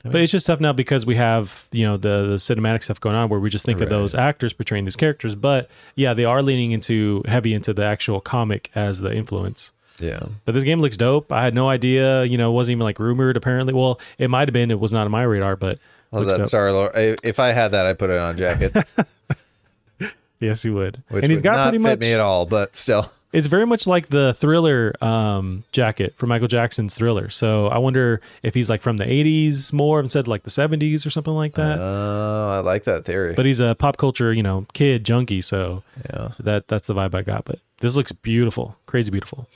Oh, 0.04 0.10
but 0.12 0.22
it's 0.22 0.32
just 0.32 0.48
tough 0.48 0.60
now 0.60 0.74
because 0.74 1.06
we 1.06 1.16
have 1.16 1.68
you 1.72 1.86
know 1.86 1.98
the 1.98 2.28
the 2.28 2.36
cinematic 2.38 2.84
stuff 2.84 3.00
going 3.00 3.16
on 3.16 3.30
where 3.30 3.40
we 3.40 3.50
just 3.50 3.66
think 3.66 3.82
of 3.82 3.90
those 3.90 4.16
actors 4.16 4.52
portraying 4.54 4.86
these 4.86 4.96
characters. 4.96 5.36
But 5.36 5.70
yeah, 5.96 6.14
they 6.14 6.26
are 6.26 6.42
leaning 6.42 6.72
into 6.72 7.22
heavy 7.28 7.54
into 7.54 7.74
the 7.74 7.84
actual 7.84 8.20
comic 8.22 8.72
as 8.74 9.02
the 9.02 9.14
influence. 9.14 9.72
yeah, 10.00 10.20
But 10.46 10.54
this 10.56 10.64
game 10.64 10.80
looks 10.82 10.98
dope. 10.98 11.32
I 11.32 11.44
had 11.44 11.54
no 11.54 11.70
idea. 11.70 12.24
You 12.24 12.38
know, 12.38 12.50
it 12.50 12.54
wasn't 12.54 12.78
even 12.78 12.84
like 12.86 12.98
rumored. 13.00 13.38
Apparently, 13.38 13.74
well, 13.74 14.00
it 14.18 14.30
might 14.30 14.48
have 14.48 14.54
been. 14.54 14.72
It 14.72 14.80
was 14.80 14.92
not 14.92 15.06
on 15.06 15.12
my 15.12 15.22
radar, 15.24 15.56
but 15.56 15.78
oh, 16.12 16.18
love 16.18 16.26
that 16.28 16.38
dope. 16.40 16.48
Star 16.48 16.72
Lord. 16.72 16.92
If 16.96 17.40
I 17.40 17.50
had 17.50 17.74
that, 17.74 17.86
I'd 17.86 18.00
put 18.00 18.10
it 18.10 18.18
on 18.18 18.36
jacket, 18.38 18.76
yes, 20.40 20.66
you 20.66 20.74
would. 20.74 21.04
which 21.10 21.24
and 21.24 21.32
he's 21.32 21.38
would 21.38 21.44
got 21.44 21.56
not 21.58 21.64
pretty 21.70 21.78
fit 21.84 21.90
much. 21.90 22.00
me 22.00 22.14
at 22.14 22.20
all. 22.20 22.46
But 22.46 22.76
still, 22.76 23.06
It's 23.34 23.48
very 23.48 23.66
much 23.66 23.88
like 23.88 24.08
the 24.10 24.34
Thriller 24.34 24.94
um, 25.02 25.64
jacket 25.72 26.16
from 26.18 26.30
Michael 26.30 26.50
Jackson's 26.50 26.94
Thriller. 26.94 27.30
So 27.30 27.68
I 27.68 27.78
wonder 27.78 28.20
if 28.44 28.54
he's 28.54 28.70
like 28.70 28.82
from 28.82 28.98
the 28.98 29.06
80s 29.06 29.72
more 29.72 30.02
instead 30.02 30.22
of 30.22 30.28
like 30.28 30.44
the 30.44 30.50
70s 30.50 31.06
or 31.06 31.10
something 31.12 31.34
like 31.34 31.54
that. 31.54 31.78
oh, 31.80 32.50
I 32.58 32.60
like 32.60 32.84
that 32.84 33.06
theory. 33.06 33.34
but 33.34 33.46
he's 33.46 33.62
a 33.62 33.74
pop 33.76 33.96
culture, 33.96 34.34
you 34.34 34.44
know, 34.44 34.66
kid 34.74 35.06
junkie. 35.06 35.42
So 35.42 35.84
yeah, 36.10 36.32
that 36.40 36.68
that's 36.68 36.88
the 36.88 36.94
vibe 36.94 37.16
I 37.16 37.22
got. 37.22 37.46
But 37.46 37.60
this 37.80 37.96
looks 37.96 38.12
beautiful, 38.12 38.76
crazy 38.86 39.12
beautiful. 39.12 39.48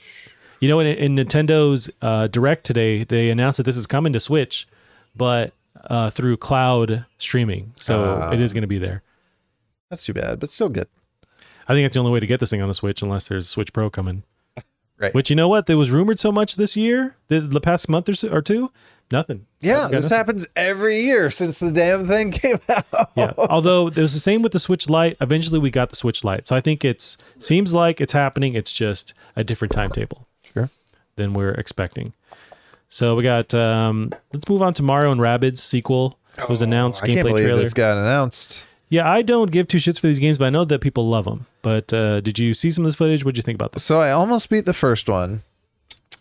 You 0.60 0.68
know, 0.70 0.80
in, 0.80 0.86
in 0.86 1.14
Nintendo's 1.16 1.90
uh, 2.00 2.28
Direct 2.28 2.64
today, 2.64 3.04
they 3.04 3.28
announced 3.28 3.58
that 3.58 3.64
this 3.64 3.76
is 3.76 3.86
coming 3.86 4.14
to 4.14 4.20
Switch, 4.20 4.66
but 5.14 5.52
uh, 5.84 6.08
through 6.08 6.38
cloud 6.38 7.04
streaming. 7.18 7.72
So 7.76 8.20
Ah. 8.22 8.32
it 8.32 8.40
is 8.40 8.54
going 8.54 8.62
to 8.62 8.66
be 8.66 8.78
there. 8.78 9.02
that's 9.90 10.04
too 10.06 10.14
bad, 10.14 10.40
but 10.40 10.48
still 10.48 10.70
good. 10.70 10.88
I 11.68 11.74
think 11.74 11.84
that's 11.84 11.94
the 11.94 12.00
only 12.00 12.12
way 12.12 12.20
to 12.20 12.26
get 12.26 12.40
this 12.40 12.50
thing 12.50 12.62
on 12.62 12.68
the 12.68 12.74
Switch, 12.74 13.02
unless 13.02 13.28
there's 13.28 13.48
Switch 13.48 13.72
Pro 13.72 13.90
coming. 13.90 14.22
Right. 14.98 15.12
Which 15.12 15.28
you 15.28 15.36
know 15.36 15.46
what? 15.46 15.66
There 15.66 15.76
was 15.76 15.90
rumored 15.90 16.18
so 16.18 16.32
much 16.32 16.56
this 16.56 16.74
year, 16.74 17.16
this 17.28 17.46
the 17.48 17.60
past 17.60 17.86
month 17.86 18.08
or, 18.08 18.14
so, 18.14 18.28
or 18.30 18.40
two, 18.40 18.70
nothing. 19.12 19.44
Yeah, 19.60 19.88
this 19.88 20.04
nothing. 20.06 20.16
happens 20.16 20.48
every 20.56 21.00
year 21.02 21.30
since 21.30 21.58
the 21.58 21.70
damn 21.70 22.08
thing 22.08 22.30
came 22.42 22.58
out. 22.70 23.10
Yeah. 23.14 23.32
Although 23.36 23.88
it 23.88 23.96
was 23.98 24.14
the 24.14 24.20
same 24.20 24.40
with 24.40 24.52
the 24.52 24.58
Switch 24.58 24.88
Lite. 24.88 25.18
Eventually, 25.20 25.58
we 25.58 25.70
got 25.70 25.90
the 25.90 25.96
Switch 25.96 26.24
Lite, 26.24 26.46
so 26.46 26.56
I 26.56 26.62
think 26.62 26.82
it's 26.82 27.18
seems 27.38 27.74
like 27.74 28.00
it's 28.00 28.14
happening. 28.14 28.54
It's 28.54 28.72
just 28.72 29.12
a 29.36 29.44
different 29.44 29.72
timetable 29.72 30.26
Sure. 30.54 30.70
than 31.16 31.34
we're 31.34 31.52
expecting. 31.52 32.14
So 32.88 33.16
we 33.16 33.22
got. 33.22 33.52
Um, 33.52 34.14
let's 34.32 34.48
move 34.48 34.62
on 34.62 34.72
to 34.72 34.82
Mario 34.82 35.12
and 35.12 35.20
Rabbids 35.20 35.58
sequel. 35.58 36.18
It 36.38 36.48
was 36.48 36.62
announced 36.62 37.02
I 37.04 37.08
gameplay 37.08 37.14
can't 37.16 37.28
believe 37.28 37.44
trailer. 37.44 37.60
this 37.60 37.74
got 37.74 37.98
announced. 37.98 38.64
Yeah, 38.88 39.10
I 39.10 39.22
don't 39.22 39.50
give 39.50 39.66
two 39.68 39.78
shits 39.78 39.98
for 40.00 40.06
these 40.06 40.18
games, 40.20 40.38
but 40.38 40.44
I 40.44 40.50
know 40.50 40.64
that 40.64 40.80
people 40.80 41.08
love 41.08 41.24
them. 41.24 41.46
But 41.62 41.92
uh, 41.92 42.20
did 42.20 42.38
you 42.38 42.54
see 42.54 42.70
some 42.70 42.84
of 42.84 42.88
this 42.88 42.94
footage? 42.94 43.24
What'd 43.24 43.36
you 43.36 43.42
think 43.42 43.56
about 43.56 43.72
this? 43.72 43.82
So 43.82 44.00
I 44.00 44.12
almost 44.12 44.48
beat 44.48 44.64
the 44.64 44.72
first 44.74 45.08
one, 45.08 45.40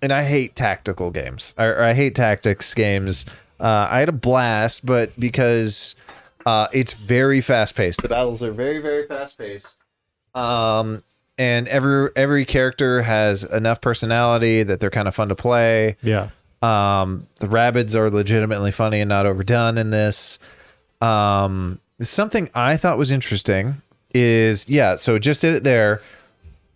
and 0.01 0.11
I 0.11 0.24
hate 0.24 0.55
tactical 0.55 1.11
games. 1.11 1.53
I, 1.57 1.66
or 1.66 1.84
I 1.84 1.93
hate 1.93 2.16
tactics 2.16 2.74
games. 2.74 3.26
Uh, 3.59 3.88
I 3.89 3.99
had 3.99 4.09
a 4.09 4.13
blast, 4.13 4.86
but 4.86 5.18
because 5.20 5.95
uh, 6.45 6.68
it's 6.74 6.93
very 6.93 7.39
fast 7.39 7.76
paced, 7.76 8.01
the 8.01 8.09
battles 8.09 8.41
are 8.41 8.51
very 8.51 8.80
very 8.80 9.05
fast 9.07 9.38
paced. 9.38 9.78
Um, 10.34 11.03
and 11.38 11.68
every 11.68 12.09
every 12.16 12.45
character 12.45 13.03
has 13.03 13.43
enough 13.43 13.80
personality 13.80 14.63
that 14.63 14.80
they're 14.80 14.89
kind 14.89 15.07
of 15.07 15.13
fun 15.16 15.30
to 15.30 15.36
play. 15.36 15.97
Yeah, 16.01 16.30
Um, 16.61 17.28
the 17.39 17.47
Rabbids 17.47 17.93
are 17.95 18.09
legitimately 18.09 18.72
funny 18.72 19.01
and 19.01 19.09
not 19.09 19.26
overdone 19.26 19.78
in 19.78 19.91
this. 19.91 20.39
Um, 20.99 21.80
something 22.01 22.49
I 22.53 22.77
thought 22.77 22.97
was 22.97 23.11
interesting 23.11 23.75
is 24.13 24.67
yeah, 24.69 24.95
so 24.95 25.19
just 25.19 25.41
did 25.41 25.55
it 25.55 25.63
there. 25.63 26.01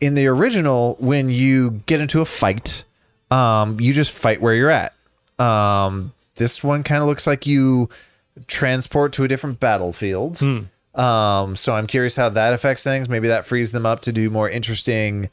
In 0.01 0.15
the 0.15 0.28
original, 0.28 0.95
when 0.99 1.30
you 1.30 1.82
get 1.86 1.99
into 1.99 2.22
a 2.22 2.26
fight, 2.26 2.86
um, 3.32 3.80
you 3.80 3.91
just 3.93 4.11
fight 4.11 4.41
where 4.41 4.53
you're 4.55 4.70
at. 4.70 4.93
Um, 5.38 6.13
this 6.36 6.63
one 6.63 6.84
kind 6.84 7.01
of 7.01 7.07
looks 7.07 7.28
like 7.28 7.45
you 7.45 7.89
transport 8.47 9.11
to 9.13 9.24
a 9.26 9.28
different 9.28 9.59
battlefield. 9.59 10.41
Um, 10.95 11.55
so 11.55 11.76
I'm 11.76 11.86
curious 11.88 12.15
how 12.15 12.30
that 12.30 12.53
affects 12.53 12.84
things. 12.84 13.09
Maybe 13.09 13.28
that 13.28 13.45
frees 13.45 13.72
them 13.74 13.86
up 13.86 14.01
to 14.01 14.11
do 14.13 14.30
more 14.30 14.49
interesting 14.49 15.30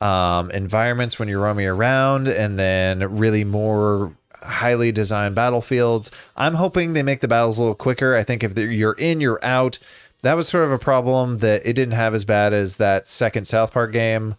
um, 0.00 0.50
environments 0.50 1.18
when 1.18 1.28
you're 1.28 1.40
roaming 1.40 1.66
around, 1.66 2.28
and 2.28 2.58
then 2.58 3.16
really 3.18 3.44
more 3.44 4.12
highly 4.46 4.92
designed 4.92 5.34
battlefields. 5.34 6.10
I'm 6.36 6.54
hoping 6.54 6.92
they 6.92 7.02
make 7.02 7.20
the 7.20 7.28
battles 7.28 7.58
a 7.58 7.62
little 7.62 7.74
quicker. 7.74 8.14
I 8.14 8.22
think 8.22 8.42
if 8.42 8.58
you're 8.58 8.94
in, 8.94 9.20
you're 9.20 9.44
out. 9.44 9.78
That 10.22 10.34
was 10.34 10.48
sort 10.48 10.64
of 10.64 10.72
a 10.72 10.78
problem 10.78 11.38
that 11.38 11.66
it 11.66 11.74
didn't 11.74 11.94
have 11.94 12.14
as 12.14 12.24
bad 12.24 12.52
as 12.52 12.76
that 12.76 13.06
second 13.06 13.46
South 13.46 13.72
Park 13.72 13.92
game, 13.92 14.36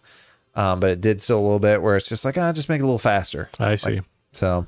um, 0.54 0.80
but 0.80 0.90
it 0.90 1.00
did 1.00 1.22
still 1.22 1.38
a 1.38 1.42
little 1.42 1.60
bit 1.60 1.82
where 1.82 1.96
it's 1.96 2.08
just 2.08 2.24
like, 2.24 2.36
ah, 2.36 2.52
just 2.52 2.68
make 2.68 2.80
it 2.80 2.82
a 2.82 2.86
little 2.86 2.98
faster. 2.98 3.48
I 3.60 3.76
see. 3.76 4.00
So, 4.32 4.66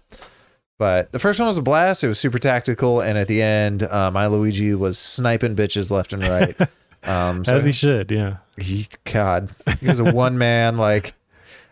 but 0.78 1.12
the 1.12 1.18
first 1.18 1.40
one 1.40 1.48
was 1.48 1.58
a 1.58 1.62
blast. 1.62 2.04
It 2.04 2.08
was 2.08 2.18
super 2.18 2.38
tactical, 2.38 3.00
and 3.00 3.18
at 3.18 3.28
the 3.28 3.42
end, 3.42 3.82
uh, 3.82 4.10
my 4.10 4.26
Luigi 4.28 4.74
was 4.74 4.98
sniping 4.98 5.56
bitches 5.56 5.90
left 5.90 6.12
and 6.12 6.26
right. 6.26 6.56
Um, 7.02 7.46
so 7.46 7.56
As 7.56 7.64
he 7.64 7.72
should. 7.72 8.10
Yeah. 8.10 8.36
he, 8.60 8.86
God, 9.04 9.50
he 9.80 9.86
was 9.86 10.00
a 10.00 10.04
one 10.12 10.36
man. 10.36 10.76
Like 10.76 11.14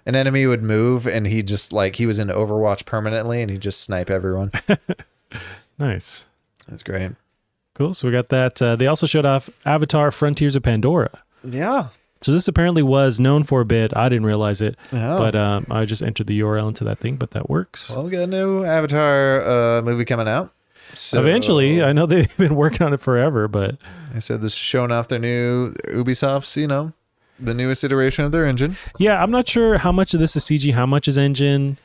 an 0.09 0.17
enemy 0.17 0.45
would 0.47 0.65
move, 0.65 1.07
and 1.07 1.27
he 1.29 1.45
just 1.45 1.73
like 1.73 1.95
he 1.97 2.07
was 2.07 2.19
in 2.19 2.27
Overwatch 2.29 2.85
permanently, 2.85 3.41
and 3.43 3.51
he 3.51 3.59
just 3.59 3.83
snipe 3.83 4.11
everyone. 4.11 4.51
Nice. 5.79 6.29
That's 6.67 6.83
great. 6.83 7.13
Cool. 7.75 7.95
So 7.95 8.09
we 8.09 8.13
got 8.13 8.31
that. 8.31 8.61
Uh, 8.61 8.77
they 8.77 8.87
also 8.87 9.07
showed 9.07 9.25
off 9.25 9.49
Avatar: 9.65 10.11
Frontiers 10.11 10.57
of 10.57 10.63
Pandora. 10.63 11.11
Yeah. 11.45 11.89
So 12.21 12.33
this 12.33 12.49
apparently 12.49 12.83
was 12.83 13.21
known 13.21 13.45
for 13.45 13.61
a 13.61 13.65
bit. 13.65 13.97
I 13.97 14.09
didn't 14.09 14.27
realize 14.27 14.61
it, 14.61 14.77
Oh. 14.93 15.19
but 15.19 15.37
um, 15.37 15.67
I 15.71 15.85
just 15.85 16.03
entered 16.03 16.27
the 16.27 16.41
URL 16.41 16.67
into 16.67 16.83
that 16.85 16.99
thing. 16.99 17.17
But 17.17 17.31
that 17.31 17.49
works. 17.49 17.91
Well, 17.91 18.05
we 18.05 18.11
got 18.11 18.23
a 18.23 18.27
new 18.27 18.65
Avatar 18.65 19.43
uh, 19.47 19.83
movie 19.83 20.05
coming 20.05 20.27
out. 20.27 20.53
So 20.95 21.21
Eventually, 21.21 21.81
I 21.83 21.93
know 21.93 22.07
they've 22.07 22.35
been 22.37 22.57
working 22.57 22.83
on 22.85 22.93
it 22.93 22.99
forever, 23.01 23.47
but 23.47 23.77
I 24.15 24.19
said 24.19 24.41
this 24.41 24.55
is 24.55 24.59
showing 24.59 24.91
off 24.91 25.07
their 25.07 25.21
new 25.21 25.73
Ubisoft's, 25.89 26.57
you 26.57 26.67
know, 26.67 26.93
the 27.39 27.55
newest 27.55 27.85
iteration 27.85 28.25
of 28.25 28.33
their 28.33 28.47
engine. 28.47 28.77
yeah, 28.99 29.23
I'm 29.23 29.31
not 29.31 29.49
sure 29.49 29.79
how 29.79 29.93
much 29.93 30.15
of 30.15 30.21
this 30.21 30.35
is 30.37 30.45
CG, 30.45 30.75
how 30.75 30.87
much 30.87 31.09
is 31.09 31.17
engine, 31.19 31.79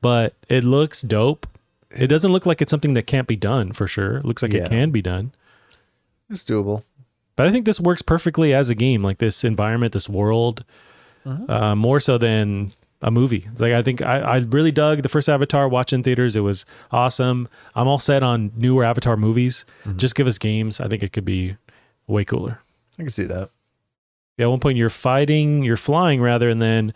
but 0.00 0.34
it 0.48 0.64
looks 0.64 1.02
dope. 1.02 1.46
It 1.90 2.08
doesn't 2.08 2.30
look 2.32 2.44
like 2.46 2.60
it's 2.60 2.70
something 2.70 2.92
that 2.94 3.06
can't 3.06 3.26
be 3.26 3.36
done 3.36 3.72
for 3.72 3.86
sure. 3.86 4.18
It 4.18 4.24
looks 4.24 4.42
like 4.42 4.52
Yeah. 4.52 4.64
it 4.64 4.68
can 4.68 4.90
be 4.90 5.00
done. 5.02 5.32
It's 6.30 6.44
doable. 6.44 6.82
But 7.36 7.46
I 7.46 7.50
think 7.50 7.64
this 7.64 7.80
works 7.80 8.02
perfectly 8.02 8.52
as 8.52 8.68
a 8.68 8.74
game, 8.74 9.02
like 9.02 9.18
this 9.18 9.44
environment, 9.44 9.92
this 9.94 10.08
world, 10.08 10.64
uh, 11.24 11.74
more 11.74 12.00
so 12.00 12.18
than 12.18 12.70
a 13.00 13.10
movie. 13.10 13.46
It's 13.52 13.60
like 13.60 13.72
I 13.72 13.80
think 13.82 14.02
I, 14.02 14.18
I 14.20 14.36
really 14.38 14.72
dug 14.72 15.02
the 15.02 15.08
first 15.08 15.28
Avatar. 15.28 15.68
Watching 15.68 16.02
theaters, 16.02 16.34
it 16.36 16.40
was 16.40 16.66
awesome. 16.90 17.48
I'm 17.74 17.86
all 17.86 17.98
set 17.98 18.22
on 18.22 18.50
newer 18.56 18.84
Avatar 18.84 19.16
movies. 19.16 19.64
Just 19.96 20.14
give 20.16 20.26
us 20.26 20.36
games. 20.38 20.80
I 20.80 20.88
think 20.88 21.02
it 21.02 21.12
could 21.12 21.24
be 21.24 21.56
way 22.06 22.24
cooler. 22.24 22.60
I 22.98 23.02
can 23.02 23.10
see 23.10 23.24
that. 23.24 23.50
Yeah, 24.38 24.46
at 24.46 24.50
one 24.50 24.60
point 24.60 24.78
you're 24.78 24.88
fighting, 24.88 25.62
you're 25.64 25.76
flying 25.76 26.20
rather, 26.22 26.48
and 26.48 26.62
then 26.62 26.94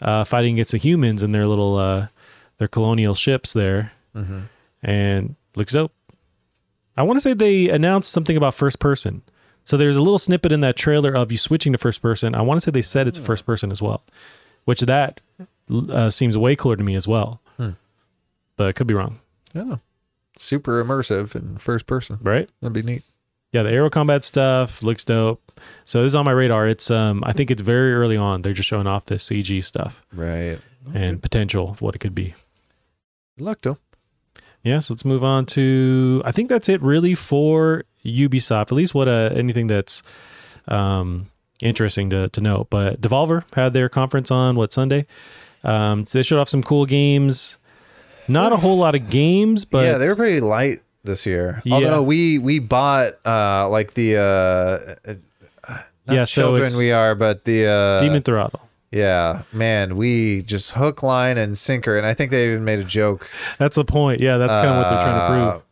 uh, 0.00 0.22
fighting 0.24 0.54
against 0.54 0.72
the 0.72 0.78
humans 0.78 1.22
and 1.24 1.34
their 1.34 1.46
little 1.46 1.76
uh, 1.76 2.06
their 2.58 2.68
colonial 2.68 3.14
ships 3.14 3.52
there, 3.52 3.90
Mm-hmm. 4.14 4.40
and 4.82 5.34
looks 5.56 5.72
dope. 5.72 5.92
I 6.96 7.02
want 7.02 7.16
to 7.16 7.20
say 7.20 7.34
they 7.34 7.68
announced 7.68 8.12
something 8.12 8.36
about 8.36 8.54
first 8.54 8.78
person. 8.78 9.22
So 9.64 9.76
there's 9.76 9.96
a 9.96 10.02
little 10.02 10.18
snippet 10.20 10.52
in 10.52 10.60
that 10.60 10.76
trailer 10.76 11.12
of 11.16 11.32
you 11.32 11.38
switching 11.38 11.72
to 11.72 11.78
first 11.78 12.00
person. 12.02 12.34
I 12.34 12.42
want 12.42 12.60
to 12.60 12.64
say 12.64 12.70
they 12.70 12.82
said 12.82 13.08
it's 13.08 13.18
first 13.18 13.44
person 13.46 13.72
as 13.72 13.80
well, 13.82 14.04
which 14.66 14.82
that 14.82 15.20
uh, 15.70 16.10
seems 16.10 16.36
way 16.38 16.54
cooler 16.54 16.76
to 16.76 16.84
me 16.84 16.94
as 16.94 17.08
well. 17.08 17.40
Hmm. 17.56 17.70
But 18.56 18.68
it 18.68 18.72
could 18.76 18.86
be 18.86 18.94
wrong, 18.94 19.20
Yeah. 19.54 19.76
Super 20.36 20.84
immersive 20.84 21.34
in 21.34 21.56
first 21.58 21.86
person. 21.86 22.18
right? 22.22 22.48
That'd 22.60 22.72
be 22.74 22.82
neat. 22.82 23.02
Yeah, 23.54 23.62
the 23.62 23.70
aero 23.70 23.88
combat 23.88 24.24
stuff 24.24 24.82
looks 24.82 25.04
dope. 25.04 25.40
So 25.84 26.02
this 26.02 26.10
is 26.10 26.16
on 26.16 26.24
my 26.24 26.32
radar. 26.32 26.66
It's 26.68 26.90
um 26.90 27.22
I 27.24 27.32
think 27.32 27.50
it's 27.50 27.62
very 27.62 27.94
early 27.94 28.16
on. 28.16 28.42
They're 28.42 28.52
just 28.52 28.68
showing 28.68 28.86
off 28.86 29.04
the 29.04 29.14
CG 29.14 29.62
stuff 29.64 30.02
Right. 30.12 30.58
and 30.92 31.22
potential 31.22 31.70
of 31.70 31.80
what 31.80 31.94
it 31.94 31.98
could 31.98 32.14
be. 32.14 32.34
Good 33.38 33.44
luck, 33.44 33.58
though. 33.62 33.78
Yeah, 34.62 34.78
so 34.80 34.94
let's 34.94 35.04
move 35.04 35.22
on 35.22 35.46
to 35.46 36.22
I 36.24 36.32
think 36.32 36.48
that's 36.48 36.68
it 36.68 36.82
really 36.82 37.14
for 37.14 37.84
Ubisoft. 38.04 38.62
At 38.62 38.72
least 38.72 38.94
what 38.94 39.08
uh, 39.08 39.30
anything 39.34 39.66
that's 39.68 40.02
um 40.68 41.30
interesting 41.62 42.10
to 42.10 42.28
to 42.30 42.40
know. 42.40 42.66
But 42.70 43.00
Devolver 43.00 43.44
had 43.54 43.72
their 43.72 43.88
conference 43.88 44.30
on 44.30 44.56
what 44.56 44.72
Sunday. 44.72 45.06
Um 45.62 46.06
so 46.06 46.18
they 46.18 46.22
showed 46.22 46.40
off 46.40 46.48
some 46.48 46.62
cool 46.62 46.86
games. 46.86 47.58
Not 48.26 48.52
a 48.52 48.56
whole 48.56 48.78
lot 48.78 48.94
of 48.94 49.10
games, 49.10 49.64
but 49.66 49.84
yeah, 49.84 49.98
they 49.98 50.08
were 50.08 50.16
pretty 50.16 50.40
light 50.40 50.80
this 51.04 51.26
year. 51.26 51.62
Yeah. 51.64 51.74
Although 51.76 52.02
we 52.02 52.38
we 52.38 52.58
bought 52.58 53.12
uh 53.26 53.68
like 53.68 53.94
the 53.94 54.16
uh 54.16 55.10
uh, 55.10 55.78
not 56.06 56.14
Yeah, 56.16 56.24
children 56.24 56.66
it's 56.66 56.76
we 56.78 56.92
are, 56.92 57.14
but 57.14 57.44
the 57.44 57.66
uh 57.66 58.00
Demon 58.00 58.22
Throttle. 58.22 58.60
yeah, 58.90 59.42
man, 59.52 59.96
we 59.96 60.42
just 60.42 60.72
hook, 60.72 61.02
line, 61.02 61.38
and 61.38 61.56
sinker. 61.56 61.96
And 61.96 62.06
I 62.06 62.14
think 62.14 62.30
they 62.30 62.48
even 62.48 62.64
made 62.64 62.78
a 62.78 62.84
joke. 62.84 63.28
That's 63.58 63.76
the 63.76 63.84
point. 63.84 64.20
Yeah, 64.20 64.36
that's 64.38 64.52
kind 64.52 64.68
of 64.68 64.76
what 64.76 64.88
they're 64.88 65.02
trying 65.02 65.18
to 65.18 65.22
Uh, 65.24 65.50
prove. 65.52 65.62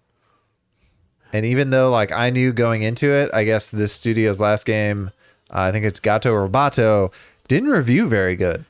And 1.34 1.46
even 1.46 1.70
though 1.70 1.90
like 1.90 2.12
I 2.12 2.30
knew 2.30 2.52
going 2.52 2.82
into 2.82 3.10
it, 3.10 3.30
I 3.32 3.44
guess 3.44 3.70
this 3.70 3.92
studio's 3.92 4.40
last 4.40 4.66
game, 4.66 5.10
uh, 5.50 5.60
I 5.60 5.72
think 5.72 5.84
it's 5.86 5.98
Gato 6.00 6.30
Roboto, 6.32 7.12
didn't 7.48 7.70
review 7.70 8.06
very 8.08 8.36
good. 8.36 8.64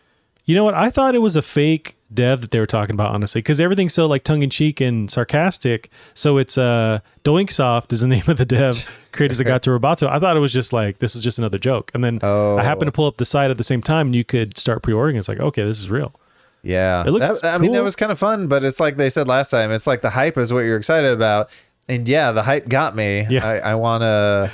You 0.44 0.54
know 0.56 0.64
what? 0.64 0.74
I 0.74 0.90
thought 0.90 1.14
it 1.14 1.20
was 1.20 1.36
a 1.36 1.42
fake 1.42 1.96
dev 2.12 2.40
that 2.42 2.50
they 2.50 2.58
were 2.58 2.66
talking 2.66 2.94
about, 2.94 3.10
honestly, 3.14 3.40
because 3.40 3.60
everything's 3.60 3.94
so 3.94 4.06
like 4.06 4.24
tongue 4.24 4.42
in 4.42 4.50
cheek 4.50 4.80
and 4.80 5.10
sarcastic. 5.10 5.90
So 6.14 6.36
it's 6.38 6.58
uh 6.58 6.98
Doinksoft 7.24 7.92
is 7.92 8.00
the 8.00 8.06
name 8.16 8.24
of 8.28 8.36
the 8.38 8.44
dev 8.44 9.08
created 9.12 9.36
Zagato 9.38 9.78
Roboto. 9.78 10.08
I 10.08 10.18
thought 10.18 10.36
it 10.36 10.40
was 10.40 10.52
just 10.52 10.72
like 10.72 10.98
this 10.98 11.14
is 11.14 11.22
just 11.22 11.38
another 11.38 11.58
joke. 11.58 11.90
And 11.94 12.02
then 12.02 12.18
Oh. 12.22 12.58
I 12.58 12.64
happened 12.64 12.88
to 12.88 12.92
pull 12.92 13.06
up 13.06 13.16
the 13.18 13.24
site 13.24 13.50
at 13.50 13.56
the 13.56 13.64
same 13.64 13.80
time 13.82 14.08
and 14.08 14.14
you 14.16 14.24
could 14.24 14.58
start 14.58 14.82
pre-ordering. 14.82 15.16
It's 15.16 15.28
like, 15.28 15.40
okay, 15.40 15.64
this 15.64 15.78
is 15.80 15.90
real. 15.90 16.12
Yeah, 16.64 17.04
It 17.06 17.10
looks 17.10 17.40
That- 17.40 17.54
I 17.54 17.58
mean, 17.58 17.72
that 17.72 17.82
was 17.82 17.96
kind 17.96 18.12
of 18.12 18.18
fun, 18.18 18.46
but 18.46 18.62
it's 18.62 18.78
like 18.78 18.96
they 18.96 19.10
said 19.10 19.26
last 19.28 19.50
time. 19.50 19.70
It's 19.72 19.86
like 19.86 20.00
the 20.02 20.10
hype 20.10 20.38
is 20.38 20.52
what 20.52 20.60
you're 20.60 20.76
excited 20.76 21.10
about, 21.12 21.50
and 21.88 22.06
yeah, 22.06 22.30
the 22.30 22.42
hype 22.44 22.68
got 22.68 22.94
me. 22.94 23.26
Yeah. 23.28 23.44
I, 23.44 23.72
I 23.72 23.74
want 23.74 24.02
to. 24.02 24.50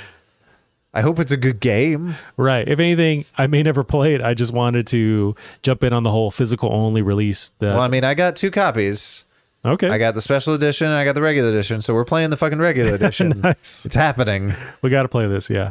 I 0.93 1.01
hope 1.01 1.19
it's 1.19 1.31
a 1.31 1.37
good 1.37 1.59
game. 1.59 2.15
Right. 2.35 2.67
If 2.67 2.79
anything, 2.79 3.25
I 3.37 3.45
may 3.47 3.61
never 3.61 3.83
play 3.83 4.15
it. 4.15 4.21
I 4.21 4.33
just 4.33 4.51
wanted 4.53 4.87
to 4.87 5.35
jump 5.61 5.83
in 5.83 5.93
on 5.93 6.03
the 6.03 6.09
whole 6.11 6.31
physical 6.31 6.71
only 6.73 7.01
release. 7.03 7.49
That, 7.59 7.69
Well, 7.69 7.81
I 7.81 7.87
mean, 7.89 8.03
I 8.03 8.15
got 8.15 8.35
two 8.35 8.49
copies. 8.49 9.25
okay. 9.63 9.87
I 9.89 9.99
got 9.99 10.15
the 10.15 10.21
special 10.21 10.55
edition. 10.55 10.87
and 10.87 10.95
I 10.95 11.05
got 11.05 11.13
the 11.13 11.21
regular 11.21 11.49
edition. 11.49 11.81
So 11.81 11.93
we're 11.93 12.05
playing 12.05 12.31
the 12.31 12.37
fucking 12.37 12.57
regular 12.57 12.95
edition. 12.95 13.39
nice. 13.41 13.85
It's 13.85 13.93
happening. 13.95 14.53
We 14.81 14.89
got 14.89 15.03
to 15.03 15.09
play 15.09 15.27
this. 15.27 15.47
Yeah. 15.49 15.67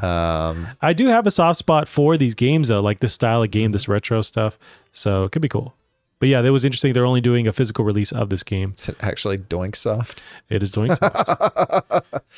Um, 0.51 0.69
I 0.81 0.93
do 0.93 1.09
have 1.09 1.27
a 1.27 1.33
soft 1.33 1.59
spot 1.59 1.89
for 1.89 2.17
these 2.17 2.37
games 2.37 2.69
though, 2.69 2.81
like 2.81 3.01
this 3.01 3.13
style 3.13 3.43
of 3.43 3.51
game, 3.51 3.73
this 3.73 3.89
retro 3.89 4.23
stuff. 4.23 4.57
So 4.93 5.25
it 5.25 5.33
could 5.33 5.43
be 5.43 5.49
cool. 5.49 5.75
But 6.21 6.29
yeah, 6.29 6.43
that 6.43 6.51
was 6.53 6.65
interesting. 6.65 6.93
They're 6.93 7.05
only 7.07 7.21
doing 7.21 7.47
a 7.47 7.53
physical 7.53 7.85
release 7.85 8.11
of 8.13 8.29
this 8.31 8.43
game. 8.43 8.71
it's 8.73 8.91
actually 9.01 9.39
Doinksoft. 9.39 10.21
It 10.49 10.63
is 10.63 10.73
doing 10.73 10.95
soft. 10.95 11.29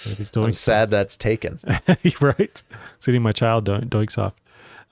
it 0.07 0.21
is 0.21 0.31
doing 0.31 0.47
I'm 0.49 0.53
sad 0.53 0.91
that's 0.91 1.17
taken. 1.17 1.59
right. 2.21 2.63
Sitting 2.99 3.23
my 3.23 3.33
child 3.33 3.65
doing, 3.65 3.89
doing 3.89 4.09
soft. 4.09 4.39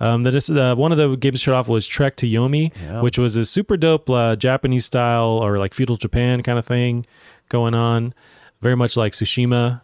Um, 0.00 0.22
that 0.22 0.34
is 0.34 0.48
uh, 0.48 0.74
one 0.76 0.92
of 0.92 0.98
the 0.98 1.16
games 1.16 1.40
showed 1.40 1.54
off 1.54 1.68
was 1.68 1.86
Trek 1.86 2.16
to 2.16 2.26
Yomi, 2.26 2.72
Yeah. 2.82 3.02
which 3.02 3.18
was 3.18 3.34
a 3.36 3.44
super 3.44 3.76
dope 3.76 4.08
uh, 4.08 4.36
Japanese 4.36 4.84
style 4.86 5.40
or 5.42 5.58
like 5.58 5.74
feudal 5.74 5.96
Japan 5.96 6.42
kind 6.42 6.58
of 6.58 6.64
thing 6.64 7.04
going 7.48 7.74
on, 7.74 8.14
very 8.62 8.76
much 8.76 8.96
like 8.96 9.12
Tsushima. 9.12 9.80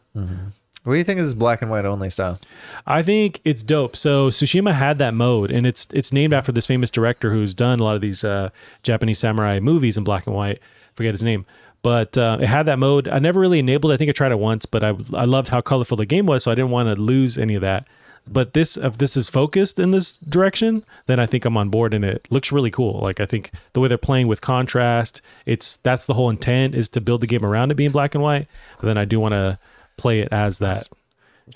What 0.85 0.93
do 0.93 0.99
you 0.99 1.05
think 1.05 1.19
of 1.19 1.25
this 1.25 1.35
black 1.35 1.63
and 1.63 1.71
white 1.71 1.87
only 1.87 2.11
style? 2.11 2.39
I 2.87 3.03
think 3.03 3.41
it's 3.43 3.63
dope. 3.63 3.97
So 3.97 4.29
Tsushima 4.29 4.75
had 4.75 4.99
that 4.99 5.15
mode, 5.15 5.51
and 5.51 5.67
it's 5.67 5.89
it's 5.93 6.13
named 6.13 6.35
after 6.35 6.53
this 6.53 6.67
famous 6.67 6.91
director 6.91 7.33
who's 7.33 7.55
done 7.55 7.81
a 7.81 7.85
lot 7.85 7.97
of 7.97 8.03
these 8.03 8.23
uh, 8.23 8.51
Japanese 8.83 9.19
samurai 9.19 9.61
movies 9.61 9.97
in 9.97 10.05
black 10.05 10.27
and 10.27 10.37
white. 10.37 10.61
Forget 10.95 11.15
his 11.15 11.25
name, 11.25 11.47
but 11.83 12.17
uh, 12.19 12.37
it 12.39 12.47
had 12.47 12.67
that 12.67 12.79
mode. 12.79 13.09
I 13.09 13.19
never 13.19 13.41
really 13.41 13.59
enabled. 13.59 13.93
it. 13.93 13.95
I 13.95 13.97
think 13.97 14.11
I 14.11 14.13
tried 14.13 14.33
it 14.33 14.39
once, 14.39 14.67
but 14.67 14.85
I 14.85 14.95
I 15.15 15.25
loved 15.25 15.49
how 15.49 15.63
colorful 15.63 15.97
the 15.97 16.05
game 16.05 16.27
was, 16.27 16.45
so 16.45 16.51
I 16.51 16.55
didn't 16.55 16.71
want 16.71 16.95
to 16.95 17.01
lose 17.01 17.39
any 17.39 17.55
of 17.55 17.63
that. 17.63 17.87
But 18.27 18.55
this, 18.55 18.79
if 18.79 18.97
this 18.97 19.19
is 19.19 19.29
focused 19.29 19.79
in 19.79 19.91
this 19.91 20.13
direction, 20.13 20.83
then 21.07 21.21
I 21.21 21.27
think 21.27 21.45
I'm 21.45 21.59
on 21.59 21.69
board, 21.69 21.93
and 21.93 22.05
it 22.05 22.27
looks 22.31 22.53
really 22.53 22.71
cool. 22.71 23.01
Like 23.01 23.21
I 23.21 23.27
think 23.27 23.51
the 23.73 23.81
way 23.81 23.89
they're 23.89 23.99
playing 23.99 24.29
with 24.29 24.41
contrast, 24.41 25.21
it's 25.47 25.77
that's 25.77 26.07
the 26.07 26.15
whole 26.15 26.31
intent 26.31 26.75
is 26.75 26.89
to 26.91 27.01
build 27.01 27.23
the 27.23 27.27
game 27.27 27.45
around 27.45 27.71
it 27.71 27.75
being 27.75 27.91
black 27.91 28.15
and 28.15 28.23
white. 28.23 28.49
Then 28.83 28.99
I 28.99 29.05
do 29.05 29.21
want 29.21 29.33
to 29.33 29.59
play 29.97 30.21
it 30.21 30.29
as 30.33 30.59
that. 30.61 30.87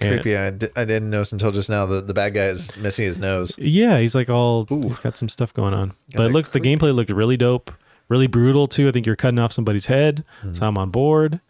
And- 0.00 0.20
Creepy. 0.20 0.36
I, 0.36 0.50
di- 0.50 0.68
I 0.76 0.84
didn't 0.84 1.08
notice 1.10 1.32
until 1.32 1.50
just 1.50 1.70
now 1.70 1.86
that 1.86 2.06
the 2.06 2.12
bad 2.14 2.34
guy 2.34 2.46
is 2.46 2.76
missing 2.76 3.06
his 3.06 3.18
nose. 3.18 3.54
Yeah, 3.56 3.98
he's 3.98 4.14
like 4.14 4.28
all 4.28 4.66
Ooh. 4.70 4.82
he's 4.82 4.98
got 4.98 5.16
some 5.16 5.30
stuff 5.30 5.54
going 5.54 5.72
on. 5.72 5.92
but 6.14 6.26
it 6.26 6.32
looks 6.32 6.50
the 6.50 6.60
gameplay 6.60 6.94
looked 6.94 7.10
really 7.10 7.38
dope, 7.38 7.70
really 8.08 8.26
brutal 8.26 8.68
too. 8.68 8.86
I 8.88 8.92
think 8.92 9.06
you're 9.06 9.16
cutting 9.16 9.38
off 9.38 9.52
somebody's 9.52 9.86
head, 9.86 10.24
Mm-hmm. 10.42 10.54
so 10.54 10.66
I'm 10.66 10.76
on 10.76 10.90
board. 10.90 11.40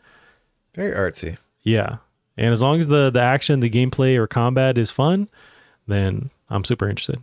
Very 0.74 0.92
artsy. 0.94 1.36
Yeah, 1.64 1.96
and 2.36 2.52
as 2.52 2.62
long 2.62 2.78
as 2.78 2.86
the 2.86 3.10
the 3.10 3.20
action, 3.20 3.58
the 3.58 3.68
gameplay 3.70 4.16
or 4.16 4.28
combat 4.28 4.78
is 4.78 4.92
fun, 4.92 5.28
then 5.88 6.30
I'm 6.48 6.62
super 6.64 6.88
interested. 6.88 7.18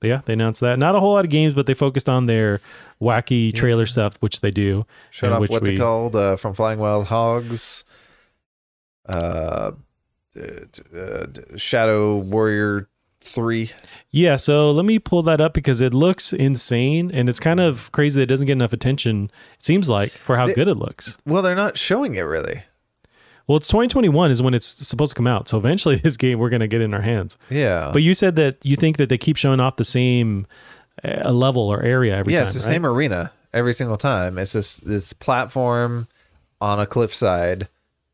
But 0.00 0.08
yeah, 0.08 0.20
they 0.24 0.32
announced 0.32 0.62
that. 0.62 0.78
Not 0.78 0.94
a 0.94 1.00
whole 1.00 1.12
lot 1.12 1.26
of 1.26 1.30
games, 1.30 1.52
but 1.52 1.66
they 1.66 1.74
focused 1.74 2.08
on 2.08 2.24
their 2.26 2.60
wacky 3.00 3.54
trailer 3.54 3.84
stuff, 3.86 4.16
which 4.20 4.40
they 4.40 4.50
do. 4.50 4.86
Shut 5.10 5.30
off. 5.30 5.40
What's 5.48 5.68
we- 5.68 5.74
it 5.74 5.78
called? 5.78 6.16
Uh, 6.16 6.36
from 6.36 6.54
Flying 6.54 6.78
Wild 6.78 7.06
Hogs. 7.06 7.84
Uh, 9.08 9.72
uh, 10.36 11.26
Shadow 11.56 12.16
Warrior 12.16 12.88
Three. 13.20 13.70
Yeah, 14.10 14.34
so 14.34 14.72
let 14.72 14.84
me 14.84 14.98
pull 14.98 15.22
that 15.22 15.40
up 15.40 15.54
because 15.54 15.80
it 15.80 15.94
looks 15.94 16.32
insane, 16.32 17.10
and 17.12 17.28
it's 17.28 17.38
kind 17.38 17.60
of 17.60 17.92
crazy 17.92 18.18
that 18.18 18.24
it 18.24 18.26
doesn't 18.26 18.46
get 18.46 18.54
enough 18.54 18.72
attention. 18.72 19.30
It 19.56 19.62
seems 19.64 19.88
like 19.88 20.10
for 20.10 20.36
how 20.36 20.46
They- 20.46 20.54
good 20.54 20.66
it 20.68 20.74
looks. 20.74 21.16
Well, 21.24 21.40
they're 21.42 21.54
not 21.54 21.78
showing 21.78 22.16
it 22.16 22.22
really. 22.22 22.62
Well, 23.46 23.56
it's 23.56 23.68
2021 23.68 24.30
is 24.30 24.40
when 24.42 24.54
it's 24.54 24.66
supposed 24.86 25.10
to 25.10 25.14
come 25.16 25.26
out. 25.26 25.48
So 25.48 25.56
eventually, 25.58 25.96
this 26.02 26.16
game 26.16 26.38
we're 26.38 26.48
gonna 26.48 26.66
get 26.66 26.80
in 26.80 26.94
our 26.94 27.00
hands. 27.02 27.36
Yeah. 27.50 27.90
But 27.92 28.02
you 28.02 28.14
said 28.14 28.34
that 28.36 28.56
you 28.64 28.74
think 28.76 28.96
that 28.96 29.08
they 29.08 29.18
keep 29.18 29.36
showing 29.36 29.60
off 29.60 29.76
the 29.76 29.84
same 29.84 30.46
uh, 31.04 31.30
level 31.30 31.68
or 31.68 31.82
area 31.82 32.16
every 32.16 32.32
yeah, 32.32 32.40
time. 32.40 32.48
it's 32.48 32.54
the 32.54 32.68
right? 32.68 32.74
same 32.74 32.86
arena 32.86 33.32
every 33.52 33.74
single 33.74 33.96
time. 33.96 34.38
It's 34.38 34.52
just 34.52 34.86
this 34.86 35.12
platform 35.12 36.08
on 36.60 36.80
a 36.80 36.86
cliffside. 36.86 37.68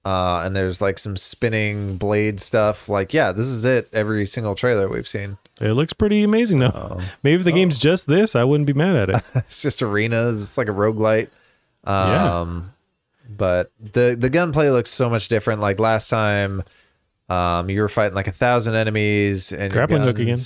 Uh, 0.09 0.43
and 0.47 0.57
there's 0.57 0.81
like 0.81 0.99
some 0.99 1.19
spinning 1.19 1.99
blade 1.99 2.41
stuff. 2.41 2.89
Like, 2.89 3.13
yeah, 3.13 3.31
this 3.33 3.45
is 3.47 3.67
it. 3.67 3.89
Every 3.93 4.25
single 4.25 4.55
trailer 4.55 4.89
we've 4.89 5.07
seen. 5.07 5.37
It 5.61 5.73
looks 5.73 5.93
pretty 5.93 6.23
amazing 6.23 6.61
though. 6.61 6.73
Oh. 6.75 7.01
Maybe 7.23 7.35
if 7.35 7.45
the 7.45 7.53
game's 7.53 7.79
just 7.79 8.07
this, 8.07 8.35
I 8.35 8.43
wouldn't 8.45 8.67
be 8.67 8.73
mad 8.73 8.97
at 8.97 9.11
it. 9.11 9.23
it's 9.35 9.61
just 9.61 9.83
arenas. 9.83 10.43
It's 10.43 10.57
like 10.57 10.69
a 10.69 10.73
roguelite. 10.73 11.29
Yeah. 11.87 12.41
Um, 12.41 12.73
but 13.29 13.71
the 13.79 14.17
the 14.19 14.31
gunplay 14.31 14.71
looks 14.71 14.89
so 14.89 15.11
much 15.11 15.29
different. 15.29 15.61
Like 15.61 15.79
last 15.79 16.09
time, 16.09 16.63
um, 17.29 17.69
you 17.69 17.83
were 17.83 17.89
fighting 17.91 18.15
like 18.15 18.29
a 18.29 18.33
thousand 18.33 18.77
enemies, 18.77 19.53
and 19.53 19.75
your 19.75 19.87
Grappling 19.87 20.03
hook 20.03 20.19
again. 20.19 20.39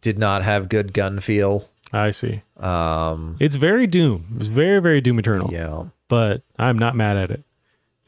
did 0.00 0.16
not 0.18 0.44
have 0.44 0.68
good 0.68 0.92
gun 0.92 1.18
feel. 1.18 1.68
I 1.92 2.12
see. 2.12 2.42
Um, 2.56 3.36
It's 3.40 3.56
very 3.56 3.88
Doom. 3.88 4.36
It's 4.38 4.46
very 4.48 4.80
very 4.80 5.00
Doom 5.00 5.18
Eternal. 5.18 5.52
yeah, 5.52 5.86
But 6.06 6.42
I'm 6.56 6.78
not 6.78 6.94
mad 6.94 7.16
at 7.16 7.32
it. 7.32 7.42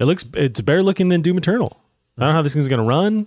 It 0.05 0.07
looks 0.07 0.25
it's 0.35 0.61
better 0.61 0.83
looking 0.83 1.09
than 1.09 1.23
Doom 1.23 1.39
Eternal. 1.39 1.81
I 2.19 2.21
don't 2.21 2.29
know 2.29 2.35
how 2.35 2.43
this 2.43 2.53
thing's 2.53 2.69
gonna 2.69 2.85
run. 2.85 3.27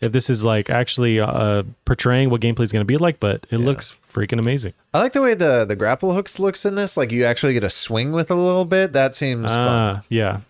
If 0.00 0.12
this 0.12 0.30
is 0.30 0.44
like 0.44 0.70
actually 0.70 1.18
uh, 1.18 1.64
portraying 1.84 2.30
what 2.30 2.40
gameplay 2.40 2.62
is 2.62 2.70
going 2.72 2.80
to 2.80 2.84
be 2.84 2.96
like, 2.96 3.20
but 3.20 3.46
it 3.50 3.58
looks 3.58 3.96
freaking 4.04 4.40
amazing. 4.40 4.72
I 4.92 5.00
like 5.00 5.12
the 5.12 5.22
way 5.22 5.34
the 5.34 5.64
the 5.64 5.76
grapple 5.76 6.12
hooks 6.12 6.38
looks 6.40 6.64
in 6.64 6.74
this. 6.76 6.96
Like 6.96 7.10
you 7.12 7.24
actually 7.24 7.54
get 7.54 7.62
a 7.64 7.70
swing 7.70 8.10
with 8.12 8.30
it 8.30 8.34
a 8.34 8.40
little 8.40 8.64
bit. 8.64 8.92
That 8.94 9.14
seems 9.16 9.52
fun. 9.52 9.68
Ah, 9.68 10.02
yeah, 10.08 10.40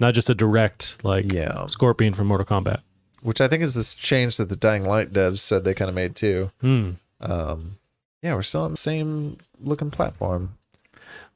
not 0.00 0.12
just 0.14 0.28
a 0.30 0.34
direct 0.34 1.02
like 1.04 1.30
Yeah. 1.30 1.64
Scorpion 1.66 2.12
from 2.14 2.26
Mortal 2.26 2.46
Kombat. 2.46 2.80
Which 3.22 3.40
I 3.40 3.48
think 3.48 3.62
is 3.62 3.74
this 3.74 3.94
change 3.94 4.36
that 4.38 4.48
the 4.50 4.56
Dying 4.56 4.84
Light 4.84 5.12
devs 5.12 5.40
said 5.40 5.64
they 5.64 5.72
kind 5.74 5.88
of 5.88 5.94
made 5.94 6.14
too. 6.14 6.50
Hmm. 6.60 6.90
Um, 7.20 7.78
yeah, 8.22 8.34
we're 8.34 8.42
still 8.42 8.62
on 8.62 8.72
the 8.72 8.76
same 8.76 9.38
looking 9.60 9.90
platform. 9.90 10.58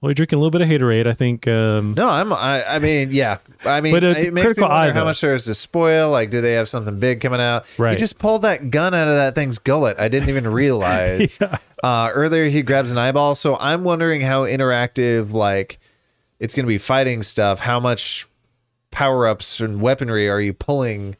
Well, 0.06 0.10
you're 0.10 0.14
drinking 0.14 0.36
a 0.36 0.40
little 0.40 0.52
bit 0.52 0.60
of 0.60 0.68
haterade. 0.68 1.08
I 1.08 1.14
think. 1.14 1.48
Um, 1.48 1.94
No, 1.94 2.08
I'm. 2.08 2.32
I, 2.32 2.64
I 2.76 2.78
mean, 2.78 3.08
yeah. 3.10 3.38
I 3.64 3.80
mean, 3.80 3.92
But 3.92 4.04
it's 4.04 4.22
it 4.22 4.32
makes 4.32 4.56
me 4.56 4.60
wonder 4.62 4.72
eye, 4.76 4.90
how 4.92 5.02
much 5.04 5.20
there 5.20 5.34
is 5.34 5.46
to 5.46 5.54
spoil. 5.56 6.10
Like, 6.12 6.30
do 6.30 6.40
they 6.40 6.52
have 6.52 6.68
something 6.68 7.00
big 7.00 7.20
coming 7.20 7.40
out? 7.40 7.66
Right. 7.76 7.90
He 7.90 7.96
just 7.98 8.20
pulled 8.20 8.42
that 8.42 8.70
gun 8.70 8.94
out 8.94 9.08
of 9.08 9.14
that 9.16 9.34
thing's 9.34 9.58
gullet. 9.58 9.98
I 9.98 10.06
didn't 10.06 10.28
even 10.28 10.46
realize. 10.52 11.38
Yeah. 11.40 11.58
uh, 11.82 12.10
earlier, 12.14 12.44
he 12.44 12.62
grabs 12.62 12.92
an 12.92 12.98
eyeball. 12.98 13.34
So 13.34 13.56
I'm 13.56 13.82
wondering 13.82 14.20
how 14.20 14.44
interactive, 14.44 15.32
like, 15.32 15.80
it's 16.38 16.54
going 16.54 16.66
to 16.66 16.68
be 16.68 16.78
fighting 16.78 17.24
stuff. 17.24 17.58
How 17.58 17.80
much 17.80 18.28
power 18.92 19.26
ups 19.26 19.58
and 19.60 19.80
weaponry 19.80 20.28
are 20.28 20.40
you 20.40 20.52
pulling 20.52 21.16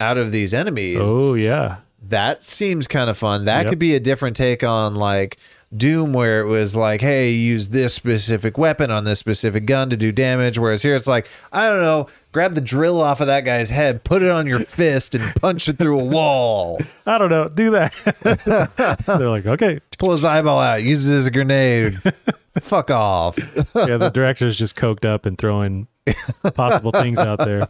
out 0.00 0.18
of 0.18 0.32
these 0.32 0.52
enemies? 0.52 0.98
Oh 1.00 1.34
yeah. 1.34 1.76
that 2.02 2.42
seems 2.42 2.88
kind 2.88 3.08
of 3.08 3.16
fun. 3.16 3.44
That 3.44 3.62
Yep. 3.62 3.70
could 3.70 3.78
be 3.78 3.94
a 3.94 4.00
different 4.00 4.34
take 4.36 4.64
on 4.64 4.96
like 4.96 5.38
Doom, 5.76 6.12
where 6.12 6.40
it 6.40 6.46
was 6.46 6.76
like, 6.76 7.00
hey, 7.00 7.30
use 7.30 7.70
this 7.70 7.94
specific 7.94 8.56
weapon 8.58 8.90
on 8.90 9.04
this 9.04 9.18
specific 9.18 9.66
gun 9.66 9.90
to 9.90 9.96
do 9.96 10.12
damage. 10.12 10.58
Whereas 10.58 10.82
here 10.82 10.94
it's 10.94 11.06
like, 11.06 11.28
I 11.52 11.68
don't 11.68 11.80
know, 11.80 12.08
grab 12.32 12.54
the 12.54 12.60
drill 12.60 13.00
off 13.00 13.20
of 13.20 13.26
that 13.26 13.44
guy's 13.44 13.70
head, 13.70 14.04
put 14.04 14.22
it 14.22 14.30
on 14.30 14.46
your 14.46 14.60
fist, 14.64 15.14
and 15.14 15.34
punch 15.36 15.68
it 15.68 15.78
through 15.78 16.00
a 16.00 16.04
wall. 16.04 16.80
I 17.06 17.18
don't 17.18 17.30
know. 17.30 17.48
Do 17.48 17.70
that. 17.72 19.02
They're 19.06 19.28
like, 19.28 19.46
okay. 19.46 19.80
Pull 19.98 20.12
his 20.12 20.24
eyeball 20.24 20.60
out, 20.60 20.82
use 20.82 21.08
it 21.08 21.16
as 21.16 21.26
a 21.26 21.30
grenade. 21.30 22.00
Fuck 22.58 22.90
off. 22.90 23.38
Yeah, 23.74 23.96
the 23.96 24.10
director's 24.12 24.58
just 24.58 24.76
coked 24.76 25.04
up 25.04 25.26
and 25.26 25.36
throwing 25.38 25.88
possible 26.54 26.92
things 26.92 27.18
out 27.18 27.38
there. 27.38 27.68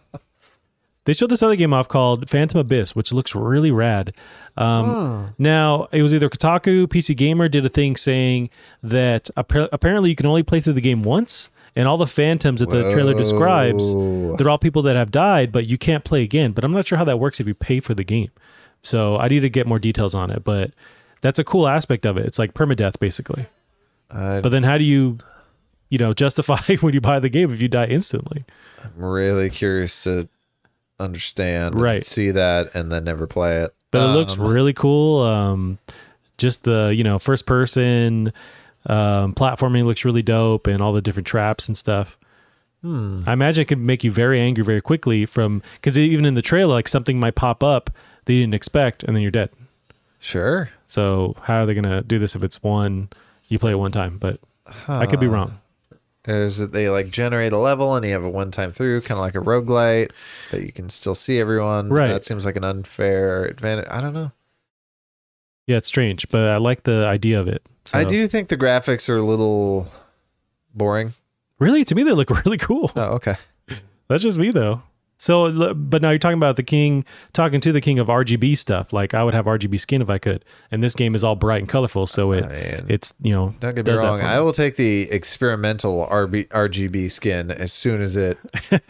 They 1.07 1.13
showed 1.13 1.29
this 1.31 1.43
other 1.43 1.57
game 1.57 1.75
off 1.75 1.87
called 1.89 2.29
Phantom 2.31 2.59
Abyss, 2.61 2.97
which 2.97 3.13
looks 3.13 3.35
really 3.35 3.71
rad. 3.71 4.15
Um, 4.57 5.35
Now, 5.39 5.89
it 5.93 6.03
was 6.03 6.15
either 6.15 6.29
Kotaku, 6.31 6.87
PC 6.87 7.15
Gamer 7.17 7.49
did 7.49 7.67
a 7.67 7.69
thing 7.69 7.97
saying 7.97 8.49
that 8.83 9.29
appa- 9.37 9.69
apparently 9.73 10.11
you 10.11 10.17
can 10.17 10.27
only 10.27 10.43
play 10.43 10.61
through 10.61 10.73
the 10.75 10.81
game 10.81 11.03
once, 11.03 11.51
and 11.77 11.87
all 11.89 11.97
the 11.97 12.07
phantoms 12.07 12.61
that 12.61 12.71
the 12.71 12.91
trailer 12.93 13.13
describes, 13.15 13.93
they're 14.37 14.49
all 14.49 14.59
people 14.59 14.83
that 14.83 14.97
have 14.97 15.11
died, 15.11 15.51
but 15.53 15.67
you 15.67 15.77
can't 15.77 16.05
play 16.05 16.23
again. 16.23 16.53
But 16.53 16.65
I'm 16.65 16.73
not 16.73 16.87
sure 16.87 16.97
how 16.99 17.05
that 17.05 17.19
works 17.19 17.41
if 17.41 17.47
you 17.47 17.55
pay 17.55 17.81
for 17.81 17.95
the 17.95 18.05
game. 18.05 18.31
So 18.83 19.19
I 19.19 19.29
need 19.29 19.41
to 19.41 19.49
get 19.51 19.67
more 19.67 19.79
details 19.79 20.15
on 20.15 20.31
it, 20.31 20.45
but 20.45 20.71
that's 21.21 21.39
a 21.39 21.45
cool 21.45 21.67
aspect 21.67 22.07
of 22.07 22.17
it. 22.17 22.27
It's 22.27 22.39
like 22.39 22.55
permadeath, 22.55 22.99
basically. 23.01 23.47
But 24.43 24.51
then 24.51 24.63
how 24.63 24.79
do 24.79 24.85
you, 24.85 25.19
you 25.91 25.99
know, 25.99 26.13
justify 26.13 26.77
when 26.81 26.95
you 26.95 27.01
buy 27.01 27.19
the 27.19 27.29
game 27.29 27.51
if 27.53 27.61
you 27.61 27.69
die 27.69 27.87
instantly? 27.87 28.45
I'm 28.85 28.93
really 29.05 29.51
curious 29.51 30.05
to 30.05 30.29
understand, 31.01 31.75
and 31.75 31.83
Right. 31.83 32.05
see 32.05 32.31
that, 32.31 32.75
and 32.75 32.91
then 32.91 33.05
never 33.05 33.27
play 33.27 33.57
it. 33.63 33.75
But 33.91 34.11
it 34.11 34.15
looks 34.15 34.39
Um, 34.39 34.47
really 34.47 34.73
cool. 34.73 35.23
Um, 35.23 35.79
just 36.39 36.65
the 36.65 36.93
you 36.95 37.05
know 37.05 37.19
first 37.19 37.47
person 37.47 38.33
um, 38.87 39.33
platforming 39.35 39.85
looks 39.85 40.05
really 40.05 40.23
dope, 40.23 40.67
and 40.67 40.81
all 40.81 40.93
the 40.93 41.01
different 41.03 41.27
traps 41.27 41.69
and 41.69 41.77
stuff. 41.77 42.19
Hmm. 42.83 43.23
I 43.27 43.33
imagine 43.33 43.63
it 43.63 43.69
could 43.69 43.79
make 43.79 44.05
you 44.05 44.11
very 44.11 44.41
angry 44.41 44.63
very 44.63 44.83
quickly 44.83 45.25
from 45.25 45.63
because 45.77 45.97
even 45.99 46.25
in 46.27 46.35
the 46.35 46.43
trailer, 46.43 46.75
like 46.75 46.87
something 46.89 47.19
might 47.19 47.35
pop 47.35 47.63
up 47.65 47.91
that 48.25 48.33
you 48.33 48.41
didn't 48.41 48.55
expect, 48.55 49.03
and 49.05 49.17
then 49.17 49.23
you're 49.23 49.31
dead. 49.31 49.51
Sure. 50.21 50.71
So 50.87 51.35
how 51.43 51.63
are 51.63 51.67
they 51.67 51.75
gonna 51.75 52.03
do 52.03 52.19
this 52.19 52.35
if 52.37 52.45
it's 52.45 52.63
one 52.63 53.09
you 53.49 53.59
play 53.59 53.71
it 53.73 53.79
one 53.79 53.93
time? 53.93 54.19
But 54.19 54.39
I 54.89 55.07
could 55.07 55.21
be 55.21 55.27
wrong. 55.29 55.59
Is 56.27 56.59
that 56.59 56.73
they 56.73 56.89
like 56.89 57.11
generate 57.11 57.53
a 57.53 57.59
level 57.59 57.95
and 57.95 58.05
you 58.05 58.13
have 58.13 58.25
a 58.25 58.31
one 58.31 58.51
time 58.51 58.73
through, 58.73 59.03
kind 59.03 59.19
of 59.19 59.23
like 59.23 59.35
a 59.35 59.41
roguelite, 59.41 60.11
but 60.51 60.63
you 60.63 60.73
can 60.73 60.89
still 60.89 61.15
see 61.15 61.39
everyone. 61.39 61.91
Right. 61.91 62.09
That 62.09 62.25
seems 62.25 62.47
like 62.47 62.57
an 62.57 62.65
unfair 62.65 63.45
advantage. 63.45 63.87
I 63.91 64.01
don't 64.01 64.15
know. 64.15 64.33
Yeah, 65.67 65.77
it's 65.77 65.89
strange, 65.89 66.29
but 66.31 66.43
I 66.43 66.57
like 66.57 66.85
the 66.85 67.07
idea 67.07 67.41
of 67.41 67.49
it. 67.49 67.63
I 67.93 68.05
do 68.05 68.27
think 68.29 68.49
the 68.49 68.57
graphics 68.57 69.09
are 69.11 69.19
a 69.19 69.23
little 69.23 69.87
boring. 70.75 71.13
really 71.59 71.85
to 71.85 71.95
me 71.95 72.03
they 72.03 72.13
look 72.13 72.31
really 72.45 72.59
cool. 72.59 72.91
Oh, 72.97 73.15
okay. 73.17 73.35
That's 74.09 74.23
just 74.23 74.39
me 74.39 74.51
though. 74.51 74.83
So, 75.25 75.73
but 75.73 76.03
now 76.03 76.11
you're 76.11 76.19
talking 76.19 76.37
about 76.37 76.57
the 76.57 76.63
king, 76.63 77.03
talking 77.33 77.59
to 77.63 77.73
the 77.73 77.81
king 77.81 77.99
of 77.99 78.09
RGB 78.09 78.59
stuff. 78.59 78.93
Like 78.93 79.15
I 79.15 79.25
would 79.25 79.33
have 79.33 79.47
RGB 79.47 79.81
skin 79.81 80.03
if 80.03 80.11
I 80.11 80.19
could, 80.19 80.45
and 80.71 80.83
this 80.83 80.95
game 80.95 81.15
is 81.15 81.25
all 81.25 81.35
bright 81.35 81.61
and 81.61 81.69
colorful, 81.69 82.07
so 82.07 82.33
it 82.33 82.45
I 82.45 82.49
mean, 82.49 82.87
it's 82.91 83.15
you 83.23 83.33
know 83.33 83.55
don't 83.59 83.75
get 83.75 83.87
me 83.87 83.95
wrong. 83.95 84.21
I 84.21 84.41
will 84.41 84.53
take 84.53 84.77
the 84.77 85.11
experimental 85.11 86.07
RB, 86.09 86.49
RGB 86.49 87.11
skin 87.11 87.51
as 87.51 87.73
soon 87.73 88.03
as 88.03 88.19
it 88.19 88.37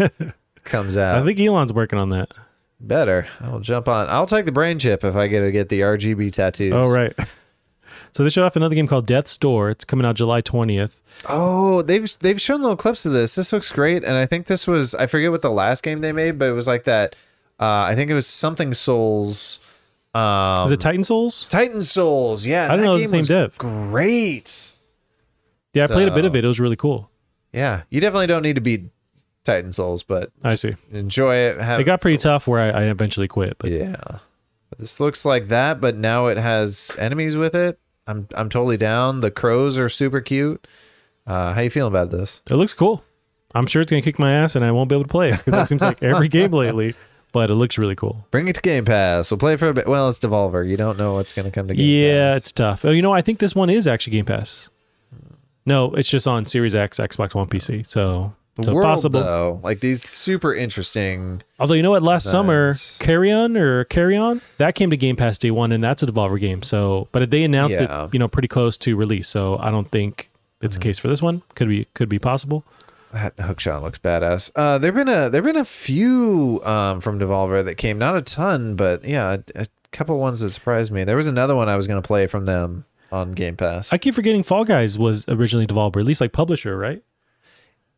comes 0.64 0.96
out. 0.96 1.22
I 1.22 1.24
think 1.24 1.38
Elon's 1.38 1.72
working 1.72 2.00
on 2.00 2.10
that. 2.10 2.32
Better. 2.80 3.28
I'll 3.40 3.60
jump 3.60 3.86
on. 3.86 4.08
I'll 4.08 4.26
take 4.26 4.44
the 4.44 4.50
brain 4.50 4.80
chip 4.80 5.04
if 5.04 5.14
I 5.14 5.28
get 5.28 5.38
to 5.38 5.52
get 5.52 5.68
the 5.68 5.82
RGB 5.82 6.32
tattoos. 6.32 6.72
Oh 6.72 6.90
right. 6.90 7.14
So 8.14 8.22
they 8.22 8.28
showed 8.30 8.44
off 8.44 8.54
another 8.54 8.76
game 8.76 8.86
called 8.86 9.06
Death's 9.08 9.36
Door. 9.36 9.70
It's 9.70 9.84
coming 9.84 10.06
out 10.06 10.14
July 10.14 10.40
twentieth. 10.40 11.02
Oh, 11.28 11.82
they've 11.82 12.08
they've 12.20 12.40
shown 12.40 12.60
little 12.62 12.76
clips 12.76 13.04
of 13.04 13.12
this. 13.12 13.34
This 13.34 13.52
looks 13.52 13.70
great, 13.72 14.04
and 14.04 14.14
I 14.14 14.24
think 14.24 14.46
this 14.46 14.66
was 14.68 14.94
I 14.94 15.06
forget 15.06 15.30
what 15.32 15.42
the 15.42 15.50
last 15.50 15.82
game 15.82 16.00
they 16.00 16.12
made, 16.12 16.38
but 16.38 16.46
it 16.46 16.52
was 16.52 16.68
like 16.68 16.84
that 16.84 17.16
Uh, 17.60 17.82
I 17.88 17.94
think 17.94 18.10
it 18.10 18.14
was 18.14 18.26
something 18.26 18.72
Souls. 18.72 19.58
Um, 20.14 20.64
Is 20.64 20.70
it 20.70 20.78
Titan 20.80 21.02
Souls? 21.02 21.46
Titan 21.48 21.82
Souls? 21.82 22.46
Yeah, 22.46 22.68
I 22.70 22.76
that 22.76 22.82
know 22.84 22.96
game 22.96 23.06
the 23.06 23.08
same 23.10 23.18
was 23.18 23.28
dev. 23.28 23.58
Great. 23.58 24.74
Yeah, 25.72 25.84
I 25.84 25.86
played 25.88 26.06
a 26.06 26.14
bit 26.14 26.24
of 26.24 26.36
it. 26.36 26.44
It 26.44 26.48
was 26.48 26.60
really 26.60 26.76
cool. 26.76 27.10
Yeah, 27.52 27.82
you 27.90 28.00
definitely 28.00 28.28
don't 28.28 28.42
need 28.42 28.54
to 28.54 28.62
beat 28.62 28.84
Titan 29.42 29.72
Souls, 29.72 30.04
but 30.04 30.30
I 30.44 30.54
see. 30.54 30.74
enjoy 30.92 31.34
it. 31.34 31.60
Have 31.60 31.80
It 31.80 31.84
got 31.84 32.00
pretty 32.00 32.16
tough 32.18 32.46
where 32.46 32.60
I, 32.60 32.82
I 32.82 32.84
eventually 32.84 33.26
quit, 33.26 33.56
but 33.58 33.72
Yeah. 33.72 34.18
This 34.78 34.98
looks 35.00 35.24
like 35.24 35.48
that, 35.48 35.80
but 35.80 35.96
now 35.96 36.26
it 36.26 36.36
has 36.36 36.94
enemies 36.98 37.36
with 37.36 37.54
it. 37.56 37.78
I'm 38.06 38.28
I'm 38.36 38.48
totally 38.48 38.76
down. 38.76 39.20
The 39.20 39.30
crows 39.30 39.78
are 39.78 39.88
super 39.88 40.20
cute. 40.20 40.66
Uh, 41.26 41.54
how 41.54 41.60
you 41.62 41.70
feeling 41.70 41.92
about 41.92 42.10
this? 42.10 42.42
it 42.50 42.54
looks 42.56 42.74
cool. 42.74 43.02
I'm 43.54 43.66
sure 43.66 43.80
it's 43.82 43.90
gonna 43.90 44.02
kick 44.02 44.18
my 44.18 44.32
ass 44.32 44.56
and 44.56 44.64
I 44.64 44.72
won't 44.72 44.88
be 44.88 44.94
able 44.96 45.04
to 45.04 45.08
play 45.08 45.28
it 45.28 45.38
because 45.38 45.52
that 45.52 45.68
seems 45.68 45.82
like 45.82 46.02
every 46.02 46.28
game 46.38 46.50
lately. 46.50 46.94
But 47.32 47.50
it 47.50 47.54
looks 47.54 47.78
really 47.78 47.96
cool. 47.96 48.24
Bring 48.30 48.46
it 48.46 48.54
to 48.54 48.60
Game 48.60 48.84
Pass. 48.84 49.28
We'll 49.30 49.38
play 49.38 49.56
for 49.56 49.68
a 49.68 49.74
bit. 49.74 49.88
Well, 49.88 50.08
it's 50.08 50.20
Devolver. 50.20 50.68
You 50.68 50.76
don't 50.76 50.96
know 50.96 51.14
what's 51.14 51.32
going 51.32 51.46
to 51.46 51.50
come 51.50 51.66
to 51.66 51.74
Game 51.74 51.82
Pass. 51.82 51.88
yeah, 51.88 52.30
Pass. 52.30 52.36
it's 52.36 52.52
tough. 52.52 52.84
Oh, 52.84 52.92
you 52.92 53.02
know, 53.02 53.12
I 53.12 53.22
think 53.22 53.40
this 53.40 53.56
one 53.56 53.70
is 53.70 53.88
actually 53.88 54.12
Game 54.12 54.24
Pass. 54.24 54.70
No, 55.66 55.92
it's 55.94 56.08
just 56.08 56.28
on 56.28 56.44
Series 56.44 56.76
X, 56.76 56.98
Xbox 56.98 57.34
One, 57.34 57.48
PC. 57.48 57.84
So, 57.88 58.34
the 58.56 58.64
so 58.64 58.74
world 58.74 58.84
possible. 58.86 59.20
though, 59.20 59.60
like 59.62 59.80
these 59.80 60.02
super 60.02 60.54
interesting. 60.54 61.42
Although 61.58 61.74
you 61.74 61.82
know 61.82 61.90
what, 61.90 62.02
last 62.02 62.30
summer, 62.30 62.72
Carrion 63.00 63.56
or 63.56 63.84
Carrion 63.84 64.40
that 64.58 64.74
came 64.74 64.90
to 64.90 64.96
Game 64.96 65.16
Pass 65.16 65.38
day 65.38 65.50
one, 65.50 65.72
and 65.72 65.82
that's 65.82 66.02
a 66.02 66.06
Devolver 66.06 66.38
game. 66.40 66.62
So, 66.62 67.08
but 67.12 67.30
they 67.30 67.42
announced 67.44 67.80
Yeah. 67.80 68.04
it, 68.04 68.12
you 68.14 68.18
know, 68.18 68.28
pretty 68.28 68.48
close 68.48 68.78
to 68.78 68.94
release. 68.96 69.28
So 69.28 69.58
I 69.58 69.70
don't 69.70 69.90
think 69.90 70.30
it's 70.60 70.76
a 70.76 70.78
case 70.80 70.98
for 70.98 71.08
this 71.08 71.20
one. 71.20 71.42
Could 71.56 71.68
be, 71.68 71.86
could 71.94 72.08
be 72.08 72.18
possible. 72.18 72.64
That 73.12 73.36
hookshot 73.36 73.82
looks 73.82 73.98
badass. 73.98 74.50
Uh, 74.56 74.78
there've 74.78 74.94
been 74.94 75.08
a 75.08 75.30
there've 75.30 75.44
been 75.44 75.56
a 75.56 75.64
few 75.64 76.60
um, 76.64 77.00
from 77.00 77.18
Devolver 77.20 77.64
that 77.64 77.76
came, 77.76 77.98
not 77.98 78.16
a 78.16 78.20
ton, 78.22 78.74
but 78.76 79.04
yeah, 79.04 79.36
a, 79.54 79.62
a 79.62 79.66
couple 79.92 80.18
ones 80.18 80.40
that 80.40 80.50
surprised 80.50 80.90
me. 80.92 81.04
There 81.04 81.14
was 81.16 81.28
another 81.28 81.54
one 81.54 81.68
I 81.68 81.76
was 81.76 81.86
going 81.86 82.00
to 82.02 82.06
play 82.06 82.26
from 82.26 82.44
them 82.46 82.84
on 83.12 83.30
Game 83.32 83.56
Pass. 83.56 83.92
I 83.92 83.98
keep 83.98 84.14
forgetting 84.14 84.42
Fall 84.42 84.64
Guys 84.64 84.98
was 84.98 85.28
originally 85.28 85.66
Devolver, 85.66 85.98
at 86.00 86.04
least 86.06 86.20
like 86.20 86.32
publisher, 86.32 86.76
right? 86.76 87.02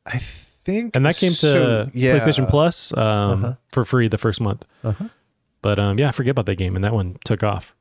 I 0.04 0.20
think, 0.66 0.96
And 0.96 1.06
that 1.06 1.16
came 1.16 1.30
to 1.30 1.34
so, 1.34 1.90
yeah. 1.94 2.12
Uh-huh. 2.12 2.26
PlayStation 2.26 2.48
Plus 2.48 2.96
um, 2.96 3.56
for 3.72 3.84
free 3.84 4.08
the 4.08 4.18
first 4.18 4.40
month. 4.40 4.66
But 5.62 5.78
um, 5.78 5.98
yeah, 5.98 6.08
I 6.08 6.12
forget 6.12 6.32
about 6.32 6.46
that 6.46 6.56
game, 6.56 6.76
and 6.76 6.84
that 6.84 6.92
one 6.92 7.16
took 7.24 7.42
off. 7.42 7.74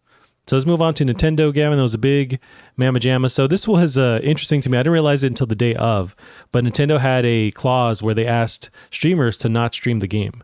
So 0.47 0.55
let's 0.55 0.67
move 0.67 0.81
on 0.81 0.93
to 0.95 1.03
Nintendo, 1.05 1.51
Gavin. 1.51 1.77
That 1.77 1.83
was 1.83 1.95
a 1.95 1.99
big 1.99 2.39
mamma 2.77 2.99
jamma. 2.99 3.31
So 3.31 3.47
this 3.47 3.67
was 3.67 3.97
uh, 3.97 4.19
interesting 4.23 4.61
to 4.61 4.69
me. 4.69 4.77
I 4.77 4.81
didn't 4.81 4.93
realize 4.93 5.23
it 5.23 5.27
until 5.27 5.47
the 5.47 5.55
day 5.55 5.73
of, 5.73 6.15
but 6.51 6.63
Nintendo 6.63 6.99
had 6.99 7.25
a 7.25 7.49
clause 7.51 8.03
where 8.03 8.13
they 8.13 8.27
asked 8.27 8.69
streamers 8.91 9.37
to 9.37 9.49
not 9.49 9.73
stream 9.73 9.99
the 9.99 10.07
game. 10.07 10.43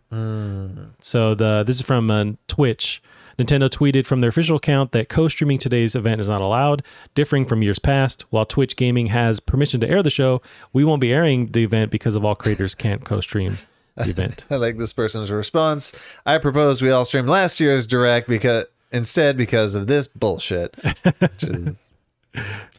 So 1.00 1.36
the 1.36 1.64
this 1.66 1.76
is 1.76 1.84
from 1.84 2.10
uh, 2.10 2.26
Twitch. 2.48 3.02
Nintendo 3.42 3.70
tweeted 3.70 4.06
from 4.06 4.22
their 4.22 4.30
official 4.30 4.58
account 4.58 4.92
that 4.92 5.10
co-streaming 5.10 5.58
today's 5.58 5.96
event 5.96 6.22
is 6.22 6.30
not 6.30 6.42
allowed, 6.42 6.84
differing 7.16 7.46
from 7.46 7.62
years 7.64 7.80
past. 7.80 8.24
While 8.30 8.46
Twitch 8.46 8.76
Gaming 8.76 9.08
has 9.08 9.40
permission 9.40 9.80
to 9.82 9.90
air 9.90 10.04
the 10.04 10.10
show, 10.10 10.42
we 10.74 10.84
won't 10.84 11.02
be 11.02 11.14
airing 11.14 11.48
the 11.54 11.64
event 11.64 11.92
because 11.92 12.16
of 12.16 12.24
all 12.26 12.36
creators 12.36 12.76
can't 12.76 13.04
co-stream 13.04 13.58
the 13.98 14.10
event. 14.10 14.46
I 14.52 14.56
like 14.56 14.78
this 14.78 14.94
person's 14.94 15.32
response. 15.32 15.94
I 16.26 16.38
propose 16.38 16.82
we 16.82 16.92
all 16.92 17.06
stream 17.06 17.28
last 17.28 17.60
year's 17.60 17.88
direct 17.88 18.28
because 18.30 18.66
instead 18.92 19.38
because 19.38 19.76
of 19.76 19.88
this 19.88 20.08
bullshit. 20.08 20.76
Is- 21.40 21.76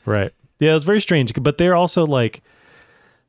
Right. 0.05 0.33
Yeah, 0.59 0.71
it 0.71 0.75
was 0.75 0.85
very 0.85 1.01
strange. 1.01 1.33
But 1.35 1.59
they're 1.59 1.75
also 1.75 2.07
like 2.07 2.43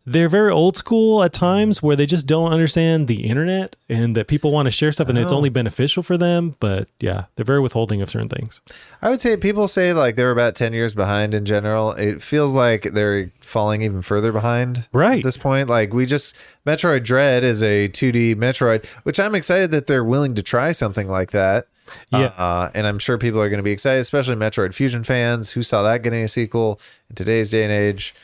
they're 0.05 0.27
very 0.29 0.51
old 0.51 0.75
school 0.75 1.23
at 1.23 1.31
times 1.31 1.81
where 1.81 1.95
they 1.95 2.05
just 2.05 2.27
don't 2.27 2.51
understand 2.51 3.07
the 3.07 3.25
internet 3.25 3.75
and 3.87 4.15
that 4.17 4.27
people 4.27 4.51
want 4.51 4.65
to 4.65 4.71
share 4.71 4.91
stuff 4.91 5.07
and 5.07 5.17
it's 5.17 5.31
Oh. 5.31 5.37
only 5.37 5.49
beneficial 5.49 6.03
for 6.03 6.17
them. 6.17 6.55
But 6.59 6.89
yeah, 6.99 7.25
they're 7.35 7.45
very 7.45 7.61
withholding 7.61 8.01
of 8.01 8.09
certain 8.09 8.27
things. 8.27 8.59
I 9.01 9.09
would 9.09 9.21
say 9.21 9.37
people 9.37 9.67
say 9.69 9.93
like 9.93 10.15
they're 10.15 10.31
about 10.31 10.55
ten 10.55 10.73
years 10.73 10.93
behind 10.93 11.33
in 11.33 11.45
general. 11.45 11.91
It 11.93 12.21
feels 12.21 12.51
like 12.53 12.83
they're 12.93 13.31
falling 13.41 13.81
even 13.81 14.01
further 14.01 14.31
behind. 14.33 14.87
Right. 14.91 15.19
At 15.19 15.23
this 15.23 15.37
point, 15.37 15.69
like 15.69 15.93
we 15.93 16.05
just 16.05 16.35
Metroid 16.67 17.03
Dread 17.03 17.43
is 17.45 17.63
a 17.63 17.87
2D 17.89 18.35
Metroid, 18.35 18.85
which 19.03 19.19
I'm 19.19 19.35
excited 19.35 19.71
that 19.71 19.87
they're 19.87 20.03
willing 20.03 20.35
to 20.35 20.43
try 20.43 20.71
something 20.73 21.07
like 21.07 21.31
that. 21.31 21.67
Yeah. 22.11 22.27
Uh, 22.37 22.71
and 22.73 22.87
I'm 22.87 22.97
sure 22.99 23.17
people 23.17 23.41
are 23.41 23.49
going 23.49 23.57
to 23.59 23.63
be 23.63 23.71
excited, 23.71 23.99
especially 23.99 24.35
Metroid 24.35 24.73
Fusion 24.73 25.03
fans 25.03 25.51
who 25.51 25.63
saw 25.63 25.83
that 25.83 26.01
getting 26.03 26.23
a 26.23 26.27
sequel 26.27 26.79
in 27.09 27.15
today's 27.15 27.51
day 27.51 27.63
and 27.63 27.71
age. 27.71 28.15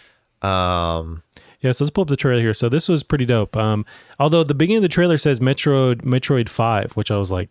Um, 0.41 1.21
Yeah, 1.61 1.71
so 1.73 1.83
let's 1.83 1.91
pull 1.91 2.03
up 2.03 2.07
the 2.07 2.15
trailer 2.15 2.41
here. 2.41 2.53
So 2.53 2.69
this 2.69 2.87
was 2.87 3.03
pretty 3.03 3.25
dope. 3.25 3.57
Um, 3.57 3.85
although 4.19 4.43
the 4.43 4.53
beginning 4.53 4.77
of 4.77 4.83
the 4.83 4.87
trailer 4.89 5.17
says 5.17 5.39
Metroid 5.39 6.01
Metroid 6.03 6.47
Five, 6.49 6.93
which 6.93 7.11
I 7.11 7.17
was 7.17 7.31
like 7.31 7.49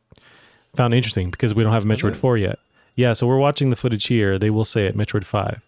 found 0.74 0.94
interesting 0.94 1.30
because 1.30 1.54
we 1.54 1.62
don't 1.62 1.72
have 1.72 1.84
Metroid 1.84 2.16
Four 2.16 2.36
yet. 2.38 2.58
Yeah, 2.94 3.12
so 3.12 3.26
we're 3.26 3.38
watching 3.38 3.70
the 3.70 3.76
footage 3.76 4.06
here. 4.06 4.38
They 4.38 4.50
will 4.50 4.64
say 4.64 4.86
it 4.86 4.96
Metroid 4.96 5.24
Five. 5.24 5.60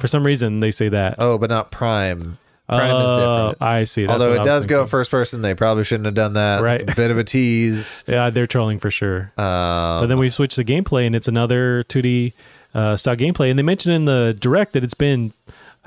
For 0.00 0.08
some 0.08 0.24
reason, 0.24 0.60
they 0.60 0.70
say 0.72 0.88
that. 0.88 1.14
oh, 1.18 1.38
but 1.38 1.48
not 1.50 1.70
Prime. 1.70 2.38
Prime 2.68 2.86
is 2.86 2.92
Oh, 3.04 3.16
different. 3.50 3.62
I 3.62 3.84
see. 3.84 4.02
That's 4.06 4.12
Although 4.12 4.32
it 4.34 4.44
does 4.44 4.66
go 4.66 4.86
first 4.86 5.10
person, 5.10 5.42
they 5.42 5.54
probably 5.54 5.84
shouldn't 5.84 6.06
have 6.06 6.14
done 6.14 6.32
that. 6.34 6.60
Right. 6.62 6.80
It's 6.80 6.92
a 6.92 6.96
bit 6.96 7.10
of 7.10 7.18
a 7.18 7.24
tease. 7.24 8.04
Yeah, 8.08 8.30
they're 8.30 8.46
trolling 8.46 8.78
for 8.78 8.90
sure. 8.90 9.32
Um, 9.36 10.02
But 10.02 10.06
then 10.06 10.18
we 10.18 10.30
switch 10.30 10.54
to 10.56 10.64
gameplay, 10.64 11.06
and 11.06 11.14
it's 11.16 11.28
another 11.28 11.84
2D 11.84 12.32
uh, 12.74 12.96
style 12.96 13.16
gameplay. 13.16 13.50
And 13.50 13.58
they 13.58 13.62
mentioned 13.64 13.94
in 13.96 14.04
the 14.06 14.36
direct 14.38 14.72
that 14.74 14.82
it's 14.84 14.94
been 14.94 15.32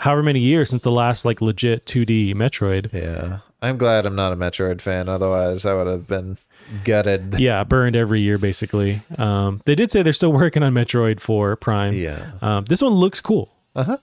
however 0.04 0.22
many 0.22 0.42
years 0.42 0.70
since 0.70 0.82
the 0.82 0.92
last 0.92 1.24
like 1.24 1.40
legit 1.40 1.86
2D 1.86 2.36
Metroid. 2.36 2.92
Yeah. 2.92 3.40
I'm 3.62 3.78
glad 3.78 4.06
I'm 4.06 4.16
not 4.16 4.34
a 4.34 4.36
Metroid 4.36 4.82
fan. 4.82 5.08
Otherwise, 5.08 5.66
I 5.66 5.74
would 5.74 5.88
have 5.88 6.08
been 6.10 6.38
gutted. 6.84 7.40
Yeah, 7.40 7.64
burned 7.64 7.96
every 7.96 8.20
year 8.20 8.38
basically. 8.38 9.02
Um, 9.18 9.62
they 9.64 9.76
did 9.76 9.92
say 9.92 10.02
they're 10.02 10.12
still 10.12 10.34
working 10.44 10.62
on 10.62 10.74
Metroid 10.74 11.22
for 11.22 11.56
Prime. 11.56 11.94
Yeah. 11.94 12.32
Um, 12.42 12.66
this 12.66 12.82
one 12.82 12.92
looks 12.92 13.22
cool. 13.22 13.50
Uh 13.74 13.84
huh. 13.84 13.98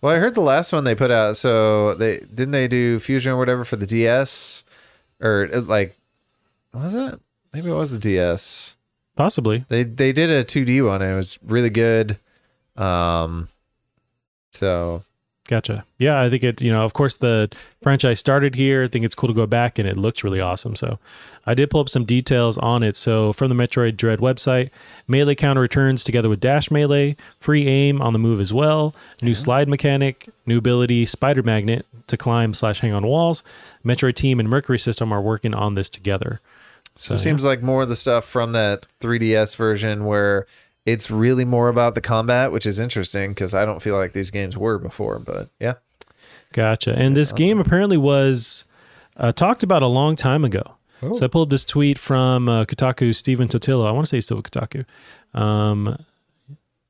Well, 0.00 0.16
I 0.16 0.18
heard 0.18 0.34
the 0.34 0.40
last 0.40 0.72
one 0.72 0.82
they 0.82 0.96
put 0.96 1.12
out. 1.12 1.36
So 1.36 1.94
they 1.94 2.18
didn't 2.18 2.50
they 2.50 2.66
do 2.66 2.98
Fusion 2.98 3.30
or 3.30 3.38
whatever 3.38 3.64
for 3.64 3.76
the 3.76 3.86
DS, 3.86 4.64
or 5.20 5.48
uh, 5.54 5.60
like, 5.60 5.96
was 6.74 6.94
it? 6.94 7.20
Maybe 7.52 7.70
it 7.70 7.74
was 7.74 7.92
the 7.92 8.00
DS. 8.00 8.76
Possibly. 9.14 9.64
They 9.68 9.84
they 9.84 10.12
did 10.12 10.30
a 10.30 10.42
2D 10.42 10.84
one 10.84 11.00
and 11.00 11.12
it 11.12 11.16
was 11.16 11.38
really 11.44 11.70
good. 11.70 12.18
Um. 12.76 13.46
So 14.50 15.04
Gotcha. 15.52 15.84
Yeah, 15.98 16.18
I 16.18 16.30
think 16.30 16.44
it, 16.44 16.62
you 16.62 16.72
know, 16.72 16.82
of 16.82 16.94
course 16.94 17.16
the 17.16 17.50
franchise 17.82 18.18
started 18.18 18.54
here. 18.54 18.84
I 18.84 18.88
think 18.88 19.04
it's 19.04 19.14
cool 19.14 19.28
to 19.28 19.34
go 19.34 19.46
back 19.46 19.78
and 19.78 19.86
it 19.86 19.98
looks 19.98 20.24
really 20.24 20.40
awesome. 20.40 20.74
So 20.74 20.98
I 21.44 21.52
did 21.52 21.68
pull 21.68 21.82
up 21.82 21.90
some 21.90 22.06
details 22.06 22.56
on 22.56 22.82
it. 22.82 22.96
So 22.96 23.34
from 23.34 23.50
the 23.50 23.54
Metroid 23.54 23.98
Dread 23.98 24.20
website, 24.20 24.70
melee 25.06 25.34
counter 25.34 25.60
returns 25.60 26.04
together 26.04 26.30
with 26.30 26.40
dash 26.40 26.70
melee, 26.70 27.18
free 27.38 27.68
aim 27.68 28.00
on 28.00 28.14
the 28.14 28.18
move 28.18 28.40
as 28.40 28.50
well, 28.50 28.94
new 29.20 29.34
slide 29.34 29.68
mechanic, 29.68 30.26
new 30.46 30.56
ability, 30.56 31.04
spider 31.04 31.42
magnet 31.42 31.84
to 32.06 32.16
climb 32.16 32.54
slash 32.54 32.80
hang 32.80 32.94
on 32.94 33.06
walls. 33.06 33.42
Metroid 33.84 34.14
team 34.14 34.40
and 34.40 34.48
MercurySteam 34.48 35.12
are 35.12 35.20
working 35.20 35.52
on 35.52 35.74
this 35.74 35.90
together. 35.90 36.40
So 36.96 37.12
it 37.12 37.18
seems 37.18 37.44
like 37.44 37.62
more 37.62 37.82
of 37.82 37.90
the 37.90 37.96
stuff 37.96 38.24
from 38.24 38.52
that 38.52 38.86
3DS 39.02 39.54
version 39.56 40.06
where 40.06 40.46
it's 40.84 41.10
really 41.10 41.44
more 41.44 41.68
about 41.68 41.94
the 41.94 42.00
combat, 42.00 42.52
which 42.52 42.66
is 42.66 42.78
interesting 42.78 43.30
because 43.30 43.54
I 43.54 43.64
don't 43.64 43.80
feel 43.80 43.96
like 43.96 44.12
these 44.12 44.30
games 44.30 44.56
were 44.56 44.78
before. 44.78 45.18
But 45.18 45.48
yeah, 45.60 45.74
Gotcha. 46.52 46.94
And 46.96 47.16
this 47.16 47.32
game 47.32 47.58
apparently 47.58 47.96
was 47.96 48.64
uh, 49.16 49.32
talked 49.32 49.62
about 49.62 49.82
a 49.82 49.86
long 49.86 50.16
time 50.16 50.44
ago. 50.44 50.62
So 51.14 51.24
I 51.24 51.26
pulled 51.26 51.50
this 51.50 51.64
tweet 51.64 51.98
from 51.98 52.48
uh, 52.48 52.64
Kotaku 52.64 53.12
Stephen 53.12 53.48
Totilo. 53.48 53.88
I 53.88 53.90
want 53.90 54.06
to 54.06 54.08
say 54.08 54.18
he's 54.18 54.26
still 54.26 54.36
with 54.36 54.48
Kotaku. 54.48 54.84
Um, 55.34 55.98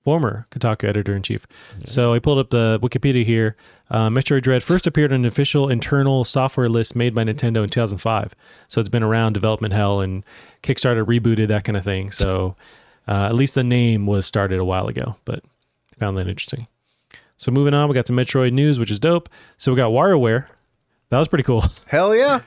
former 0.04 0.46
Kotaku 0.50 0.86
editor 0.86 1.16
in 1.16 1.22
chief. 1.22 1.46
So 1.86 2.12
I 2.12 2.18
pulled 2.18 2.38
up 2.38 2.50
the 2.50 2.78
Wikipedia 2.82 3.24
here. 3.24 3.56
Uh, 3.90 4.10
Metroid 4.10 4.42
Dread 4.42 4.62
first 4.62 4.86
appeared 4.86 5.12
on 5.14 5.20
an 5.20 5.24
official 5.24 5.70
internal 5.70 6.26
software 6.26 6.68
list 6.68 6.94
made 6.94 7.14
by 7.14 7.24
Nintendo 7.24 7.62
in 7.62 7.70
2005. 7.70 8.34
So 8.68 8.80
it's 8.80 8.90
been 8.90 9.02
around 9.02 9.32
development 9.32 9.72
hell 9.72 10.00
and 10.00 10.24
Kickstarter 10.62 11.06
rebooted 11.06 11.48
that 11.48 11.64
kind 11.64 11.78
of 11.78 11.84
thing. 11.84 12.10
So 12.10 12.54
uh, 13.08 13.26
at 13.26 13.34
least 13.34 13.54
the 13.54 13.64
name 13.64 14.06
was 14.06 14.26
started 14.26 14.58
a 14.58 14.64
while 14.64 14.86
ago, 14.88 15.16
but 15.24 15.42
found 15.98 16.16
that 16.18 16.28
interesting. 16.28 16.66
So 17.36 17.50
moving 17.50 17.74
on, 17.74 17.88
we 17.88 17.94
got 17.94 18.06
some 18.06 18.16
Metroid 18.16 18.52
news, 18.52 18.78
which 18.78 18.90
is 18.90 19.00
dope. 19.00 19.28
So 19.58 19.72
we 19.72 19.76
got 19.76 19.90
WarioWare. 19.90 20.46
That 21.10 21.18
was 21.18 21.28
pretty 21.28 21.42
cool. 21.44 21.64
hell 21.86 22.14
yeah. 22.14 22.40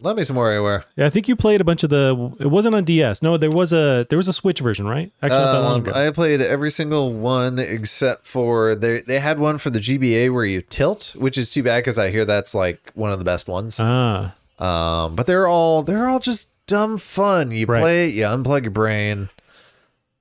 Let 0.00 0.16
me 0.16 0.22
some 0.24 0.36
WarioWare. 0.36 0.84
Yeah, 0.96 1.06
I 1.06 1.10
think 1.10 1.28
you 1.28 1.36
played 1.36 1.60
a 1.62 1.64
bunch 1.64 1.82
of 1.82 1.88
the. 1.88 2.34
It 2.38 2.48
wasn't 2.48 2.74
on 2.74 2.84
DS. 2.84 3.22
No, 3.22 3.38
there 3.38 3.48
was 3.48 3.72
a 3.72 4.06
there 4.10 4.18
was 4.18 4.28
a 4.28 4.32
Switch 4.34 4.60
version, 4.60 4.86
right? 4.86 5.10
Actually, 5.22 5.38
not 5.38 5.52
that 5.52 5.60
long 5.60 5.74
Um, 5.76 5.80
ago. 5.88 5.92
I 5.94 6.10
played 6.10 6.42
every 6.42 6.70
single 6.70 7.12
one 7.14 7.58
except 7.58 8.26
for 8.26 8.74
they 8.74 9.00
they 9.00 9.18
had 9.20 9.38
one 9.38 9.56
for 9.56 9.70
the 9.70 9.78
GBA 9.78 10.30
where 10.32 10.44
you 10.44 10.60
tilt, 10.60 11.14
which 11.16 11.38
is 11.38 11.48
too 11.50 11.62
bad 11.62 11.78
because 11.78 11.98
I 11.98 12.10
hear 12.10 12.24
that's 12.26 12.54
like 12.54 12.90
one 12.94 13.12
of 13.12 13.18
the 13.18 13.24
best 13.24 13.48
ones. 13.48 13.78
ah, 13.80 14.34
Um, 14.58 15.14
but 15.16 15.26
they're 15.26 15.46
all 15.46 15.82
they're 15.82 16.08
all 16.08 16.20
just 16.20 16.50
dumb 16.66 16.98
fun. 16.98 17.50
You 17.52 17.64
Right. 17.66 17.80
play, 17.80 18.08
it, 18.08 18.14
you 18.14 18.24
unplug 18.24 18.62
your 18.62 18.72
brain. 18.72 19.30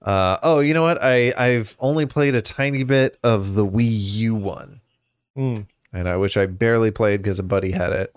Uh, 0.04 0.38
oh, 0.44 0.60
you 0.60 0.74
know 0.74 0.84
what? 0.84 0.98
I 1.02 1.34
I've 1.38 1.78
only 1.80 2.06
played 2.06 2.36
a 2.36 2.42
tiny 2.42 2.84
bit 2.84 3.18
of 3.24 3.56
the 3.56 3.66
Wii 3.66 3.88
U 3.90 4.36
one, 4.36 4.82
Mm. 5.38 5.66
and 5.94 6.10
I 6.10 6.18
wish 6.18 6.36
I 6.38 6.46
barely 6.46 6.92
played 6.92 7.22
because 7.24 7.40
a 7.40 7.44
buddy 7.44 7.72
had 7.72 7.94
it. 7.94 8.14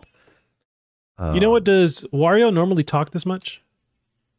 you 1.18 1.40
know 1.40 1.46
Um, 1.48 1.52
what? 1.52 1.64
Does 1.64 2.04
Wario 2.12 2.52
normally 2.52 2.82
talk 2.84 3.10
this 3.10 3.24
much? 3.24 3.62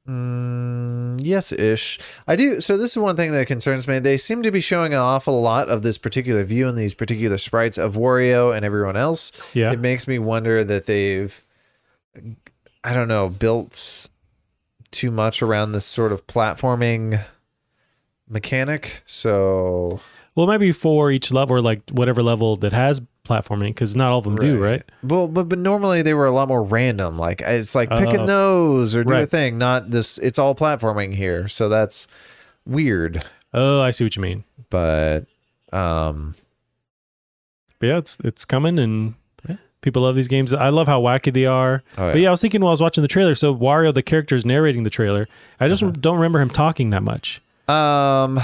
Mm, 0.07 1.19
yes, 1.21 1.51
ish. 1.51 1.99
I 2.27 2.35
do. 2.37 2.61
So 2.61 2.77
this 2.77 2.91
is 2.91 2.97
one 2.97 3.15
thing 3.17 3.31
that 3.33 3.45
concerns 3.47 3.87
me. 3.87 3.99
They 3.99 4.17
seem 4.17 4.41
to 4.43 4.51
be 4.51 4.61
showing 4.61 4.93
an 4.93 4.99
awful 4.99 5.41
lot 5.41 5.67
of 5.69 5.81
this 5.83 5.97
particular 5.97 6.43
view 6.43 6.67
and 6.67 6.77
these 6.77 6.93
particular 6.93 7.37
sprites 7.37 7.77
of 7.77 7.95
Wario 7.95 8.55
and 8.55 8.63
everyone 8.65 8.95
else. 8.95 9.31
Yeah. 9.53 9.71
It 9.73 9.79
makes 9.79 10.07
me 10.07 10.17
wonder 10.17 10.63
that 10.63 10.85
they've, 10.85 11.43
I 12.85 12.93
don't 12.93 13.09
know, 13.09 13.27
built 13.29 14.09
too 14.91 15.11
much 15.11 15.41
around 15.41 15.73
this 15.73 15.85
sort 15.85 16.13
of 16.13 16.25
platforming 16.25 17.21
mechanic. 18.29 19.01
So 19.05 19.99
Well, 20.35 20.47
maybe 20.47 20.71
for 20.71 21.11
each 21.11 21.31
level 21.31 21.55
or 21.57 21.61
like 21.61 21.89
whatever 21.91 22.21
level 22.23 22.55
that 22.57 22.73
has 22.73 23.01
platforming 23.25 23.67
because 23.67 23.95
not 23.95 24.11
all 24.11 24.19
of 24.19 24.23
them 24.23 24.35
do, 24.37 24.57
right? 24.63 24.83
Well, 25.03 25.27
but 25.27 25.49
but 25.49 25.59
normally 25.59 26.01
they 26.01 26.13
were 26.13 26.25
a 26.25 26.31
lot 26.31 26.47
more 26.47 26.63
random. 26.63 27.17
Like 27.19 27.41
it's 27.45 27.75
like 27.75 27.89
pick 27.89 28.13
a 28.13 28.21
Oh. 28.21 28.25
nose 28.25 28.95
or 28.95 29.03
do 29.03 29.13
a 29.13 29.25
thing. 29.25 29.57
Not 29.57 29.91
this. 29.91 30.17
It's 30.19 30.39
all 30.39 30.55
platforming 30.55 31.13
here, 31.13 31.47
so 31.47 31.67
that's 31.69 32.07
weird. 32.65 33.23
Oh, 33.53 33.81
I 33.81 33.91
see 33.91 34.03
what 34.05 34.15
you 34.15 34.21
mean. 34.21 34.43
But 34.69 35.25
um, 35.73 36.35
But 37.79 37.87
yeah, 37.87 37.97
it's 37.97 38.17
it's 38.23 38.45
coming 38.45 38.79
and 38.79 39.13
people 39.81 40.01
love 40.03 40.15
these 40.15 40.27
games. 40.27 40.53
I 40.53 40.69
love 40.69 40.87
how 40.87 41.01
wacky 41.01 41.31
they 41.33 41.45
are. 41.45 41.83
Oh, 41.97 42.11
But 42.11 42.19
yeah, 42.21 42.29
I 42.29 42.31
was 42.31 42.41
thinking 42.41 42.61
while 42.61 42.69
I 42.69 42.71
was 42.71 42.81
watching 42.81 43.01
the 43.01 43.07
trailer. 43.07 43.35
So 43.35 43.53
Wario, 43.55 43.93
the 43.93 44.01
character, 44.03 44.35
is 44.35 44.45
narrating 44.45 44.83
the 44.83 44.89
trailer. 44.89 45.27
I 45.59 45.67
just 45.67 45.83
Uh-huh. 45.83 45.93
don't 45.99 46.15
remember 46.15 46.39
him 46.41 46.49
talking 46.49 46.89
that 46.91 47.03
much. 47.03 47.41
Um, 47.67 48.39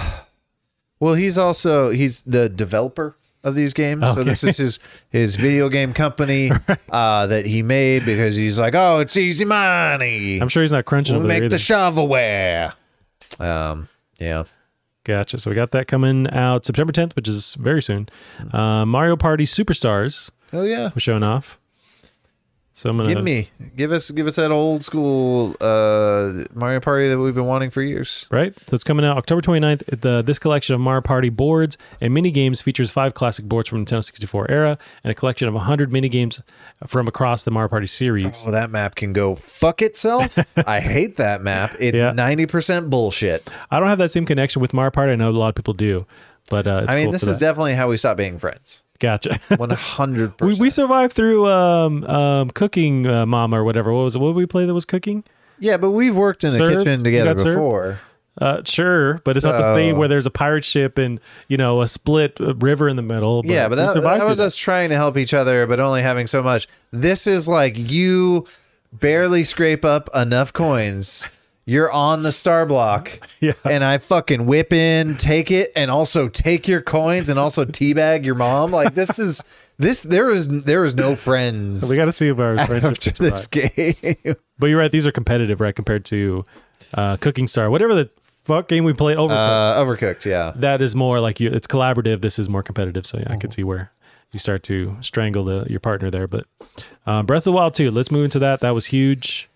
well, 0.99 1.13
he's 1.13 1.37
also 1.37 1.89
he's 1.91 2.21
the 2.23 2.49
developer 2.49 3.17
of 3.43 3.55
these 3.55 3.73
games. 3.73 4.05
So 4.13 4.23
this 4.23 4.43
is 4.43 4.57
his 4.57 4.79
his 5.09 5.35
video 5.35 5.67
game 5.69 5.93
company 5.93 6.49
uh, 6.89 7.27
that 7.27 7.45
he 7.45 7.61
made 7.61 8.05
because 8.05 8.35
he's 8.35 8.57
like, 8.59 8.73
oh, 8.75 8.99
it's 8.99 9.17
easy 9.17 9.45
money. 9.45 10.39
I'm 10.41 10.47
sure 10.49 10.63
he's 10.63 10.71
not 10.71 10.85
crunching 10.85 11.17
We'll 11.17 11.27
make 11.27 11.43
either. 11.43 11.49
the 11.49 11.55
shovelware. 11.57 12.73
Um, 13.39 13.87
yeah. 14.19 14.43
Gotcha. 15.03 15.37
So 15.37 15.49
we 15.51 15.55
got 15.55 15.71
that 15.71 15.87
coming 15.89 16.29
out 16.29 16.65
September 16.65 16.93
10th, 16.93 17.15
which 17.17 17.27
is 17.27 17.55
very 17.55 17.81
soon. 17.81 18.07
Uh, 18.53 18.85
Mario 18.85 19.17
Party 19.17 19.43
Superstars 19.45 20.31
Oh 20.53 20.63
yeah. 20.63 20.91
was 20.93 21.03
showing 21.03 21.23
off. 21.23 21.59
So 22.75 22.89
I'm 22.89 22.97
gonna 22.97 23.13
Give 23.13 23.23
me, 23.23 23.49
give 23.75 23.91
us, 23.91 24.09
give 24.09 24.25
us 24.25 24.37
that 24.37 24.49
old 24.51 24.83
school 24.83 25.55
uh, 25.61 26.43
Mario 26.55 26.79
Party 26.79 27.07
that 27.07 27.19
we've 27.19 27.35
been 27.35 27.45
wanting 27.45 27.69
for 27.69 27.83
years. 27.83 28.27
right. 28.31 28.51
So 28.67 28.73
it's 28.73 28.83
coming 28.83 29.05
out 29.05 29.15
October 29.15 29.41
29th. 29.41 30.01
The 30.01 30.23
this 30.23 30.39
collection 30.39 30.73
of 30.73 30.81
Mario 30.81 31.01
Party 31.01 31.29
boards 31.29 31.77
and 32.01 32.15
mini 32.15 32.31
games 32.31 32.61
features 32.61 32.89
five 32.89 33.13
classic 33.13 33.45
boards 33.45 33.69
from 33.69 33.85
the 33.85 33.91
Nintendo 33.91 34.03
64 34.03 34.49
era 34.49 34.79
and 35.03 35.11
a 35.11 35.13
collection 35.13 35.47
of 35.47 35.53
100 35.53 35.91
mini 35.91 36.09
games 36.09 36.41
from 36.87 37.07
across 37.07 37.43
the 37.43 37.51
Mario 37.51 37.69
Party 37.69 37.85
series. 37.85 38.43
Oh, 38.47 38.49
that 38.49 38.71
map 38.71 38.95
can 38.95 39.13
go 39.13 39.35
fuck 39.35 39.83
itself. 39.83 40.35
I 40.67 40.79
hate 40.79 41.17
that 41.17 41.43
map. 41.43 41.75
It's 41.79 41.95
Yeah. 41.95 42.11
ninety 42.11 42.47
percent 42.47 42.89
bullshit. 42.89 43.51
I 43.69 43.79
don't 43.79 43.89
have 43.89 43.99
that 43.99 44.09
same 44.09 44.25
connection 44.25 44.63
with 44.63 44.73
Mario 44.73 44.89
Party. 44.89 45.11
I 45.11 45.15
know 45.15 45.29
a 45.29 45.31
lot 45.31 45.49
of 45.49 45.55
people 45.55 45.75
do, 45.75 46.07
but 46.49 46.65
uh, 46.65 46.87
I 46.89 46.95
mean, 46.95 47.05
cool 47.05 47.11
this 47.11 47.21
is 47.21 47.39
that. 47.39 47.45
definitely 47.45 47.75
how 47.75 47.87
we 47.89 47.97
stop 47.97 48.17
being 48.17 48.39
friends. 48.39 48.83
Gotcha. 49.03 49.39
One 49.57 49.69
hundred 49.69 50.38
percent. 50.38 50.59
we 50.61 50.69
survived 50.69 51.13
through 51.13 51.47
um 51.47 52.03
um 52.05 52.49
cooking 52.51 53.05
uh, 53.05 53.25
mama 53.25 53.59
or 53.59 53.63
whatever. 53.63 53.93
What 53.93 54.03
was 54.05 54.15
it? 54.15 54.19
What 54.19 54.30
did 54.30 54.35
we 54.38 54.45
play 54.47 54.65
that 54.65 54.73
was 54.73 54.85
cooking? 54.85 55.23
Yeah, 55.59 55.77
but 55.77 55.91
we've 55.91 56.15
worked 56.15 56.43
in 56.43 56.51
Served? 56.51 56.77
kitchen 56.85 56.99
You 56.99 57.03
together 57.03 57.34
got 57.35 57.39
served? 57.39 57.57
before. 57.57 57.99
Uh, 58.41 58.61
sure, 58.65 59.19
but 59.25 59.38
it's 59.38 59.45
not 59.45 59.51
the 59.51 59.61
So- 59.61 59.75
thing 59.75 59.95
where 59.97 60.07
there's 60.07 60.25
a 60.25 60.31
pirate 60.31 60.65
ship 60.65 60.97
and 60.97 61.19
you 61.47 61.55
know 61.57 61.81
a 61.84 61.88
split 61.88 62.41
uh, 62.41 62.55
river 62.55 62.89
in 62.89 62.95
the 62.95 63.03
middle. 63.03 63.41
yeah, 63.45 63.69
but 63.69 63.75
that, 63.75 63.93
that 64.01 64.25
was 64.27 64.39
us 64.39 64.55
trying 64.55 64.89
to 64.89 64.95
help 64.95 65.17
each 65.17 65.35
other, 65.35 65.67
but 65.67 65.80
only 65.80 66.01
having 66.01 66.25
so 66.25 66.41
much. 66.41 66.67
This 66.91 67.27
is 67.27 67.47
like 67.47 67.75
you 67.77 68.47
barely 68.91 69.43
scrape 69.43 69.85
up 69.85 70.09
enough 70.15 70.51
coins. 70.51 71.27
You're 71.65 71.91
on 71.91 72.23
the 72.23 72.31
star 72.31 72.65
block. 72.65 73.19
Yeah. 73.40 73.52
And 73.65 73.84
I 73.84 73.98
fucking 73.98 74.45
whip 74.45 74.72
in, 74.72 75.18
take 75.18 75.52
it, 75.52 75.73
and 75.76 75.91
also 75.91 76.30
take 76.30 76.65
your 76.65 76.81
coins 76.81 77.30
and 77.30 77.38
also 77.38 77.65
teabag 77.65 78.23
your 78.23 78.35
mom. 78.35 78.72
Like 78.72 78.94
this 78.94 79.19
is 79.19 79.44
this 79.77 80.02
there 80.03 80.30
is 80.30 80.48
there 80.64 80.85
is 80.85 80.95
no 80.95 81.18
friends 81.18 81.90
We 81.90 81.98
got 81.98 82.06
to 82.06 82.14
see 82.14 82.30
if 82.30 82.40
our 82.40 82.56
friendship 82.65 82.85
after 82.85 83.11
can 83.11 83.26
this 83.26 83.48
game. 83.48 84.35
But 84.60 84.68
you're 84.68 84.80
right; 84.80 84.91
these 84.91 85.06
are 85.06 85.11
competitive, 85.11 85.60
right? 85.60 85.76
Compared 85.76 86.06
to 86.06 86.45
uh, 86.94 87.18
Cooking 87.18 87.48
Star, 87.49 87.69
whatever 87.69 87.94
the 87.94 88.10
fuck 88.45 88.69
game 88.69 88.85
we 88.85 88.94
played 88.94 89.18
over. 89.18 89.34
Uh, 89.34 89.73
overcooked, 89.84 90.26
yeah. 90.26 90.53
that 90.56 90.81
is 90.81 90.95
more 90.95 91.19
like 91.19 91.41
you. 91.41 91.49
It's 91.49 91.68
collaborative. 91.68 92.22
This 92.22 92.40
is 92.40 92.48
more 92.48 92.64
competitive. 92.64 93.06
So 93.06 93.18
yeah, 93.18 93.34
I 93.34 93.35
could 93.35 93.52
see 93.52 93.65
where 93.65 93.91
you 94.31 94.40
start 94.40 94.64
to 94.64 94.98
strangle 95.02 95.44
the, 95.44 95.65
your 95.69 95.80
partner 95.80 96.10
there. 96.10 96.27
But 96.27 96.45
uh, 97.06 97.23
Breath 97.23 97.41
of 97.41 97.45
the 97.45 97.52
Wild 97.53 97.73
2, 97.76 97.91
let's 97.91 98.11
move 98.11 98.26
into 98.26 98.40
that. 98.40 98.61
That 98.61 98.72
was 98.72 98.88
huge. 98.88 99.49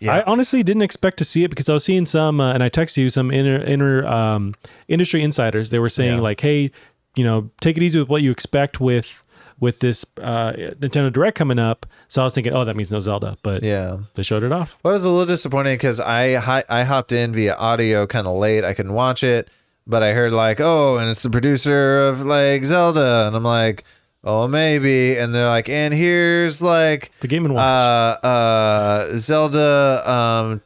Yeah. 0.00 0.16
I 0.16 0.22
honestly 0.24 0.62
didn't 0.62 0.82
expect 0.82 1.16
to 1.18 1.24
see 1.24 1.44
it 1.44 1.48
because 1.48 1.68
I 1.68 1.72
was 1.72 1.84
seeing 1.84 2.04
some, 2.06 2.40
uh, 2.40 2.52
and 2.52 2.62
I 2.62 2.68
texted 2.68 2.98
you 2.98 3.10
some 3.10 3.30
inner, 3.30 3.56
inner 3.62 4.04
um, 4.06 4.54
industry 4.88 5.22
insiders. 5.22 5.70
They 5.70 5.78
were 5.78 5.88
saying 5.88 6.16
Yeah. 6.16 6.20
like, 6.22 6.40
"Hey, 6.40 6.70
you 7.16 7.24
know, 7.24 7.50
take 7.60 7.76
it 7.76 7.82
easy 7.82 7.98
with 7.98 8.08
what 8.08 8.22
you 8.22 8.30
expect 8.30 8.80
with 8.80 9.22
with 9.60 9.78
this 9.78 10.04
uh, 10.20 10.52
Nintendo 10.80 11.12
Direct 11.12 11.38
coming 11.38 11.58
up." 11.60 11.86
So 12.08 12.20
I 12.20 12.24
was 12.24 12.34
thinking, 12.34 12.52
"Oh, 12.52 12.64
that 12.64 12.76
means 12.76 12.90
no 12.90 13.00
Zelda," 13.00 13.36
but 13.42 13.62
Yeah. 13.62 13.98
they 14.16 14.22
showed 14.24 14.42
it 14.42 14.52
off. 14.52 14.76
Well, 14.82 14.92
I 14.92 14.94
was 14.94 15.04
a 15.04 15.10
little 15.10 15.26
disappointed 15.26 15.74
because 15.74 16.00
I 16.00 16.34
hi- 16.34 16.64
I 16.68 16.82
hopped 16.82 17.12
in 17.12 17.32
via 17.32 17.54
audio 17.54 18.06
kind 18.06 18.26
of 18.26 18.36
late. 18.36 18.64
I 18.64 18.74
couldn't 18.74 18.94
watch 18.94 19.22
it, 19.22 19.48
but 19.86 20.02
I 20.02 20.12
heard 20.12 20.32
like, 20.32 20.60
oh, 20.60 20.98
and 20.98 21.08
it's 21.08 21.22
the 21.22 21.30
producer 21.30 22.00
of 22.08 22.26
like 22.26 22.64
Zelda, 22.64 23.26
and 23.28 23.36
I'm 23.36 23.44
like, 23.44 23.84
oh, 24.24 24.48
maybe. 24.48 25.16
And 25.16 25.34
they're 25.34 25.48
like, 25.48 25.68
and 25.68 25.94
here's 25.94 26.62
like 26.62 27.12
The 27.20 27.28
Game 27.28 27.44
and 27.44 27.52
uh 27.52 27.56
Watch 27.56 28.24
uh 28.24 29.16
Zelda 29.16 30.10
um 30.10 30.62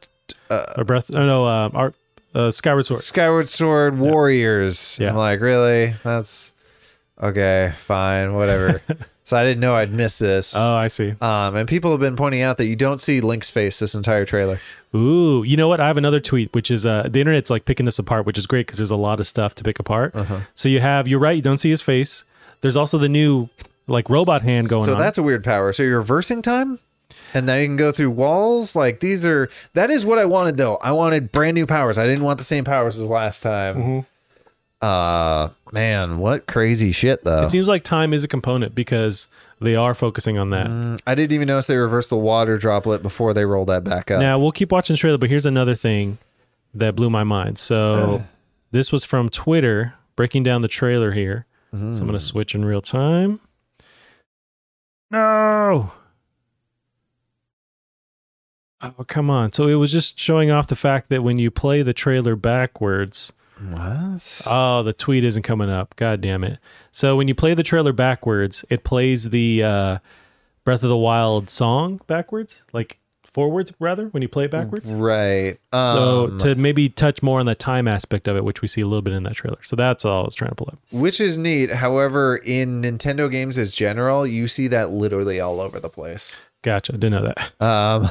uh, 0.49 0.73
or 0.77 0.83
Breath. 0.83 1.13
Oh 1.13 1.25
no, 1.25 1.45
uh, 1.45 1.69
Art, 1.73 1.95
uh, 2.33 2.51
Skyward 2.51 2.85
Sword. 2.85 2.99
Skyward 2.99 3.47
Sword 3.47 3.97
Warriors. 3.97 4.97
Yeah. 4.99 5.09
I'm 5.09 5.15
like, 5.15 5.39
really? 5.39 5.93
That's 6.03 6.53
okay, 7.21 7.73
fine, 7.77 8.33
whatever. 8.33 8.81
so 9.23 9.37
I 9.37 9.43
didn't 9.43 9.59
know 9.59 9.75
I'd 9.75 9.91
miss 9.91 10.17
this. 10.19 10.55
Oh, 10.55 10.75
I 10.75 10.87
see. 10.87 11.13
Um, 11.21 11.55
and 11.55 11.67
people 11.67 11.91
have 11.91 11.99
been 11.99 12.15
pointing 12.15 12.41
out 12.41 12.57
that 12.57 12.65
you 12.65 12.75
don't 12.75 12.99
see 12.99 13.21
Link's 13.21 13.49
face 13.49 13.79
this 13.79 13.93
entire 13.93 14.25
trailer. 14.25 14.59
Ooh, 14.95 15.43
you 15.43 15.55
know 15.55 15.67
what? 15.67 15.79
I 15.79 15.87
have 15.87 15.97
another 15.97 16.19
tweet, 16.19 16.53
which 16.53 16.71
is 16.71 16.85
uh, 16.85 17.03
the 17.07 17.19
internet's 17.19 17.49
like 17.49 17.65
picking 17.65 17.85
this 17.85 17.99
apart, 17.99 18.25
which 18.25 18.37
is 18.37 18.47
great 18.47 18.65
because 18.65 18.79
there's 18.79 18.91
a 18.91 18.95
lot 18.95 19.19
of 19.19 19.27
stuff 19.27 19.53
to 19.55 19.63
pick 19.63 19.79
apart. 19.79 20.15
Uh-huh. 20.15 20.39
So 20.55 20.67
you 20.69 20.79
have, 20.79 21.07
you're 21.07 21.19
right, 21.19 21.35
you 21.35 21.41
don't 21.41 21.57
see 21.59 21.69
his 21.69 21.81
face. 21.81 22.25
There's 22.61 22.77
also 22.77 22.97
the 22.97 23.09
new 23.09 23.49
like 23.87 24.09
robot 24.09 24.41
hand 24.41 24.69
going 24.69 24.83
on. 24.83 24.87
So 24.87 24.93
on. 24.93 24.99
that's 24.99 25.17
a 25.17 25.23
weird 25.23 25.43
power. 25.43 25.73
So 25.73 25.83
you're 25.83 25.97
reversing 25.97 26.41
time? 26.41 26.79
And 27.33 27.45
now 27.45 27.55
you 27.55 27.67
can 27.67 27.75
go 27.75 27.91
through 27.91 28.11
walls. 28.11 28.75
Like 28.75 28.99
these 28.99 29.25
are 29.25 29.49
that 29.73 29.89
is 29.89 30.05
what 30.05 30.17
I 30.17 30.25
wanted 30.25 30.57
though. 30.57 30.77
I 30.77 30.91
wanted 30.91 31.31
brand 31.31 31.55
new 31.55 31.65
powers. 31.65 31.97
I 31.97 32.05
didn't 32.05 32.23
want 32.23 32.37
the 32.37 32.45
same 32.45 32.63
powers 32.63 32.99
as 32.99 33.07
last 33.07 33.41
time. 33.41 33.75
Mm-hmm. 33.75 33.99
Uh 34.81 35.49
man, 35.71 36.19
what 36.19 36.47
crazy 36.47 36.91
shit 36.91 37.23
though. 37.23 37.43
it 37.43 37.51
seems 37.51 37.67
like 37.67 37.83
time 37.83 38.13
is 38.13 38.23
a 38.23 38.27
component 38.27 38.73
because 38.73 39.27
they 39.59 39.75
are 39.75 39.93
focusing 39.93 40.37
on 40.37 40.51
that. 40.51 40.67
Mm, 40.67 41.01
I 41.05 41.15
didn't 41.15 41.33
even 41.33 41.47
notice 41.47 41.67
they 41.67 41.75
reversed 41.75 42.09
the 42.09 42.17
water 42.17 42.57
droplet 42.57 43.03
before 43.03 43.33
they 43.33 43.45
rolled 43.45 43.67
that 43.67 43.83
back 43.83 44.09
up. 44.09 44.21
Now 44.21 44.39
we'll 44.39 44.53
keep 44.53 44.71
watching 44.71 44.93
the 44.93 44.97
trailer, 44.97 45.17
but 45.17 45.29
here's 45.29 45.45
another 45.45 45.75
thing 45.75 46.17
that 46.73 46.95
blew 46.95 47.09
my 47.09 47.23
mind. 47.23 47.57
So 47.57 48.23
this 48.71 48.91
was 48.91 49.03
from 49.03 49.29
Twitter 49.29 49.95
breaking 50.15 50.43
down 50.43 50.61
the 50.61 50.67
trailer 50.67 51.11
here. 51.11 51.45
So 51.71 51.77
I'm 51.77 51.93
Mm. 51.93 52.05
gonna 52.05 52.19
switch 52.19 52.55
in 52.55 52.65
real 52.65 52.81
time. 52.81 53.39
No. 55.11 55.91
Oh 58.81 59.03
come 59.07 59.29
on! 59.29 59.51
So 59.51 59.67
it 59.67 59.75
was 59.75 59.91
just 59.91 60.17
showing 60.19 60.51
off 60.51 60.67
the 60.67 60.75
fact 60.75 61.09
that 61.09 61.21
when 61.23 61.37
you 61.37 61.51
play 61.51 61.81
the 61.81 61.93
trailer 61.93 62.35
backwards, 62.37 63.33
What? 63.71 64.41
oh, 64.47 64.83
the 64.83 64.93
tweet 64.93 65.23
isn't 65.25 65.43
coming 65.43 65.69
up. 65.69 65.95
God 65.97 66.21
damn 66.21 66.43
it! 66.45 66.59
So 66.91 67.17
when 67.17 67.27
you 67.27 67.35
play 67.35 67.53
the 67.53 67.63
trailer 67.63 67.91
backwards, 67.91 68.63
it 68.69 68.85
plays 68.85 69.31
the 69.31 69.63
uh, 69.63 69.97
Breath 70.63 70.83
of 70.83 70.89
the 70.89 70.97
Wild 70.97 71.49
song 71.49 71.99
backwards, 72.07 72.63
like 72.71 72.99
forwards 73.33 73.73
rather. 73.79 74.07
When 74.07 74.21
you 74.21 74.27
play 74.29 74.45
it 74.45 74.51
backwards, 74.51 74.85
right. 74.85 75.57
so 75.73 76.25
Um, 76.31 76.37
to 76.39 76.55
maybe 76.55 76.89
touch 76.89 77.21
more 77.23 77.39
on 77.39 77.45
the 77.45 77.55
time 77.55 77.87
aspect 77.87 78.27
of 78.27 78.35
it, 78.37 78.43
which 78.43 78.61
we 78.61 78.67
see 78.67 78.81
a 78.81 78.85
little 78.85 79.01
bit 79.01 79.13
in 79.13 79.23
that 79.23 79.33
trailer. 79.35 79.59
So 79.63 79.75
that's 79.75 80.05
all 80.05 80.21
I 80.21 80.25
was 80.25 80.35
trying 80.35 80.49
to 80.51 80.55
pull 80.55 80.69
up. 80.71 80.79
which 80.91 81.19
is 81.21 81.37
neat. 81.37 81.69
However, 81.71 82.37
in 82.37 82.81
Nintendo 82.81 83.29
games 83.31 83.57
as 83.57 83.71
general, 83.71 84.25
you 84.27 84.47
see 84.47 84.67
that 84.67 84.89
literally 84.89 85.39
all 85.39 85.59
over 85.61 85.79
the 85.79 85.89
place. 85.89 86.41
Gotcha. 86.61 86.93
Didn't 86.93 87.11
know 87.11 87.33
that. 87.33 87.61
Um, 87.61 88.09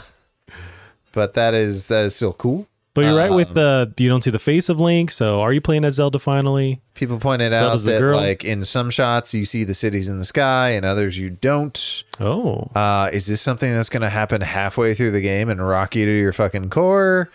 but 1.12 1.34
that 1.34 1.54
is 1.54 1.88
that 1.88 2.04
is 2.04 2.16
still 2.16 2.32
cool. 2.32 2.66
But 2.94 3.04
you're 3.04 3.16
right 3.16 3.30
Um, 3.30 3.36
with 3.36 3.54
the 3.54 3.92
you 3.98 4.08
don't 4.08 4.24
see 4.24 4.30
the 4.32 4.38
face 4.40 4.68
of 4.68 4.80
Link. 4.80 5.10
So 5.12 5.40
are 5.40 5.52
you 5.52 5.60
playing 5.60 5.84
as 5.84 5.94
Zelda 5.94 6.18
finally? 6.18 6.80
People 6.94 7.18
pointed 7.18 7.52
out 7.52 7.66
Zelda's 7.66 7.84
the 7.84 7.92
that 7.92 8.00
girl. 8.00 8.16
like 8.16 8.44
in 8.44 8.64
some 8.64 8.90
shots 8.90 9.32
you 9.34 9.44
see 9.44 9.62
the 9.62 9.74
cities 9.74 10.08
in 10.08 10.18
the 10.18 10.24
sky, 10.24 10.70
and 10.70 10.84
others 10.84 11.16
you 11.16 11.30
don't. 11.30 12.02
Oh, 12.18 12.68
Uh, 12.74 13.08
is 13.12 13.26
this 13.28 13.40
something 13.40 13.72
that's 13.72 13.88
going 13.88 14.02
to 14.02 14.08
happen 14.08 14.40
halfway 14.40 14.94
through 14.94 15.12
the 15.12 15.20
game 15.20 15.48
and 15.48 15.64
rock 15.64 15.94
you 15.94 16.06
to 16.06 16.10
your 16.18 16.32
fucking 16.32 16.70
core? 16.70 17.30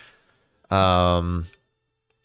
Um, 0.70 1.46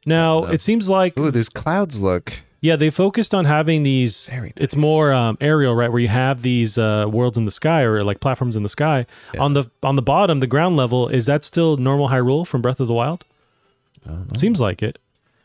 now 0.06 0.44
it 0.46 0.60
seems 0.62 0.90
like 0.90 1.18
ooh, 1.18 1.32
those 1.32 1.50
clouds 1.50 2.02
look 2.02 2.34
Yeah, 2.62 2.76
they 2.76 2.90
focused 2.90 3.34
on 3.34 3.46
having 3.46 3.84
these. 3.84 4.30
Very 4.30 4.54
It's 4.58 4.76
more 4.76 5.14
um, 5.14 5.38
aerial, 5.40 5.76
right? 5.76 5.90
Where 5.92 6.02
you 6.02 6.10
have 6.10 6.42
these 6.42 6.78
uh, 6.78 7.06
worlds 7.10 7.38
in 7.38 7.46
the 7.46 7.52
sky 7.52 7.84
or 7.84 8.04
like 8.04 8.20
platforms 8.20 8.58
in 8.58 8.64
the 8.64 8.70
sky. 8.70 9.06
On 9.38 9.54
the 9.54 9.70
on 9.82 9.96
the 9.96 10.02
bottom, 10.02 10.40
the 10.40 10.48
ground 10.48 10.76
level 10.76 11.08
is 11.08 11.26
that 11.28 11.44
still 11.46 11.78
normal 11.78 12.10
Hyrule 12.10 12.46
from 12.46 12.62
Breath 12.62 12.80
of 12.80 12.88
the 12.88 12.94
Wild? 12.94 13.24
Seems 14.36 14.60
like 14.60 14.82
it. 14.84 14.98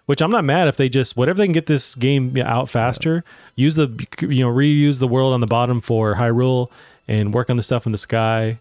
Which 0.07 0.20
I'm 0.20 0.31
not 0.31 0.45
mad 0.45 0.69
if 0.69 0.77
they 0.77 0.89
just 0.89 1.16
whatever 1.16 1.39
they 1.39 1.47
can 1.47 1.53
get 1.53 1.66
this 1.66 1.95
game 1.95 2.36
out 2.39 2.69
faster. 2.69 3.24
Use 3.57 3.74
the 3.77 3.89
you 4.20 4.45
know 4.45 4.51
reuse 4.53 4.99
the 4.99 5.09
world 5.09 5.32
on 5.32 5.41
the 5.41 5.47
bottom 5.47 5.81
for 5.81 6.16
Hyrule 6.16 6.69
and 7.09 7.32
work 7.32 7.49
on 7.49 7.57
the 7.57 7.62
stuff 7.62 7.86
in 7.86 7.93
the 7.93 7.99
sky. 7.99 8.59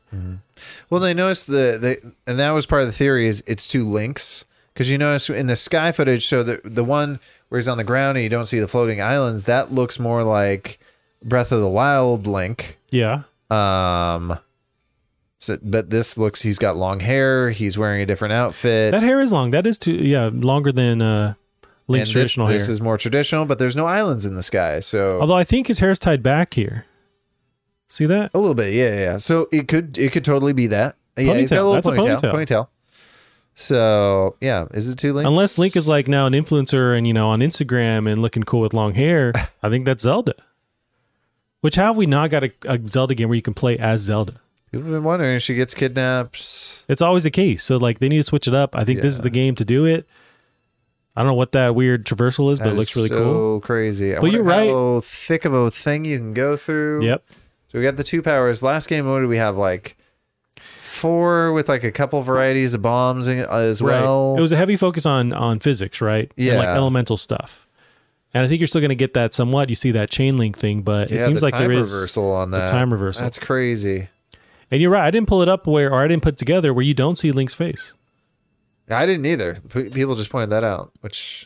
Well, 0.90 1.02
they 1.02 1.14
noticed 1.14 1.48
the, 1.48 1.78
the 1.82 2.14
and 2.32 2.40
that 2.40 2.52
was 2.52 2.66
part 2.66 2.82
of 2.82 2.88
the 2.88 2.94
theory 2.94 3.28
is 3.28 3.44
it's 3.48 3.68
two 3.68 3.84
links 3.84 4.46
because 4.74 4.90
you 4.92 4.98
notice 4.98 5.30
in 5.30 5.48
the 5.48 5.56
sky 5.56 5.92
footage, 5.92 6.26
so 6.26 6.44
the 6.44 6.62
the 6.64 6.84
one 6.84 7.20
where 7.54 7.60
he's 7.60 7.68
on 7.68 7.78
the 7.78 7.84
ground 7.84 8.18
and 8.18 8.24
you 8.24 8.30
don't 8.32 8.48
see 8.48 8.58
the 8.58 8.68
floating 8.68 9.00
islands, 9.00 9.44
that 9.44 9.72
looks 9.72 10.00
more 10.00 10.24
like 10.24 10.80
Breath 11.24 11.52
of 11.52 11.60
the 11.60 11.70
Wild 11.70 12.26
Link. 12.26 12.80
Yeah. 12.90 13.26
Um, 13.52 14.40
so, 15.38 15.60
but 15.62 15.92
this 15.92 16.18
looks 16.18 16.42
he's 16.42 16.58
got 16.58 16.78
long 16.78 17.00
hair, 17.00 17.52
he's 17.52 17.78
wearing 17.78 18.02
a 18.02 18.08
different 18.08 18.34
outfit. 18.34 18.90
That 18.90 19.04
hair 19.04 19.22
is 19.22 19.32
long. 19.32 19.52
That 19.52 19.68
is 19.68 19.78
too 19.78 19.92
yeah 19.94 20.32
longer 20.34 20.72
than 20.72 21.04
uh, 21.04 21.36
Link's 21.88 22.10
and 22.10 22.14
traditional 22.14 22.48
this 22.48 22.66
hair. 22.66 22.72
is 22.72 22.82
more 22.82 22.98
traditional, 22.98 23.46
but 23.46 23.60
there's 23.60 23.76
no 23.76 23.86
islands 23.86 24.26
in 24.26 24.34
the 24.34 24.42
sky, 24.42 24.80
so 24.80 25.22
Although 25.22 25.38
I 25.38 25.44
think 25.44 25.68
his 25.68 25.78
hair's 25.78 26.00
tied 26.00 26.24
back 26.24 26.56
here. 26.56 26.86
See 27.88 28.08
that? 28.08 28.32
a 28.34 28.40
little 28.40 28.56
bit, 28.56 28.74
yeah, 28.74 28.96
yeah. 28.96 29.18
So 29.18 29.48
it 29.52 29.68
could 29.68 29.96
it 30.00 30.12
could 30.12 30.26
totally 30.26 30.54
be 30.54 30.66
that. 30.68 30.96
Yeah, 31.16 31.36
he's 31.36 31.52
got 31.52 31.58
a 31.58 31.62
Ponytail. 31.62 31.72
little 31.72 31.74
That's 31.74 32.24
a 32.24 32.26
ponytail, 32.28 32.34
ponytail. 32.34 32.68
So 33.56 34.36
yeah, 34.42 34.66
is 34.72 34.90
it 34.90 34.96
two 34.98 35.14
links? 35.14 35.28
Unless 35.28 35.58
Link 35.60 35.76
is 35.76 35.88
like 35.88 36.08
now 36.08 36.26
an 36.26 36.34
influencer 36.34 36.98
and 36.98 37.06
you 37.06 37.14
know 37.14 37.30
on 37.30 37.40
Instagram 37.40 38.12
and 38.12 38.22
looking 38.22 38.44
cool 38.44 38.62
with 38.62 38.74
long 38.74 38.94
hair, 38.94 39.32
I 39.64 39.70
think 39.70 39.86
that's 39.86 40.04
Zelda. 40.04 40.34
Which 41.62 41.76
how 41.76 41.88
have 41.88 41.98
we 41.98 42.06
not 42.08 42.30
got 42.30 42.44
a, 42.44 42.52
a 42.66 42.80
Zelda 42.88 43.16
game 43.16 43.30
where 43.30 43.36
you 43.36 43.42
can 43.42 43.54
play 43.54 43.78
as 43.78 44.02
Zelda? 44.02 44.34
People 44.72 44.86
have 44.88 44.94
been 44.96 45.04
wondering 45.04 45.36
if 45.36 45.44
she 45.44 45.54
gets 45.54 45.74
kidnapped. 45.76 46.84
It's 46.90 47.02
always 47.02 47.24
the 47.26 47.32
case. 47.32 47.64
So 47.64 47.78
like 47.78 48.00
they 48.00 48.10
need 48.10 48.18
to 48.18 48.24
switch 48.24 48.48
it 48.48 48.56
up. 48.56 48.76
I 48.76 48.84
think 48.84 49.02
this 49.02 49.14
is 49.14 49.22
the 49.22 49.30
game 49.30 49.56
to 49.56 49.66
do 49.66 49.86
it. 49.86 50.10
I 51.16 51.22
don't 51.22 51.28
know 51.28 51.36
what 51.36 51.52
that 51.52 51.76
weird 51.76 52.06
traversal 52.08 52.52
is, 52.52 52.58
but 52.58 52.66
That 52.66 52.72
it 52.74 52.78
looks 52.78 52.96
really 52.96 53.10
cool. 53.10 53.18
so 53.20 53.24
cool. 53.34 53.60
crazy. 53.62 54.16
I 54.16 54.20
But 54.20 54.32
you're 54.32 54.44
wonder 54.44 54.72
How 54.72 55.02
thick 55.04 55.46
of 55.46 55.54
a 55.54 55.70
thing 55.70 56.06
you 56.06 56.18
can 56.18 56.34
go 56.34 56.58
through. 56.58 57.04
Yep. 57.04 57.24
So 57.68 57.78
we 57.78 57.84
got 57.84 57.98
the 57.98 58.04
two 58.04 58.24
powers. 58.24 58.64
Last 58.64 58.90
game, 58.90 59.08
what 59.08 59.20
did 59.20 59.28
we 59.30 59.38
have? 59.38 59.56
Like 59.56 59.96
four 61.04 61.52
with 61.54 61.68
like 61.70 61.84
a 61.84 61.92
couple 61.92 62.22
varieties 62.24 62.74
of 62.74 62.82
bombs 62.82 63.28
as 63.28 63.84
well. 63.84 64.32
Right. 64.32 64.40
It 64.40 64.42
was 64.42 64.52
a 64.52 64.58
heavy 64.58 64.76
focus 64.76 65.06
on 65.06 65.34
on 65.34 65.60
physics, 65.60 66.02
right? 66.02 66.32
And 66.38 66.48
like 66.58 66.64
Yeah. 66.66 66.76
elemental 66.76 67.18
stuff. 67.18 67.68
And 68.34 68.44
I 68.44 68.48
think 68.48 68.60
you're 68.62 68.68
still 68.68 68.82
going 68.82 68.90
to 68.90 68.96
get 68.96 69.14
that 69.14 69.34
somewhat. 69.34 69.70
You 69.70 69.76
see 69.76 69.92
that 69.92 70.10
chain 70.10 70.38
link 70.38 70.58
thing, 70.58 70.82
but 70.82 71.10
yeah, 71.12 71.18
it 71.18 71.20
seems 71.22 71.42
the 71.42 71.46
like 71.48 71.54
there 71.58 71.72
is 71.72 71.94
reversal 71.94 72.32
on 72.32 72.50
that. 72.52 72.68
time 72.70 72.92
reversal. 72.92 73.24
That's 73.24 73.38
crazy. 73.38 74.08
And 74.72 74.82
you're 74.82 74.90
right. 74.90 75.06
I 75.06 75.12
didn't 75.12 75.28
pull 75.28 75.42
it 75.44 75.50
up 75.50 75.68
where, 75.68 75.92
or 75.94 76.04
I 76.04 76.08
didn't 76.08 76.24
put 76.24 76.38
together 76.38 76.74
where 76.74 76.84
you 76.84 76.96
don't 76.96 77.16
see 77.16 77.32
Link's 77.32 77.54
face. 77.54 77.94
I 78.90 79.06
didn't 79.06 79.26
either. 79.26 79.56
People 79.70 80.16
just 80.16 80.30
pointed 80.32 80.50
that 80.50 80.64
out, 80.64 80.92
which 81.02 81.46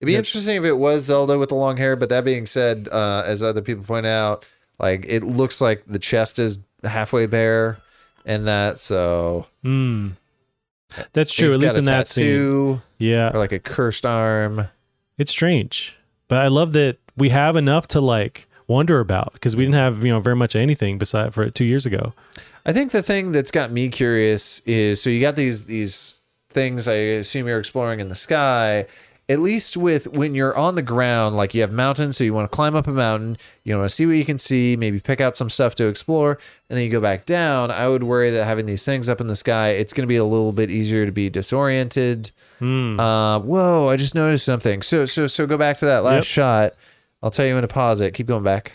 it'd 0.00 0.06
be 0.06 0.14
interesting 0.16 0.56
if 0.56 0.64
it 0.64 0.74
was 0.76 1.04
Zelda 1.04 1.38
with 1.38 1.48
the 1.48 1.54
long 1.54 1.76
hair. 1.78 1.96
But 1.96 2.10
that 2.10 2.24
being 2.24 2.44
said, 2.46 2.88
uh, 2.92 3.22
as 3.24 3.42
other 3.42 3.62
people 3.62 3.84
point 3.84 4.04
out, 4.06 4.44
like 4.78 5.06
it 5.08 5.22
looks 5.24 5.60
like 5.60 5.84
the 5.86 5.98
chest 5.98 6.38
is 6.38 6.58
halfway 6.84 7.24
bare, 7.26 7.78
and 8.30 8.46
that 8.46 8.78
so 8.78 9.46
Hmm. 9.62 10.10
That's 11.12 11.32
true. 11.32 11.52
At 11.52 11.58
least 11.60 11.76
in 11.76 11.84
that 11.84 12.08
scene. 12.08 12.82
Yeah. 12.98 13.30
or 13.32 13.38
like 13.38 13.52
a 13.52 13.58
cursed 13.58 14.04
arm. 14.06 14.68
It's 15.18 15.30
strange. 15.30 15.96
But 16.28 16.38
I 16.38 16.48
love 16.48 16.72
that 16.72 16.98
we 17.16 17.28
have 17.28 17.56
enough 17.56 17.86
to 17.88 18.00
like 18.00 18.46
wonder 18.66 19.00
about 19.00 19.32
because 19.34 19.56
we 19.56 19.64
didn't 19.64 19.74
have, 19.76 20.04
you 20.04 20.12
know, 20.12 20.20
very 20.20 20.36
much 20.36 20.54
anything 20.56 20.98
beside 20.98 21.34
for 21.34 21.48
two 21.50 21.64
years 21.64 21.86
ago. 21.86 22.12
I 22.66 22.72
think 22.72 22.92
the 22.92 23.02
thing 23.02 23.32
that's 23.32 23.50
got 23.50 23.70
me 23.70 23.88
curious 23.88 24.60
is 24.60 25.00
so 25.02 25.10
you 25.10 25.20
got 25.20 25.36
these 25.36 25.66
these 25.66 26.16
things 26.50 26.88
I 26.88 26.94
assume 26.94 27.46
you're 27.46 27.58
exploring 27.60 28.00
in 28.00 28.08
the 28.08 28.14
sky. 28.16 28.86
At 29.30 29.38
least 29.38 29.76
with 29.76 30.08
when 30.08 30.34
you're 30.34 30.56
on 30.56 30.74
the 30.74 30.82
ground, 30.82 31.36
like 31.36 31.54
you 31.54 31.60
have 31.60 31.70
mountains, 31.70 32.16
so 32.16 32.24
you 32.24 32.34
want 32.34 32.50
to 32.50 32.54
climb 32.54 32.74
up 32.74 32.88
a 32.88 32.92
mountain, 32.92 33.38
you 33.62 33.76
want 33.76 33.88
to 33.88 33.94
see 33.94 34.04
what 34.04 34.16
you 34.16 34.24
can 34.24 34.38
see, 34.38 34.76
maybe 34.76 34.98
pick 34.98 35.20
out 35.20 35.36
some 35.36 35.48
stuff 35.48 35.76
to 35.76 35.86
explore, 35.86 36.32
and 36.68 36.76
then 36.76 36.84
you 36.84 36.90
go 36.90 37.00
back 37.00 37.26
down. 37.26 37.70
I 37.70 37.86
would 37.86 38.02
worry 38.02 38.30
that 38.32 38.44
having 38.44 38.66
these 38.66 38.84
things 38.84 39.08
up 39.08 39.20
in 39.20 39.28
the 39.28 39.36
sky, 39.36 39.68
it's 39.68 39.92
going 39.92 40.02
to 40.02 40.08
be 40.08 40.16
a 40.16 40.24
little 40.24 40.52
bit 40.52 40.68
easier 40.70 41.06
to 41.06 41.12
be 41.12 41.30
disoriented. 41.30 42.32
Hmm. 42.58 42.98
Uh, 42.98 43.38
whoa! 43.38 43.88
I 43.88 43.96
just 43.96 44.16
noticed 44.16 44.44
something. 44.44 44.82
So 44.82 45.04
so 45.06 45.26
so 45.28 45.46
go 45.46 45.56
back 45.56 45.76
to 45.78 45.86
that 45.86 46.02
last 46.02 46.16
Yep. 46.16 46.24
shot. 46.24 46.72
I'll 47.22 47.30
tell 47.30 47.46
you 47.46 47.54
when 47.54 47.62
to 47.62 47.68
pause 47.68 48.00
it. 48.00 48.12
Keep 48.14 48.26
going 48.26 48.42
back. 48.42 48.72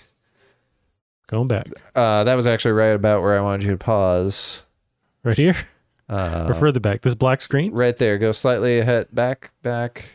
Going 1.28 1.48
back. 1.48 1.68
Uh, 1.96 2.24
that 2.24 2.36
was 2.36 2.48
actually 2.48 2.74
right 2.74 2.96
about 2.96 3.22
where 3.24 3.38
I 3.38 3.42
wanted 3.42 3.64
you 3.66 3.72
to 3.72 3.78
pause. 3.78 4.62
Right 5.24 5.38
here? 5.38 5.56
Uh, 6.08 6.46
or 6.48 6.54
further 6.54 6.80
back. 6.80 7.02
This 7.02 7.16
black 7.16 7.42
screen? 7.42 7.72
right 7.74 7.98
there. 7.98 8.20
Go 8.20 8.32
slightly 8.32 8.78
ahead, 8.78 9.08
back, 9.12 9.50
back. 9.64 10.06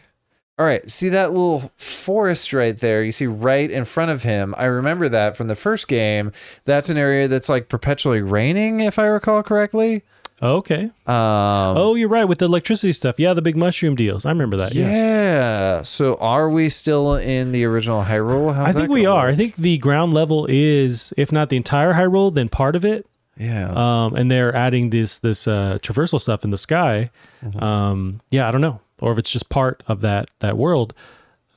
All 0.61 0.67
right. 0.67 0.89
See 0.91 1.09
that 1.09 1.31
little 1.31 1.73
forest 1.79 2.53
right 2.53 2.77
there? 2.77 3.03
You 3.03 3.13
see 3.13 3.27
right 3.27 3.71
in 3.71 3.87
front 3.87 4.11
of 4.11 4.25
him. 4.25 4.55
I 4.59 4.67
remember 4.67 5.09
that 5.09 5.35
from 5.35 5.49
the 5.49 5.57
first 5.57 5.89
game. 5.89 6.33
That's 6.67 6.91
an 6.91 6.99
area 6.99 7.29
that's 7.29 7.49
like 7.49 7.71
perpetually 7.71 8.21
raining, 8.21 8.81
if 8.81 8.99
I 8.99 9.07
recall 9.07 9.43
correctly. 9.43 10.03
Okay. 10.43 10.83
Um, 10.85 10.93
Oh, 11.07 11.95
you're 11.95 12.11
right 12.11 12.27
with 12.27 12.41
the 12.41 12.45
electricity 12.45 12.93
stuff. 12.93 13.19
Yeah, 13.19 13.33
the 13.33 13.41
big 13.41 13.57
mushroom 13.57 13.97
deals. 13.97 14.27
I 14.27 14.29
remember 14.31 14.59
that. 14.59 14.75
yeah. 14.75 14.91
Yeah. 14.91 15.83
So 15.83 16.17
are 16.17 16.51
we 16.51 16.69
still 16.69 17.15
in 17.15 17.53
the 17.53 17.65
original 17.65 18.03
Hyrule? 18.05 18.55
How's 18.55 18.77
I 18.77 18.79
think 18.79 18.93
we 18.93 19.07
are. 19.07 19.29
I 19.29 19.35
think 19.37 19.57
the 19.57 19.79
ground 19.79 20.13
level 20.13 20.47
is, 20.51 21.15
if 21.17 21.33
not 21.33 21.49
the 21.49 21.57
entire 21.57 21.95
Hyrule, 21.95 22.35
then 22.35 22.51
part 22.51 22.77
of 22.77 22.85
it. 22.85 23.07
Yeah. 23.39 23.71
Um, 23.71 24.15
and 24.15 24.31
they're 24.31 24.55
adding 24.55 24.91
this 24.91 25.19
this 25.21 25.49
uh, 25.49 25.79
traversal 25.81 26.21
stuff 26.21 26.45
in 26.45 26.51
the 26.51 26.59
sky. 26.59 27.11
Mm-hmm. 27.43 27.65
Um, 27.65 28.21
yeah, 28.31 28.47
I 28.47 28.53
don't 28.53 28.61
know, 28.61 28.81
or 29.01 29.13
if 29.13 29.19
it's 29.19 29.31
just 29.31 29.49
part 29.49 29.83
of 29.89 30.01
that 30.03 30.29
that 30.41 30.57
world. 30.57 30.95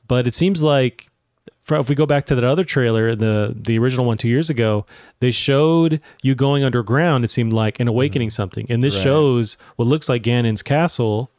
But 0.06 0.26
it 0.26 0.34
seems 0.34 0.62
like, 0.62 1.08
if 1.70 1.88
we 1.88 1.94
go 1.94 2.04
back 2.06 2.24
to 2.26 2.34
that 2.34 2.44
other 2.44 2.64
trailer, 2.64 3.14
the 3.14 3.54
the 3.56 3.78
original 3.78 4.04
one 4.06 4.18
two 4.18 4.28
years 4.28 4.50
ago, 4.50 4.84
they 5.20 5.30
showed 5.30 6.02
you 6.22 6.34
going 6.34 6.62
underground. 6.64 7.24
It 7.24 7.30
seemed 7.30 7.52
like 7.52 7.80
and 7.80 7.88
awakening 7.88 8.30
something, 8.30 8.66
and 8.68 8.82
this 8.84 8.94
Mm-hmm. 8.94 9.08
Right. 9.08 9.14
shows 9.14 9.58
what 9.76 9.88
looks 9.88 10.08
like 10.08 10.22
Ganon's 10.22 10.62
castle 10.62 11.30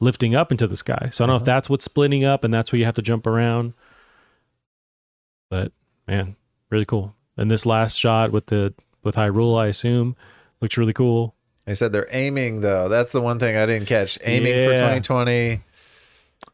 lifting 0.00 0.34
up 0.34 0.50
into 0.50 0.66
the 0.66 0.76
sky. 0.76 1.08
So 1.12 1.24
I 1.24 1.26
don't 1.26 1.32
know 1.32 1.36
if 1.36 1.42
Uh-huh. 1.42 1.46
that's 1.54 1.70
what's 1.70 1.84
splitting 1.84 2.24
up, 2.24 2.44
and 2.44 2.52
that's 2.52 2.72
where 2.72 2.78
you 2.78 2.84
have 2.84 2.94
to 2.96 3.02
jump 3.02 3.26
around. 3.26 3.72
But 5.48 5.72
man, 6.06 6.36
really 6.70 6.84
cool. 6.84 7.14
And 7.36 7.50
this 7.50 7.64
last 7.66 7.96
shot 7.98 8.30
with 8.32 8.46
the 8.46 8.74
with 9.02 9.16
Hyrule, 9.16 9.58
I 9.58 9.66
assume, 9.68 10.16
looks 10.60 10.76
really 10.76 10.92
cool. 10.92 11.34
They 11.64 11.74
said 11.74 11.92
they're 11.92 12.08
aiming 12.10 12.60
though. 12.60 12.88
That's 12.88 13.12
the 13.12 13.20
one 13.20 13.38
thing 13.38 13.56
I 13.56 13.66
didn't 13.66 13.86
catch. 13.86 14.18
Aiming 14.24 14.52
for 14.52 14.72
Yeah. 14.72 14.76
2020 14.98 15.60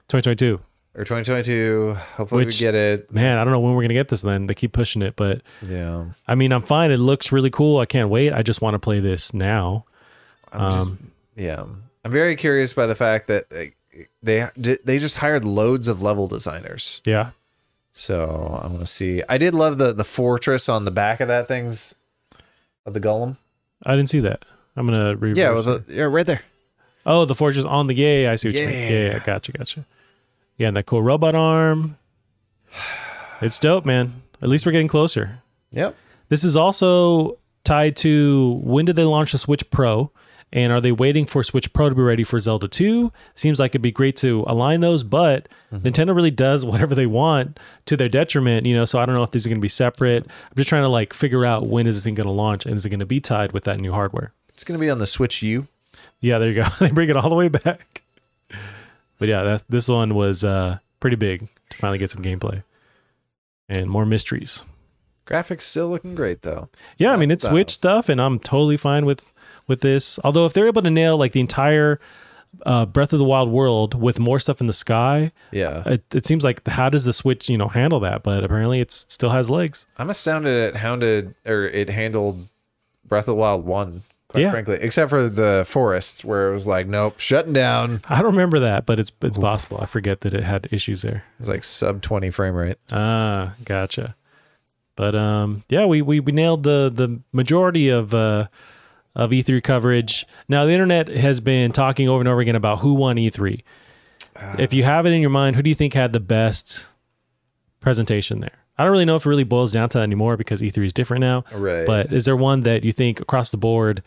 2022. 0.08 0.60
or 0.94 1.04
2022. 1.04 1.96
Hopefully 2.16 2.44
Which- 2.44 2.56
we 2.60 2.66
get 2.66 2.74
it. 2.74 3.12
Man, 3.12 3.38
I 3.38 3.44
don't 3.44 3.52
know 3.52 3.60
when 3.60 3.74
we're 3.74 3.82
gonna 3.82 3.94
get 3.94 4.08
this. 4.08 4.22
Then 4.22 4.46
they 4.46 4.54
keep 4.54 4.72
pushing 4.72 5.02
it, 5.02 5.14
but 5.16 5.42
Yeah. 5.62 6.06
I 6.26 6.34
mean, 6.34 6.52
I'm 6.52 6.62
fine. 6.62 6.90
It 6.90 6.98
looks 6.98 7.30
really 7.32 7.50
cool. 7.50 7.78
I 7.78 7.86
can't 7.86 8.08
wait. 8.10 8.32
I 8.32 8.42
just 8.42 8.60
want 8.62 8.74
to 8.74 8.78
play 8.78 9.00
this 9.00 9.32
now. 9.32 9.84
I'm 10.52 10.70
just- 10.70 10.82
Um, 10.86 10.98
Yeah, 11.36 11.64
I'm 12.04 12.10
very 12.10 12.34
curious 12.36 12.72
by 12.74 12.86
the 12.86 12.94
fact 12.94 13.28
that 13.28 13.48
they 14.22 14.44
they 14.84 14.98
just 14.98 15.16
hired 15.16 15.44
loads 15.44 15.88
of 15.88 16.02
level 16.02 16.26
designers. 16.28 17.00
yeah, 17.04 17.30
So 17.92 18.60
I'm 18.62 18.72
gonna 18.72 18.86
see. 18.86 19.22
I 19.28 19.38
did 19.38 19.54
love 19.54 19.78
the 19.78 19.92
the 19.92 20.04
fortress 20.04 20.68
on 20.68 20.84
the 20.84 20.90
back 20.90 21.20
of 21.20 21.28
that 21.28 21.48
thing's 21.48 21.94
of 22.86 22.94
the 22.94 23.00
golem. 23.00 23.36
I 23.86 23.94
didn't 23.96 24.08
see 24.10 24.20
that. 24.20 24.44
I'm 24.78 24.86
gonna 24.86 25.16
re- 25.16 25.32
Yeah, 25.34 25.50
well, 25.50 25.62
the, 25.62 25.84
yeah, 25.88 26.04
right 26.04 26.26
there. 26.26 26.42
oh, 27.06 27.24
the 27.24 27.34
forge 27.34 27.56
is 27.58 27.64
on 27.64 27.86
the 27.86 27.94
yay. 27.94 28.28
I 28.28 28.36
see 28.36 28.48
what 28.48 28.54
you 28.54 28.66
mean. 28.66 28.74
Yeah, 28.74 28.88
Yeah. 28.90 29.06
yeah, 29.12 29.18
gotcha, 29.24 29.52
gotcha. 29.52 29.84
Yeah, 30.56 30.68
and 30.68 30.76
that 30.76 30.86
cool 30.86 31.02
robot 31.02 31.34
arm. 31.34 31.96
It's 33.40 33.58
dope, 33.58 33.84
man. 33.86 34.22
At 34.42 34.48
least 34.48 34.66
we're 34.66 34.72
getting 34.72 34.88
closer. 34.88 35.40
Yep. 35.72 35.94
This 36.28 36.44
is 36.44 36.56
also 36.56 37.38
tied 37.64 37.96
to 37.96 38.60
when 38.64 38.84
did 38.84 38.96
they 38.96 39.04
launch 39.04 39.32
the 39.32 39.38
Switch 39.38 39.68
Pro? 39.70 40.10
And 40.50 40.72
are 40.72 40.80
they 40.80 40.92
waiting 40.92 41.26
for 41.26 41.42
Switch 41.44 41.70
Pro 41.74 41.90
to 41.90 41.94
be 41.94 42.00
ready 42.00 42.24
for 42.24 42.40
Zelda 42.40 42.68
2? 42.68 43.12
Seems 43.34 43.60
like 43.60 43.72
it'd 43.72 43.82
be 43.82 43.90
great 43.92 44.16
to 44.16 44.44
align 44.46 44.80
those, 44.80 45.04
but 45.04 45.46
mm-hmm. 45.70 45.86
Nintendo 45.86 46.16
really 46.16 46.30
does 46.30 46.64
whatever 46.64 46.94
they 46.94 47.04
want 47.06 47.60
to 47.84 47.96
their 47.98 48.08
detriment, 48.08 48.64
you 48.66 48.74
know. 48.74 48.86
So 48.86 48.98
I 48.98 49.04
don't 49.04 49.14
know 49.14 49.22
if 49.22 49.30
these 49.30 49.44
are 49.44 49.50
going 49.50 49.58
to 49.60 49.62
be 49.62 49.68
separate. 49.68 50.24
I'm 50.24 50.56
just 50.56 50.70
trying 50.70 50.84
to 50.84 50.88
like 50.88 51.12
figure 51.12 51.44
out 51.44 51.66
when 51.66 51.86
is 51.86 51.96
this 51.96 52.04
thing 52.04 52.14
going 52.14 52.26
to 52.26 52.32
launch 52.32 52.64
and 52.64 52.74
is 52.76 52.86
it 52.86 52.90
going 52.90 53.00
to 53.00 53.06
be 53.06 53.20
tied 53.20 53.52
with 53.52 53.64
that 53.64 53.78
new 53.78 53.92
hardware? 53.92 54.32
It's 54.58 54.64
gonna 54.64 54.80
be 54.80 54.90
on 54.90 54.98
the 54.98 55.06
Switch 55.06 55.40
U. 55.44 55.68
Yeah, 56.20 56.38
there 56.38 56.48
you 56.48 56.64
go. 56.64 56.68
they 56.80 56.90
bring 56.90 57.08
it 57.08 57.16
all 57.16 57.28
the 57.28 57.36
way 57.36 57.46
back. 57.46 58.02
But 59.16 59.28
yeah, 59.28 59.44
that 59.44 59.62
this 59.68 59.86
one 59.86 60.16
was 60.16 60.42
uh, 60.42 60.78
pretty 60.98 61.14
big 61.14 61.46
to 61.70 61.76
finally 61.76 61.98
get 61.98 62.10
some 62.10 62.22
gameplay 62.22 62.64
and 63.68 63.88
more 63.88 64.04
mysteries. 64.04 64.64
Graphics 65.28 65.60
still 65.60 65.88
looking 65.88 66.16
great 66.16 66.42
though. 66.42 66.70
Yeah, 66.96 67.12
I 67.12 67.16
mean 67.16 67.30
it's 67.30 67.44
style. 67.44 67.52
Switch 67.52 67.70
stuff, 67.70 68.08
and 68.08 68.20
I'm 68.20 68.40
totally 68.40 68.76
fine 68.76 69.06
with 69.06 69.32
with 69.68 69.80
this. 69.80 70.18
Although 70.24 70.44
if 70.44 70.54
they're 70.54 70.66
able 70.66 70.82
to 70.82 70.90
nail 70.90 71.16
like 71.16 71.30
the 71.30 71.40
entire 71.40 72.00
uh, 72.66 72.84
Breath 72.84 73.12
of 73.12 73.20
the 73.20 73.24
Wild 73.24 73.48
world 73.48 73.94
with 73.94 74.18
more 74.18 74.40
stuff 74.40 74.60
in 74.60 74.66
the 74.66 74.72
sky. 74.72 75.30
Yeah. 75.52 75.84
It, 75.86 76.02
it 76.12 76.26
seems 76.26 76.42
like 76.42 76.66
how 76.66 76.88
does 76.88 77.04
the 77.04 77.12
Switch, 77.12 77.48
you 77.48 77.56
know, 77.56 77.68
handle 77.68 78.00
that? 78.00 78.24
But 78.24 78.42
apparently, 78.42 78.80
it 78.80 78.90
still 78.90 79.30
has 79.30 79.48
legs. 79.48 79.86
I'm 79.98 80.10
astounded 80.10 80.74
at 80.74 80.80
how 80.80 80.96
did 80.96 81.36
or 81.46 81.68
it 81.68 81.90
handled 81.90 82.48
Breath 83.06 83.24
of 83.24 83.26
the 83.26 83.34
Wild 83.36 83.64
one. 83.64 84.02
Quite 84.28 84.42
Yeah. 84.42 84.50
frankly, 84.50 84.76
except 84.80 85.08
for 85.08 85.28
the 85.28 85.64
forest 85.66 86.22
where 86.24 86.50
it 86.50 86.52
was 86.52 86.66
like, 86.66 86.86
nope, 86.86 87.18
shutting 87.18 87.54
down. 87.54 88.00
I 88.08 88.20
don't 88.20 88.32
remember 88.32 88.60
that, 88.60 88.84
but 88.84 89.00
it's 89.00 89.10
it's 89.22 89.38
possible. 89.38 89.78
I 89.80 89.86
forget 89.86 90.20
that 90.20 90.34
it 90.34 90.44
had 90.44 90.68
issues 90.70 91.00
there. 91.02 91.24
It 91.38 91.40
was 91.40 91.48
like 91.48 91.64
sub 91.64 92.02
20 92.02 92.28
frame 92.30 92.54
rate. 92.54 92.76
Ah, 92.92 93.54
gotcha. 93.64 94.14
But 94.96 95.14
um, 95.14 95.64
yeah, 95.70 95.86
we, 95.86 96.02
we 96.02 96.20
we 96.20 96.32
nailed 96.32 96.62
the 96.64 96.90
the 96.94 97.20
majority 97.32 97.88
of 97.88 98.12
uh 98.12 98.48
of 99.14 99.30
E3 99.30 99.62
coverage. 99.62 100.26
Now 100.48 100.64
the 100.66 100.72
internet 100.72 101.08
has 101.08 101.40
been 101.40 101.72
talking 101.72 102.08
over 102.08 102.20
and 102.20 102.28
over 102.28 102.40
again 102.40 102.54
about 102.56 102.80
who 102.80 102.92
won 102.94 103.16
E3. 103.16 103.62
if 104.58 104.74
you 104.74 104.82
have 104.84 105.06
it 105.06 105.12
in 105.12 105.20
your 105.22 105.30
mind, 105.30 105.56
who 105.56 105.62
do 105.62 105.70
you 105.70 105.74
think 105.74 105.94
had 105.94 106.12
the 106.12 106.20
best 106.20 106.86
presentation 107.80 108.40
there? 108.40 108.58
I 108.78 108.84
don't 108.84 108.92
really 108.92 109.04
know 109.04 109.16
if 109.16 109.26
it 109.26 109.28
really 109.28 109.44
boils 109.44 109.72
down 109.72 109.88
to 109.90 109.98
that 109.98 110.04
anymore 110.04 110.36
because 110.36 110.62
E3 110.62 110.86
is 110.86 110.92
different 110.92 111.20
now. 111.20 111.44
Right. 111.52 111.86
But 111.86 112.12
is 112.12 112.24
there 112.24 112.36
one 112.36 112.60
that 112.60 112.84
you 112.84 112.92
think 112.92 113.20
across 113.20 113.50
the 113.50 113.56
board 113.56 114.02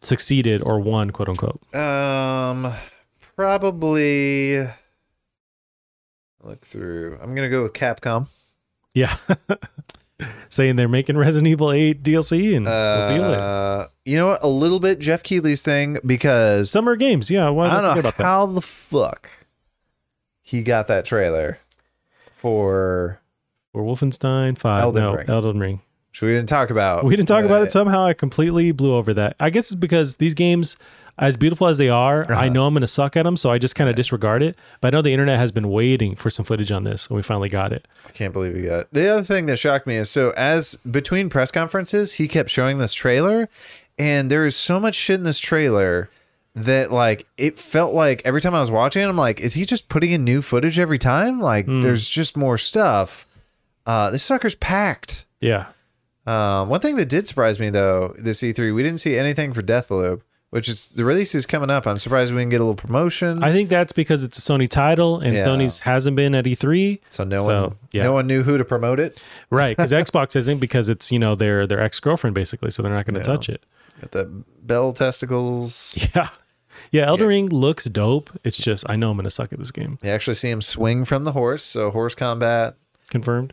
succeeded 0.00 0.62
or 0.62 0.80
won, 0.80 1.10
quote 1.10 1.28
unquote? 1.28 1.60
Um, 1.74 2.72
probably 3.36 4.58
look 6.42 6.64
through. 6.64 7.18
I'm 7.22 7.34
gonna 7.34 7.48
go 7.48 7.62
with 7.62 7.72
Capcom. 7.72 8.26
Yeah. 8.94 9.14
Saying 10.48 10.76
they're 10.76 10.88
making 10.88 11.16
Resident 11.16 11.48
Evil 11.48 11.72
8 11.72 12.02
DLC 12.02 12.56
and 12.56 12.66
we'll 12.66 13.00
see 13.00 13.14
you 13.14 13.20
later. 13.20 13.40
Uh, 13.40 13.86
you 14.04 14.16
know 14.16 14.26
what? 14.28 14.42
A 14.44 14.48
little 14.48 14.78
bit 14.78 15.00
Geoff 15.00 15.22
Keighley's 15.22 15.62
thing 15.62 15.98
because 16.06 16.70
Summer 16.70 16.94
games, 16.96 17.30
yeah. 17.30 17.48
Why 17.48 17.66
I 17.66 17.80
don't 17.80 17.94
know 17.94 18.00
about 18.00 18.16
that? 18.18 18.24
how 18.24 18.46
the 18.46 18.60
fuck 18.60 19.28
he 20.40 20.62
got 20.62 20.86
that 20.88 21.04
trailer 21.04 21.58
for 22.32 23.20
Or 23.74 23.82
Wolfenstein 23.82 24.56
5. 24.56 24.80
Elden 24.80 25.02
no, 25.02 25.14
Ring. 25.14 25.28
Elden 25.28 25.58
Ring. 25.58 25.80
which 26.10 26.22
we 26.22 26.28
didn't 26.28 26.48
talk 26.48 26.70
about. 26.70 27.04
We 27.04 27.16
didn't 27.16 27.28
talk 27.28 27.44
about 27.44 27.62
it. 27.64 27.72
Somehow 27.72 28.04
I 28.06 28.14
completely 28.14 28.72
blew 28.72 28.94
over 28.94 29.12
that. 29.14 29.36
I 29.40 29.50
guess 29.50 29.66
it's 29.72 29.74
because 29.80 30.16
these 30.16 30.32
games, 30.34 30.76
as 31.18 31.36
beautiful 31.36 31.66
as 31.66 31.78
they 31.78 31.88
are, 31.88 32.22
Uh-huh. 32.22 32.34
I 32.40 32.48
know 32.48 32.66
I'm 32.66 32.72
going 32.74 32.80
to 32.82 32.86
suck 32.86 33.16
at 33.16 33.24
them. 33.24 33.36
So 33.36 33.50
I 33.50 33.58
just 33.58 33.74
kind 33.74 33.90
of 33.90 33.96
disregard 33.96 34.42
it. 34.42 34.56
But 34.80 34.88
I 34.94 34.96
know 34.96 35.02
the 35.02 35.12
internet 35.12 35.38
has 35.38 35.50
been 35.52 35.68
waiting 35.70 36.14
for 36.14 36.30
some 36.30 36.44
footage 36.44 36.70
on 36.72 36.84
this 36.84 37.08
and 37.08 37.16
we 37.16 37.22
finally 37.22 37.48
got 37.48 37.72
it. 37.72 37.86
I 38.06 38.10
can't 38.12 38.32
believe 38.32 38.54
we 38.54 38.62
got. 38.62 38.80
it. 38.82 38.88
The 38.92 39.08
other 39.08 39.22
thing 39.24 39.46
that 39.46 39.56
shocked 39.58 39.86
me 39.88 39.96
is 39.96 40.08
so 40.08 40.32
as 40.36 40.76
between 40.76 41.28
press 41.28 41.50
conferences, 41.50 42.14
he 42.14 42.28
kept 42.28 42.48
showing 42.50 42.78
this 42.78 42.94
trailer, 42.94 43.48
and 43.98 44.30
there 44.30 44.46
is 44.46 44.54
so 44.56 44.78
much 44.80 44.94
shit 44.94 45.16
in 45.18 45.24
this 45.24 45.38
trailer 45.40 46.08
that 46.56 46.92
like 46.92 47.26
it 47.36 47.58
felt 47.58 47.92
like 47.92 48.22
every 48.24 48.40
time 48.40 48.54
I 48.54 48.60
was 48.60 48.70
watching 48.70 49.02
it, 49.02 49.06
I'm 49.08 49.16
like, 49.16 49.40
is 49.40 49.54
he 49.54 49.64
just 49.64 49.88
putting 49.88 50.12
in 50.12 50.22
new 50.22 50.40
footage 50.42 50.78
every 50.78 50.98
time? 50.98 51.40
Like, 51.40 51.66
there's 51.66 52.08
just 52.08 52.36
more 52.36 52.56
stuff. 52.58 53.26
Uh, 53.86 54.10
this 54.10 54.22
sucker's 54.22 54.54
packed. 54.54 55.26
Yeah. 55.40 55.66
Um, 56.26 56.68
one 56.70 56.80
thing 56.80 56.96
that 56.96 57.08
did 57.08 57.26
surprise 57.26 57.60
me 57.60 57.68
though, 57.70 58.14
this 58.18 58.40
E3, 58.42 58.74
we 58.74 58.82
didn't 58.82 59.00
see 59.00 59.16
anything 59.18 59.52
for 59.52 59.60
Deathloop, 59.60 60.22
which 60.50 60.68
is 60.70 60.88
the 60.88 61.04
release 61.04 61.34
is 61.34 61.44
coming 61.44 61.68
up. 61.68 61.86
I'm 61.86 61.98
surprised 61.98 62.32
we 62.32 62.40
didn't 62.40 62.50
get 62.52 62.62
a 62.62 62.64
little 62.64 62.76
promotion. 62.76 63.44
I 63.44 63.52
think 63.52 63.68
that's 63.68 63.92
because 63.92 64.24
it's 64.24 64.38
a 64.38 64.40
Sony 64.40 64.66
title 64.68 65.20
and 65.20 65.34
Yeah. 65.34 65.44
Sony's 65.44 65.80
hasn't 65.80 66.16
been 66.16 66.34
at 66.34 66.46
E3. 66.46 67.00
so 67.10 67.24
no 67.24 67.36
so, 67.36 67.62
one, 67.64 67.76
yeah. 67.92 68.04
no 68.04 68.12
one 68.14 68.26
knew 68.26 68.42
who 68.42 68.56
to 68.56 68.64
promote 68.64 69.00
it. 69.00 69.22
Right. 69.50 69.76
Because 69.76 69.92
Xbox 69.92 70.34
isn't 70.34 70.60
because 70.60 70.88
it's, 70.88 71.12
you 71.12 71.18
know, 71.18 71.34
their 71.34 71.66
their 71.66 71.80
ex 71.80 72.00
girlfriend 72.00 72.34
basically. 72.34 72.70
So 72.70 72.82
they're 72.82 72.94
not 72.94 73.04
going 73.04 73.14
to 73.14 73.20
Yeah. 73.20 73.36
touch 73.36 73.48
it. 73.50 73.62
Got 74.00 74.12
the 74.12 74.44
bell 74.62 74.92
testicles. 74.94 75.98
Yeah. 76.14 76.28
Yeah. 76.90 77.06
Elden 77.06 77.26
Ring 77.28 77.48
looks 77.50 77.84
dope. 77.84 78.30
It's 78.44 78.56
just, 78.56 78.88
I 78.88 78.96
know 78.96 79.10
I'm 79.10 79.16
going 79.16 79.24
to 79.24 79.30
suck 79.30 79.52
at 79.52 79.58
this 79.58 79.70
game. 79.70 79.98
You 80.02 80.10
actually 80.10 80.34
see 80.36 80.48
him 80.50 80.62
swing 80.62 81.04
from 81.04 81.24
the 81.24 81.32
horse, 81.32 81.62
so 81.64 81.90
horse 81.90 82.14
combat. 82.14 82.76
Confirmed. 83.10 83.52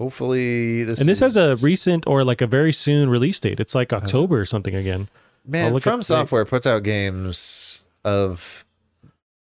Hopefully, 0.00 0.82
this 0.84 0.98
And 0.98 1.06
this 1.06 1.20
has 1.20 1.36
a 1.36 1.56
recent 1.62 2.06
or 2.06 2.24
like 2.24 2.40
a 2.40 2.46
very 2.46 2.72
soon 2.72 3.10
release 3.10 3.38
date. 3.38 3.60
It's 3.60 3.74
like 3.74 3.92
October 3.92 4.40
or 4.40 4.46
something 4.46 4.74
again. 4.74 5.08
Man 5.46 5.74
FromSoftware 5.74 6.48
puts 6.48 6.66
out 6.66 6.84
games 6.84 7.84
of 8.02 8.64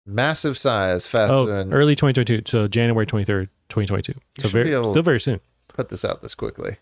massive 0.04 0.58
size 0.58 1.06
faster 1.06 1.34
Oh, 1.34 1.46
than 1.46 1.72
early 1.72 1.94
2022. 1.94 2.42
So 2.44 2.68
January 2.68 3.06
23rd, 3.06 3.48
2022. 3.70 4.12
So 4.38 4.48
very, 4.48 4.68
still 4.68 5.02
very 5.02 5.18
soon. 5.18 5.40
put 5.68 5.88
this 5.88 6.04
out 6.04 6.20
this 6.20 6.34
quickly. 6.34 6.76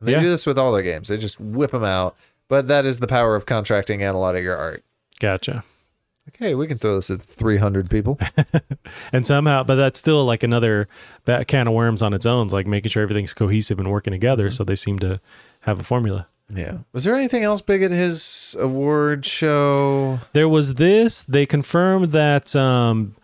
And 0.00 0.08
they 0.08 0.12
Yeah. 0.12 0.22
do 0.22 0.30
this 0.30 0.46
with 0.46 0.58
all 0.58 0.72
their 0.72 0.82
games; 0.82 1.08
they 1.08 1.18
just 1.18 1.38
whip 1.38 1.72
them 1.72 1.84
out. 1.84 2.16
But 2.48 2.66
that 2.68 2.86
is 2.86 3.00
the 3.00 3.06
power 3.06 3.34
of 3.34 3.44
contracting 3.44 4.02
and 4.02 4.16
a 4.16 4.18
lot 4.18 4.36
of 4.36 4.42
your 4.42 4.56
art. 4.56 4.84
Gotcha. 5.20 5.64
Okay, 6.28 6.54
we 6.54 6.66
can 6.66 6.78
throw 6.78 6.94
this 6.96 7.10
at 7.10 7.22
300 7.22 7.90
people. 7.90 8.18
And 9.12 9.26
somehow, 9.26 9.64
but 9.64 9.76
that's 9.76 9.98
still 9.98 10.24
like 10.24 10.42
another 10.42 10.88
can 11.46 11.66
of 11.68 11.74
worms 11.74 12.02
on 12.02 12.12
its 12.12 12.26
own, 12.26 12.48
like 12.48 12.66
making 12.66 12.90
sure 12.90 13.02
everything's 13.02 13.34
cohesive 13.34 13.78
and 13.78 13.90
working 13.90 14.12
together. 14.12 14.44
Mm-hmm. 14.46 14.54
So 14.54 14.64
they 14.64 14.74
seem 14.76 14.98
to 15.00 15.20
have 15.60 15.80
a 15.80 15.82
formula. 15.82 16.26
yeah. 16.54 16.78
Was 16.92 17.04
there 17.04 17.14
anything 17.14 17.42
else 17.42 17.60
big 17.60 17.82
at 17.82 17.90
his 17.90 18.56
award 18.58 19.24
show? 19.26 20.20
There 20.32 20.48
was 20.48 20.74
this. 20.74 21.22
They 21.22 21.46
confirmed 21.46 22.12
that 22.12 22.54
um, 22.56 23.14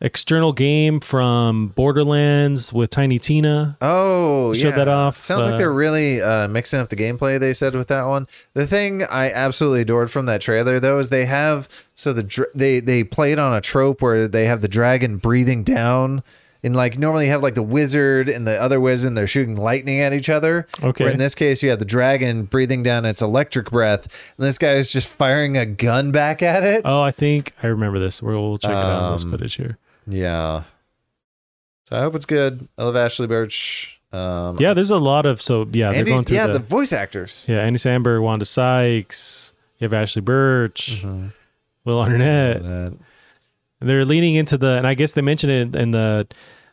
external 0.00 0.52
game 0.52 1.00
from 1.00 1.68
Borderlands 1.68 2.72
with 2.72 2.90
Tiny 2.90 3.18
Tina. 3.18 3.76
Oh, 3.80 4.54
Showed 4.54 4.70
yeah. 4.70 4.76
that 4.76 4.88
off, 4.88 5.16
Sounds 5.16 5.44
like 5.44 5.54
uh, 5.54 5.58
they're 5.58 5.72
really 5.72 6.22
uh, 6.22 6.48
mixing 6.48 6.80
up 6.80 6.88
the 6.88 6.96
gameplay. 6.96 7.38
They 7.40 7.52
said 7.52 7.74
with 7.74 7.88
that 7.88 8.04
one. 8.04 8.26
The 8.54 8.66
thing 8.66 9.02
I 9.04 9.30
absolutely 9.32 9.80
adored 9.82 10.10
from 10.10 10.26
that 10.26 10.40
trailer, 10.40 10.78
though, 10.80 10.98
is 10.98 11.08
they 11.08 11.26
have 11.26 11.68
so 11.94 12.12
the 12.12 12.46
they 12.54 12.80
they 12.80 13.02
played 13.04 13.38
on 13.38 13.54
a 13.54 13.60
trope 13.60 14.00
where 14.02 14.28
they 14.28 14.46
have 14.46 14.60
the 14.60 14.68
dragon 14.68 15.16
breathing 15.16 15.64
down. 15.64 16.22
And 16.60 16.74
like 16.74 16.98
normally 16.98 17.26
you 17.26 17.30
have 17.30 17.42
like 17.42 17.54
the 17.54 17.62
wizard 17.62 18.28
and 18.28 18.44
the 18.44 18.60
other 18.60 18.80
wizard, 18.80 19.08
and 19.08 19.16
they're 19.16 19.28
shooting 19.28 19.54
lightning 19.56 20.00
at 20.00 20.12
each 20.12 20.28
other. 20.28 20.66
Okay. 20.82 21.04
Where 21.04 21.12
in 21.12 21.18
this 21.18 21.36
case, 21.36 21.62
you 21.62 21.70
have 21.70 21.78
the 21.78 21.84
dragon 21.84 22.44
breathing 22.44 22.82
down 22.82 23.04
its 23.04 23.22
electric 23.22 23.70
breath, 23.70 24.08
and 24.36 24.44
this 24.44 24.58
guy 24.58 24.72
is 24.72 24.90
just 24.90 25.08
firing 25.08 25.56
a 25.56 25.64
gun 25.64 26.10
back 26.10 26.42
at 26.42 26.64
it. 26.64 26.82
Oh, 26.84 27.00
I 27.00 27.12
think 27.12 27.52
I 27.62 27.68
remember 27.68 28.00
this. 28.00 28.20
We'll, 28.20 28.58
check 28.58 28.72
it 28.72 28.76
out 28.76 29.06
in 29.06 29.12
this 29.12 29.22
Um, 29.22 29.30
footage 29.30 29.54
here. 29.54 29.78
Yeah. 30.08 30.62
So 31.84 31.96
I 31.96 32.00
hope 32.00 32.14
it's 32.14 32.26
good. 32.26 32.68
I 32.76 32.84
love 32.84 32.94
Ashly 32.96 33.26
Burch. 33.26 34.00
Um, 34.12 34.56
Yeah, 34.58 34.72
there's 34.74 34.90
a 34.90 34.98
lot 34.98 35.26
of 35.26 35.40
so 35.42 35.66
yeah 35.72 35.92
they're 35.92 36.04
going 36.04 36.24
through 36.24 36.36
yeah, 36.36 36.46
the, 36.46 36.54
the 36.54 36.58
voice 36.60 36.92
actors. 36.94 37.44
yeah 37.48 37.60
Andy 37.60 37.78
Samberg, 37.78 38.22
Wanda 38.22 38.44
Sykes. 38.44 39.52
You 39.78 39.84
have 39.88 39.92
Ashly 39.92 40.22
Burch, 40.24 41.02
Mm-hmm. 41.02 41.26
Will 41.84 42.00
Arnett. 42.00 42.92
They're 43.80 44.04
leaning 44.04 44.34
into 44.34 44.58
the, 44.58 44.70
and 44.76 44.86
I 44.86 44.94
guess 44.94 45.12
they 45.12 45.22
mentioned 45.22 45.52
it 45.52 45.80
in 45.80 45.92
the, 45.92 46.26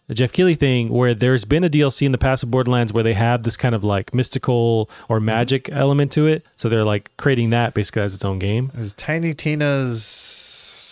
the 0.08 0.16
Geoff 0.16 0.32
Keighley 0.32 0.56
thing, 0.56 0.90
where 0.90 1.14
there's 1.14 1.46
been 1.46 1.64
a 1.64 1.70
DLC 1.70 2.04
in 2.04 2.12
the 2.12 2.18
past 2.18 2.42
of 2.42 2.50
Borderlands 2.50 2.92
where 2.92 3.04
they 3.04 3.14
have 3.14 3.44
this 3.44 3.56
kind 3.56 3.76
of 3.76 3.84
like 3.84 4.12
mystical 4.14 4.90
or 5.08 5.20
magic 5.20 5.70
element 5.72 6.12
to 6.14 6.26
it. 6.26 6.46
So 6.56 6.68
they're 6.68 6.84
like 6.84 7.12
creating 7.18 7.52
that 7.52 7.76
basically 7.76 8.02
as 8.02 8.16
its 8.16 8.26
own 8.26 8.40
game. 8.40 8.72
It 8.74 8.78
was 8.80 8.94
Tiny 8.94 9.34
Tina's. 9.36 10.04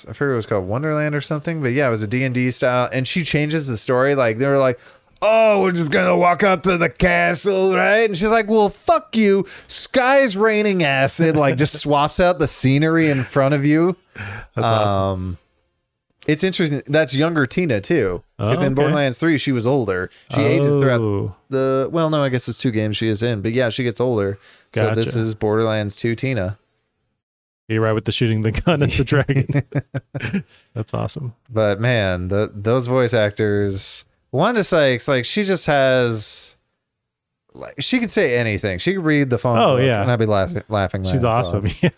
I 0.10 0.14
forget 0.14 0.30
what 0.30 0.34
it 0.34 0.36
was 0.36 0.46
called, 0.46 0.68
Wonderland 0.68 1.16
or 1.16 1.22
something. 1.22 1.62
But 1.62 1.74
yeah, 1.74 1.88
it 1.88 1.92
was 1.92 2.04
a 2.04 2.08
D 2.08 2.24
and 2.24 2.34
D 2.34 2.52
style, 2.52 2.90
and 2.92 3.08
she 3.08 3.24
changes 3.24 3.68
the 3.68 3.78
story. 3.78 4.16
Like 4.16 4.38
they 4.38 4.48
were 4.48 4.58
like, 4.58 4.80
"Oh, 5.22 5.62
we're 5.62 5.72
just 5.72 5.92
gonna 5.92 6.18
walk 6.18 6.44
up 6.44 6.64
to 6.64 6.78
the 6.78 6.90
castle, 6.90 7.76
right?" 7.76 8.06
And 8.10 8.16
she's 8.18 8.32
like, 8.32 8.48
"Well, 8.50 8.70
fuck 8.70 9.16
you. 9.16 9.46
Sky's 9.68 10.36
raining 10.38 10.84
acid." 10.84 11.36
Like 11.38 11.58
just 11.58 11.80
swaps 11.80 12.20
out 12.20 12.40
the 12.40 12.48
scenery 12.48 13.10
in 13.10 13.24
front 13.24 13.54
of 13.54 13.66
you. 13.66 13.96
That's 14.56 14.68
awesome. 14.68 15.02
Um, 15.02 15.38
it's 16.28 16.44
interesting. 16.44 16.82
That's 16.88 17.14
younger 17.14 17.46
Tina 17.46 17.82
too, 17.82 18.24
because 18.38 18.64
Oh, 18.64 18.68
in 18.68 18.72
okay. 18.74 18.82
Borderlands 18.82 19.18
Three, 19.18 19.38
she 19.38 19.52
was 19.52 19.68
older. 19.68 20.10
She 20.34 20.42
aged 20.42 20.64
throughout 20.64 21.02
Oh, 21.02 21.36
the. 21.50 21.90
Well, 21.92 22.10
no, 22.10 22.24
I 22.24 22.30
guess 22.30 22.48
it's 22.48 22.58
two 22.58 22.72
games 22.72 22.96
she 22.96 23.10
is 23.10 23.22
in, 23.22 23.42
but 23.42 23.52
yeah, 23.52 23.70
she 23.70 23.84
gets 23.84 24.00
older. 24.00 24.38
So 24.74 24.96
this 24.96 25.16
is 25.16 25.36
Borderlands 25.36 25.96
Two 25.96 26.16
Tina. 26.16 26.58
You're 27.68 27.82
right 27.82 27.94
with 27.94 28.06
the 28.06 28.12
shooting 28.12 28.42
the 28.42 28.52
gun 28.52 28.84
at 28.84 28.92
the 28.92 29.04
dragon. 29.04 29.64
That's 30.74 30.94
awesome. 30.94 31.34
But 31.50 31.80
man, 31.80 32.28
the 32.28 32.52
those 32.54 32.88
voice 32.88 33.14
actors, 33.14 34.06
Wanda 34.32 34.64
Sykes, 34.64 35.08
like 35.08 35.24
she 35.26 35.44
just 35.44 35.66
has, 35.68 36.58
like 37.54 37.76
she 37.80 38.00
could 38.00 38.12
say 38.12 38.38
anything. 38.38 38.80
She 38.80 38.94
could 38.96 39.06
read 39.06 39.30
the 39.30 39.38
phone. 39.38 39.60
Oh, 39.60 39.78
yeah. 39.78 40.02
and 40.02 40.12
I'd 40.12 40.20
be 40.20 40.26
laughing. 40.26 40.64
laughing 40.68 41.04
She's 41.04 41.24
awesome. 41.24 41.66
off. 41.66 41.84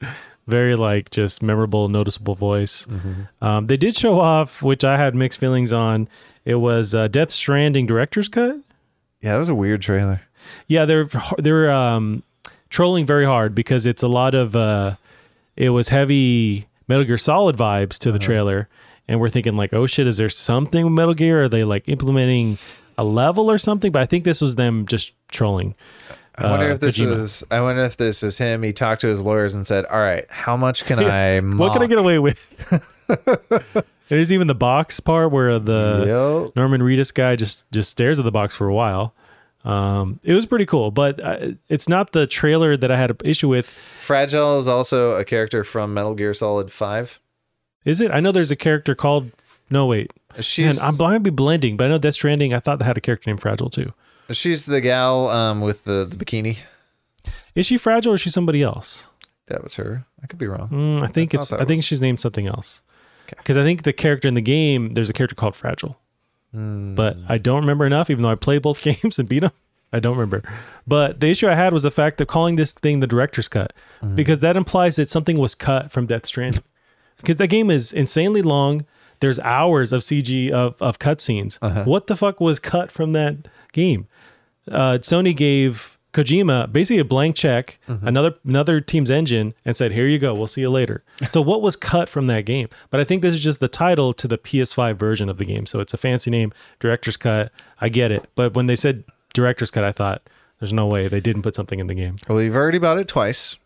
Yeah. 0.00 0.08
Very 0.46 0.74
like 0.74 1.10
just 1.10 1.42
memorable, 1.42 1.88
noticeable 1.88 2.34
voice. 2.34 2.86
Mm-hmm. 2.86 3.44
Um, 3.44 3.66
they 3.66 3.76
did 3.76 3.94
show 3.94 4.18
off, 4.18 4.62
which 4.62 4.82
I 4.82 4.96
had 4.96 5.14
mixed 5.14 5.38
feelings 5.38 5.72
on. 5.72 6.08
It 6.44 6.56
was 6.56 6.94
uh, 6.94 7.06
Death 7.08 7.30
Stranding 7.30 7.86
director's 7.86 8.28
cut. 8.28 8.56
Yeah, 9.20 9.34
that 9.34 9.38
was 9.38 9.50
a 9.50 9.54
weird 9.54 9.82
trailer. 9.82 10.22
Yeah, 10.66 10.86
they're 10.86 11.08
they're 11.38 11.70
um, 11.70 12.22
trolling 12.70 13.04
very 13.06 13.26
hard 13.26 13.54
because 13.54 13.84
it's 13.86 14.02
a 14.02 14.08
lot 14.08 14.34
of 14.34 14.56
uh, 14.56 14.94
it 15.56 15.70
was 15.70 15.88
heavy 15.90 16.66
Metal 16.88 17.04
Gear 17.04 17.18
Solid 17.18 17.56
vibes 17.56 17.98
to 17.98 18.10
the 18.12 18.18
Uh-huh. 18.18 18.26
trailer, 18.26 18.68
and 19.08 19.20
we're 19.20 19.28
thinking 19.30 19.56
like, 19.56 19.72
oh 19.72 19.86
shit, 19.86 20.06
is 20.06 20.16
there 20.16 20.28
something 20.28 20.84
with 20.84 20.92
Metal 20.94 21.14
Gear? 21.14 21.44
Are 21.44 21.48
they 21.48 21.64
like 21.64 21.88
implementing 21.88 22.58
a 22.98 23.04
level 23.04 23.50
or 23.50 23.58
something? 23.58 23.92
But 23.92 24.02
I 24.02 24.06
think 24.06 24.24
this 24.24 24.40
was 24.40 24.56
them 24.56 24.86
just 24.86 25.12
trolling. 25.30 25.74
I 26.36 26.50
wonder 26.50 26.70
uh, 26.70 26.72
if 26.74 26.80
this 26.80 26.96
Kojima. 26.98 27.20
is. 27.20 27.44
I 27.50 27.60
wonder 27.60 27.82
if 27.82 27.96
this 27.98 28.22
is 28.22 28.38
him. 28.38 28.62
He 28.62 28.72
talked 28.72 29.02
to 29.02 29.08
his 29.08 29.20
lawyers 29.20 29.54
and 29.54 29.66
said, 29.66 29.84
"All 29.86 30.00
right, 30.00 30.24
how 30.30 30.56
much 30.56 30.84
can 30.86 30.98
I? 31.00 31.40
Mock? 31.40 31.58
What 31.60 31.72
can 31.74 31.82
I 31.82 31.86
get 31.86 31.98
away 31.98 32.18
with? 32.18 32.38
There's 34.08 34.32
even 34.32 34.46
the 34.48 34.54
box 34.54 34.98
part 35.00 35.30
where 35.30 35.58
the 35.58 36.04
Yo. 36.06 36.46
Norman 36.56 36.80
Reedus 36.80 37.12
guy 37.14 37.36
just 37.36 37.70
just 37.70 37.90
stares 37.90 38.18
at 38.18 38.24
the 38.24 38.32
box 38.32 38.56
for 38.56 38.66
a 38.68 38.74
while. 38.74 39.14
Um, 39.64 40.20
it 40.22 40.32
was 40.34 40.46
pretty 40.46 40.64
cool, 40.66 40.90
but 40.90 41.20
uh, 41.20 41.50
it's 41.68 41.88
not 41.88 42.12
the 42.12 42.26
trailer 42.26 42.76
that 42.76 42.90
I 42.90 42.96
had 42.96 43.10
an 43.10 43.16
issue 43.24 43.48
with. 43.48 43.68
Fragile 43.98 44.58
is 44.58 44.66
also 44.68 45.16
a 45.16 45.24
character 45.24 45.64
from 45.64 45.92
Metal 45.92 46.14
Gear 46.14 46.32
Solid 46.32 46.72
Five. 46.72 47.20
Is 47.84 48.00
it? 48.00 48.10
I 48.10 48.20
know 48.20 48.32
there's 48.32 48.50
a 48.50 48.56
character 48.56 48.94
called. 48.94 49.30
No, 49.70 49.86
wait. 49.86 50.12
Man, 50.32 50.42
She's 50.42 50.82
I'm 50.82 50.94
I 51.00 51.12
might 51.12 51.22
be 51.22 51.30
blending, 51.30 51.76
but 51.76 51.84
I 51.84 51.88
know 51.88 51.98
Death 51.98 52.14
Stranding. 52.14 52.54
I 52.54 52.58
thought 52.58 52.78
that 52.78 52.84
had 52.84 52.96
a 52.98 53.00
character 53.00 53.28
named 53.30 53.40
Fragile 53.40 53.70
too. 53.70 53.92
she's 54.30 54.64
the 54.64 54.80
gal 54.80 55.28
um, 55.28 55.60
with 55.60 55.84
the, 55.84 56.04
the 56.08 56.16
bikini. 56.22 56.58
Is 57.54 57.66
she 57.66 57.76
fragile 57.76 58.12
or 58.12 58.14
is 58.14 58.20
she 58.20 58.30
somebody 58.30 58.62
else? 58.62 59.10
That 59.46 59.62
was 59.62 59.74
her. 59.76 60.06
I 60.22 60.26
could 60.26 60.38
be 60.38 60.46
wrong. 60.46 60.68
Mm, 60.70 61.02
I 61.02 61.06
think 61.08 61.34
I 61.34 61.38
it's. 61.38 61.52
I 61.52 61.64
think 61.64 61.78
was- 61.78 61.84
she's 61.84 62.00
named 62.00 62.20
something 62.20 62.46
else. 62.46 62.82
Okay. 63.26 63.34
Because 63.38 63.56
I 63.58 63.64
think 63.64 63.82
the 63.82 63.92
character 63.92 64.28
in 64.28 64.34
the 64.34 64.40
game, 64.40 64.94
there's 64.94 65.10
a 65.10 65.12
character 65.12 65.34
called 65.34 65.54
Fragile, 65.54 66.00
But 66.52 67.16
I 67.28 67.38
don't 67.38 67.60
remember 67.60 67.86
enough. 67.86 68.10
Even 68.10 68.22
though 68.22 68.30
I 68.30 68.34
played 68.34 68.62
both 68.62 68.82
games 68.88 69.18
and 69.18 69.28
beat 69.28 69.40
them, 69.40 69.52
I 69.92 70.00
don't 70.00 70.16
remember. 70.16 70.42
But 70.86 71.20
the 71.20 71.28
issue 71.28 71.48
I 71.48 71.54
had 71.54 71.72
was 71.72 71.84
the 71.84 71.90
fact 71.90 72.20
of 72.20 72.26
calling 72.26 72.56
this 72.56 72.72
thing 72.72 73.00
the 73.00 73.06
director's 73.06 73.48
cut, 73.48 73.72
Hmm. 74.00 74.14
because 74.14 74.38
that 74.40 74.56
implies 74.56 74.96
that 74.96 75.08
something 75.10 75.38
was 75.38 75.54
cut 75.54 75.90
from 75.92 76.06
Death 76.06 76.26
Stranding. 76.26 76.62
because 77.18 77.36
that 77.36 77.48
game 77.48 77.70
is 77.70 77.92
insanely 77.92 78.42
long. 78.42 78.84
There's 79.20 79.38
hours 79.40 79.92
of 79.92 80.00
CG 80.02 80.50
of 80.50 80.80
of 80.80 80.98
cutscenes. 80.98 81.58
Uh-huh. 81.60 81.84
What 81.84 82.06
the 82.06 82.16
fuck 82.16 82.40
was 82.40 82.58
cut 82.58 82.90
from 82.90 83.12
that 83.12 83.46
game? 83.72 84.06
uh, 84.70 84.98
Sony 85.02 85.36
gave 85.36 85.98
Kojima 86.12 86.72
basically 86.72 86.98
a 86.98 87.04
blank 87.04 87.36
check, 87.36 87.78
Mm-hmm. 87.88 88.06
another 88.08 88.34
another 88.44 88.80
team's 88.80 89.10
engine, 89.10 89.54
and 89.64 89.76
said, 89.76 89.92
"Here 89.92 90.06
you 90.08 90.18
go. 90.18 90.34
We'll 90.34 90.46
see 90.48 90.60
you 90.62 90.70
later." 90.70 91.04
so 91.32 91.40
what 91.50 91.62
was 91.62 91.76
cut 91.76 92.08
from 92.08 92.26
that 92.26 92.44
game? 92.46 92.68
But 92.90 93.00
I 93.00 93.04
think 93.04 93.22
this 93.22 93.34
is 93.34 93.42
just 93.42 93.60
the 93.60 93.68
title 93.68 94.12
to 94.14 94.26
the 94.28 94.38
PS5 94.38 94.96
version 94.96 95.28
of 95.28 95.38
the 95.38 95.44
game. 95.44 95.66
So 95.66 95.80
it's 95.80 95.94
a 95.94 95.98
fancy 95.98 96.30
name, 96.30 96.52
director's 96.80 97.16
cut. 97.16 97.52
I 97.80 97.88
get 97.88 98.10
it, 98.10 98.28
but 98.34 98.54
when 98.54 98.66
they 98.66 98.76
said 98.76 99.04
director's 99.32 99.70
cut, 99.70 99.84
I 99.84 99.92
thought, 99.92 100.22
"There's 100.58 100.72
no 100.72 100.86
way 100.86 101.06
they 101.08 101.20
didn't 101.20 101.42
put 101.42 101.54
something 101.54 101.78
in 101.78 101.86
the 101.86 101.94
game." 101.94 102.16
Well, 102.28 102.42
you've 102.42 102.56
already 102.56 102.78
bought 102.78 102.98
it 102.98 103.06
twice. 103.08 103.56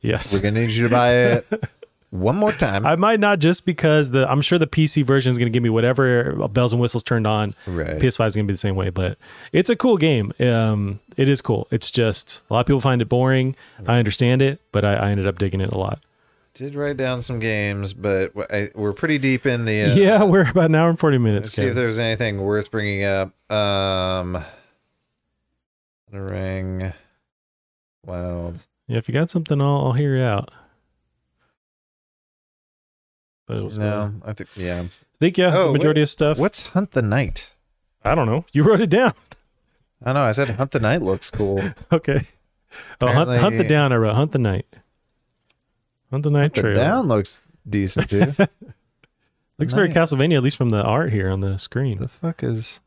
Yes. 0.00 0.32
We're 0.34 0.40
gonna 0.40 0.60
need 0.60 0.70
you 0.70 0.84
to 0.88 0.94
buy 0.94 1.12
it 1.14 1.46
one 2.10 2.36
more 2.36 2.52
time. 2.52 2.84
I 2.84 2.96
might 2.96 3.20
not 3.20 3.38
just 3.38 3.64
because 3.64 4.10
the 4.10 4.30
I'm 4.30 4.40
sure 4.40 4.58
the 4.58 4.66
PC 4.66 5.04
version 5.04 5.30
is 5.30 5.38
going 5.38 5.46
to 5.46 5.52
give 5.52 5.62
me 5.62 5.70
whatever 5.70 6.34
bells 6.48 6.72
and 6.72 6.80
whistles 6.80 7.02
turned 7.04 7.26
on. 7.26 7.54
Right. 7.66 7.98
PS5 7.98 8.26
is 8.26 8.34
going 8.36 8.46
to 8.46 8.50
be 8.50 8.52
the 8.52 8.56
same 8.58 8.76
way, 8.76 8.90
but 8.90 9.16
it's 9.52 9.70
a 9.70 9.76
cool 9.76 9.96
game. 9.96 10.32
Um, 10.40 11.00
it 11.16 11.28
is 11.28 11.40
cool. 11.40 11.68
It's 11.70 11.90
just 11.90 12.42
a 12.50 12.54
lot 12.54 12.60
of 12.60 12.66
people 12.66 12.80
find 12.80 13.00
it 13.00 13.08
boring. 13.08 13.54
I 13.86 13.98
understand 13.98 14.42
it, 14.42 14.60
but 14.72 14.84
I, 14.84 14.94
I 14.94 15.10
ended 15.10 15.26
up 15.26 15.38
digging 15.38 15.60
it 15.60 15.70
a 15.72 15.78
lot. 15.78 16.00
Did 16.52 16.74
write 16.74 16.96
down 16.96 17.22
some 17.22 17.38
games, 17.38 17.94
but 17.94 18.32
I, 18.52 18.70
we're 18.74 18.92
pretty 18.92 19.18
deep 19.18 19.46
in 19.46 19.64
the. 19.66 19.82
Uh, 19.84 19.94
yeah, 19.94 20.24
we're 20.24 20.50
about 20.50 20.66
an 20.66 20.74
hour 20.74 20.90
and 20.90 20.98
40 20.98 21.18
minutes. 21.18 21.46
Let's 21.46 21.54
see 21.54 21.66
if 21.66 21.76
there's 21.76 22.00
anything 22.00 22.40
worth 22.42 22.72
bringing 22.72 23.04
up. 23.04 23.32
Um, 23.50 24.44
the 26.10 26.20
ring, 26.20 26.92
wild. 28.04 28.58
yeah, 28.88 28.98
if 28.98 29.08
you 29.08 29.14
got 29.14 29.30
something, 29.30 29.60
I'll, 29.60 29.86
I'll 29.86 29.92
hear 29.92 30.16
you 30.16 30.24
out. 30.24 30.50
But 33.50 33.56
it 33.58 33.64
was 33.64 33.78
the- 33.78 33.84
No, 33.84 34.14
I 34.24 34.32
think 34.32 34.48
yeah. 34.54 34.82
I 34.82 34.88
think 35.18 35.36
yeah, 35.36 35.50
Oh, 35.52 35.66
the 35.66 35.72
majority 35.72 36.02
of 36.02 36.08
stuff. 36.08 36.38
What's 36.38 36.62
Hunt 36.68 36.92
the 36.92 37.02
Night? 37.02 37.52
I 38.04 38.14
don't 38.14 38.26
know. 38.26 38.44
You 38.52 38.62
wrote 38.62 38.80
it 38.80 38.90
down. 38.90 39.12
I 40.04 40.12
know. 40.12 40.22
I 40.22 40.30
said 40.30 40.50
Hunt 40.50 40.70
the 40.70 40.78
Night 40.78 41.02
looks 41.02 41.32
cool. 41.32 41.60
Okay. 41.92 42.20
Oh, 43.00 43.08
hunt, 43.08 43.28
hunt 43.40 43.56
the 43.58 43.64
down. 43.64 43.92
I 43.92 43.96
wrote 43.96 44.14
hunt 44.14 44.30
the 44.30 44.38
night. 44.38 44.66
Hunt 46.12 46.22
the 46.22 46.30
night 46.30 46.54
The 46.54 46.60
trail. 46.60 46.74
down 46.76 47.08
looks 47.08 47.42
decent 47.68 48.08
too. 48.10 48.32
Looks 49.58 49.72
very 49.72 49.88
Castlevania, 49.88 50.36
at 50.36 50.44
least 50.44 50.56
from 50.56 50.68
the 50.68 50.80
art 50.80 51.12
here 51.12 51.28
on 51.28 51.40
the 51.40 51.58
screen. 51.58 51.98
the 51.98 52.06
fuck 52.06 52.44
is? 52.44 52.80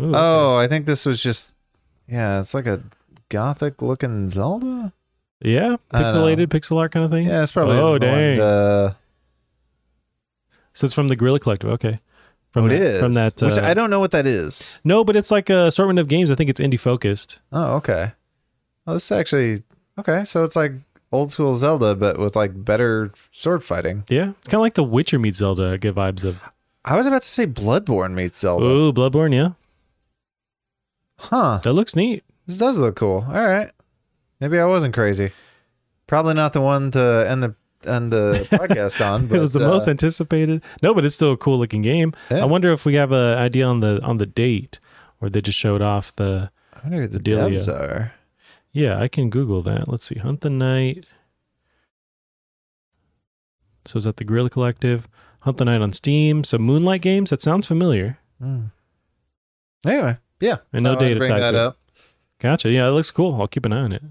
Ooh, 0.00 0.12
Oh, 0.14 0.56
I 0.56 0.66
think 0.66 0.86
this 0.86 1.04
was 1.04 1.22
just. 1.22 1.54
Yeah, 2.08 2.40
it's 2.40 2.54
like 2.54 2.66
a 2.66 2.82
gothic 3.28 3.82
looking 3.82 4.28
Zelda. 4.28 4.94
yeah, 5.42 5.76
I 5.90 6.00
don't 6.02 6.14
know. 6.14 6.20
pixelated 6.24 6.46
pixel 6.46 6.78
art 6.78 6.92
kind 6.92 7.04
of 7.04 7.10
thing. 7.10 7.26
Yeah, 7.26 7.42
it's 7.42 7.52
probably. 7.52 7.76
Oh, 7.76 7.96
isn't 7.96 8.08
one, 8.08 8.18
dang. 8.18 8.40
uh, 8.40 8.94
So 10.76 10.84
it's 10.84 10.94
from 10.94 11.08
the 11.08 11.16
Guerrilla 11.16 11.40
Collective. 11.40 11.70
Okay, 11.70 12.00
from 12.50 12.64
oh, 12.64 12.66
it 12.66 12.78
that, 12.78 12.82
is 12.82 13.00
from 13.00 13.12
that. 13.14 13.40
Which 13.40 13.58
uh, 13.58 13.64
I 13.64 13.72
don't 13.72 13.88
know 13.88 13.98
what 13.98 14.10
that 14.10 14.26
is. 14.26 14.80
No, 14.84 15.04
but 15.04 15.16
it's 15.16 15.30
like 15.30 15.48
a 15.48 15.66
assortment 15.66 15.98
of 15.98 16.06
games. 16.06 16.30
I 16.30 16.34
think 16.34 16.50
it's 16.50 16.60
indie 16.60 16.78
focused. 16.78 17.38
Oh, 17.50 17.76
okay. 17.76 18.12
Oh, 18.86 18.92
this 18.92 19.04
is 19.06 19.12
actually 19.12 19.62
okay. 19.98 20.24
So 20.24 20.44
it's 20.44 20.54
like 20.54 20.72
old 21.10 21.30
school 21.30 21.56
Zelda, 21.56 21.94
but 21.94 22.18
with 22.18 22.36
like 22.36 22.64
better 22.64 23.10
sword 23.30 23.64
fighting. 23.64 24.04
Yeah, 24.10 24.32
it's 24.38 24.48
kind 24.48 24.56
of 24.58 24.60
like 24.60 24.74
The 24.74 24.84
Witcher 24.84 25.18
meets 25.18 25.38
Zelda. 25.38 25.72
I 25.72 25.76
get 25.78 25.94
vibes 25.94 26.24
of. 26.24 26.40
I 26.84 26.94
was 26.96 27.06
about 27.06 27.22
to 27.22 27.28
say 27.28 27.46
Bloodborne 27.46 28.12
meets 28.12 28.38
Zelda. 28.40 28.64
Ooh, 28.64 28.92
Bloodborne. 28.92 29.34
Yeah, 29.34 29.52
Huh. 31.18 31.60
that 31.64 31.72
looks 31.72 31.96
neat. 31.96 32.22
This 32.46 32.58
does 32.58 32.78
look 32.78 32.96
cool. 32.96 33.24
All 33.28 33.46
right. 33.46 33.70
Maybe 34.40 34.58
I 34.58 34.66
wasn't 34.66 34.94
crazy. 34.94 35.32
Probably 36.06 36.34
not 36.34 36.52
the 36.52 36.60
one 36.60 36.90
to 36.92 37.26
end 37.28 37.42
the 37.42 37.54
end 37.84 38.12
the 38.12 38.46
podcast 38.52 39.04
on. 39.04 39.26
But, 39.26 39.36
it 39.36 39.40
was 39.40 39.52
the 39.52 39.64
uh, 39.64 39.68
most 39.68 39.88
anticipated. 39.88 40.62
No, 40.82 40.94
but 40.94 41.04
it's 41.04 41.14
still 41.14 41.32
a 41.32 41.36
cool 41.36 41.58
looking 41.58 41.82
game. 41.82 42.12
Yeah. 42.30 42.38
I 42.42 42.44
wonder 42.44 42.72
if 42.72 42.84
we 42.84 42.94
have 42.94 43.12
an 43.12 43.38
idea 43.38 43.66
on 43.66 43.80
the 43.80 44.00
on 44.04 44.18
the 44.18 44.26
date, 44.26 44.80
or 45.20 45.28
they 45.28 45.40
just 45.40 45.58
showed 45.58 45.82
off 45.82 46.14
the. 46.16 46.50
I 46.74 46.78
wonder 46.82 47.02
who 47.02 47.08
the 47.08 47.18
Delia. 47.18 47.58
devs 47.58 47.68
are. 47.72 48.12
Yeah, 48.72 49.00
I 49.00 49.08
can 49.08 49.30
Google 49.30 49.62
that. 49.62 49.88
Let's 49.88 50.04
see. 50.04 50.18
Hunt 50.18 50.42
the 50.42 50.50
Night. 50.50 51.06
So 53.86 53.98
is 53.98 54.04
that 54.04 54.16
the 54.16 54.24
Guerrilla 54.24 54.50
Collective? 54.50 55.08
Hunt 55.40 55.58
the 55.58 55.64
Night 55.64 55.80
on 55.80 55.92
Steam. 55.92 56.44
So 56.44 56.58
Moonlight 56.58 57.02
Games. 57.02 57.30
That 57.30 57.40
sounds 57.40 57.66
familiar. 57.66 58.18
Hmm. 58.40 58.64
Anyway, 59.86 60.18
yeah. 60.40 60.56
And 60.72 60.82
So 60.82 60.92
no 60.92 60.98
data 60.98 61.18
bring 61.20 61.30
that 61.34 61.54
up. 61.54 61.78
Gotcha. 62.38 62.70
Yeah, 62.70 62.88
it 62.88 62.90
looks 62.90 63.10
cool. 63.10 63.40
I'll 63.40 63.48
keep 63.48 63.64
an 63.64 63.72
eye 63.72 63.80
on 63.80 63.92
it. 63.92 64.02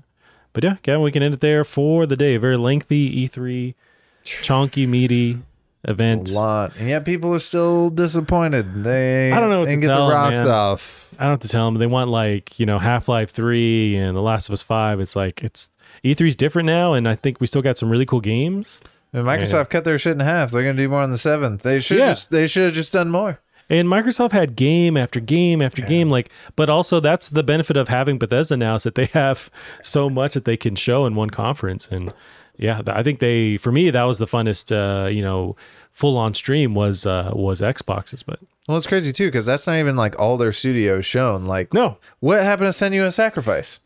But 0.56 0.64
yeah, 0.64 0.78
Gavin, 0.82 1.02
we 1.04 1.12
can 1.12 1.22
end 1.22 1.34
it 1.36 1.42
there 1.42 1.64
for 1.64 2.08
the 2.08 2.16
day. 2.18 2.34
A 2.36 2.40
Very 2.40 2.58
lengthy 2.58 3.28
E3, 3.28 3.76
chonky, 4.24 4.88
meaty 4.88 5.38
event. 5.84 6.32
A 6.32 6.34
lot, 6.34 6.76
and 6.80 6.90
yet 6.90 7.06
people 7.06 7.34
are 7.36 7.40
still 7.40 7.90
disappointed. 7.92 8.84
They 8.84 9.32
I 9.32 9.40
don't 9.40 9.50
know 9.52 9.66
to 9.66 9.76
get 9.76 9.88
tell 9.88 10.08
the 10.08 10.14
'em, 10.16 10.20
rock 10.22 10.34
man. 10.34 10.46
stuff. 10.46 11.14
I 11.20 11.24
don't 11.24 11.32
have 11.34 11.40
to 11.40 11.48
tell 11.50 11.66
them. 11.66 11.80
They 11.80 11.88
want 11.88 12.10
like 12.10 12.58
you 12.60 12.66
know 12.66 12.80
Half 12.80 13.08
Life 13.08 13.30
Three 13.30 13.96
and 13.96 14.16
The 14.16 14.22
Last 14.22 14.50
of 14.50 14.54
Us 14.54 14.62
Five. 14.62 15.00
It's 15.00 15.16
like 15.16 15.44
it's 15.44 15.70
E3's 16.04 16.36
different 16.36 16.66
now, 16.68 16.94
and 16.94 17.08
I 17.08 17.16
think 17.16 17.40
we 17.40 17.48
still 17.48 17.62
got 17.62 17.78
some 17.78 17.90
really 17.90 18.06
cool 18.06 18.22
games. 18.22 18.82
And 19.14 19.26
Microsoft 19.26 19.70
cut 19.70 19.84
their 19.86 19.98
shit 19.98 20.14
in 20.14 20.20
half. 20.22 20.52
They're 20.52 20.64
gonna 20.64 20.74
do 20.76 20.90
more 20.90 21.02
on 21.02 21.12
the 21.12 21.18
seventh. 21.18 21.62
They 21.64 21.80
should 21.80 22.00
Yeah. 22.00 22.10
just 22.12 22.32
they 22.32 22.48
should 22.48 22.64
have 22.64 22.74
just 22.74 22.92
done 22.94 23.10
more. 23.10 23.40
And 23.70 23.88
Microsoft 23.88 24.32
had 24.32 24.56
game 24.56 24.96
after 24.96 25.20
game 25.20 25.62
after 25.62 25.82
game, 25.82 26.10
like, 26.10 26.30
but 26.56 26.70
also 26.70 27.00
that's 27.00 27.30
the 27.30 27.44
benefit 27.44 27.76
of 27.78 27.88
having 27.88 28.20
Bethesda 28.20 28.56
now 28.58 28.76
is 28.76 28.84
that 28.84 28.96
they 28.96 29.06
have 29.14 29.50
so 29.82 30.10
much 30.10 30.36
that 30.36 30.46
they 30.46 30.58
can 30.58 30.76
show 30.76 31.06
in 31.06 31.16
one 31.16 31.32
conference. 31.32 31.88
And 31.88 32.14
yeah, 32.58 32.82
I 32.88 33.02
think 33.02 33.20
they, 33.20 33.58
for 33.58 33.72
me, 33.72 33.90
that 33.90 34.04
was 34.04 34.20
the 34.20 34.28
funnest, 34.28 34.72
uh, 34.72 35.08
you 35.08 35.22
know, 35.22 35.56
full 35.92 36.18
on 36.18 36.34
stream 36.34 36.76
was 36.76 37.06
uh, 37.06 37.32
was 37.34 37.62
Xboxes. 37.62 38.24
But 38.26 38.40
Well, 38.68 38.78
it's 38.78 38.88
crazy 38.88 39.12
too 39.12 39.28
because 39.28 39.46
that's 39.46 39.66
not 39.66 39.78
even 39.78 39.96
like 39.96 40.20
all 40.20 40.38
their 40.38 40.52
studios 40.52 41.06
shown. 41.06 41.46
Like, 41.46 41.74
no, 41.74 41.98
what 42.20 42.44
happened 42.44 42.72
to 42.72 42.86
Senua's 42.86 43.16
Sacrifice? 43.16 43.80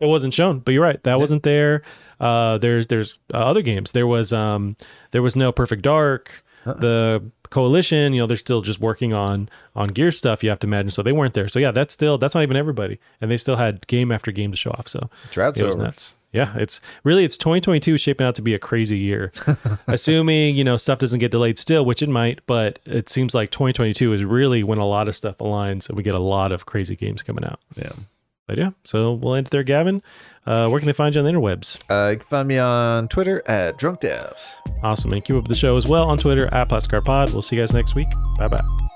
it 0.00 0.06
wasn't 0.06 0.34
shown. 0.34 0.58
But 0.60 0.72
you're 0.72 0.82
right, 0.82 1.02
that 1.04 1.18
wasn't 1.18 1.42
there. 1.42 1.82
Uh, 2.20 2.58
there's 2.58 2.88
there's 2.88 3.20
uh, 3.32 3.38
other 3.38 3.62
games. 3.62 3.92
There 3.92 4.06
was 4.06 4.32
um 4.32 4.76
there 5.12 5.22
was 5.22 5.36
no 5.36 5.52
Perfect 5.52 5.82
Dark. 5.82 6.44
The 6.64 7.22
coalition, 7.50 8.12
you 8.12 8.20
know, 8.20 8.26
they're 8.26 8.36
still 8.36 8.62
just 8.62 8.80
working 8.80 9.12
on 9.12 9.48
on 9.74 9.88
gear 9.88 10.10
stuff. 10.10 10.42
You 10.42 10.50
have 10.50 10.58
to 10.60 10.66
imagine, 10.66 10.90
so 10.90 11.02
they 11.02 11.12
weren't 11.12 11.34
there. 11.34 11.48
So 11.48 11.58
yeah, 11.58 11.70
that's 11.70 11.94
still 11.94 12.18
that's 12.18 12.34
not 12.34 12.42
even 12.42 12.56
everybody, 12.56 12.98
and 13.20 13.30
they 13.30 13.36
still 13.36 13.56
had 13.56 13.86
game 13.86 14.12
after 14.12 14.32
game 14.32 14.50
to 14.50 14.56
show 14.56 14.70
off. 14.70 14.88
So 14.88 15.10
Drought's 15.30 15.60
it 15.60 15.66
was 15.66 15.76
over. 15.76 15.84
nuts. 15.84 16.14
Yeah, 16.32 16.52
it's 16.56 16.80
really 17.04 17.24
it's 17.24 17.38
2022 17.38 17.96
shaping 17.96 18.26
out 18.26 18.34
to 18.34 18.42
be 18.42 18.52
a 18.52 18.58
crazy 18.58 18.98
year, 18.98 19.32
assuming 19.86 20.56
you 20.56 20.64
know 20.64 20.76
stuff 20.76 20.98
doesn't 20.98 21.20
get 21.20 21.30
delayed 21.30 21.58
still, 21.58 21.84
which 21.84 22.02
it 22.02 22.08
might. 22.10 22.40
But 22.46 22.80
it 22.84 23.08
seems 23.08 23.34
like 23.34 23.50
2022 23.50 24.12
is 24.12 24.24
really 24.24 24.62
when 24.62 24.78
a 24.78 24.86
lot 24.86 25.08
of 25.08 25.16
stuff 25.16 25.38
aligns 25.38 25.88
and 25.88 25.96
we 25.96 26.02
get 26.02 26.14
a 26.14 26.20
lot 26.20 26.52
of 26.52 26.66
crazy 26.66 26.96
games 26.96 27.22
coming 27.22 27.44
out. 27.44 27.60
Yeah. 27.76 27.92
But 28.46 28.56
yeah, 28.56 28.70
so 28.82 29.12
we'll 29.12 29.34
end 29.34 29.48
there, 29.48 29.62
Gavin. 29.62 30.02
Uh, 30.48 30.66
where 30.68 30.80
can 30.80 30.86
they 30.86 30.94
find 30.94 31.14
you 31.14 31.20
on 31.20 31.26
the 31.26 31.30
interwebs? 31.30 31.78
Uh, 31.90 32.12
you 32.12 32.16
can 32.16 32.26
find 32.26 32.48
me 32.48 32.58
on 32.58 33.06
Twitter 33.08 33.42
at 33.46 33.76
Drunk 33.76 34.00
Devs. 34.00 34.54
Awesome. 34.82 35.12
And 35.12 35.22
keep 35.22 35.36
up 35.36 35.42
with 35.42 35.48
the 35.50 35.54
show 35.54 35.76
as 35.76 35.86
well 35.86 36.08
on 36.08 36.16
Twitter 36.16 36.52
at 36.54 36.70
PlasticArtPod. 36.70 37.34
We'll 37.34 37.42
see 37.42 37.56
you 37.56 37.62
guys 37.62 37.74
next 37.74 37.94
week. 37.94 38.08
Bye 38.38 38.48
bye. 38.48 38.87